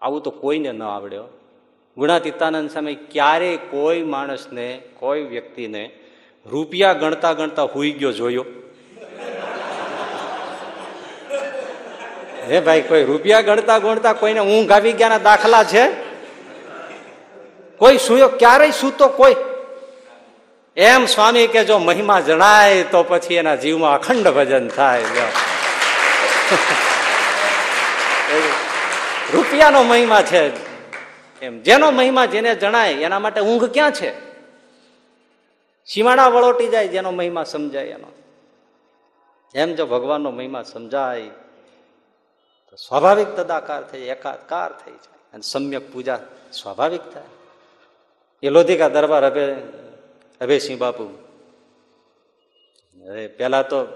આવું 0.00 0.22
તો 0.22 0.30
કોઈને 0.30 0.72
ન 0.72 0.82
આવડ્યો 0.82 1.24
ગુણાતીતાનંદ 1.96 2.70
સામે 2.70 2.94
ક્યારેય 2.94 3.56
કોઈ 3.56 4.02
માણસને, 4.02 4.82
કોઈ 4.98 5.22
વ્યક્તિને 5.22 5.99
રૂપિયા 6.46 6.92
ગણતા 6.92 7.32
ગણતા 7.32 7.62
હુઈ 7.62 7.90
ગયો 7.90 8.12
જોયો. 8.12 8.44
હે 12.48 12.60
ભાઈ, 12.60 12.80
કોઈ 12.82 13.04
રૂપિયા 13.04 13.40
ગણતા 13.40 13.78
ગણતા 13.78 14.12
કોઈને 14.12 14.40
ઊંઘ 14.40 14.72
આવી 14.72 14.92
ગયાના 14.92 15.18
દાખલા 15.18 15.64
છે? 15.64 15.90
કોઈ 17.76 17.98
સુયો? 17.98 18.28
ક્યારેય 18.28 18.70
સૂતો 18.70 19.08
કોઈ? 19.08 19.34
એમ 20.76 21.06
સ્વામી 21.06 21.46
કે 21.46 21.64
જો 21.64 21.78
મહિમા 21.78 22.20
જણાય 22.20 22.82
તો 22.82 23.02
પછી 23.02 23.34
એના 23.34 23.56
જીવમાં 23.56 23.94
અખંડ 23.94 24.28
ભજન 24.28 24.68
થાય. 24.68 25.02
રૂપિયાનો 29.34 29.82
મહિમા 29.82 30.22
છે. 30.22 30.70
એમ 31.40 31.62
જેનો 31.62 31.90
મહિમા 31.90 32.26
જેને 32.26 32.54
જણાય 32.54 32.92
એના 32.92 33.18
માટે 33.18 33.40
ઊંઘ 33.40 33.64
ક્યાં 33.64 33.92
છે? 33.92 34.29
સીમાડા 35.94 36.28
વળોટી 36.28 36.68
જાય 36.68 36.88
જેનો 36.88 37.10
મહિમા 37.10 37.44
સમજાય 37.44 37.84
એનો. 37.84 38.06
એમ 39.54 39.74
જો 39.74 39.86
ભગવાનનો 39.86 40.30
મહિમા 40.30 40.62
સમજાય, 40.62 41.22
તો 42.70 42.76
સ્વાભાવિક 42.76 43.28
તદાકાર 43.28 43.82
થઈ, 43.82 43.98
એકાકાર 43.98 44.72
થઈ 44.72 44.92
જાય. 44.92 45.18
અને 45.32 45.42
સમ્યક 45.42 45.92
પૂજા 45.92 46.20
સ્વાભાવિક 46.52 47.00
થાય. 47.00 47.22
એ 48.42 48.50
લોધિકા 48.50 48.88
દરબાર 48.88 49.24
હવે 49.24 49.54
અભયસિંહ 50.40 50.78
બાપુ. 50.78 51.18
હવે 53.06 53.26
પેલા 53.26 53.62
તો 53.62 53.86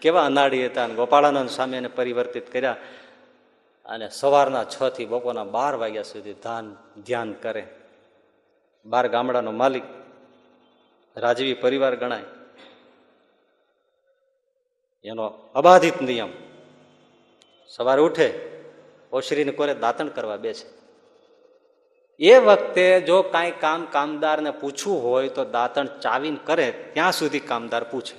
કેવા 0.00 0.24
અનાડી 0.24 0.66
હતા 0.66 0.84
અને 0.84 0.94
ગોપાળાનંદ 0.94 1.50
સ્વામીને 1.50 1.88
પરિવર્તિત 1.88 2.52
કર્યા 2.52 2.76
અને 3.86 4.08
સવારના 4.08 4.64
છ 4.64 4.88
થી 4.96 5.04
બપોરના 5.04 5.44
બાર 5.44 5.74
વાગ્યા 5.74 6.02
સુધી 6.02 6.32
ધ્યાન 6.32 6.76
ધ્યાન 7.06 7.32
કરે. 7.32 7.66
બાર 8.86 9.08
ગામડાનો 9.08 9.50
માલિક 9.50 9.82
રાજવી 11.16 11.54
પરિવાર 11.54 11.96
ગણાય. 11.96 12.22
એનો 15.04 15.26
અબાધિત 15.54 16.00
નિયમ. 16.00 16.32
સવારે 17.68 18.02
ઉઠે, 18.02 18.32
ઓશરીને 19.12 19.52
કોરે 19.52 19.74
દાંતણ 19.74 20.08
કરવા 20.08 20.36
બેસે. 20.36 20.66
એ 22.24 22.38
વખતે 22.38 23.00
જો 23.00 23.22
કાંઈ 23.22 23.50
કામ 23.50 23.84
કામદારને 23.84 24.50
પૂછવું 24.50 25.02
હોય 25.02 25.28
તો 25.28 25.44
દાંતણ 25.44 25.86
ચાવીને 25.86 26.36
કરે, 26.44 26.90
ત્યાં 26.92 27.12
સુધી 27.12 27.40
કામદાર 27.40 27.84
પૂછે. 27.84 28.16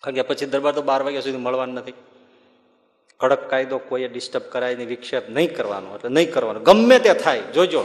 કારણ 0.00 0.14
કે 0.14 0.22
પછી 0.22 0.46
દરબાર 0.46 0.72
તો 0.72 0.82
બાર 0.82 1.02
વાગ્યા 1.02 1.20
સુધી 1.20 1.36
મળવાનું 1.36 1.74
નથી. 1.74 1.92
કડક 3.20 3.50
કાયદો 3.50 3.78
કોઈએ 3.78 4.08
ડિસ્ટર્બ 4.08 4.42
કરાય 4.42 4.74
નહીં, 4.74 4.88
વિક્ષેપ 4.88 5.28
નહીં 5.28 5.56
કરવાનો, 5.56 5.94
એટલે 5.94 6.10
નહીં 6.10 6.32
કરવાનો. 6.32 6.60
ગમે 6.60 6.98
તે 6.98 7.14
થાય, 7.14 7.42
જોજો. 7.42 7.84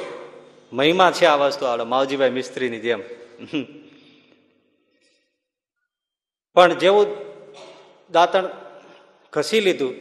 મહિમા 0.74 1.12
છે 1.12 1.26
આ 1.26 1.36
વસ્તુ 1.36 1.66
આવડે. 1.66 1.84
માવજીભાઈ 1.84 2.30
મિસ્ત્રીની 2.30 2.80
જેમ. 2.80 3.02
પણ 6.54 6.74
જેવું 6.74 7.08
દાંતણ 8.12 8.50
ઘસી 9.34 9.60
લીધું 9.60 9.94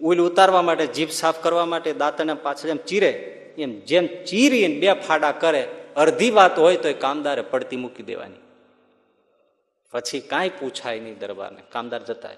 ઉલ 0.00 0.20
ઉતારવા 0.20 0.62
માટે, 0.62 0.86
જીભ 0.86 1.08
સાફ 1.08 1.42
કરવા 1.42 1.66
માટે 1.66 1.92
દાંતણ 1.92 2.34
પાછળ 2.34 2.68
એમ 2.68 2.76
ચીરે, 2.76 3.10
એમ 3.58 3.80
જેમ 3.80 4.06
ચીરીને 4.24 4.80
બે 4.80 4.92
ફાડા 4.92 5.32
કરે, 5.32 5.62
અડધી 5.96 6.30
વાત 6.30 6.58
હોય 6.58 6.76
તો 6.76 6.88
એ 6.88 6.94
કામદારે 6.94 7.42
પડતી 7.42 7.76
મૂકી 7.76 8.02
દેવાની. 8.02 8.42
પછી 9.90 10.20
કાંઈ 10.20 10.48
પૂછાય 10.48 11.00
નહીં 11.00 11.18
દરબારને. 11.18 11.62
કામદાર 11.72 12.02
જતા 12.04 12.30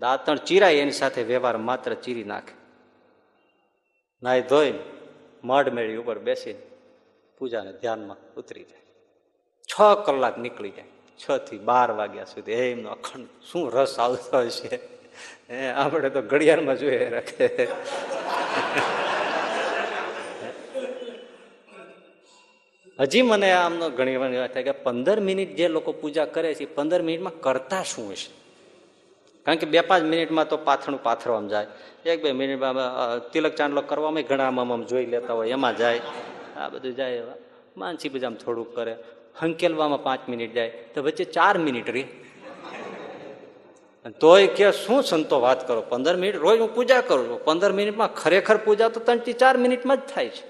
દાંતણ 0.00 0.36
ચીરાય, 0.36 0.74
એની 0.74 0.90
સાથે 0.90 1.22
વ્યવહાર 1.22 1.56
માત્ર 1.56 1.94
ચીરી 1.94 2.24
નાખે. 2.24 2.54
નાય 4.22 4.42
ધોઈને 4.42 4.78
મઢ 5.44 5.68
મેળી 5.72 5.96
ઉપર 5.96 6.18
બેસીને 6.18 6.62
પૂજાને 7.38 7.72
ધ્યાનમાં 7.72 8.16
ઉતરી 8.36 8.64
જાય. 8.64 8.82
છ 9.68 9.74
કલાક 10.04 10.38
નીકળી 10.38 10.70
જાય. 10.70 10.90
છ 11.20 11.24
થી 11.38 11.58
બાર 11.58 11.90
વાગ્યા 11.92 12.24
સુધી 12.24 12.52
એમનો 12.52 12.90
અખંડ 12.90 13.28
શું 13.52 13.72
રસ 13.72 13.98
આવતો 13.98 14.38
હશે? 14.38 14.80
આપણે 15.74 16.10
તો 16.10 16.22
ઘડિયાળમાં 16.22 16.78
જોઈએ 16.78 17.08
રાખે 17.08 17.46
હજી 22.98 23.22
મને 23.22 23.52
આમનો 23.52 23.90
ઘણી 23.90 24.16
વાત 24.16 24.52
થાય 24.52 24.62
કે 24.62 24.70
પંદર 24.70 25.20
મિનિટ 25.20 25.56
જે 25.56 25.68
લોકો 25.68 25.92
પૂજા 25.92 26.24
કરે 26.24 26.54
છે 26.54 26.64
પંદર 26.74 27.02
મિનિટમાં 27.02 27.40
કરતા 27.40 27.82
શું 27.82 28.12
હશે? 28.12 28.30
કારણ 29.46 29.58
કે 29.58 29.66
બે 29.66 29.80
પાંચ 29.80 30.04
મિનિટમાં 30.04 30.48
તો 30.48 30.56
પાથણું 30.56 31.02
પાથરવામાં 31.02 31.50
જાય. 31.50 31.66
એક 32.06 32.22
બે 32.22 32.32
મિનિટમાં 32.32 32.74
તિલક 33.32 33.54
ચાંદલો 33.54 33.80
કરવામાં 33.80 34.22
ઘણા 34.22 34.46
આમ 34.46 34.84
જોઈ 34.84 35.06
લેતા 35.06 35.32
હોય, 35.32 35.50
એમાં 35.50 35.76
જાય. 35.76 36.00
આ 36.56 36.68
બધું 36.68 36.96
જાય 36.96 37.12
એવા. 37.12 37.34
માનસી 37.76 38.08
બધા 38.08 38.30
થોડુંક 38.30 38.74
કરે. 38.74 38.94
હંકેલવામાં 39.40 40.02
પાંચ 40.02 40.28
મિનિટ 40.28 40.52
જાય. 40.54 40.70
તો 40.94 41.02
વચ્ચે 41.02 41.24
ચાર 41.24 41.58
મિનિટ 41.58 41.90
રે. 41.90 42.04
તોય 44.20 44.46
કે 44.46 44.72
શું 44.72 45.02
સંતો 45.02 45.40
વાત 45.40 45.68
કરો? 45.68 45.80
પંદર 45.80 46.16
મિનિટ? 46.16 46.36
રોજ 46.36 46.58
હું 46.60 46.74
પૂજા 46.74 47.00
કરું 47.00 47.28
છું. 47.28 47.44
પંદર 47.44 47.72
મિનિટમાં 47.72 48.14
ખરેખર 48.14 48.56
પૂજા 48.56 48.88
તો 48.88 49.00
ત્રણથી 49.00 49.32
ચાર 49.32 49.56
મિનિટમાં 49.56 49.96
જ 49.96 50.00
થાય 50.14 50.28
છે. 50.28 50.44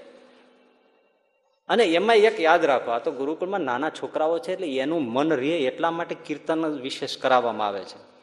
અને 1.69 1.83
એમાં 1.83 2.15
એક 2.15 2.39
યાદ 2.39 2.65
રાખો, 2.65 2.91
આ 2.91 2.99
તો 2.99 3.11
ગુરુકુળમાં 3.11 3.61
નાના 3.61 3.89
છોકરાઓ 3.89 4.39
છે 4.39 4.53
એટલે 4.53 4.67
એનું 4.67 5.01
મન 5.13 5.33
રહે 5.33 5.55
એટલા 5.69 5.91
માટે 5.91 6.15
કીર્તન 6.25 6.65
વિશેષ 6.65 7.17
કરાવવામાં 7.17 7.67
આવે 7.67 7.83
છે. 7.83 8.14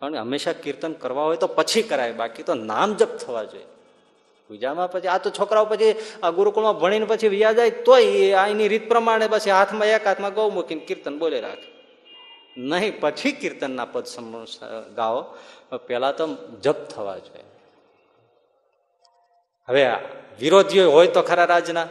પણ 0.00 0.16
હંમેશા 0.16 0.52
કીર્તન 0.64 0.92
કરવા 0.92 1.24
હોય 1.24 1.36
તો 1.36 1.48
પછી 1.58 1.82
કરાય, 1.82 2.12
બાકી 2.12 2.42
તો 2.42 2.54
નામ 2.54 2.94
જપ 2.94 3.12
થવા 3.16 3.44
જોઈએ. 3.44 3.68
પૂજામાં 4.50 4.90
પછી 4.92 5.08
આ 5.08 5.18
તો 5.18 5.30
છોકરાઓ 5.30 5.64
પછી 5.64 5.92
આ 6.22 6.30
ગુરુકુળમાં 6.30 6.78
ભણીને 6.80 7.06
પછી 7.06 7.28
વ્યા 7.28 7.52
જાય, 7.52 7.70
તોય 7.86 8.02
એની 8.50 8.68
રીત 8.68 8.88
પ્રમાણે 8.88 9.26
પછી 9.28 9.50
હાથમાં 9.50 9.88
એક 9.88 10.06
હાથમાં 10.06 10.34
ગૌ 10.34 10.48
મૂકીને 10.50 10.84
કીર્તન 10.84 11.18
બોલે 11.18 11.40
રાખે. 11.40 11.68
નહીં, 12.56 13.00
પછી 13.00 13.32
કીર્તનના 13.32 13.84
પદ 13.84 14.06
ગાઓ. 14.96 15.20
પેલા 15.86 16.12
તો 16.12 16.26
જપ 16.62 16.78
થવા 16.92 17.18
જોઈએ. 17.18 17.44
હવે 19.68 19.82
વિરોધીઓ 20.40 20.90
હોય 20.90 21.08
તો 21.08 21.22
ખરા 21.22 21.44
રાજના. 21.44 21.88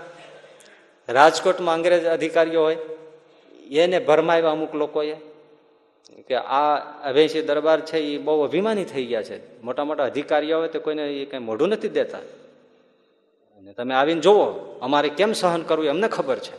રાજકોટમાં 1.09 1.75
અંગ્રેજ 1.75 2.05
અધિકારીઓ 2.07 2.61
હોય, 2.61 2.77
એને 3.81 3.99
ભરમાવ્યા 3.99 4.51
અમુક 4.51 4.73
લોકોએ. 4.75 5.15
કે 6.21 6.35
આ 6.35 6.75
અભયસિંહ 7.09 7.45
દરબાર 7.45 7.81
છે 7.81 7.97
એ 7.97 8.17
બહુ 8.17 8.43
અભિમાની 8.43 8.85
થઈ 8.85 9.05
ગયા 9.05 9.23
છે. 9.23 9.61
મોટા 9.61 9.83
મોટા 9.83 10.03
અધિકારીઓ 10.03 10.59
હોય 10.59 10.67
તો 10.67 10.79
કોઈને 10.79 11.13
એ 11.13 11.25
કંઈ 11.25 11.39
મોઢું 11.39 11.69
નથી 11.69 11.89
દેતા. 11.89 12.17
અને 13.57 13.73
તમે 13.73 13.95
આવીને 13.95 14.21
જુઓ 14.21 14.45
અમારે 14.81 15.09
કેમ 15.09 15.33
સહન 15.33 15.61
કરવું 15.61 15.89
અમને 15.89 16.07
ખબર 16.07 16.39
છે. 16.39 16.55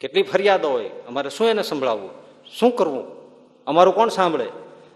કેટલી 0.00 0.22
ફરિયાદો 0.22 0.68
હોય, 0.68 0.90
અમારે 1.08 1.30
શું 1.30 1.48
એને 1.48 1.62
સંભળાવવું? 1.62 2.10
શું 2.58 2.70
કરવું? 2.70 3.04
અમારું 3.64 3.94
કોણ 3.94 4.08
સાંભળે? 4.08 4.46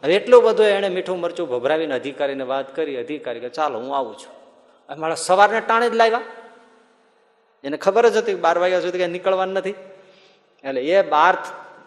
હવે 0.02 0.14
એટલું 0.14 0.42
બધું 0.42 0.66
એણે 0.66 0.88
મીઠું 0.88 1.20
મરચું 1.20 1.48
ભભરાવીને 1.48 1.94
અધિકારીને 1.94 2.44
વાત 2.44 2.76
કરી, 2.76 2.96
અધિકારી 2.96 3.40
કે 3.40 3.48
ચાલો 3.48 3.78
હું 3.78 3.96
આવું 3.96 4.18
છું. 4.18 4.36
મારા 5.00 5.14
સવારને 5.14 5.60
ટાણે 5.60 5.90
જ 5.90 5.94
લાવ્યા 5.94 6.20
એને 7.64 7.76
ખબર 7.76 8.08
જ 8.08 8.16
હતી 8.16 8.34
બાર 8.34 8.58
વાગ્યા 8.58 8.80
સુધી 8.80 8.98
કંઈ 8.98 9.08
નીકળવાનું 9.08 9.54
નથી. 9.54 9.70
એટલે 10.64 10.80
એ 10.80 11.02
બાર 11.02 11.36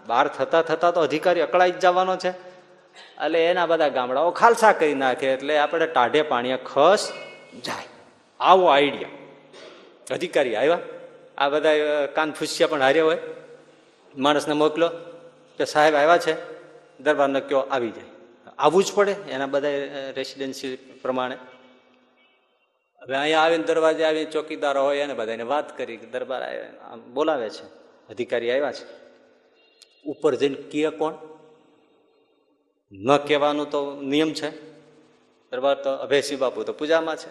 બાર 0.08 0.28
થતા 0.28 0.62
થતા 0.62 0.92
તો 0.92 1.02
અધિકારી 1.02 1.42
અકળાઈ 1.42 1.72
જ 1.72 1.80
જવાનો 1.80 2.18
છે. 2.18 2.30
એટલે 2.30 3.46
એના 3.46 3.66
બધા 3.66 3.88
ગામડાઓ 3.88 4.32
ખાલસા 4.32 4.72
કરી 4.72 4.94
નાખે 4.94 5.34
એટલે 5.34 5.58
આપણે 5.58 5.88
ટાઢે 5.88 6.22
પાણીએ 6.22 6.58
ખસ 6.58 7.12
જાય. 7.66 7.84
આવો 8.40 8.66
આઈડિયા. 8.66 9.10
અધિકારી 10.12 10.56
આવ્યા. 10.56 10.80
આ 11.38 11.50
બધા 11.50 11.72
કાન 12.06 12.32
ફૂસ્યા 12.32 12.68
પણ 12.68 12.82
હાર્યા 12.82 13.04
હોય. 13.04 13.18
માણસને 14.18 14.54
મોકલો 14.54 14.90
કે 15.58 15.66
સાહેબ 15.66 15.96
આવ્યા 15.96 16.18
છે. 16.18 16.60
દરબારને 17.00 17.42
કયો 17.42 17.60
આવી 17.60 17.92
જાય. 17.92 18.06
આવવું 18.60 18.84
જ 18.84 18.94
પડે 18.94 19.12
એના 19.12 19.46
બધા 19.46 19.70
રેસિડેન્સી 20.16 21.00
પ્રમાણે. 21.02 21.36
હવે 23.04 23.16
અહીંયા 23.16 23.40
આવીને 23.40 23.64
દરવાજે 23.64 24.06
આવીને 24.06 24.32
ચોકીદારો 24.32 24.84
હોય 24.84 24.98
એને 24.98 25.14
બધાને 25.14 25.44
વાત 25.44 25.78
કરી 25.78 25.98
દરબાર 25.98 26.42
આમ 26.92 27.14
બોલાવે 27.14 27.50
છે. 27.50 27.64
અધિકારી 28.10 28.52
આવ્યા 28.52 28.72
છે. 28.72 29.09
ઉપર 30.06 30.36
જઈને 30.36 30.56
કીએ 30.56 30.90
કોણ? 30.90 31.14
ન 32.92 33.18
કહેવાનું 33.18 33.70
તો 33.70 34.02
નિયમ 34.02 34.34
છે. 34.34 34.70
દરબાર 35.52 35.84
તો 35.84 35.90
અભયસિંહ 35.90 36.40
બાપુ 36.40 36.64
તો 36.64 36.74
પૂજામાં 36.74 37.16
છે. 37.16 37.30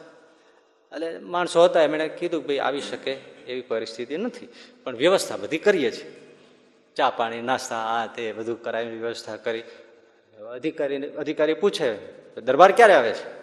એટલે 0.92 1.18
માણસો 1.18 1.64
હતા, 1.64 1.82
એમણે 1.82 2.08
કીધું 2.08 2.46
ભાઈ 2.46 2.58
આવી 2.58 2.80
શકે 2.80 3.12
એવી 3.46 3.60
પરિસ્થિતિ 3.60 4.16
નથી. 4.16 4.48
પણ 4.84 4.96
વ્યવસ્થા 4.96 5.36
બધી 5.36 5.58
કરીએ 5.58 5.90
છીએ. 5.90 6.36
ચા 6.96 7.10
પાણી, 7.10 7.42
નાસ્તા, 7.42 7.76
આ 7.76 8.06
તે 8.06 8.32
બધું 8.32 8.62
કરાવીને 8.62 8.96
વ્યવસ્થા 8.96 9.36
કરી. 9.36 9.62
અધિકારીને, 10.50 11.08
અધિકારી 11.08 11.54
પૂછે 11.54 11.94
દરબાર 12.40 12.72
ક્યારે 12.72 12.94
આવે 12.94 13.12
છે? 13.12 13.38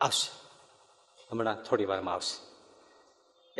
આવશે. 0.00 0.30
હમણાં 1.30 1.62
થોડી 1.62 1.84
વારમાં 1.84 2.14
આવશે. 2.14 2.48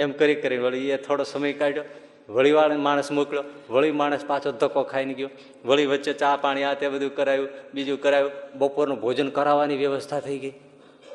એમ 0.01 0.13
કરી 0.13 0.35
કરી 0.35 0.59
વળી 0.59 0.91
એ 0.91 0.97
થોડો 0.97 1.25
સમય 1.25 1.53
કાઢ્યો. 1.53 1.85
વળી 2.29 2.77
માણસ 2.77 3.11
મોકલ્યો 3.11 3.45
વળી 3.71 3.91
માણસ 3.93 4.25
પાછો 4.27 4.53
ધક્કો 4.53 4.83
ખાઈને 4.83 5.15
ગયો, 5.15 5.31
વળી 5.65 5.87
વચ્ચે 5.87 6.13
ચા 6.13 6.37
પાણી 6.37 6.65
આ 6.65 6.75
તે 6.75 6.89
બધું 6.89 7.17
કરાયું, 7.17 7.49
બીજું 7.75 8.01
કરાયું, 8.03 8.33
બપોરનું 8.59 9.01
ભોજન 9.01 9.29
કરાવવાની 9.31 9.77
વ્યવસ્થા 9.77 10.21
થઈ 10.21 10.39
ગઈ. 10.39 10.55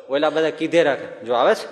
ઓલા 0.10 0.30
બધા 0.30 0.50
કીધે 0.50 0.84
રાખે, 0.84 1.26
જો 1.26 1.34
આવે 1.34 1.56
છે? 1.56 1.68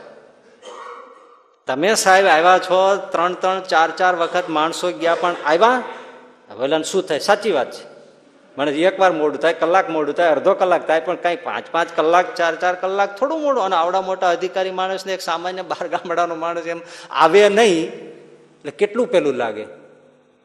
તમે 1.68 1.96
સાહેબ 1.96 2.26
આવ્યા 2.26 2.60
છો 2.60 2.98
ત્રણ 3.12 3.34
ત્રણ 3.34 3.60
ચાર 3.62 3.90
ચાર 3.92 4.16
વખત, 4.16 4.50
માણસો 4.50 4.92
ગયા 4.92 5.16
પણ 5.16 5.36
આવ્યા? 5.46 5.84
વલન 6.60 6.84
શું 6.84 7.04
થાય? 7.04 7.20
સાચી 7.20 7.52
વાત 7.52 7.72
છે. 7.72 7.84
મને 8.58 8.72
એક 8.72 9.00
વાર 9.00 9.12
મોડું 9.12 9.40
થાય, 9.40 9.54
કલાક 9.54 9.90
મોડું 9.90 10.16
થાય, 10.16 10.30
અડધો 10.30 10.54
કલાક 10.54 10.88
થાય, 10.88 11.00
પણ 11.00 11.16
કાંઈ 11.16 11.36
પાંચ 11.36 11.66
પાંચ 11.72 11.90
કલાક, 11.96 12.36
ચાર 12.36 12.54
ચાર 12.56 12.76
કલાક 12.76 13.18
થોડું 13.20 13.42
મોડું. 13.42 13.64
અને 13.64 13.76
આવડા 13.76 14.02
મોટા 14.02 14.30
અધિકારી 14.30 14.72
માણસને 14.72 15.14
એક 15.14 15.22
સામાન્ય 15.22 15.62
બાર 15.62 15.88
ગામડાનો 15.88 16.36
માણસ 16.36 16.68
એમ 16.68 16.82
આવે 17.10 17.50
નહીં. 17.50 18.12
એટલે 18.62 18.72
કેટલું 18.72 19.08
પેલું 19.08 19.34
લાગે? 19.34 19.66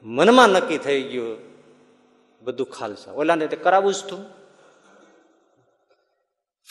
મનમાં 0.04 0.48
નક્કી 0.48 0.78
થઈ 0.78 1.02
ગયું 1.02 1.38
બધું 2.42 2.66
ખાલસા. 2.66 3.12
ઓલાને 3.12 3.46
તે 3.46 3.56
કરાવું 3.56 3.94
જ 3.94 4.04
તું. 4.04 4.22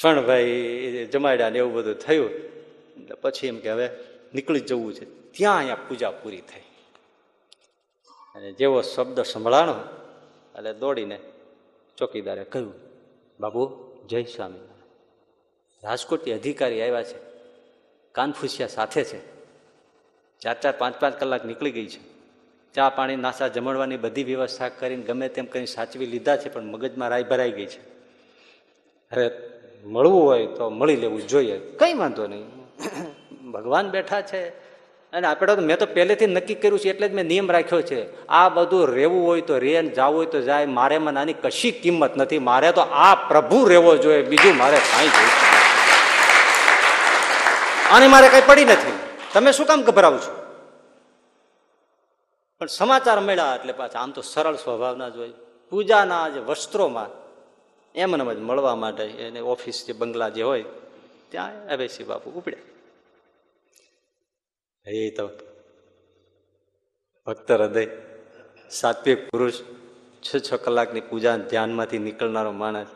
પણ 0.02 0.26
ભાઈ 0.28 1.06
જમાડ્યા 1.12 1.50
ને 1.50 1.58
એવું 1.60 1.74
બધું 1.74 1.96
થયું, 1.96 2.30
એટલે 2.30 3.16
પછી 3.22 3.48
એમ 3.48 3.60
કે 3.60 3.72
હવે 3.72 3.90
નીકળી 4.34 4.60
જવું 4.60 4.94
છે. 4.94 5.06
ત્યાં 5.32 5.58
અહીંયા 5.58 5.78
પૂજા 5.88 6.12
પૂરી 6.12 6.42
થઈ. 6.42 6.66
અને 8.36 8.52
જેવો 8.52 8.82
શબ્દ 8.82 9.22
સંભળાણો, 9.22 9.76
એટલે 10.56 10.74
દોડીને 10.74 11.20
ચોકીદારે 11.98 12.44
કહ્યું 12.44 12.74
બાબુ 13.40 13.62
જય 14.10 14.24
સ્વામી 14.24 14.66
રાજકોટથી 15.84 16.34
અધિકારી 16.34 16.82
આવ્યા 16.82 17.04
છે. 17.04 17.20
કાનફુસિયા 18.12 18.68
સાથે 18.68 19.04
છે. 19.04 19.35
ચાર 20.42 20.56
ચાર, 20.62 20.74
પાંચ 20.78 20.96
પાંચ 21.00 21.20
કલાક 21.20 21.46
નીકળી 21.46 21.72
ગઈ 21.72 21.88
છે. 21.88 22.16
ચા 22.74 22.90
પાણી 22.90 23.16
નાસા 23.16 23.48
જમણવાની 23.48 23.98
બધી 23.98 24.24
વ્યવસ્થા 24.24 24.70
કરીને 24.70 25.02
ગમે 25.02 25.30
તેમ 25.30 25.46
કરીને 25.46 25.66
સાચવી 25.66 26.06
લીધા 26.06 26.38
છે, 26.38 26.50
પણ 26.50 26.64
મગજમાં 26.64 27.10
રાય 27.10 27.24
ભરાઈ 27.24 27.52
ગઈ 27.52 27.66
છે. 27.66 27.80
હવે 29.12 29.30
મળવું 29.86 30.24
હોય 30.24 30.46
તો 30.46 30.70
મળી 30.70 30.96
લેવું 30.96 31.28
જોઈએ. 31.28 31.58
કંઈ 31.58 31.94
વાંધો 31.94 32.28
નહીં. 32.28 32.46
ભગવાન 33.52 33.90
બેઠા 33.90 34.22
છે. 34.22 34.48
અને 35.14 35.28
આપણે 35.28 35.56
તો 35.56 35.62
મેં 35.62 35.78
તો 35.78 35.86
પહેલેથી 35.86 36.28
નક્કી 36.28 36.56
કર્યું 36.56 36.80
છે, 36.80 36.90
એટલે 36.90 37.10
જ 37.10 37.14
મેં 37.14 37.26
નિયમ 37.26 37.52
રાખ્યો 37.52 37.82
છે. 37.82 38.28
આ 38.28 38.50
બધું 38.50 38.88
રહેવું 38.88 39.28
હોય 39.28 39.42
તો 39.42 39.58
રે 39.58 39.82
ને 39.82 39.90
જવું 39.90 40.16
હોય 40.16 40.26
તો 40.26 40.42
જાય. 40.42 40.66
મારે 40.66 40.98
મને 40.98 41.12
નાની 41.12 41.34
કશી 41.34 41.72
કિંમત 41.72 42.18
નથી. 42.18 42.40
મારે 42.40 42.72
તો 42.72 42.82
આ 42.82 43.16
પ્રભુ 43.16 43.66
રહેવો 43.66 43.98
જોઈએ. 43.98 44.22
બીજું 44.22 44.58
મારે 44.58 44.78
કાંઈ 44.78 45.08
જોઈતું 45.08 45.56
આની 47.96 48.08
મારે 48.08 48.30
કઈ 48.30 48.42
પડી 48.46 48.66
નથી. 48.66 49.05
તમે 49.36 49.52
શું 49.52 49.66
કામ 49.66 49.84
ગભરાવ 49.84 50.18
છો? 50.18 50.34
પણ 52.60 52.66
સમાચાર 52.66 53.20
મળ્યા 53.20 53.56
એટલે 53.56 53.74
પાછા 53.74 54.00
આમ 54.00 54.12
તો 54.12 54.22
સરળ 54.22 54.56
સ્વભાવના 54.56 55.10
જ 55.10 55.18
હોય. 55.18 55.34
પૂજાના 55.70 56.30
જે 56.30 56.40
વસ્ત્રોમાં 56.40 57.10
એમને 57.96 58.36
જ 58.36 58.38
મળવા 58.38 58.76
માટે 58.76 59.04
એને 59.04 59.40
ઓફિસ 59.40 59.86
જે 59.88 59.94
બંગલા 59.94 60.30
જે 60.30 60.44
હોય, 60.44 60.64
ત્યાં 61.30 61.68
અભયસિંહ 61.68 62.10
બાપુ 62.10 62.32
ઉપડ્યા. 62.32 62.60
એ 64.92 65.10
તો 65.10 65.28
ભક્ત 67.26 67.52
હૃદય, 67.52 67.88
સાત્વિક 68.70 69.30
પુરુષ, 69.30 69.54
છ 70.24 70.38
છ 70.38 70.54
કલાકની 70.54 71.02
પૂજા 71.02 71.38
ધ્યાનમાંથી 71.38 71.98
નીકળનારો 71.98 72.52
માણસ. 72.52 72.88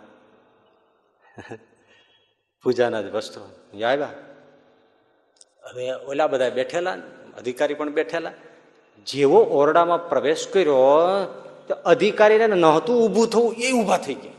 પૂજાના 2.63 3.01
જ 3.01 3.05
વસ્ત્રો. 3.05 3.45
આવ્યા? 3.83 4.11
હવે 5.63 5.93
ઓલા 5.93 6.27
બધા 6.27 6.49
બેઠેલા, 6.49 6.97
અધિકારી 7.37 7.73
પણ 7.73 7.89
બેઠેલા. 7.89 8.31
જેવો 9.05 9.39
ઓરડામાં 9.39 10.09
પ્રવેશ 10.09 10.47
કર્યો, 10.47 10.77
તો 11.67 11.73
અધિકારીને 11.85 12.47
નહોતું 12.47 13.05
ઊભું 13.05 13.27
થવું, 13.27 13.53
એ 13.53 13.71
ઊભા 13.71 13.97
થઈ 13.97 14.13
ગયા. 14.13 14.31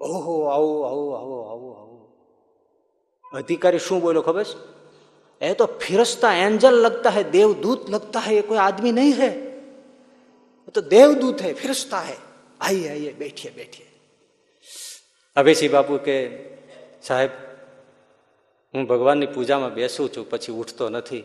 ઓહો, 0.00 0.44
આવું 0.44 0.86
આવું 0.86 1.18
આવું 1.18 1.50
આવું 1.50 1.80
આવું. 1.80 2.10
અધિકારી 3.32 3.78
શું 3.78 4.00
બોલ્યો 4.00 4.22
ખબર 4.22 4.44
છે? 4.44 4.80
એ 5.44 5.54
તો 5.54 5.66
ફિરસ્તા 5.66 6.34
એન્જલ 6.34 6.70
લગતા 6.70 7.10
હૈ, 7.10 7.24
દેવદૂત 7.24 7.90
લગતા 7.90 8.20
હૈ 8.20 8.40
કોઈ 8.40 8.58
આદમી 8.58 8.92
નહીં 8.92 9.12
હૈ. 9.12 9.30
તો 10.74 10.80
દેવદૂત 10.80 11.42
હૈ, 11.42 11.52
ફિરસ્તા 11.52 12.00
હૈ. 12.00 12.14
આઈએ 12.60 12.88
આઈએ, 12.88 13.12
બેઠીએ 13.12 13.50
બેઠીએ. 13.50 13.86
અભયસિંહ 15.36 15.72
બાપુ 15.72 15.98
કે 15.98 16.30
સાહેબ 17.02 17.30
હું 18.74 18.86
ભગવાનની 18.86 19.26
પૂજામાં 19.26 19.74
બેસું 19.74 20.12
છું, 20.16 20.30
પછી 20.30 20.52
ઉઠતો 20.52 20.88
નથી. 20.88 21.24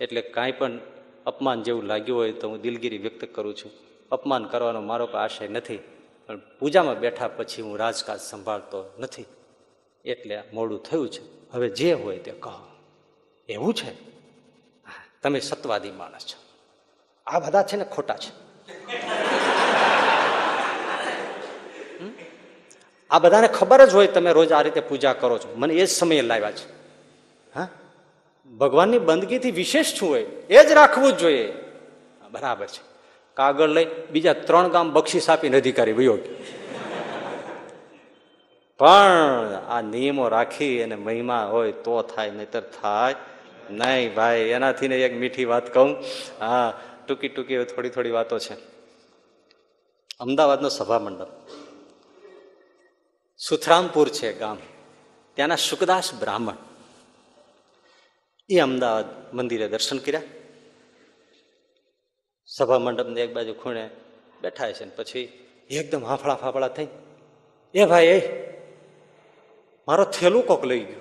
એટલે 0.00 0.22
કાંઈ 0.22 0.52
પણ 0.52 0.78
અપમાન 1.26 1.62
જેવું 1.62 1.84
લાગ્યું 1.84 2.18
હોય 2.18 2.32
તો 2.32 2.48
હું 2.48 2.60
દિલગીરી 2.60 2.98
વ્યક્ત 2.98 3.24
કરું 3.24 3.54
છું. 3.54 3.70
અપમાન 4.12 4.44
કરવાનો 4.44 4.80
મારો 4.80 5.06
કોઈ 5.06 5.20
આશય 5.20 5.48
નથી. 5.48 5.78
પણ 6.26 6.38
પૂજામાં 6.58 6.98
બેઠા 6.98 7.28
પછી 7.28 7.62
હું 7.62 7.78
રાજકાજ 7.78 8.20
સંભાળતો 8.20 8.90
નથી. 8.98 9.24
એટલે 10.04 10.42
મોડું 10.52 10.82
થયું 10.82 11.10
છે. 11.10 11.52
હવે 11.52 11.68
જે 11.68 11.92
હોય 11.92 12.18
તે 12.18 12.30
કહો. 12.30 12.76
એવું 13.48 13.74
છે? 13.74 14.12
તમે 15.22 15.40
સત્વાદી 15.40 15.90
માણસ 15.90 16.26
છો. 16.26 16.40
આ 17.26 17.40
બધા 17.40 17.62
છે 17.62 17.76
ને 17.76 17.84
ખોટા 17.84 18.16
છે. 18.16 18.52
આ 23.10 23.18
બધાને 23.18 23.48
ખબર 23.48 23.86
જ 23.86 23.94
હોય 23.94 24.06
તમે 24.06 24.32
રોજ 24.32 24.52
આ 24.52 24.62
રીતે 24.62 24.80
પૂજા 24.80 25.12
કરો 25.12 25.38
છો. 25.38 25.54
મને 25.56 25.74
એ 25.74 25.86
જ 25.86 25.88
સમયે 25.88 26.22
લાવ્યા 26.22 26.52
છે. 26.52 26.81
ભગવાનની 28.50 28.98
બંદગીથી 28.98 29.50
વિશેષ 29.50 29.94
શું 29.94 30.08
હોય 30.10 30.22
એ 30.50 30.64
જ 30.68 30.72
રાખવું 30.72 31.12
જ 31.12 31.16
જોઈએ. 31.16 31.52
બરાબર 32.30 32.66
છે. 32.66 32.82
કાગળ 33.34 33.68
લઈ 33.68 33.86
બીજા 34.10 34.32
ત્રણ 34.32 34.68
ગામ 34.68 34.92
બક્ષીસ 34.92 35.30
આપીને 35.30 35.56
અધિકારી 35.56 35.92
વયો 35.92 36.18
પણ 38.78 39.54
આ 39.68 39.80
નિયમો 39.80 40.28
રાખી 40.28 40.82
અને 40.82 40.96
મહિમા 40.96 41.44
હોય 41.44 41.72
તો 41.72 42.02
થાય, 42.02 42.30
નહીતર 42.30 42.62
થાય 42.82 43.14
નહીં 43.70 44.14
ભાઈ. 44.14 44.38
એનાથી 44.38 44.88
ને 44.88 44.96
એક 44.96 45.14
મીઠી 45.16 45.44
વાત 45.44 45.74
કહું. 45.74 45.96
હા, 46.40 46.80
ટૂંકી 47.06 47.28
ટૂંકી 47.28 47.64
થોડી 47.64 47.88
થોડી 47.88 48.10
વાતો 48.10 48.38
છે. 48.38 48.54
અમદાવાદનો 50.20 50.68
સભા 50.68 50.98
મંડપ 50.98 51.28
સુથરામપુર 53.38 54.08
છે 54.08 54.38
ગામ. 54.38 54.58
ત્યાંના 55.34 55.56
સુખદાસ 55.56 56.14
બ્રાહ્મણ. 56.14 56.54
એ 58.50 58.58
અમદાવાદ 58.58 59.04
મંદિરે 59.34 59.68
દર્શન 59.68 59.98
કર્યા. 59.98 60.22
સભા 62.46 62.78
મંડપને 62.78 63.20
એક 63.20 63.34
બાજુ 63.34 63.52
ખૂણે 63.52 63.90
બેઠા 64.42 64.72
છે 64.72 64.84
ને 64.84 64.90
પછી 64.96 65.46
એકદમ 65.70 66.04
હાફળા 66.04 66.34
ફાફળા 66.34 66.68
થઈ. 66.68 66.86
એ 67.74 67.84
ભાઈ, 67.84 68.06
એ, 68.06 68.42
મારો 69.88 70.04
થેલું 70.04 70.46
કોક 70.46 70.64
લઈ 70.64 70.80
ગયો. 70.80 71.00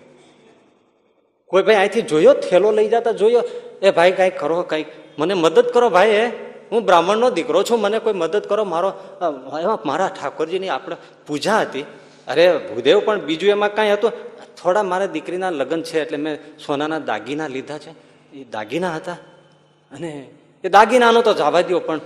કોઈ 1.46 1.64
ભાઈ 1.64 1.76
અહીંથી 1.76 2.02
જોયો? 2.02 2.34
થેલો 2.34 2.72
લઈ 2.72 2.88
જતા 2.88 3.12
જોયો? 3.12 3.44
એ 3.82 3.92
ભાઈ 3.92 4.12
કાંઈક 4.12 4.40
કરો 4.40 4.62
કંઈક 4.62 4.86
મને 5.20 5.34
મદદ 5.34 5.66
કરો 5.70 5.90
ભાઈ, 5.90 6.10
એ. 6.10 6.28
હું 6.72 6.86
બ્રાહ્મણનો 6.86 7.30
દીકરો 7.30 7.64
છું, 7.64 7.80
મને 7.80 8.00
કોઈ 8.00 8.14
મદદ 8.14 8.44
કરો. 8.44 8.64
મારો 8.64 8.94
એમાં 9.62 9.80
મારા 9.86 10.08
ઠાકોરજીની 10.08 10.70
આપણે 10.70 10.98
પૂજા 11.28 11.62
હતી. 11.62 11.82
અરે 12.28 12.58
ભૂદેવ 12.58 13.06
પણ 13.06 13.22
બીજું 13.22 13.50
એમાં 13.50 13.76
કાંઈ 13.76 13.94
હતું? 13.94 14.12
થોડા 14.62 14.84
મારા 14.84 15.06
દીકરીના 15.06 15.50
લગ્ન 15.50 15.84
છે 15.84 16.02
એટલે 16.02 16.18
મેં 16.18 16.58
સોનાના 16.58 17.00
દાગીના 17.00 17.48
લીધા 17.48 17.78
છે. 17.78 17.92
એ 18.34 18.44
દાગીના 18.44 18.96
હતા. 18.96 19.18
અને 19.92 20.30
એ 20.64 20.70
દાગીનાનો 20.70 21.22
તો 21.22 21.34
જવા 21.34 21.62
દો 21.62 21.80
પણ 21.80 22.00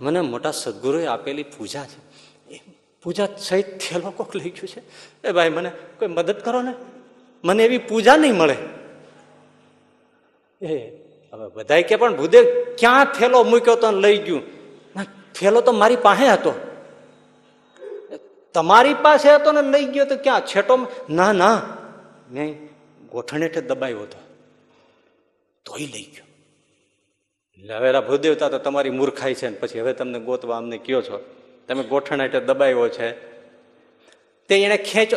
મને 0.00 0.20
મોટા 0.20 0.50
સદગુરુએ 0.50 1.06
આપેલી 1.06 1.42
પૂજા 1.42 1.84
છે. 1.84 2.06
એ 2.54 2.60
પૂજા 3.02 3.28
સહિત 3.38 3.78
થેલો 3.78 4.10
કોક 4.10 4.36
લઈ 4.36 4.50
ગયું 4.50 4.68
છે. 4.68 4.82
એ 5.28 5.32
ભાઈ, 5.32 5.50
મને 5.50 5.70
કોઈ 5.98 6.08
મદદ 6.08 6.40
કરો 6.40 6.62
ને? 6.62 6.74
મને 7.44 7.64
એવી 7.64 7.78
પૂજા 7.78 8.16
નહીં 8.16 8.34
મળે. 8.34 8.56
એ 10.66 10.88
હવે 11.32 11.48
બધાય 11.54 11.82
કે, 11.82 11.96
પણ 11.96 12.16
ભૂદેવ, 12.16 12.44
ક્યાં 12.78 13.04
થેલો 13.04 13.44
મૂક્યો 13.44 13.74
તો 13.74 13.90
લઈ 13.90 14.18
ગયું? 14.18 14.42
થેલો 15.34 15.60
તો 15.60 15.72
મારી 15.72 15.96
પાસે 15.96 16.28
હતો. 16.28 16.52
તમારી 18.54 18.94
પાસે 18.94 19.34
હતો 19.34 19.52
ને 19.52 19.62
લઈ 19.62 19.84
ગયો 19.84 20.04
તો 20.04 20.16
ક્યાં? 20.16 20.40
છેટો 20.40 20.86
ના 21.10 21.32
ના. 21.32 21.62
મેં 22.30 22.68
ગોઠણ 23.08 23.42
હેઠે 23.42 23.60
દબાયો 23.60 24.00
હતો. 24.00 24.18
તોય 25.64 25.80
લઈ 25.80 26.02
ગયો. 26.02 26.26
એટલે 27.58 27.74
હવે 27.74 28.00
ભૂદેવતા 28.00 28.48
તો 28.48 28.58
તમારી 28.58 28.90
મૂર્ખાઈ 28.90 29.34
છે 29.34 29.48
ને 29.48 29.56
પછી 29.56 29.80
હવે 29.80 29.92
તમને 29.92 30.18
ગોતવા 30.18 30.56
અમને 30.56 30.78
કયો 30.78 31.02
છો? 31.02 31.24
તમે 31.68 31.82
ગોઠણ 31.82 32.20
હેઠે 32.20 32.40
દબાયો 32.40 32.88
છે. 32.88 33.36
તે 34.48 34.64
એને 34.64 34.76
ખેંચો 34.76 35.16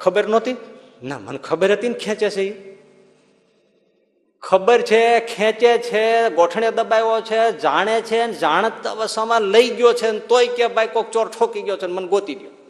ખબર 0.00 0.28
નહોતી? 0.28 0.56
ના, 1.02 1.18
મને 1.18 1.38
ખબર 1.38 1.72
હતી 1.72 1.88
ને 1.88 1.98
ખેંચે 1.98 2.30
છે 2.30 2.42
એ. 2.42 2.74
ખબર 4.40 4.82
છે, 4.82 5.20
ખેંચે 5.20 5.78
છે, 5.78 6.30
ગોઠણે 6.30 6.70
દબાવ્યો 6.70 7.20
છે, 7.20 7.58
જાણે 7.58 8.00
છે 8.00 8.32
જાણત 8.32 8.86
અવસ્થામાં 8.86 9.42
લઈ 9.42 9.70
ગયો 9.70 9.92
છે 9.92 10.18
તોય 10.18 10.46
કે 10.46 10.66
ભાઈ 10.66 10.86
કોક 10.86 11.10
ચોર 11.10 11.28
ઠોકી 11.28 11.62
ગયો 11.62 11.76
છે 11.76 11.86
મને 11.86 12.08
ગોતી 12.08 12.34
દો 12.34 12.63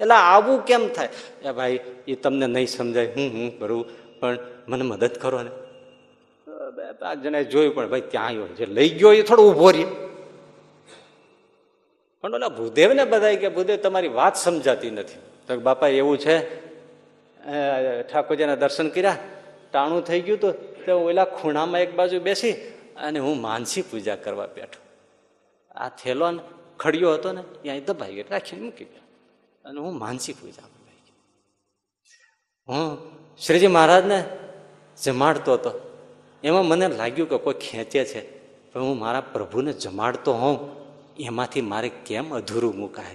એટલે 0.00 0.14
આવું 0.14 0.64
કેમ 0.64 0.88
થાય? 0.88 1.08
એ 1.42 1.52
ભાઈ, 1.52 1.80
એ 2.08 2.14
તમને 2.14 2.46
નહીં 2.46 2.66
સમજાય. 2.66 3.06
હું 3.06 3.32
હું 3.32 3.58
કરું? 3.58 3.86
પણ 4.20 4.38
મને 4.68 4.84
મદદ 4.84 5.14
કરો 5.18 5.42
ને. 5.42 5.50
બે, 6.70 6.92
પાંચ 6.92 7.24
જણાએ 7.24 7.44
જોયું 7.44 7.74
પણ 7.74 7.88
ભાઈ, 7.88 8.00
ત્યાં 8.00 8.26
આવ્યો 8.26 8.46
જે 8.46 8.66
લઈ 8.66 8.88
ગયો 8.88 9.12
એ 9.12 9.22
થોડો 9.22 9.42
ઊભો 9.50 9.70
રહ્યો. 9.70 9.88
પણ 12.22 12.34
ઓલા 12.34 12.48
ભૂદેવને 12.48 13.04
બધા 13.04 13.34
કે, 13.34 13.48
ભૂદેવ, 13.48 13.76
તમારી 13.76 14.08
વાત 14.08 14.36
સમજાતી 14.36 14.90
નથી. 14.90 15.18
તો 15.46 15.60
બાપા, 15.60 15.88
એવું 15.88 16.18
છે? 16.18 16.68
ઠાકોરજીના 18.12 18.54
દર્શન 18.54 18.88
કર્યા? 18.88 19.16
ટાણું 19.72 20.02
થઈ 20.02 20.20
ગયું 20.20 20.38
તો, 20.40 20.52
તે 20.52 20.92
ઓલા 20.92 21.24
ખૂણામાં 21.24 21.80
એક 21.80 21.94
બાજુ 21.94 22.20
બેસી 22.20 22.52
અને 22.96 23.18
હું 23.18 23.40
માનસી 23.40 23.82
પૂજા 23.82 24.16
કરવા 24.16 24.46
બેઠો. 24.46 24.80
આ 25.74 25.88
થેલો 25.88 26.40
ખડિયો 26.78 27.14
હતો 27.14 27.32
ને 27.32 27.42
ત્યાં 27.62 27.80
દબાઈ 27.84 28.14
ગયો. 28.14 28.24
રાખીને 28.30 28.62
મૂકી 28.62 28.84
ગયો. 28.84 29.07
અને 29.68 29.80
હું 29.80 29.98
માનસી 29.98 30.32
પૂજા 30.32 30.62
હું 32.68 32.98
શ્રીજી 33.38 33.66
મહારાજને 33.66 34.24
જમાડતો 35.02 35.52
હતો. 35.52 35.70
એમાં 36.44 36.66
મને 36.66 36.88
લાગ્યું 36.88 37.28
કે 37.28 37.38
કોઈ 37.38 37.54
ખેંચે 37.54 38.04
છે. 38.04 38.38
પણ 38.72 38.80
હું 38.80 38.98
મારા 38.98 39.20
પ્રભુને 39.20 39.72
જમાડતો 39.72 40.32
હોઉં, 40.32 40.76
એમાંથી 41.20 41.60
મારે 41.60 41.88
કેમ 41.88 42.36
અધૂરું 42.36 42.76
મુકાય? 42.76 43.14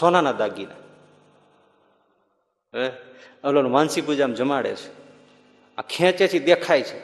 સોનાના 0.00 0.32
દાગીના. 0.32 0.74
હે? 2.78 2.90
ઓલો 3.44 3.68
માનસી 3.68 4.00
પૂજામાં 4.00 4.36
જમાડે 4.36 4.74
છે. 4.74 4.92
આ 5.76 5.82
ખેંચે 5.82 6.28
છે 6.28 6.38
દેખાય 6.38 6.82
છે. 6.82 6.98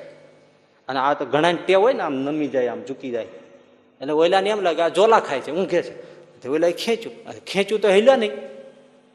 અને 0.89 0.99
આ 0.99 1.15
તો 1.15 1.27
ઘણા 1.27 1.53
ટેવ 1.53 1.81
હોય 1.81 1.93
ને 1.93 2.03
આમ 2.03 2.15
નમી 2.15 2.49
જાય, 2.49 2.69
આમ 2.69 2.83
ચૂકી 2.83 3.11
જાય. 3.11 3.25
એટલે 3.25 4.13
ઓલાને 4.13 4.51
એમ 4.51 4.61
લાગે, 4.61 4.83
આ 4.83 4.89
જોલા 4.89 5.21
ખાય 5.21 5.41
છે, 5.41 5.53
ઊંઘે 5.53 5.83
છે. 5.83 6.18
તો 6.43 6.53
ઓલા 6.55 6.71
ખેંચું 6.71 7.13
ખેંચ્યું 7.47 7.81
તો 7.81 7.89
હેલ્યો 7.89 8.17
નહીં. 8.17 8.33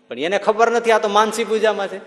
પણ 0.07 0.19
એને 0.19 0.37
ખબર 0.37 0.71
નથી 0.71 0.91
આ 0.91 0.99
તો 0.99 1.09
માનસી 1.09 1.43
પૂજામાં 1.43 1.87
છે. 1.87 1.99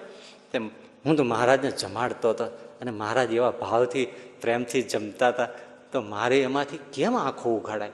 તેમ 0.52 0.70
હું 1.06 1.16
તો 1.16 1.24
મહારાજને 1.24 1.70
જમાડતો 1.70 2.30
હતો 2.30 2.44
અને 2.80 2.90
મહારાજ 2.90 3.32
એવા 3.32 3.51
ભાવથી 3.51 4.06
પ્રેમથી 4.40 4.82
જમતા 4.82 5.28
હતા. 5.28 5.48
તો 5.93 6.01
મારે 6.01 6.43
એમાંથી 6.43 6.78
કેમ 6.93 7.16
આંખો 7.16 7.56
ઉઘાડાય? 7.56 7.88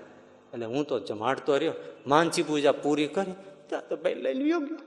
એટલે 0.52 0.66
હું 0.66 0.84
તો 0.84 1.00
જમાડતો 1.00 1.56
રહ્યો. 1.56 1.72
માનસી 2.06 2.42
પૂજા 2.42 2.72
પૂરી 2.72 3.06
કરી. 3.06 3.34
ત્યાં 3.68 3.88
તો 3.88 3.96
ભાઈ 3.96 4.14
લઈ 4.14 4.34
લ્યો 4.34 4.60
ગયો. 4.60 4.78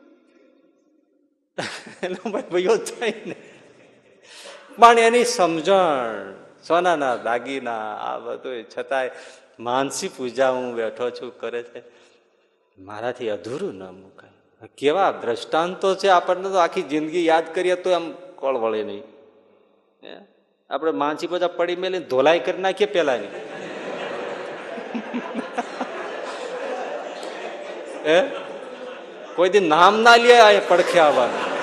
એટલે 2.04 2.32
ભાઈ 2.32 2.44
ભાઈઓ 2.52 2.76
થાય 2.78 3.14
ને. 3.26 3.36
પણ 4.80 5.00
એની 5.00 5.26
સમજણ, 5.26 6.34
સોનાના 6.68 7.16
દાગીના, 7.16 7.96
આ 7.96 8.20
બધું 8.20 8.66
છતાંય 8.78 9.10
માનસી 9.60 10.08
પૂજા 10.08 10.50
હું 10.50 10.76
બેઠો 10.76 11.10
છું, 11.10 11.40
કરે 11.40 11.64
છે. 11.64 11.95
મારાથી 12.80 13.30
અધૂરું 13.30 13.74
ન 13.74 13.84
મુકાય. 13.84 14.68
કેવા 14.78 15.12
દ્રષ્ટાંતો 15.12 15.96
છે 15.96 16.08
આપણને 16.08 16.50
તો 16.50 16.56
આખી 16.56 16.82
જિંદગી 16.82 17.26
યાદ 17.26 17.56
કરીએ 17.56 17.76
તો 17.76 17.90
એમ 17.90 18.12
કોળ 18.12 18.58
વળે 18.58 18.84
નહીં? 18.84 19.04
આપણે 20.70 20.92
માનસી 20.92 21.28
બધા 21.28 21.48
પડી 21.48 21.76
મેલી 21.76 22.00
ધોલાઈ 22.00 22.40
કરી 22.40 22.58
નાખીએ 22.58 22.88
પેલાની. 22.88 23.28
હે? 28.06 28.24
કોઈ 29.36 29.50
દી 29.50 29.60
નામ 29.60 30.02
ના 30.02 30.16
લે 30.16 30.62
પડખે 30.68 31.00
આવવાનું. 31.00 31.56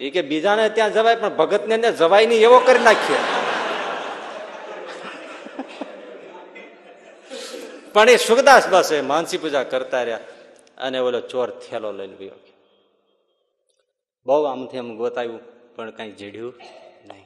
એ 0.00 0.10
કે 0.10 0.22
બીજાને 0.22 0.68
ત્યાં 0.68 0.92
જવાય 0.92 1.16
પણ 1.16 1.36
ભગતને 1.36 1.76
ને 1.76 1.92
જવાય 1.92 2.26
નહીં 2.26 2.40
એવો 2.40 2.58
કરી 2.58 2.78
નાખીએ. 2.78 3.41
પણ 7.92 8.08
એ 8.08 8.16
સુખદાસ 8.16 8.68
બસ 8.68 8.92
એ 8.92 9.00
માનસી 9.00 9.38
પૂજા 9.38 9.62
કરતા 9.62 10.02
રહ્યા 10.02 10.20
અને 10.78 10.98
ઓલો 10.98 11.20
ચોર 11.20 11.50
થેલો 11.50 11.92
લઈને 11.92 12.16
ગયો. 12.16 12.30
બહુ 14.26 14.44
આમથી 14.44 14.78
આમ 14.78 14.96
ગોતાયું, 14.96 15.40
પણ 15.76 15.90
કઈ 15.90 16.12
જડ્યું 16.12 16.54
નહીં. 17.04 17.24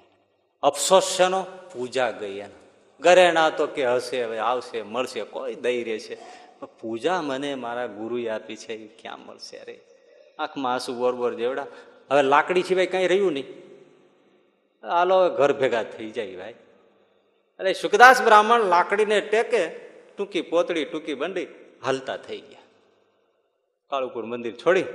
અફસોસ 0.62 1.16
છે 1.20 1.28
નો 1.28 1.46
પૂજા 1.74 2.10
ગઈ 2.10 2.38
એનો. 2.38 2.58
ઘરેણા 3.00 3.50
તો 3.50 3.66
કે 3.66 3.86
હશે, 3.86 4.24
હવે 4.24 4.38
આવશે, 4.38 4.82
મળશે, 4.82 5.22
કોઈ 5.22 5.54
દઈ 5.54 5.84
રહે 5.84 5.98
છે. 5.98 6.14
પણ 6.60 6.68
પૂજા 6.80 7.22
મને 7.22 7.54
મારા 7.54 7.86
ગુરુએ 7.86 8.28
આપી 8.28 8.56
છે 8.56 8.74
એ 8.74 8.86
ક્યાં 8.86 9.26
મળશે 9.26 9.58
અરે 9.58 9.80
આંખમાં 10.38 10.72
આંસુ 10.72 10.94
વોર 10.94 11.34
જેવડા. 11.34 11.66
હવે 12.10 12.22
લાકડી 12.22 12.62
સિવાય 12.62 12.86
કઈ 12.86 13.06
રહ્યું 13.06 13.32
નહીં. 13.32 13.46
હાલો 14.82 15.28
ઘર 15.28 15.52
ભેગા 15.52 15.82
થઈ 15.82 16.10
જાય 16.10 16.36
ભાઈ. 16.36 16.54
અરે 17.58 17.72
સુખદાસ 17.72 18.22
બ્રાહ્મણ 18.22 18.60
લાકડીને 18.60 19.20
ટેકે 19.20 19.85
ટૂંકી 20.16 20.44
પોતળી, 20.52 20.86
ટૂંકી 20.90 21.16
બંડી 21.22 21.48
હાલતા 21.84 22.18
થઈ 22.26 22.42
ગયા. 22.50 22.64
કાળુપુર 23.92 24.24
મંદિર 24.30 24.54
છોડી 24.62 24.86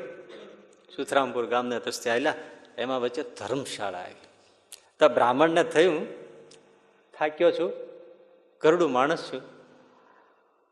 સુથરામપુર 0.95 1.45
ગામને 1.53 1.76
રસ્તે 1.88 2.07
આવેલા, 2.10 2.38
એમાં 2.77 3.02
વચ્ચે 3.03 3.23
ધર્મશાળા 3.39 4.03
આવી 4.06 4.30
તો 4.99 5.06
બ્રાહ્મણને 5.18 5.64
થયું 5.73 6.03
થાક્યો 7.14 7.52
છું, 7.57 7.72
ગરડું 8.61 8.91
માણસ 8.98 9.23
છું, 9.30 9.41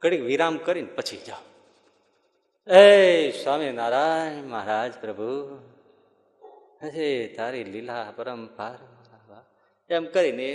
ઘડીક 0.01 0.23
વિરામ 0.30 0.55
કરીને 0.65 0.91
પછી 0.97 1.21
જાઓ. 1.27 1.43
એ 2.67 2.81
સ્વામિનારાયણ 3.41 4.47
મહારાજ 4.53 4.93
પ્રભુ 5.03 5.30
હજે 6.84 7.07
તારી 7.38 7.65
લીલા 7.73 8.05
પરંપાર 8.17 8.77
એમ 9.89 10.03
કરીને 10.13 10.47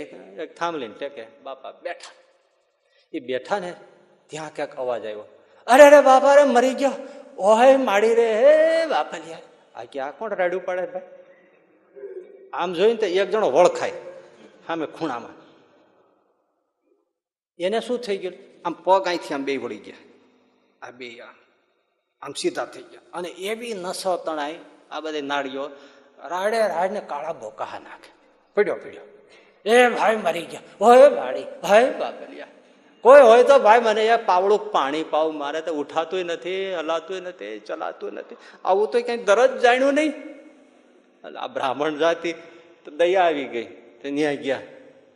એક 0.43 0.51
થાંભલીને 0.59 0.95
ટેકે 0.99 1.23
બાપા 1.43 1.73
બેઠા. 1.85 2.15
એ 3.15 3.19
બેઠા 3.19 3.59
ને, 3.59 3.73
ત્યાં 4.27 4.53
ક્યાંક 4.55 4.75
અવાજ 4.75 5.05
આવ્યો, 5.05 5.23
અરે 5.67 5.83
અરે, 5.83 6.01
બાપા 6.01 6.35
રે 6.35 6.43
મરી 6.43 6.73
ગયો. 6.73 6.91
ઓહે, 7.37 7.77
માડી 7.77 8.15
રે, 8.15 8.33
હે, 8.35 8.85
બાપલિયા. 8.85 9.39
આ 9.75 9.83
કે 9.83 9.99
આ 9.99 10.11
કોણ 10.11 10.35
રાડ્યું 10.35 10.65
પડે 10.65 10.85
ભાઈ? 10.85 11.01
આમ 12.53 12.73
જોઈને 12.73 12.95
તો 12.95 13.05
એક 13.05 13.29
જણો 13.29 13.51
વળખાય, 13.51 13.91
સામે 14.67 14.85
ખૂણામાં. 14.85 15.31
એને 17.59 17.79
શું 17.79 17.99
થઈ 17.99 18.17
ગયું? 18.17 18.33
આમ 18.65 18.73
પગ 18.73 19.07
અહીંથી 19.07 19.33
આમ 19.33 19.43
બે 19.43 19.57
વળી 19.57 19.77
ગયા. 19.77 19.95
આ 20.87 20.91
બે 20.91 21.21
આમ 22.21 22.33
સીધા 22.33 22.65
થઈ 22.65 22.81
ગયા. 22.81 23.01
અને 23.13 23.27
એવી 23.27 23.73
નસો 23.73 24.17
તણાઈ, 24.17 24.59
આ 24.91 24.99
બધી 24.99 25.21
નાળીઓ, 25.21 25.69
રાડે 26.23 26.59
રાડને 26.59 26.99
કાળા 26.99 27.33
બોકા 27.33 27.65
નાખે. 27.65 28.11
પડ્યો 28.55 28.75
પડ્યો. 28.75 29.01
એ, 29.65 29.89
ભાઈ, 29.89 30.15
મરી 30.15 30.41
ગયા. 30.41 30.61
હોય 30.81 31.09
ભાડી 31.09 31.43
ભાઈ 31.61 31.93
બાપલિયા. 31.93 32.47
કોઈ 33.05 33.21
હોય 33.21 33.43
તો 33.43 33.59
ભાઈ, 33.59 33.79
મને 33.79 34.05
એ 34.05 34.15
પાવડું 34.15 34.71
પાણી 34.71 35.03
પાવ, 35.03 35.31
મારે 35.31 35.61
તો 35.61 35.73
ઉઠાતું 35.73 36.25
નથી 36.25 36.75
હલાતું 36.75 37.21
નથી 37.21 37.59
ચલાતું 37.59 38.13
નથી. 38.13 38.35
આવું 38.65 38.91
તો 38.91 39.01
ક્યાંય 39.01 39.23
દરજ 39.23 39.59
જાણ્યું 39.59 39.93
નહીં. 39.93 40.13
આ 41.39 41.47
બ્રાહ્મણ 41.47 41.95
જાતિ 41.95 42.33
દયા 42.97 43.23
આવી 43.23 43.45
ગઈ. 43.45 43.65
તો 43.65 44.09
ન્યાય 44.09 44.37
ગયા. 44.37 44.61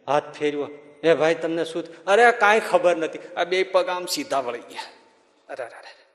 હાથ 0.07 0.23
ફેરવો. 0.39 0.67
હે 1.05 1.13
ભાઈ, 1.13 1.35
તમને 1.35 1.65
શું 1.65 1.83
અરે 2.05 2.31
કાંઈ 2.31 2.59
ખબર 2.59 2.95
નથી. 2.95 3.19
આ 3.37 3.43
બે 3.43 3.63
પગ 3.63 3.89
આમ 3.89 4.05
સીધા 4.05 4.39
વળી 4.39 4.59
ગયા. 4.59 4.81
અરે 5.49 5.63
અરે 5.63 6.09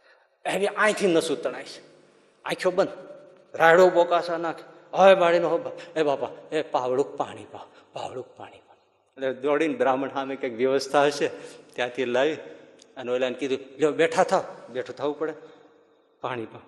એની 0.44 0.66
આંખથી 0.66 0.92
આંખી 0.92 1.06
નસું 1.06 1.42
તણાય. 1.42 1.64
આંખો 2.44 2.70
બંધ. 2.70 2.88
રાયડો 3.54 3.90
બોકાસા 3.90 4.36
નાખે. 4.36 4.96
હવે 4.96 5.14
માળીનો 5.14 5.48
હો 5.48 5.78
એ 5.96 6.02
બાપા, 6.02 6.28
એ 6.52 6.62
પાવડુંક 6.62 7.16
પાણી 7.16 7.46
પાવ 7.52 7.66
પાવડુંક 7.92 8.26
પાણી 8.36 8.58
એટલે 9.16 9.34
દોડીને 9.34 9.74
બ્રાહ્મણ 9.74 10.08
સામે 10.08 10.36
કંઈક 10.36 10.56
વ્યવસ્થા 10.56 11.04
હશે. 11.04 11.30
ત્યાંથી 11.74 12.04
લાવી 12.04 12.34
અને 12.96 13.12
ઓલાને 13.12 13.34
કીધું, 13.34 13.58
લ્યો, 13.78 13.92
બેઠા 13.92 14.24
થાવ. 14.24 14.44
બેઠું 14.68 14.96
થવું 14.96 15.18
પડે. 15.18 15.32
પાણી 16.20 16.44
પાવ. 16.44 16.60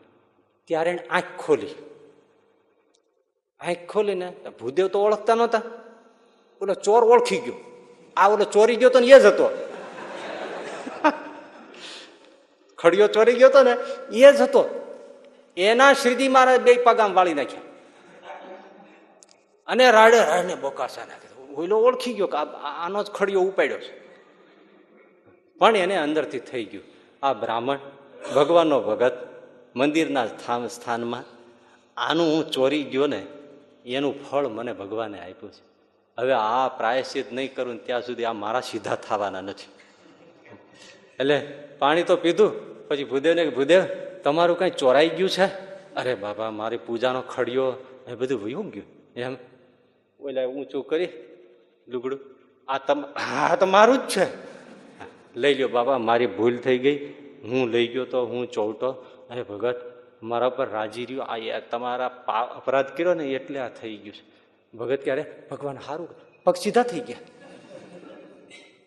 ત્યારે 0.64 0.90
એને 0.90 1.02
આંખ 1.06 1.24
ખોલી. 1.38 1.74
આંખ 3.60 3.76
ખોલીને 3.88 4.32
ભૂદેવ 4.60 4.88
તો 4.88 5.02
ઓળખતા 5.02 5.34
નહોતા. 5.34 5.62
ઓલો 6.62 6.74
ચોર 6.74 7.04
ઓળખી 7.04 7.38
ગયો. 7.38 7.54
આ 8.16 8.28
ઓલો 8.28 8.44
ચોરી 8.44 8.76
ગયો 8.76 8.90
તો 8.90 9.00
ને 9.00 9.06
એ 9.06 9.18
જ 9.20 9.24
હતો. 9.24 9.68
ખડિયો 12.78 13.06
ચોરી 13.06 13.32
ગયો 13.32 13.48
તો 13.48 13.62
ને 13.62 13.76
એ 14.12 14.32
જ 14.32 14.40
હતો. 14.40 14.82
એના 15.56 15.92
શ્રીજી 15.92 16.28
મહારાજ 16.28 16.60
બે 16.60 16.74
પગામ 16.74 17.14
વાળી 17.14 17.34
નાખ્યા. 17.34 17.60
અને 19.66 19.90
રાડે 19.90 20.18
રાડને 20.18 20.54
બોકાસા 20.54 21.04
નાખી 21.04 21.54
ઓલો 21.54 21.78
ઓળખી 21.78 22.14
ગયો 22.14 22.26
કે 22.26 22.36
આનો 22.62 23.02
જ 23.02 23.10
ખડિયો 23.10 23.40
ઉપાડ્યો 23.40 23.78
છે. 23.78 24.05
પણ 25.58 25.76
એને 25.76 25.96
અંદરથી 25.96 26.38
થઈ 26.38 26.64
ગયું. 26.64 26.84
આ 27.22 27.32
બ્રાહ્મણ, 27.32 27.78
ભગવાનનો 28.34 28.80
ભગત, 28.80 29.26
મંદિરના 29.76 30.26
સ્થાનમાં, 30.68 31.24
આનું 31.96 32.26
હું 32.26 32.50
ચોરી 32.50 32.82
ગયો 32.82 33.06
ને, 33.06 33.26
એનું 33.86 34.30
ફળ 34.30 34.46
મને 34.46 34.72
ભગવાને 34.72 35.18
આપ્યું 35.18 35.52
છે. 35.52 35.62
હવે 36.18 36.32
આ 36.32 36.68
પ્રાયશ્ચિત 36.68 37.32
નહીં 37.32 37.54
કરું 37.54 37.86
ત્યાં 37.86 38.02
સુધી 38.02 38.24
આ 38.24 38.32
મારા 38.32 38.60
સીધા 38.60 38.96
થવાના 38.96 39.40
નથી. 39.40 39.68
એટલે 41.20 41.58
પાણી 41.78 42.02
તો 42.02 42.16
પીધું, 42.16 42.78
પછી 42.88 43.04
ભૂદેવને 43.04 43.48
ભૂદેવ, 43.48 43.82
તમારું 44.24 44.58
કાંઈ 44.58 44.70
ચોરાઈ 44.70 45.08
ગયું 45.08 45.30
છે? 45.30 45.46
અરે 45.94 46.14
બાબા, 46.14 46.50
મારી 46.50 46.76
પૂજાનો 46.76 47.20
ખડિયો, 47.20 47.72
એ 48.08 48.14
બધું 48.14 48.44
વયું 48.44 48.70
ગયું. 48.70 48.86
એમ. 49.16 49.36
ઓલા 50.20 50.46
ઊંચું 50.46 50.86
કરી, 50.86 51.08
લુગડું. 51.88 52.20
આ 52.68 52.78
તમ 52.78 53.02
હા 53.02 53.56
તો 53.56 53.66
મારું 53.66 53.98
જ 53.98 54.00
છે. 54.00 54.55
લઈ 55.36 55.54
લ્યો 55.54 55.68
બાબા, 55.68 55.98
મારી 55.98 56.26
ભૂલ 56.26 56.56
થઈ 56.56 56.78
ગઈ. 56.78 57.06
હું 57.44 57.68
લઈ 57.68 57.86
ગયો 57.86 58.04
તો, 58.04 58.26
હું 58.26 58.50
ચોવટો 58.50 58.90
અરે 59.30 59.42
ભગત, 59.42 59.92
મારા 60.22 60.48
પર 60.48 60.68
રાજી 60.68 61.04
રહ્યો. 61.04 61.22
આ 61.22 61.38
તમારા 61.70 62.08
પા- 62.08 62.56
અપરાધ 62.56 62.86
કર્યો 62.86 63.14
ને 63.14 63.24
એટલે 63.24 63.58
આ 63.58 63.68
થઈ 63.68 63.96
ગયું 63.96 64.14
છે. 64.14 64.36
ભગત 64.76 65.04
ક્યારે? 65.04 65.24
ભગવાન 65.50 65.78
સારું 65.78 66.08
પગ 66.44 66.54
સીધા 66.54 66.82
થઈ 66.82 67.00
ગયા. 67.00 67.16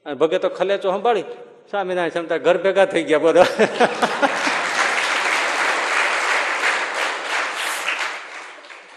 અને 0.06 0.14
ભગત 0.14 0.42
તો 0.42 0.50
ખલેચો 0.50 0.92
સંભાળી. 0.92 1.22
સ્વામિનારાયણ 1.70 2.10
ક્ષમતા 2.10 2.38
ઘર 2.38 2.58
ભેગા 2.58 2.86
થઈ 2.86 3.04
ગયા 3.04 3.20
બધા. 3.20 3.46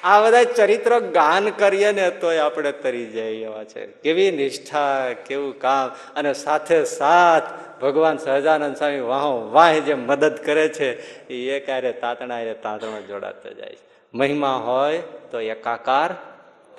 આ 0.03 0.23
બધા 0.23 0.45
ચરિત્ર 0.45 1.01
ગાન 1.01 1.51
કરીએ 1.51 1.93
ને 1.93 2.11
તોય 2.11 2.39
આપણે 2.39 2.73
તરી 2.73 3.07
જાય 3.07 3.31
એવા 3.31 3.65
છે. 3.65 3.87
કેવી 3.87 4.31
નિષ્ઠા, 4.31 5.12
કેવું 5.27 5.59
કામ, 5.59 5.89
અને 6.16 6.33
સાથે 6.33 6.85
સાથ 6.85 7.43
ભગવાન 7.83 8.16
સહજાનંદ 8.16 8.77
સ્વામી 8.77 9.01
વાહ 9.01 9.24
વાહ 9.24 9.73
જે 9.79 9.95
મદદ 9.95 10.37
કરે 10.37 10.69
છે, 10.69 11.19
એ 11.29 11.51
એકારે 11.51 11.93
તાતણા 11.93 12.41
એ 12.41 12.55
તાતણા 12.55 13.01
જોડાતા 13.01 13.51
જાય 13.51 13.69
છે. 13.69 13.93
મહિમા 14.15 14.53
હોય 14.53 15.03
તો 15.31 15.41
એકાકાર 15.41 16.15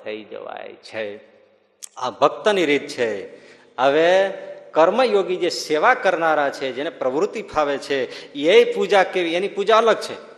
થઈ 0.04 0.24
જવાય 0.24 0.72
છે. 0.72 1.16
આ 1.96 2.10
ભક્તની 2.10 2.66
રીત 2.66 2.88
છે. 2.88 3.36
હવે 3.78 4.30
કર્મયોગી 4.70 5.36
જે 5.36 5.48
સેવા 5.48 5.94
કરનારા 5.94 6.50
છે, 6.50 6.72
જેને 6.72 6.90
પ્રવૃત્તિ 6.90 7.42
ફાવે 7.42 7.78
છે, 7.78 8.32
એ 8.32 8.72
પૂજા 8.72 9.02
કેવી, 9.02 9.34
એની 9.34 9.48
પૂજા 9.48 9.76
અલગ 9.76 9.96
છે. 9.96 10.33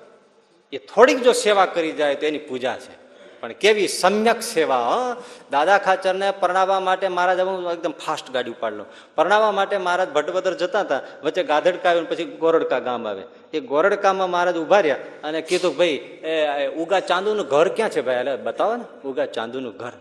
એ 0.72 0.78
થોડીક 0.78 1.22
જો 1.22 1.32
સેવા 1.32 1.66
કરી 1.66 1.92
જાય 1.92 2.14
તો 2.14 2.26
એની 2.26 2.38
પૂજા 2.38 2.76
છે. 2.76 3.06
પણ 3.40 3.52
કેવી 3.52 3.88
સમ્યક 3.88 4.42
સેવા? 4.42 5.16
દાદા 5.50 5.78
ખાચરને 5.78 6.30
પરણાવવા 6.30 6.80
માટે 6.80 7.08
મહારાજ 7.08 7.40
હું 7.40 7.72
એકદમ 7.72 7.90
ફાસ્ટ 7.90 8.30
ગાડી 8.30 8.50
ઉપાડલો. 8.50 8.84
પરણાવવા 9.14 9.52
માટે 9.52 9.76
મહારાજ 9.76 10.08
ભટ્ટભદર 10.10 10.54
જતા 10.54 10.80
હતા, 10.80 11.00
વચ્ચે 11.22 11.42
ગાધડકા 11.44 11.90
આવ્યું 11.90 12.08
પછી 12.08 12.24
ગોરડકા 12.24 12.78
ગામ 12.78 13.08
આવે. 13.08 13.22
એ 13.52 13.60
ગોરડકામાં 13.60 14.30
મહારાજ 14.30 14.56
ઊભા 14.56 14.80
રહ્યા 14.80 14.96
અને 15.24 15.42
કીધું, 15.42 15.76
ભાઈ, 15.76 15.88
એ 15.88 16.66
ઉગા 16.66 17.00
ચાંદુનું 17.00 17.46
ઘર 17.46 17.68
ક્યાં 17.68 17.90
છે 17.90 18.00
ભાઈ? 18.00 18.16
એટલે 18.16 18.36
બતાવો 18.36 18.76
ને, 18.76 19.08
ઉગા 19.08 19.26
ચાંદુનું 19.26 19.76
ઘર. 19.76 19.92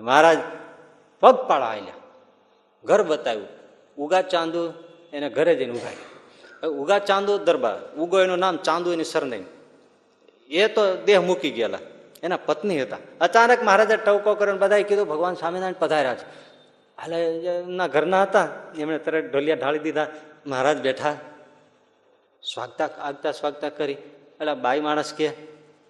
મહારાજ 0.00 0.38
પગપાળા 1.20 1.66
આલ્યા 1.66 1.94
ઘર 2.84 3.02
બતાવ્યું. 3.02 3.48
ઉગા 3.98 4.22
ચાંદુ 4.22 4.72
એને 5.12 5.30
ઘરે 5.30 5.54
જઈને 5.54 5.72
ઊભા. 5.72 6.68
ઉગા 6.68 6.98
ચાંદુ 6.98 7.38
દરબાર, 7.38 7.96
ઉગો 7.96 8.20
એનું 8.20 8.38
નામ 8.38 8.56
ચાંદુ 8.56 8.92
એની 8.92 9.04
સરનેમ. 9.04 9.44
એ 10.48 10.68
તો 10.68 10.96
દેહ 10.96 11.20
મૂકી 11.20 11.50
ગયેલા. 11.50 11.78
એના 12.22 12.36
પત્ની 12.36 12.82
હતા. 12.82 12.98
અચાનક 13.20 13.62
મહારાજે 13.62 13.96
ટવકો 13.96 14.34
કરીને 14.34 14.58
બધાએ 14.58 14.82
કીધું, 14.82 15.08
ભગવાન 15.08 15.34
સ્વામિનારાયણ 15.34 15.74
પધાર્યા 15.78 16.14
છે. 16.14 16.24
હાલે 16.98 17.16
એમના 17.58 17.86
ઘરના 17.86 18.22
હતા, 18.22 18.48
એમણે 18.78 18.98
તરત 18.98 19.24
ઢોલિયા 19.24 19.56
ઢાળી 19.56 19.78
દીધા. 19.78 20.06
મહારાજ 20.46 20.80
બેઠા, 20.80 21.16
સ્વાગતા, 22.54 22.84
આગતા, 22.84 23.32
સ્વાગતા 23.32 23.68
કરી. 23.68 23.92
એટલે 23.92 24.54
બાઈ 24.54 24.80
માણસ 24.80 25.14
કે, 25.14 25.28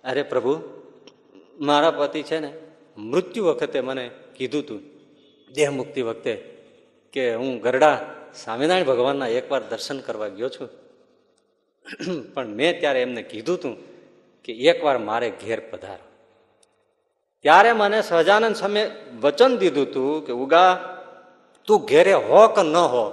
અરે 0.04 0.22
પ્રભુ, 0.22 0.60
મારા 1.60 1.90
પતિ 1.90 2.22
છે 2.22 2.38
ને, 2.38 2.52
મૃત્યુ 2.98 3.44
વખતે 3.44 3.80
મને 3.80 4.10
કીધું 4.36 4.66
તું, 4.66 4.82
દેહ 5.52 5.70
મુક્તિ 5.70 6.02
વખતે, 6.02 6.34
કે 7.12 7.34
હું 7.34 7.60
ગરડા 7.60 7.98
સ્વામિનારાયણ 8.44 8.84
ભગવાનના 8.84 9.26
એકવાર 9.26 9.62
દર્શન 9.62 9.98
કરવા 9.98 10.28
ગયો 10.28 10.48
છું. 10.48 10.68
પણ 12.34 12.46
મેં 12.46 12.80
ત્યારે 12.80 13.02
એમને 13.02 13.22
કીધું 13.22 13.60
તું 13.60 13.95
કે 14.46 14.52
એકવાર 14.52 14.98
મારે 14.98 15.30
ઘેર 15.30 15.60
પધારો. 15.70 16.06
ત્યારે 17.42 17.72
મને 17.72 18.02
સહજાનંદ 18.02 18.56
સામે 18.56 18.90
વચન 19.20 19.56
દીધું 19.56 19.92
તું 19.92 20.26
કે, 20.26 20.32
ઉગા, 20.32 20.72
તું 21.64 21.84
ઘેરે 21.84 22.12
હો 22.12 22.48
કે 22.48 22.62
ન 22.62 22.76
હો? 22.76 23.04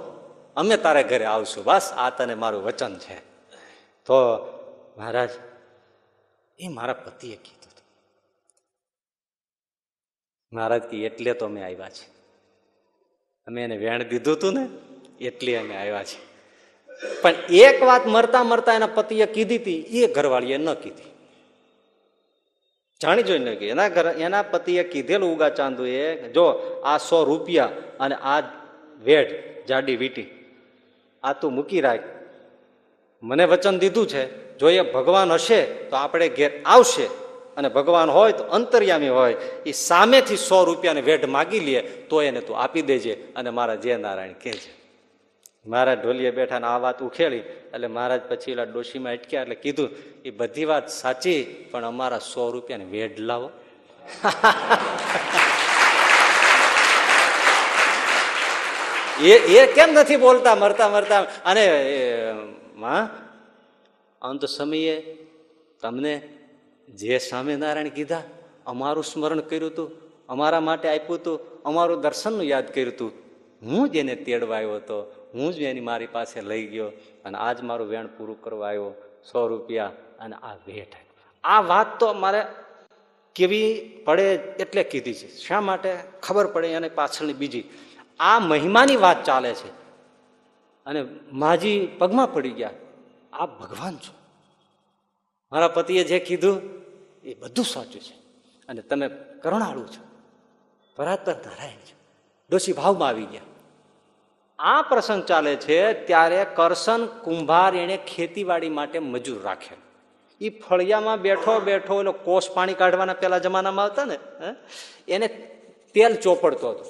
અમે 0.56 0.76
તારે 0.76 1.02
ઘરે 1.02 1.24
આવશું. 1.24 1.64
બસ, 1.64 1.92
આ 1.96 2.10
તને 2.10 2.34
મારું 2.34 2.62
વચન 2.62 2.98
છે. 2.98 3.16
તો 4.06 4.16
મહારાજ, 4.98 5.30
એ 6.58 6.68
મારા 6.68 6.92
પતિએ 6.92 7.36
કીધું 7.36 7.70
હતું 7.70 7.86
મહારાજ 10.52 10.82
કે, 10.82 10.96
એટલે 11.06 11.34
તો 11.34 11.44
અમે 11.44 11.64
આવ્યા 11.64 11.88
છે 11.88 12.06
અમે 13.46 13.64
એને 13.64 13.76
વેણ 13.76 14.02
દીધું 14.02 14.36
હતું 14.36 14.54
ને, 14.54 14.68
એટલે 15.20 15.56
અમે 15.56 15.76
આવ્યા 15.76 16.04
છે 16.04 16.18
પણ 17.22 17.34
એક 17.50 17.82
વાત 17.82 18.06
મરતા 18.06 18.42
મરતા 18.42 18.74
એના 18.74 18.86
પતિએ 18.86 19.26
કીધી 19.26 19.56
હતી 19.56 19.80
એ 19.80 20.12
ઘરવાળીએ 20.12 20.56
ન 20.56 20.74
કીધી. 20.74 21.13
જાણી 23.00 23.22
જોઈને 23.22 23.56
કે 23.56 23.64
એના 23.68 23.88
ઘર 23.88 24.06
એના 24.18 24.44
પતિએ 24.44 24.84
કીધેલું 24.84 25.32
ઉગા 25.34 25.50
ચાંદુ 25.50 25.86
એ 25.86 26.30
જો 26.36 26.44
આ 26.84 26.98
સો 26.98 27.24
રૂપિયા 27.24 27.72
અને 28.00 28.16
આ 28.22 28.40
વેઢ 29.02 29.32
જાડી 29.68 29.96
વીટી, 29.96 30.28
આ 31.22 31.32
તું 31.32 31.54
મૂકી 31.54 31.80
રાખ. 31.80 32.06
મને 33.22 33.44
વચન 33.46 33.76
દીધું 33.78 34.06
છે, 34.06 34.22
જો 34.58 34.66
એ 34.70 34.82
ભગવાન 34.92 35.32
હશે 35.32 35.60
તો 35.90 35.96
આપણે 35.96 36.28
ઘેર 36.28 36.52
આવશે 36.64 37.06
અને 37.56 37.68
ભગવાન 37.68 38.10
હોય 38.10 38.32
તો 38.32 38.44
અંતર્યામી 38.50 39.08
હોય. 39.08 39.36
એ 39.66 39.72
સામેથી 39.72 40.36
સો 40.38 40.64
રૂપિયાની 40.64 41.00
વેઢ 41.00 41.26
માગી 41.26 41.60
લે 41.60 41.82
તો 42.10 42.22
એને 42.22 42.40
તું 42.40 42.56
આપી 42.58 42.82
દેજે 42.82 43.12
અને 43.34 43.50
મારા 43.50 43.76
જય 43.76 43.96
નારાયણ 43.96 44.40
કહે 44.42 44.52
છે 44.52 44.72
મહારાજ 45.66 45.98
ઢોલીએ 46.00 46.30
બેઠા 46.38 46.60
ને 46.62 46.68
આ 46.72 46.78
વાત 46.84 46.98
ઉખેડી, 47.08 47.44
એટલે 47.74 47.88
મહારાજ 47.96 48.22
પછી 48.30 48.52
એલા 48.54 48.68
ડોશીમાં 48.70 49.14
અટક્યા 49.16 49.44
એટલે 49.44 49.56
કીધું, 49.64 49.90
એ 50.28 50.30
બધી 50.40 50.66
વાત 50.72 50.86
સાચી, 51.02 51.40
પણ 51.70 51.84
અમારા 51.92 52.22
સો 52.32 52.42
રૂપિયાને 52.54 52.86
વેઢ 52.94 53.18
લાવો. 53.28 53.48
એ 59.30 59.32
એ 59.56 59.66
કેમ 59.76 59.90
નથી 59.96 60.20
બોલતા, 60.26 60.56
મરતા 60.62 60.88
મરતા? 60.94 61.22
અને 61.50 61.64
માં 62.82 63.04
અંત 64.22 64.42
સમયે 64.56 64.96
તમને 65.82 66.14
જે 66.88 67.18
સ્વામિનારાયણ 67.28 67.96
કીધા, 67.98 68.24
અમારું 68.72 69.04
સ્મરણ 69.12 69.42
કર્યું 69.50 69.72
હતું 69.72 69.88
અમારા 70.32 70.66
માટે 70.68 70.86
આપ્યું 70.88 71.20
હતું 71.20 71.38
અમારું 71.68 72.02
દર્શનનું 72.04 72.46
યાદ 72.52 72.68
કર્યું 72.74 72.94
હતું 72.94 73.12
હું 73.62 73.84
જ 73.92 73.94
એને 74.02 74.14
તેડવા 74.26 74.58
આવ્યો 74.58 74.80
હતો. 74.80 74.98
હું 75.34 75.52
જ 75.52 75.58
એની 75.58 75.80
મારી 75.80 76.06
પાસે 76.06 76.40
લઈ 76.40 76.66
ગયો 76.66 76.88
અને 77.24 77.38
આજ 77.38 77.60
મારું 77.60 77.88
વેણ 77.88 78.06
પૂરું 78.06 78.40
કરવા 78.40 78.68
આવ્યો 78.68 78.90
સો 79.32 79.46
રૂપિયા 79.46 79.92
અને 80.20 80.36
આ 80.36 80.54
વેઠ 80.54 80.94
આ 81.44 81.60
વાત 81.60 82.00
તો 82.00 82.12
મારે 82.12 82.46
કેવી 83.34 83.90
પડે 84.04 84.34
એટલે 84.34 84.82
કીધી 84.82 85.14
છે. 85.14 85.28
શા 85.28 85.60
માટે? 85.60 85.98
ખબર 86.22 86.46
પડે 86.46 86.68
એને 86.68 86.88
પાછળની 86.88 87.32
બીજી. 87.32 87.64
આ 88.20 88.38
મહિમાની 88.38 88.96
વાત 88.96 89.24
ચાલે 89.24 89.54
છે. 89.54 89.68
અને 90.86 91.04
માજી 91.32 91.86
પગમાં 91.98 92.32
પડી 92.32 92.50
ગયા. 92.50 92.70
આ 93.32 93.46
ભગવાન 93.46 93.96
છો. 93.96 94.14
મારા 95.52 95.68
પતિએ 95.68 96.04
જે 96.04 96.18
કીધું 96.18 96.60
એ 97.24 97.34
બધું 97.34 97.64
સાચું 97.64 98.00
છે. 98.00 98.14
અને 98.68 98.82
તમે 98.82 99.08
કરુણાળુ 99.42 99.86
છો. 99.86 100.04
પરાતર 100.96 101.36
નારાયણ 101.36 101.76
છો. 101.76 101.96
ડોશી 102.50 102.72
ભાવમાં 102.72 103.08
આવી 103.08 103.26
ગયા. 103.26 103.40
આ 104.58 104.82
પ્રસંગ 104.82 105.24
ચાલે 105.24 105.56
છે 105.56 105.78
ત્યારે 106.06 106.46
કરસન 106.54 107.06
કુંભાર 107.06 107.76
એણે 107.76 107.96
ખેતીવાડી 107.96 108.68
માટે 108.68 108.98
મજૂર 108.98 109.42
રાખે. 109.42 109.76
એ 110.40 110.48
ફળિયામાં 110.60 111.20
બેઠો 111.20 111.60
બેઠો 111.60 112.00
એનો 112.00 112.12
કોષ 112.12 112.50
પાણી 112.50 112.74
કાઢવાના 112.74 113.14
પેલા 113.14 113.38
જમાનામાં 113.38 113.84
આવતા 113.84 114.04
ને 114.04 114.18
એને 115.08 115.28
તેલ 115.94 116.14
ચોપડતો 116.16 116.70
હતો. 116.70 116.84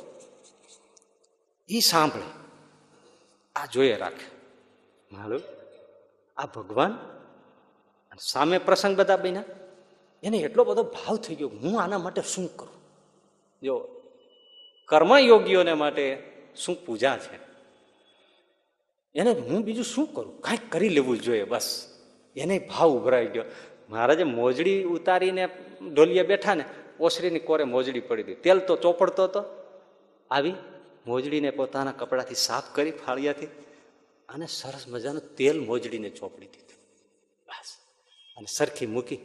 એ 1.68 1.80
સાંભળે. 1.80 2.28
આ 3.56 3.66
જોઈએ 3.66 3.96
રાખે. 3.96 4.26
મારું, 5.12 5.40
આ 6.36 6.46
ભગવાન 6.46 6.98
સામે 8.18 8.58
પ્રસંગ 8.58 8.96
બધા 8.96 9.16
બન્યા. 9.16 9.44
એને 10.22 10.38
એટલો 10.38 10.64
બધો 10.64 10.82
ભાવ 10.82 11.16
થઈ 11.16 11.34
ગયો 11.34 11.50
હું 11.62 11.80
આના 11.82 11.98
માટે 11.98 12.22
શું 12.22 12.46
કરું? 12.56 12.76
જો 13.62 13.74
કર્મયોગીઓને 14.88 15.74
માટે 15.74 16.04
શું 16.56 16.76
પૂજા 16.86 17.16
છે? 17.16 17.53
એને 19.14 19.30
હું 19.30 19.64
બીજું 19.64 19.84
શું 19.84 20.14
કરું? 20.14 20.40
કાંઈક 20.40 20.72
કરી 20.72 20.88
લેવું 20.88 21.18
જોઈએ, 21.18 21.44
બસ. 21.44 21.88
એને 22.36 22.58
ભાવ 22.58 22.90
ઉભરાઈ 22.90 23.26
ગયો. 23.26 23.44
મહારાજે 23.88 24.24
મોજડી 24.24 24.84
ઉતારીને 24.84 25.48
ઢોલિયા 25.92 26.24
બેઠા 26.24 26.54
ને, 26.54 26.64
ઓસરીની 27.00 27.38
કોરે 27.38 27.64
મોજડી 27.64 28.00
પડી 28.00 28.22
હતી 28.22 28.34
તેલ 28.34 28.58
તો 28.58 28.76
ચોપડતો 28.76 29.24
હતો. 29.24 29.42
આવી 30.30 30.54
મોજડીને 31.06 31.50
પોતાના 31.50 31.92
કપડાથી 31.92 32.34
સાફ 32.34 32.74
કરી 32.74 32.90
ફાળિયાથી 32.90 33.46
અને 34.28 34.46
સરસ 34.46 34.84
મજાનું 34.88 35.36
તેલ 35.36 35.60
મોજડીને 35.60 36.10
ચોપડી 36.10 36.46
દીધું. 36.46 36.78
બસ. 37.46 37.78
અને 38.36 38.46
સરખી 38.46 38.86
મૂકી 38.86 39.18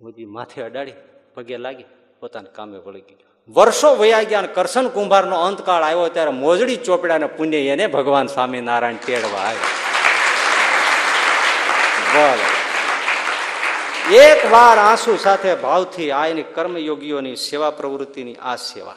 મોજી 0.00 0.24
માથે 0.24 0.62
અડાડી, 0.62 0.92
પગે 1.34 1.56
લાગી, 1.56 1.84
પોતાના 2.20 2.50
કામે 2.50 2.78
વળી 2.78 3.00
ગઈ 3.00 3.25
વર્ષો 3.48 3.96
વયા 3.96 4.22
ગયા 4.22 4.42
કરશન 4.42 4.88
કુંભારનો 4.88 5.40
અંતકાળ 5.40 5.82
આવ્યો 5.82 6.08
ત્યારે 6.08 6.30
મોજડી 6.30 6.76
ચોપડાને 6.76 7.26
પુણ્ય 7.26 7.56
એને 7.56 7.86
ભગવાન 7.86 8.26
સ્વામિનારાયણ 8.26 8.94
તેડવા 8.94 9.38
આવ્યો. 9.38 9.60
બોલો. 12.14 12.56
એક 14.16 14.52
વાર 14.52 14.78
આંસુ 14.78 15.16
સાથે 15.16 15.54
ભાવથી 15.54 16.10
આ 16.10 16.26
એની 16.26 16.42
કર્મયોગીઓની 16.42 17.36
સેવા 17.36 17.70
પ્રવૃત્તિની 17.70 18.34
આ 18.34 18.56
સેવા. 18.56 18.96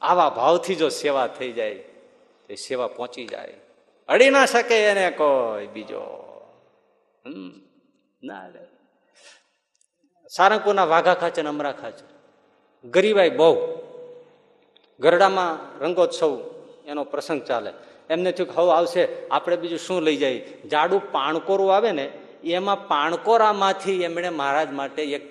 આવા 0.00 0.30
ભાવથી 0.30 0.74
જો 0.74 0.88
સેવા 0.88 1.26
થઈ 1.26 1.52
જાય, 1.52 1.74
તો 1.74 2.54
સેવા 2.54 2.86
પહોંચી 2.86 3.26
જાય. 3.26 3.54
અડી 4.08 4.30
ના 4.30 4.46
શકે 4.46 4.84
એને 4.84 5.10
કોઈ 5.10 5.66
બીજો. 5.66 6.24
ના 8.22 8.48
સારંગપુરના 10.36 10.84
વાઘા 10.84 11.14
ખાચર 11.14 11.46
અમરા 11.46 11.72
ખાચર. 11.72 12.04
ગરીબાઈ 12.84 13.30
બહુ. 13.30 13.79
ગરડામાં 15.00 15.52
રંગોત્સવ 15.80 16.32
એનો 16.86 17.02
પ્રસંગ 17.04 17.42
ચાલે. 17.42 17.70
એમને 18.10 18.30
થયું 18.32 18.48
કે 18.48 18.54
હવે 18.56 18.72
આવશે, 18.72 19.02
આપણે 19.28 19.56
બીજું 19.56 19.78
શું 19.78 19.98
લઈ 20.02 20.16
જાય? 20.16 20.38
જાડું 20.72 21.02
પાણકોરું 21.12 21.68
આવે 21.76 21.90
ને, 21.92 22.06
એમાં 22.50 22.80
પાણકોરામાંથી 22.88 24.02
એમણે 24.02 24.30
મહારાજ 24.30 24.70
માટે 24.70 25.02
એક 25.16 25.24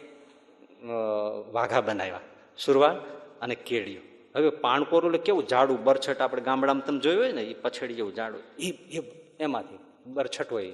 વાઘા 1.53 1.81
બનાવ્યા 1.81 2.25
સુરવા 2.57 2.93
અને 3.41 3.55
કેળિયું. 3.67 4.05
હવે 4.35 4.49
પાણકોરું 4.65 5.09
એટલે 5.11 5.25
કેવું? 5.25 5.47
જાડું 5.47 5.77
બરછટ 5.83 6.21
આપણે 6.21 6.41
ગામડામાં 6.41 6.85
તમે 6.85 6.99
જોયું 6.99 7.21
હોય 7.23 7.31
ને 7.31 7.43
એ 7.43 7.53
પછેડી 7.53 7.93
જેવું 7.93 8.13
જાડું. 8.15 8.41
એ 8.59 8.67
એમાંથી 9.39 9.79
બરછટ 10.07 10.51
હોય. 10.51 10.71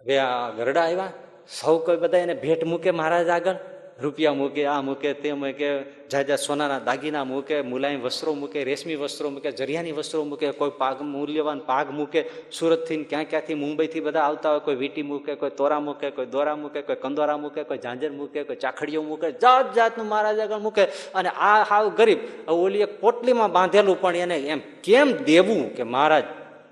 હવે 0.00 0.18
આ 0.18 0.50
ગરડા 0.50 0.84
આવ્યા, 0.84 1.12
સૌ 1.50 1.74
કોઈ 1.78 1.96
બધા 1.96 2.18
એને 2.18 2.34
ભેટ 2.34 2.62
મૂકે 2.64 2.90
મહારાજ 2.90 3.28
આગળ. 3.28 3.58
રૂપિયા 4.02 4.34
મૂકે, 4.34 4.66
આ 4.66 4.82
મૂકે, 4.82 5.14
તે 5.14 5.32
મૂકે, 5.32 5.82
જાજા 6.10 6.36
સોનાના 6.36 6.78
દાગીના 6.78 7.24
મૂકે, 7.24 7.62
મુલાયમ 7.62 8.02
વસ્ત્રો 8.02 8.34
મૂકે, 8.34 8.64
રેશમી 8.64 8.94
વસ્ત્રો 8.94 9.30
મૂકે, 9.30 9.52
જરિયાની 9.52 9.92
વસ્ત્રો 9.92 10.24
મૂકે, 10.24 10.52
કોઈ 10.52 10.70
પાગ 10.78 11.02
મૂલ્યવાન 11.02 11.58
પાગ 11.58 11.90
મૂકે, 11.90 12.24
સુરતથી 12.52 13.04
ક્યાં 13.04 13.24
ક્યાંથી 13.24 13.54
મુંબઈથી 13.54 14.00
બધા 14.00 14.20
આવતા 14.20 14.50
હોય, 14.50 14.60
કોઈ 14.60 14.74
વીટી 14.74 15.02
મૂકે, 15.02 15.34
કોઈ 15.34 15.50
તોરા 15.50 15.80
મૂકે, 15.80 16.10
કોઈ 16.10 16.26
દોરા 16.26 16.56
મૂકે, 16.56 16.82
કોઈ 16.82 16.96
કંદોરા 16.96 17.36
મૂકે, 17.36 17.64
કોઈ 17.64 17.78
ઝાંઝર 17.78 18.10
મૂકે, 18.10 18.44
કોઈ 18.44 18.56
ચાખડીઓ 18.56 19.02
મૂકે 19.02 19.32
જાત 19.32 19.74
જાતનું 19.74 20.06
મહારાજ 20.08 20.50
મૂકે. 20.60 20.84
અને 21.14 21.28
આ 21.28 21.64
હાવ 21.64 21.88
ગરીબ 21.88 22.18
ઓલી 22.48 22.80
એક 22.80 23.00
પોટલીમાં 23.00 23.52
બાંધેલું 23.52 24.00
પણ 24.00 24.16
એને 24.16 24.38
એમ 24.38 24.60
કેમ 24.84 25.12
દેવું 25.12 25.74
કે 25.74 25.82
મહારાજ, 25.82 26.24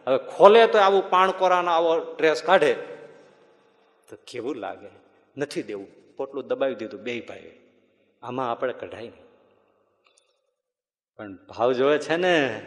હવે 0.07 0.19
ખોલે 0.37 0.67
તો 0.67 0.79
આવું 0.79 1.11
પાણકોરાનો 1.11 1.71
આવો 1.71 1.99
ડ્રેસ 2.19 2.43
કાઢે? 2.43 2.73
તો 4.11 4.17
કેવું 4.27 4.57
લાગે? 4.57 4.87
નથી 5.37 5.63
દેવું. 5.63 6.02
પોટલું 6.23 6.47
દબાવી 6.47 6.75
દીધું 6.75 7.03
બે 7.03 7.21
ભાઈ 7.21 7.51
આમાં 8.23 8.51
આપણે 8.51 8.73
કઢાય 8.73 9.03
નહીં. 9.03 9.27
પણ 11.19 11.35
ભાવ 11.35 11.73
જોવે 11.73 11.99
છે 11.99 12.17
ને 12.17 12.67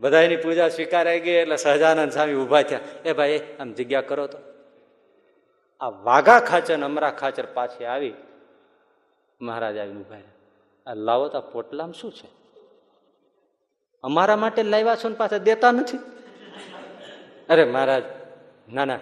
બધાની 0.00 0.36
પૂજા 0.36 0.68
સ્વીકારાઈ 0.68 1.20
ગઈ 1.20 1.30
એટલે 1.30 1.56
સહજાનંદ 1.56 2.12
સ્વામી 2.12 2.34
ઊભા 2.34 2.62
થયા. 2.62 2.80
એ 3.04 3.12
ભાઈ, 3.12 3.40
આમ 3.60 3.72
જગ્યા 3.72 4.00
કરો 4.00 4.26
તો. 4.26 4.38
આ 5.80 5.88
વાઘા 5.88 6.40
ખાચર 6.40 6.84
અમરા 6.84 7.10
ખાચર 7.10 7.46
પાછી 7.46 7.84
આવી, 7.84 8.14
મહારાજ 9.40 9.76
આવીને 9.78 10.00
ઊભા 10.00 10.22
આ 10.86 10.94
લાવો 10.94 11.28
તો 11.28 11.40
પોટલામાં 11.40 11.92
શું 11.92 12.12
છે? 12.12 12.28
અમારા 14.04 14.36
માટે 14.36 14.62
લાવ્યા 14.62 14.96
છો 14.96 15.08
ને 15.08 15.14
પાછા 15.14 15.36
દેતા 15.38 15.72
નથી? 15.72 15.98
અરે 17.48 17.64
મહારાજ, 17.64 18.04
ના 18.72 18.84
ના, 18.84 18.98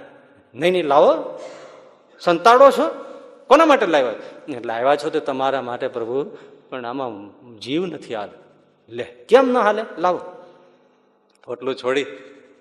નહીં 0.55 0.73
નહીં, 0.73 0.85
લાવો. 0.85 1.39
સંતાડો 2.21 2.71
છો? 2.71 3.02
કોના 3.53 3.67
માટે 3.67 3.87
લાવ્યા? 3.87 4.13
લાવ્યા 4.65 4.97
છો 4.97 5.11
તો 5.11 5.21
તમારા 5.21 5.63
માટે 5.63 5.89
પ્રભુ, 5.89 6.39
પણ 6.71 6.87
આમાં 6.87 7.33
જીવ 7.61 7.87
નથી 7.87 8.15
હાલ. 8.15 8.29
લે, 8.89 9.03
કેમ 9.03 9.49
ન 9.49 9.57
હાલે? 9.57 9.85
લાવો. 9.99 10.21
પોટલું 11.45 11.75
છોડી 11.75 12.05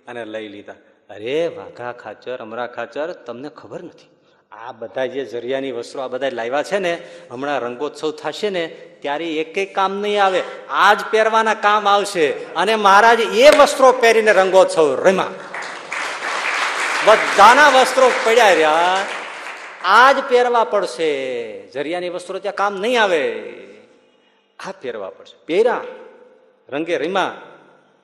અને 0.08 0.26
લઈ 0.26 0.48
લીધા. 0.48 0.74
અરે, 1.10 1.48
વાઘા 1.48 1.92
ખાચર, 1.92 2.38
અમરા 2.38 2.68
ખાચર, 2.68 3.12
તમને 3.12 3.50
ખબર 3.50 3.84
નથી. 3.84 4.10
આ 4.52 4.72
બધા 4.72 5.06
જે 5.06 5.26
જરિયાની 5.26 5.72
વસ્ત્રો 5.72 6.02
આ 6.02 6.08
બધા 6.08 6.30
લાવ્યા 6.30 6.64
છે 6.64 6.80
ને, 6.80 7.08
હમણાં 7.32 7.60
રંગોત્સવ 7.60 8.12
થશે 8.12 8.50
ને, 8.50 8.68
ત્યારે 9.02 9.34
એક 9.34 9.76
કામ 9.76 10.02
નહીં 10.02 10.24
આવે. 10.24 10.44
આજ 10.70 11.00
પહેરવાના 11.12 11.54
કામ 11.54 11.88
આવશે 11.88 12.32
અને 12.32 12.76
મહારાજ 12.76 13.20
એ 13.20 13.58
વસ્ત્રો 13.58 13.92
પહેરીને 13.92 14.32
રંગોત્સવ 14.32 14.96
રમ્યા. 14.96 15.28
બધાના 17.06 17.70
વસ્ત્રો 17.70 18.12
પડ્યા 18.26 18.54
રહ્યા. 18.54 18.98
આજ 19.84 20.30
પહેરવા 20.30 20.64
પડશે. 20.64 21.68
જરિયાની 21.68 22.10
વસ્ત્રો 22.10 22.40
ત્યાં 22.40 22.56
કામ 22.56 22.74
નહીં 22.74 23.02
આવે. 23.02 23.54
આ 24.60 24.72
પહેરવા 24.72 25.10
પડશે. 25.10 25.46
પહેર્યા 25.46 25.82
રંગે 26.70 26.98
રીમા. 26.98 27.42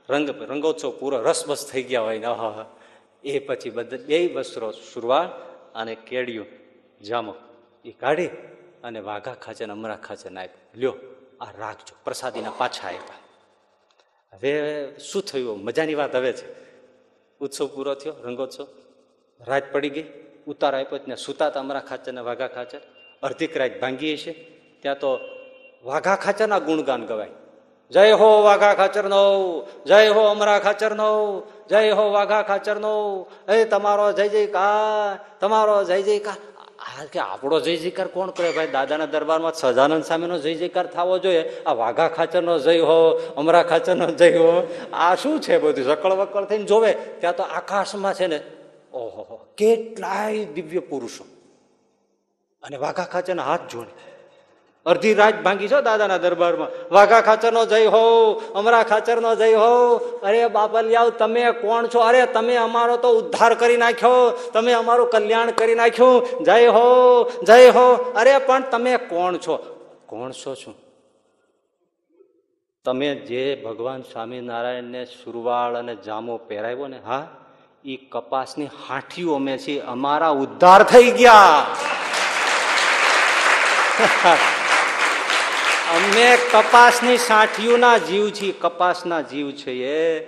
રંગ 0.09 0.29
રંગોત્સવ 0.29 0.91
પૂરો 0.99 1.21
રસબસ 1.21 1.69
થઈ 1.71 1.83
ગયા 1.83 2.01
હોય 2.01 2.19
ને. 2.19 2.25
એ 3.23 3.39
પછી 3.39 3.69
બધા, 3.69 3.97
બે 3.97 4.27
વસ્ત્રો 4.27 4.71
સુરવાળ 4.71 5.27
અને 5.75 5.95
કેડિયું 5.95 6.45
જામો. 7.03 7.35
એ 7.85 7.91
કાઢી 7.91 8.27
અને 8.83 8.99
વાઘા 8.99 9.33
ખાચે 9.33 9.65
ને 9.65 9.71
અમરા 9.71 9.95
ખાચે 9.95 10.29
નાખ. 10.29 10.49
લ્યો, 10.75 10.93
આ 11.41 11.51
રાખજો. 11.51 11.95
પ્રસાદીના 12.03 12.51
પાછા 12.57 12.87
આપ્યા 12.87 13.15
હવે 14.33 14.87
શું 14.99 15.21
થયું? 15.21 15.63
મજાની 15.63 15.95
વાત 15.95 16.15
હવે 16.15 16.33
છે. 16.33 16.45
ઉત્સવ 17.39 17.67
પૂરો 17.67 17.95
થયો, 17.95 18.13
રંગોત્સવ. 18.23 18.67
રાત 19.47 19.71
પડી 19.71 19.89
ગઈ. 19.89 20.26
ઉતાર 20.47 20.75
આપ્યો 20.75 20.97
ત્યાં 20.97 21.17
સુતા 21.17 21.47
અમરા 21.47 21.79
ખાચર 21.79 22.13
ને 22.13 22.21
વાઘા 22.21 22.47
ખાચર. 22.47 22.79
અર્ધિક 23.23 23.57
રાત 23.57 23.71
ભાંગીએ 23.81 24.17
છે 24.17 24.31
ત્યાં 24.81 24.99
તો 24.99 25.19
વાઘા 25.83 26.15
ખાચરના 26.15 26.59
ગુણગાન 26.59 27.05
ગવાય. 27.05 27.29
જય 27.91 28.11
હો 28.11 28.43
વાઘા 28.43 28.73
ખાચર 28.73 29.03
નો 29.03 29.23
જય 29.85 30.07
હો 30.07 30.21
અમરા 30.21 30.59
ખાચર 30.59 30.95
નો 30.95 31.41
જય 31.69 31.91
હો 31.91 32.11
વાઘા 32.11 32.41
ખાચર 32.41 32.75
નો 32.75 33.27
એ 33.49 33.65
તમારો 33.65 34.11
જય 34.11 34.29
જયકાર, 34.29 35.19
તમારો 35.39 35.83
જય 35.83 36.01
જયકાર. 36.01 36.33
આ 36.79 37.05
કે 37.05 37.19
આપણો 37.19 37.59
જય 37.59 37.77
જયકાર 37.77 38.07
કોણ 38.07 38.29
કરે 38.29 38.51
ભાઈ? 38.51 38.67
દાદાના 38.67 39.05
દરબારમાં 39.05 39.53
સજાનંદ 39.53 40.03
સામેનો 40.03 40.39
જય 40.39 40.55
જયકાર 40.55 40.87
થવો 40.87 41.17
જોઈએ. 41.17 41.63
આ 41.63 41.71
વાઘા 41.71 42.07
ખાચરનો 42.07 42.59
જય 42.59 42.79
હો, 42.79 43.21
અમરા 43.37 43.63
ખાચરનો 43.63 44.07
જય 44.11 44.37
હો. 44.37 44.75
આ 44.93 45.15
શું 45.15 45.41
છે 45.41 45.57
બધું? 45.57 45.85
સકળ 45.85 46.11
વકળ 46.11 46.45
થઈને 46.45 46.63
જોવે. 46.63 46.93
ત્યાં 46.93 47.35
તો 47.35 47.43
આકાશમાં 47.43 48.13
છે 48.13 48.27
ને 48.27 48.41
ઓહો, 48.97 49.47
કેટલાય 49.57 50.45
દિવ્ય 50.45 50.79
પુરુષો. 50.79 51.25
અને 52.63 52.77
વાઘા 52.77 53.03
ખાચરના 53.03 53.43
હાથ 53.43 53.59
જોડે. 53.71 54.17
અડધી 54.85 55.13
રાત 55.13 55.43
ભાંગી 55.43 55.67
છો 55.67 55.81
દાદાના 55.81 56.17
દરબારમાં. 56.17 56.93
વાઘા 56.93 57.21
ખાચરનો 57.21 57.65
જય 57.65 57.85
હો, 57.85 58.33
અમરા 58.33 58.83
ખાચરનો 58.83 59.35
જય 59.35 59.53
હો. 59.53 59.97
અરે 59.97 60.47
બાપલિયાવ 60.47 61.09
તમે 61.09 61.51
કોણ 61.51 61.87
છો? 61.87 61.99
અરે 61.99 62.25
તમે 62.25 62.55
અમારો 62.55 62.97
તો 62.97 63.09
ઉદ્ધાર 63.09 63.55
કરી 63.55 63.77
નાખ્યો. 63.77 64.37
તમે 64.53 64.73
અમારું 64.73 65.09
કલ્યાણ 65.09 65.51
કરી 65.51 65.75
નાખ્યું. 65.75 66.43
જય 66.43 66.67
હો 66.67 67.23
જય 67.29 67.69
હો. 67.69 67.93
અરે 67.95 68.37
પણ 68.37 68.63
તમે 68.71 68.97
કોણ 68.97 69.37
છો? 69.37 69.83
કોણ 70.05 70.31
છો 70.31 70.53
શું? 70.53 70.75
તમે 72.85 73.15
જે 73.15 73.61
ભગવાન 73.65 74.01
સ્વામિનારાયણને 74.01 75.05
સુરવાળ 75.05 75.75
અને 75.75 75.95
જામો 75.95 76.37
પહેરાવ્યો 76.37 76.87
ને, 76.87 76.99
હા? 77.05 77.27
એ 77.87 77.95
કપાસની 77.95 78.69
હાંઠીઓ 78.87 79.33
અમે 79.33 79.57
છીએ. 79.57 79.79
અમારા 79.79 80.27
ઉદ્ધાર 80.27 80.83
થઈ 80.83 81.11
ગયા. 81.11 81.65
અમે 85.95 86.37
કપાસની 86.51 87.17
સાઠીઓના 87.17 87.97
જીવ 87.97 88.29
છીએ. 88.29 88.51
કપાસના 88.51 89.21
જીવ 89.21 89.51
છીએ 89.51 90.19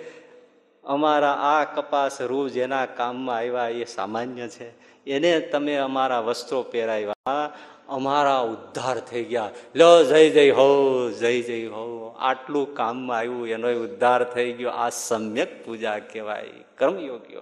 અમારા 0.84 1.34
આ 1.34 1.64
કપાસ 1.64 2.22
રૂ 2.22 2.50
જેના 2.50 2.86
કામમાં 2.86 3.38
આવ્યા 3.38 3.68
એ 3.68 3.84
સામાન્ય 3.86 4.48
છે. 4.48 4.70
એને 5.12 5.40
તમે 5.40 5.76
અમારા 5.76 6.20
વસ્ત્રો 6.20 6.64
પહેરાવ્યા. 6.64 7.50
અમારા 7.90 8.38
ઉદ્ધાર 8.38 9.00
થઈ 9.00 9.24
ગયા. 9.24 9.50
લો 9.76 10.04
જય 10.04 10.30
જય 10.30 10.52
હો, 10.52 11.10
જય 11.12 11.42
જય 11.42 11.68
હો. 11.68 11.99
આટલું 12.20 12.76
કામમાં 12.76 13.18
આવ્યું, 13.18 13.48
એનો 13.48 13.68
ઉદ્ધાર 13.68 14.24
થઈ 14.24 14.52
ગયો. 14.52 14.70
આ 14.70 14.90
સમ્યક 14.90 15.66
પૂજા 15.66 16.00
કહેવાય 16.00 16.50
કર્મયોગીઓ 16.78 17.42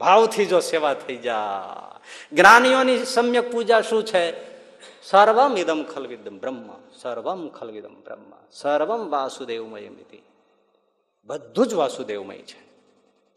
ભાવથી 0.00 0.46
જો 0.46 0.60
સેવા 0.60 0.94
થઈ 0.94 1.16
જા 1.16 1.64
જ્ઞાનીઓની 2.32 3.04
સમ્યક 3.04 3.52
પૂજા 3.52 3.80
શું 3.80 4.04
છે? 4.04 4.48
સર્વમ 5.02 5.58
ઇદમ 5.58 5.84
ખલવિદમ 5.94 6.38
બ્રહ્મ, 6.38 6.70
સર્વમ 6.98 7.48
ખલવિદમ 7.48 7.94
બ્રહ્મ, 7.94 8.32
સર્વમ 8.52 9.10
વાસુદેવમય 9.10 9.88
મિતિ. 9.88 10.22
બધું 11.26 11.66
જ 11.66 11.74
વાસુદેવમય 11.74 12.38
છે. 12.38 12.68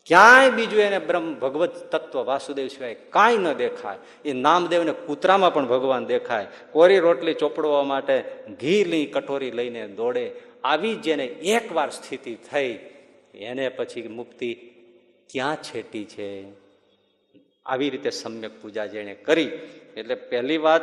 ક્યાંય 0.06 0.50
બીજું 0.50 0.80
એને 0.80 1.00
બ્રહ્મ, 1.00 1.34
ભગવત 1.34 1.96
તત્વ, 1.96 2.26
વાસુદેવ 2.26 2.68
સિવાય 2.68 2.96
કાંઈ 2.96 3.38
ન 3.38 3.54
દેખાય. 3.54 3.98
એ 4.26 4.34
નામદેવને 4.34 4.92
કૂતરામાં 4.92 5.54
પણ 5.54 5.68
ભગવાન 5.68 6.06
દેખાય. 6.06 6.48
કોરી 6.72 7.00
રોટલી 7.00 7.34
ચોપડવા 7.34 7.84
માટે 7.84 8.44
ઘીની 8.62 9.06
કટોરી 9.06 9.52
લઈને 9.52 9.88
દોડે 9.88 10.51
આવી 10.64 10.96
જેને 10.96 11.26
એકવાર 11.26 11.90
સ્થિતિ 11.90 12.36
થઈ, 12.36 12.80
એને 13.36 13.70
પછી 13.70 14.08
મુક્તિ 14.08 14.54
ક્યાં 15.30 15.56
છેટી 15.56 16.06
છે? 16.06 16.62
આવી 17.66 17.90
રીતે 17.90 18.10
સમ્યક 18.10 18.62
પૂજા 18.62 18.86
જેણે 18.86 19.16
કરી. 19.16 19.52
એટલે 19.98 20.16
પહેલી 20.16 20.58
વાત, 20.58 20.82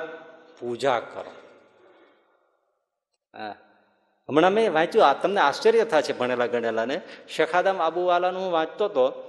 પૂજા 0.60 1.00
કરો. 1.00 1.32
હા. 3.34 3.54
હમણાં 4.28 4.52
મેં 4.52 4.72
વાંચ્યું, 4.72 5.06
આ 5.06 5.14
તમને 5.14 5.40
આશ્ચર્ય 5.40 5.84
થશે 5.84 6.12
ભણેલા 6.12 6.46
ગણેલાને. 6.46 7.00
શેખાદામ 7.28 7.82
આબુવાલાનું 7.82 8.42
હું 8.42 8.52
વાંચતો 8.52 8.84
હતો 8.84 9.24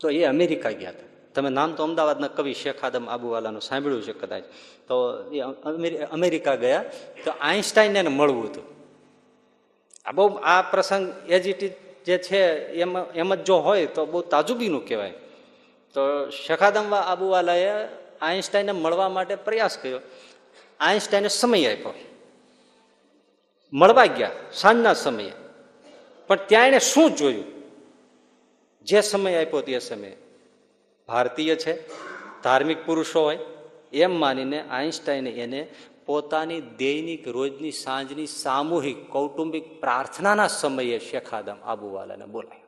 તો 0.00 0.10
એ 0.10 0.24
અમેરિકા 0.24 0.70
ગયા 0.70 0.90
હતા. 0.90 1.08
તમે 1.34 1.50
નામ 1.50 1.74
તો 1.74 1.82
અમદાવાદના 1.82 2.28
કવિ 2.28 2.54
શેખાદમ 2.54 3.08
આબુવાલાનું 3.08 3.62
સાંભળ્યું 3.62 4.02
છે 4.02 4.12
કદાચ. 4.12 4.42
તો 4.88 4.94
એ 5.32 5.40
અમેરિકા 6.10 6.54
ગયા, 6.54 6.84
તો 7.24 7.30
આઈન્સ્ટાઈને 7.40 8.02
મળવું 8.02 8.44
હતું. 8.44 8.79
આ 10.04 10.12
બહુ 10.12 10.28
આ 10.28 10.62
પ્રસંગ 10.62 11.30
એજ 11.30 11.46
ઇટ 11.46 11.62
ઇઝ 11.62 11.72
જે 12.06 12.18
છે, 12.18 12.66
એમ 12.66 12.98
એમ 12.98 13.34
જ 13.34 13.44
જો 13.44 13.58
હોય 13.58 13.86
તો 13.86 14.06
બહુ 14.06 14.20
તાજુબીનું 14.22 14.88
કહેવાય. 14.88 15.10
તો 15.94 16.30
શેખાદમ 16.30 16.94
આબુવાલાએ 16.94 17.88
આઈન્સ્ટાઈને 18.20 18.72
મળવા 18.72 19.08
માટે 19.08 19.34
પ્રયાસ 19.34 19.78
કર્યો. 19.78 20.00
આઈન્સ્ટાઈને 20.80 21.28
સમય 21.28 21.72
આપ્યો. 21.72 21.94
મળવા 23.72 24.06
ગયા, 24.06 24.30
સાંજના 24.52 24.94
સમયે. 24.94 25.32
પણ 26.26 26.38
ત્યાં 26.46 26.66
એણે 26.66 26.78
શું 26.78 27.10
જોયું? 27.10 27.44
જે 28.82 29.00
સમય 29.00 29.44
આપ્યો 29.44 29.60
તે 29.60 29.78
સમયે. 29.78 30.16
ભારતીય 31.08 31.56
છે, 31.56 31.88
ધાર્મિક 32.42 32.86
પુરુષો 32.86 33.22
હોય, 33.22 33.38
એમ 33.92 34.20
માનીને 34.20 34.68
આઈન્સ્ટાઈને 34.68 35.30
એને 35.30 35.68
પોતાની 36.10 36.60
દૈનિક, 36.60 37.28
રોજની, 37.28 37.72
સાંજની, 37.72 38.26
સામૂહિક, 38.26 39.08
કૌટુંબિક 39.08 39.80
પ્રાર્થનાના 39.80 40.46
સમયે 40.46 40.98
શેખાદમ 40.98 41.56
આબુવાલાને 41.64 42.24
બોલાય. 42.24 42.62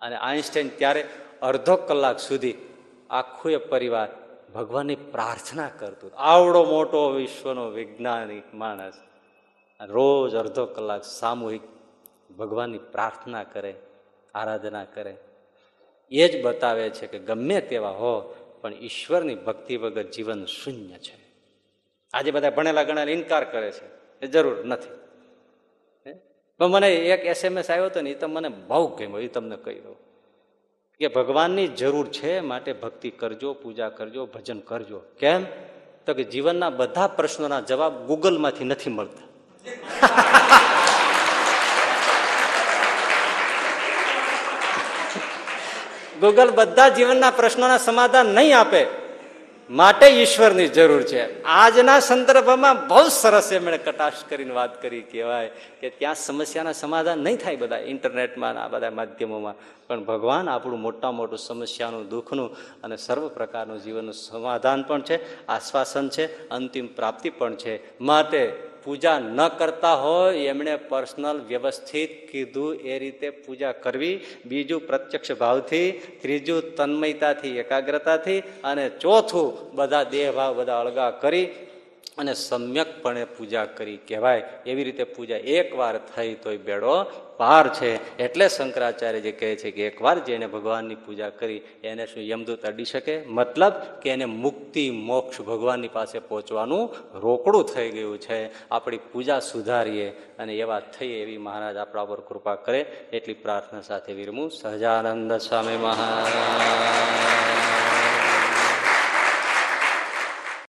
અને 0.00 0.16
આઈન્સ્ટાઈન 0.16 0.68
ત્યારે 0.68 1.08
અડધો 1.42 1.76
કલાક 1.76 2.18
સુધી 2.18 2.54
આખું 3.10 3.52
એ 3.52 3.56
પરિવાર 3.56 4.08
ભગવાનની 4.54 4.96
પ્રાર્થના 4.96 5.68
કરતું 5.78 6.10
આવડો 6.18 6.64
મોટો 6.64 7.10
વિશ્વનો 7.10 7.70
વૈજ્ઞાનિક 7.70 8.54
માણસ. 8.54 8.94
રોજ 9.80 10.34
અડધો 10.34 10.66
કલાક 10.66 11.04
સામૂહિક 11.04 11.62
ભગવાનની 12.36 12.78
પ્રાર્થના 12.78 13.44
કરે, 13.44 13.74
આરાધના 14.34 14.84
કરે. 14.84 15.16
એ 16.10 16.28
જ 16.28 16.44
બતાવે 16.44 16.90
છે 16.90 17.06
કે 17.06 17.18
ગમે 17.18 17.60
તેવા 17.60 17.90
હો, 17.90 18.34
પણ 18.60 18.74
ઈશ્વરની 18.74 19.34
ભક્તિ 19.34 19.76
વગર 19.76 20.02
જીવન 20.02 20.44
શૂન્ય 20.44 20.98
છે. 20.98 21.23
આજે 22.14 22.30
બધા 22.30 22.50
ભણેલા 22.50 22.82
ગણેલા 22.82 23.12
ઇનકાર 23.12 23.44
કરે 23.44 23.70
છે. 23.70 23.84
એ 24.22 24.26
જરૂર 24.26 24.64
નથી? 24.64 25.04
પણ 26.58 26.66
મને 26.66 26.94
એક 26.94 27.26
એસએમએસ 27.26 27.70
આવ્યો 27.70 27.84
હતો 27.84 28.00
ને 28.00 28.10
એ 28.10 28.14
તો 28.14 28.28
મને 28.28 28.48
બહુ 28.48 28.96
ગમ્યો 28.96 29.18
એ 29.18 29.28
તમને 29.28 29.56
કહી 29.56 29.80
દઉં. 29.80 29.96
કે 30.98 31.08
ભગવાનની 31.08 31.68
જરૂર 31.68 32.08
છે 32.08 32.40
માટે 32.40 32.72
ભક્તિ 32.72 33.10
કરજો, 33.10 33.54
પૂજા 33.54 33.88
કરજો, 33.88 34.26
ભજન 34.26 34.58
કરજો. 34.58 35.00
કેમ? 35.18 35.44
તો 36.06 36.14
કે 36.14 36.24
જીવનના 36.24 36.70
બધા 36.70 37.06
પ્રશ્નોના 37.06 37.60
જવાબ 37.60 38.06
ગૂગલમાંથી 38.06 38.64
નથી 38.64 38.90
મળતા. 38.90 39.28
ગૂગલ 46.20 46.50
બધા 46.50 46.88
જીવનના 46.88 47.30
પ્રશ્નોના 47.30 47.78
સમાધાન 47.78 48.26
નહીં 48.26 48.58
આપે. 48.58 49.03
માટે 49.70 50.06
ઈશ્વરની 50.06 50.68
જરૂર 50.68 51.02
છે. 51.02 51.42
આજના 51.42 52.00
સંદર્ભમાં 52.00 52.88
બહુ 52.88 53.08
સરસ 53.08 53.52
એમણે 53.52 53.78
કટાક્ષ 53.78 54.24
કરીને 54.28 54.50
વાત 54.50 54.82
કરી, 54.82 55.02
કહેવાય 55.02 55.50
કે 55.80 55.90
ત્યાં 55.90 56.14
સમસ્યાના 56.14 56.72
સમાધાન 56.72 57.18
નહીં 57.18 57.36
થાય 57.36 57.56
બધા 57.56 57.78
ઇન્ટરનેટમાં 57.78 58.64
આ 58.64 58.68
બધા 58.68 58.90
માધ્યમોમાં. 58.90 59.54
પણ 59.88 60.04
ભગવાન 60.04 60.48
આપણું 60.48 60.80
મોટા 60.80 61.10
મોટું 61.10 61.38
સમસ્યાનું, 61.38 62.08
દુઃખનું 62.08 62.56
અને 62.82 62.96
સર્વ 62.96 63.28
પ્રકારનું 63.28 63.82
જીવનનું 63.82 64.14
સમાધાન 64.14 64.82
પણ 64.82 65.00
છે, 65.00 65.46
આશ્વાસન 65.46 66.08
છે, 66.08 66.48
અંતિમ 66.48 66.86
પ્રાપ્તિ 66.86 67.30
પણ 67.30 67.54
છે. 67.54 68.00
માટે 68.00 68.73
પૂજા 68.84 69.18
ન 69.18 69.48
કરતા 69.48 69.94
હોય, 69.94 70.38
એમણે 70.38 70.76
પર્સનલ 70.76 71.40
વ્યવસ્થિત 71.48 72.30
કીધું 72.30 72.76
એ 72.76 72.98
રીતે 72.98 73.30
પૂજા 73.30 73.72
કરવી. 73.72 74.20
બીજું 74.46 74.86
પ્રત્યક્ષ 74.86 75.32
ભાવથી, 75.32 75.92
ત્રીજું 76.22 76.76
તન્મયતાથી, 76.76 77.58
એકાગ્રતાથી, 77.58 78.40
અને 78.64 78.88
ચોથું 78.88 79.72
બધા 79.72 80.02
દેહભાવ 80.02 80.54
બધા 80.54 80.80
અળગા 80.80 81.10
કરી 81.10 81.48
અને 82.18 82.34
સમ્યકપણે 82.34 83.24
પૂજા 83.24 83.64
કરી 83.64 83.96
કહેવાય. 83.96 84.42
એવી 84.66 84.84
રીતે 84.84 85.04
પૂજા 85.04 85.36
એકવાર 85.36 85.98
થઈ 85.98 86.34
તોય 86.34 86.56
બેડો 86.56 87.04
પાર 87.36 87.74
છે. 87.74 88.16
એટલે 88.18 88.48
શંકરાચાર્ય 88.48 89.20
જે 89.20 89.32
કહે 89.32 89.56
છે 89.56 89.70
કે 89.70 89.86
એકવાર 89.86 90.18
જેને 90.18 90.46
ભગવાનની 90.46 90.94
પૂજા 90.94 91.30
કરી, 91.30 91.60
એને 91.84 92.06
શું 92.06 92.22
યમદૂત 92.22 92.66
અડી 92.66 92.84
શકે? 92.84 93.24
મતલબ 93.26 93.72
કે 94.02 94.10
એને 94.10 94.24
મુક્તિ, 94.24 94.90
મોક્ષ 94.90 95.40
ભગવાનની 95.40 95.88
પાસે 95.88 96.18
પહોંચવાનું 96.18 96.94
રોકડું 97.20 97.64
થઈ 97.64 97.90
ગયું 97.90 98.18
છે. 98.18 98.68
આપણી 98.68 98.98
પૂજા 99.12 99.38
સુધારીએ 99.38 100.10
અને 100.10 100.54
એવા 100.54 100.80
થઈએ 100.80 101.22
એવી 101.22 101.38
મહારાજ 101.38 101.76
આપણા 101.76 102.04
પર 102.04 102.20
કૃપા 102.20 102.54
કરે. 102.54 102.80
એટલી 103.12 103.34
પ્રાર્થના 103.34 103.80
સાથે 103.80 104.12
વિરમું. 104.12 104.50
સહજાનંદ 104.50 105.32
સ્વામી 105.32 105.76
મહારાજ. 105.76 106.32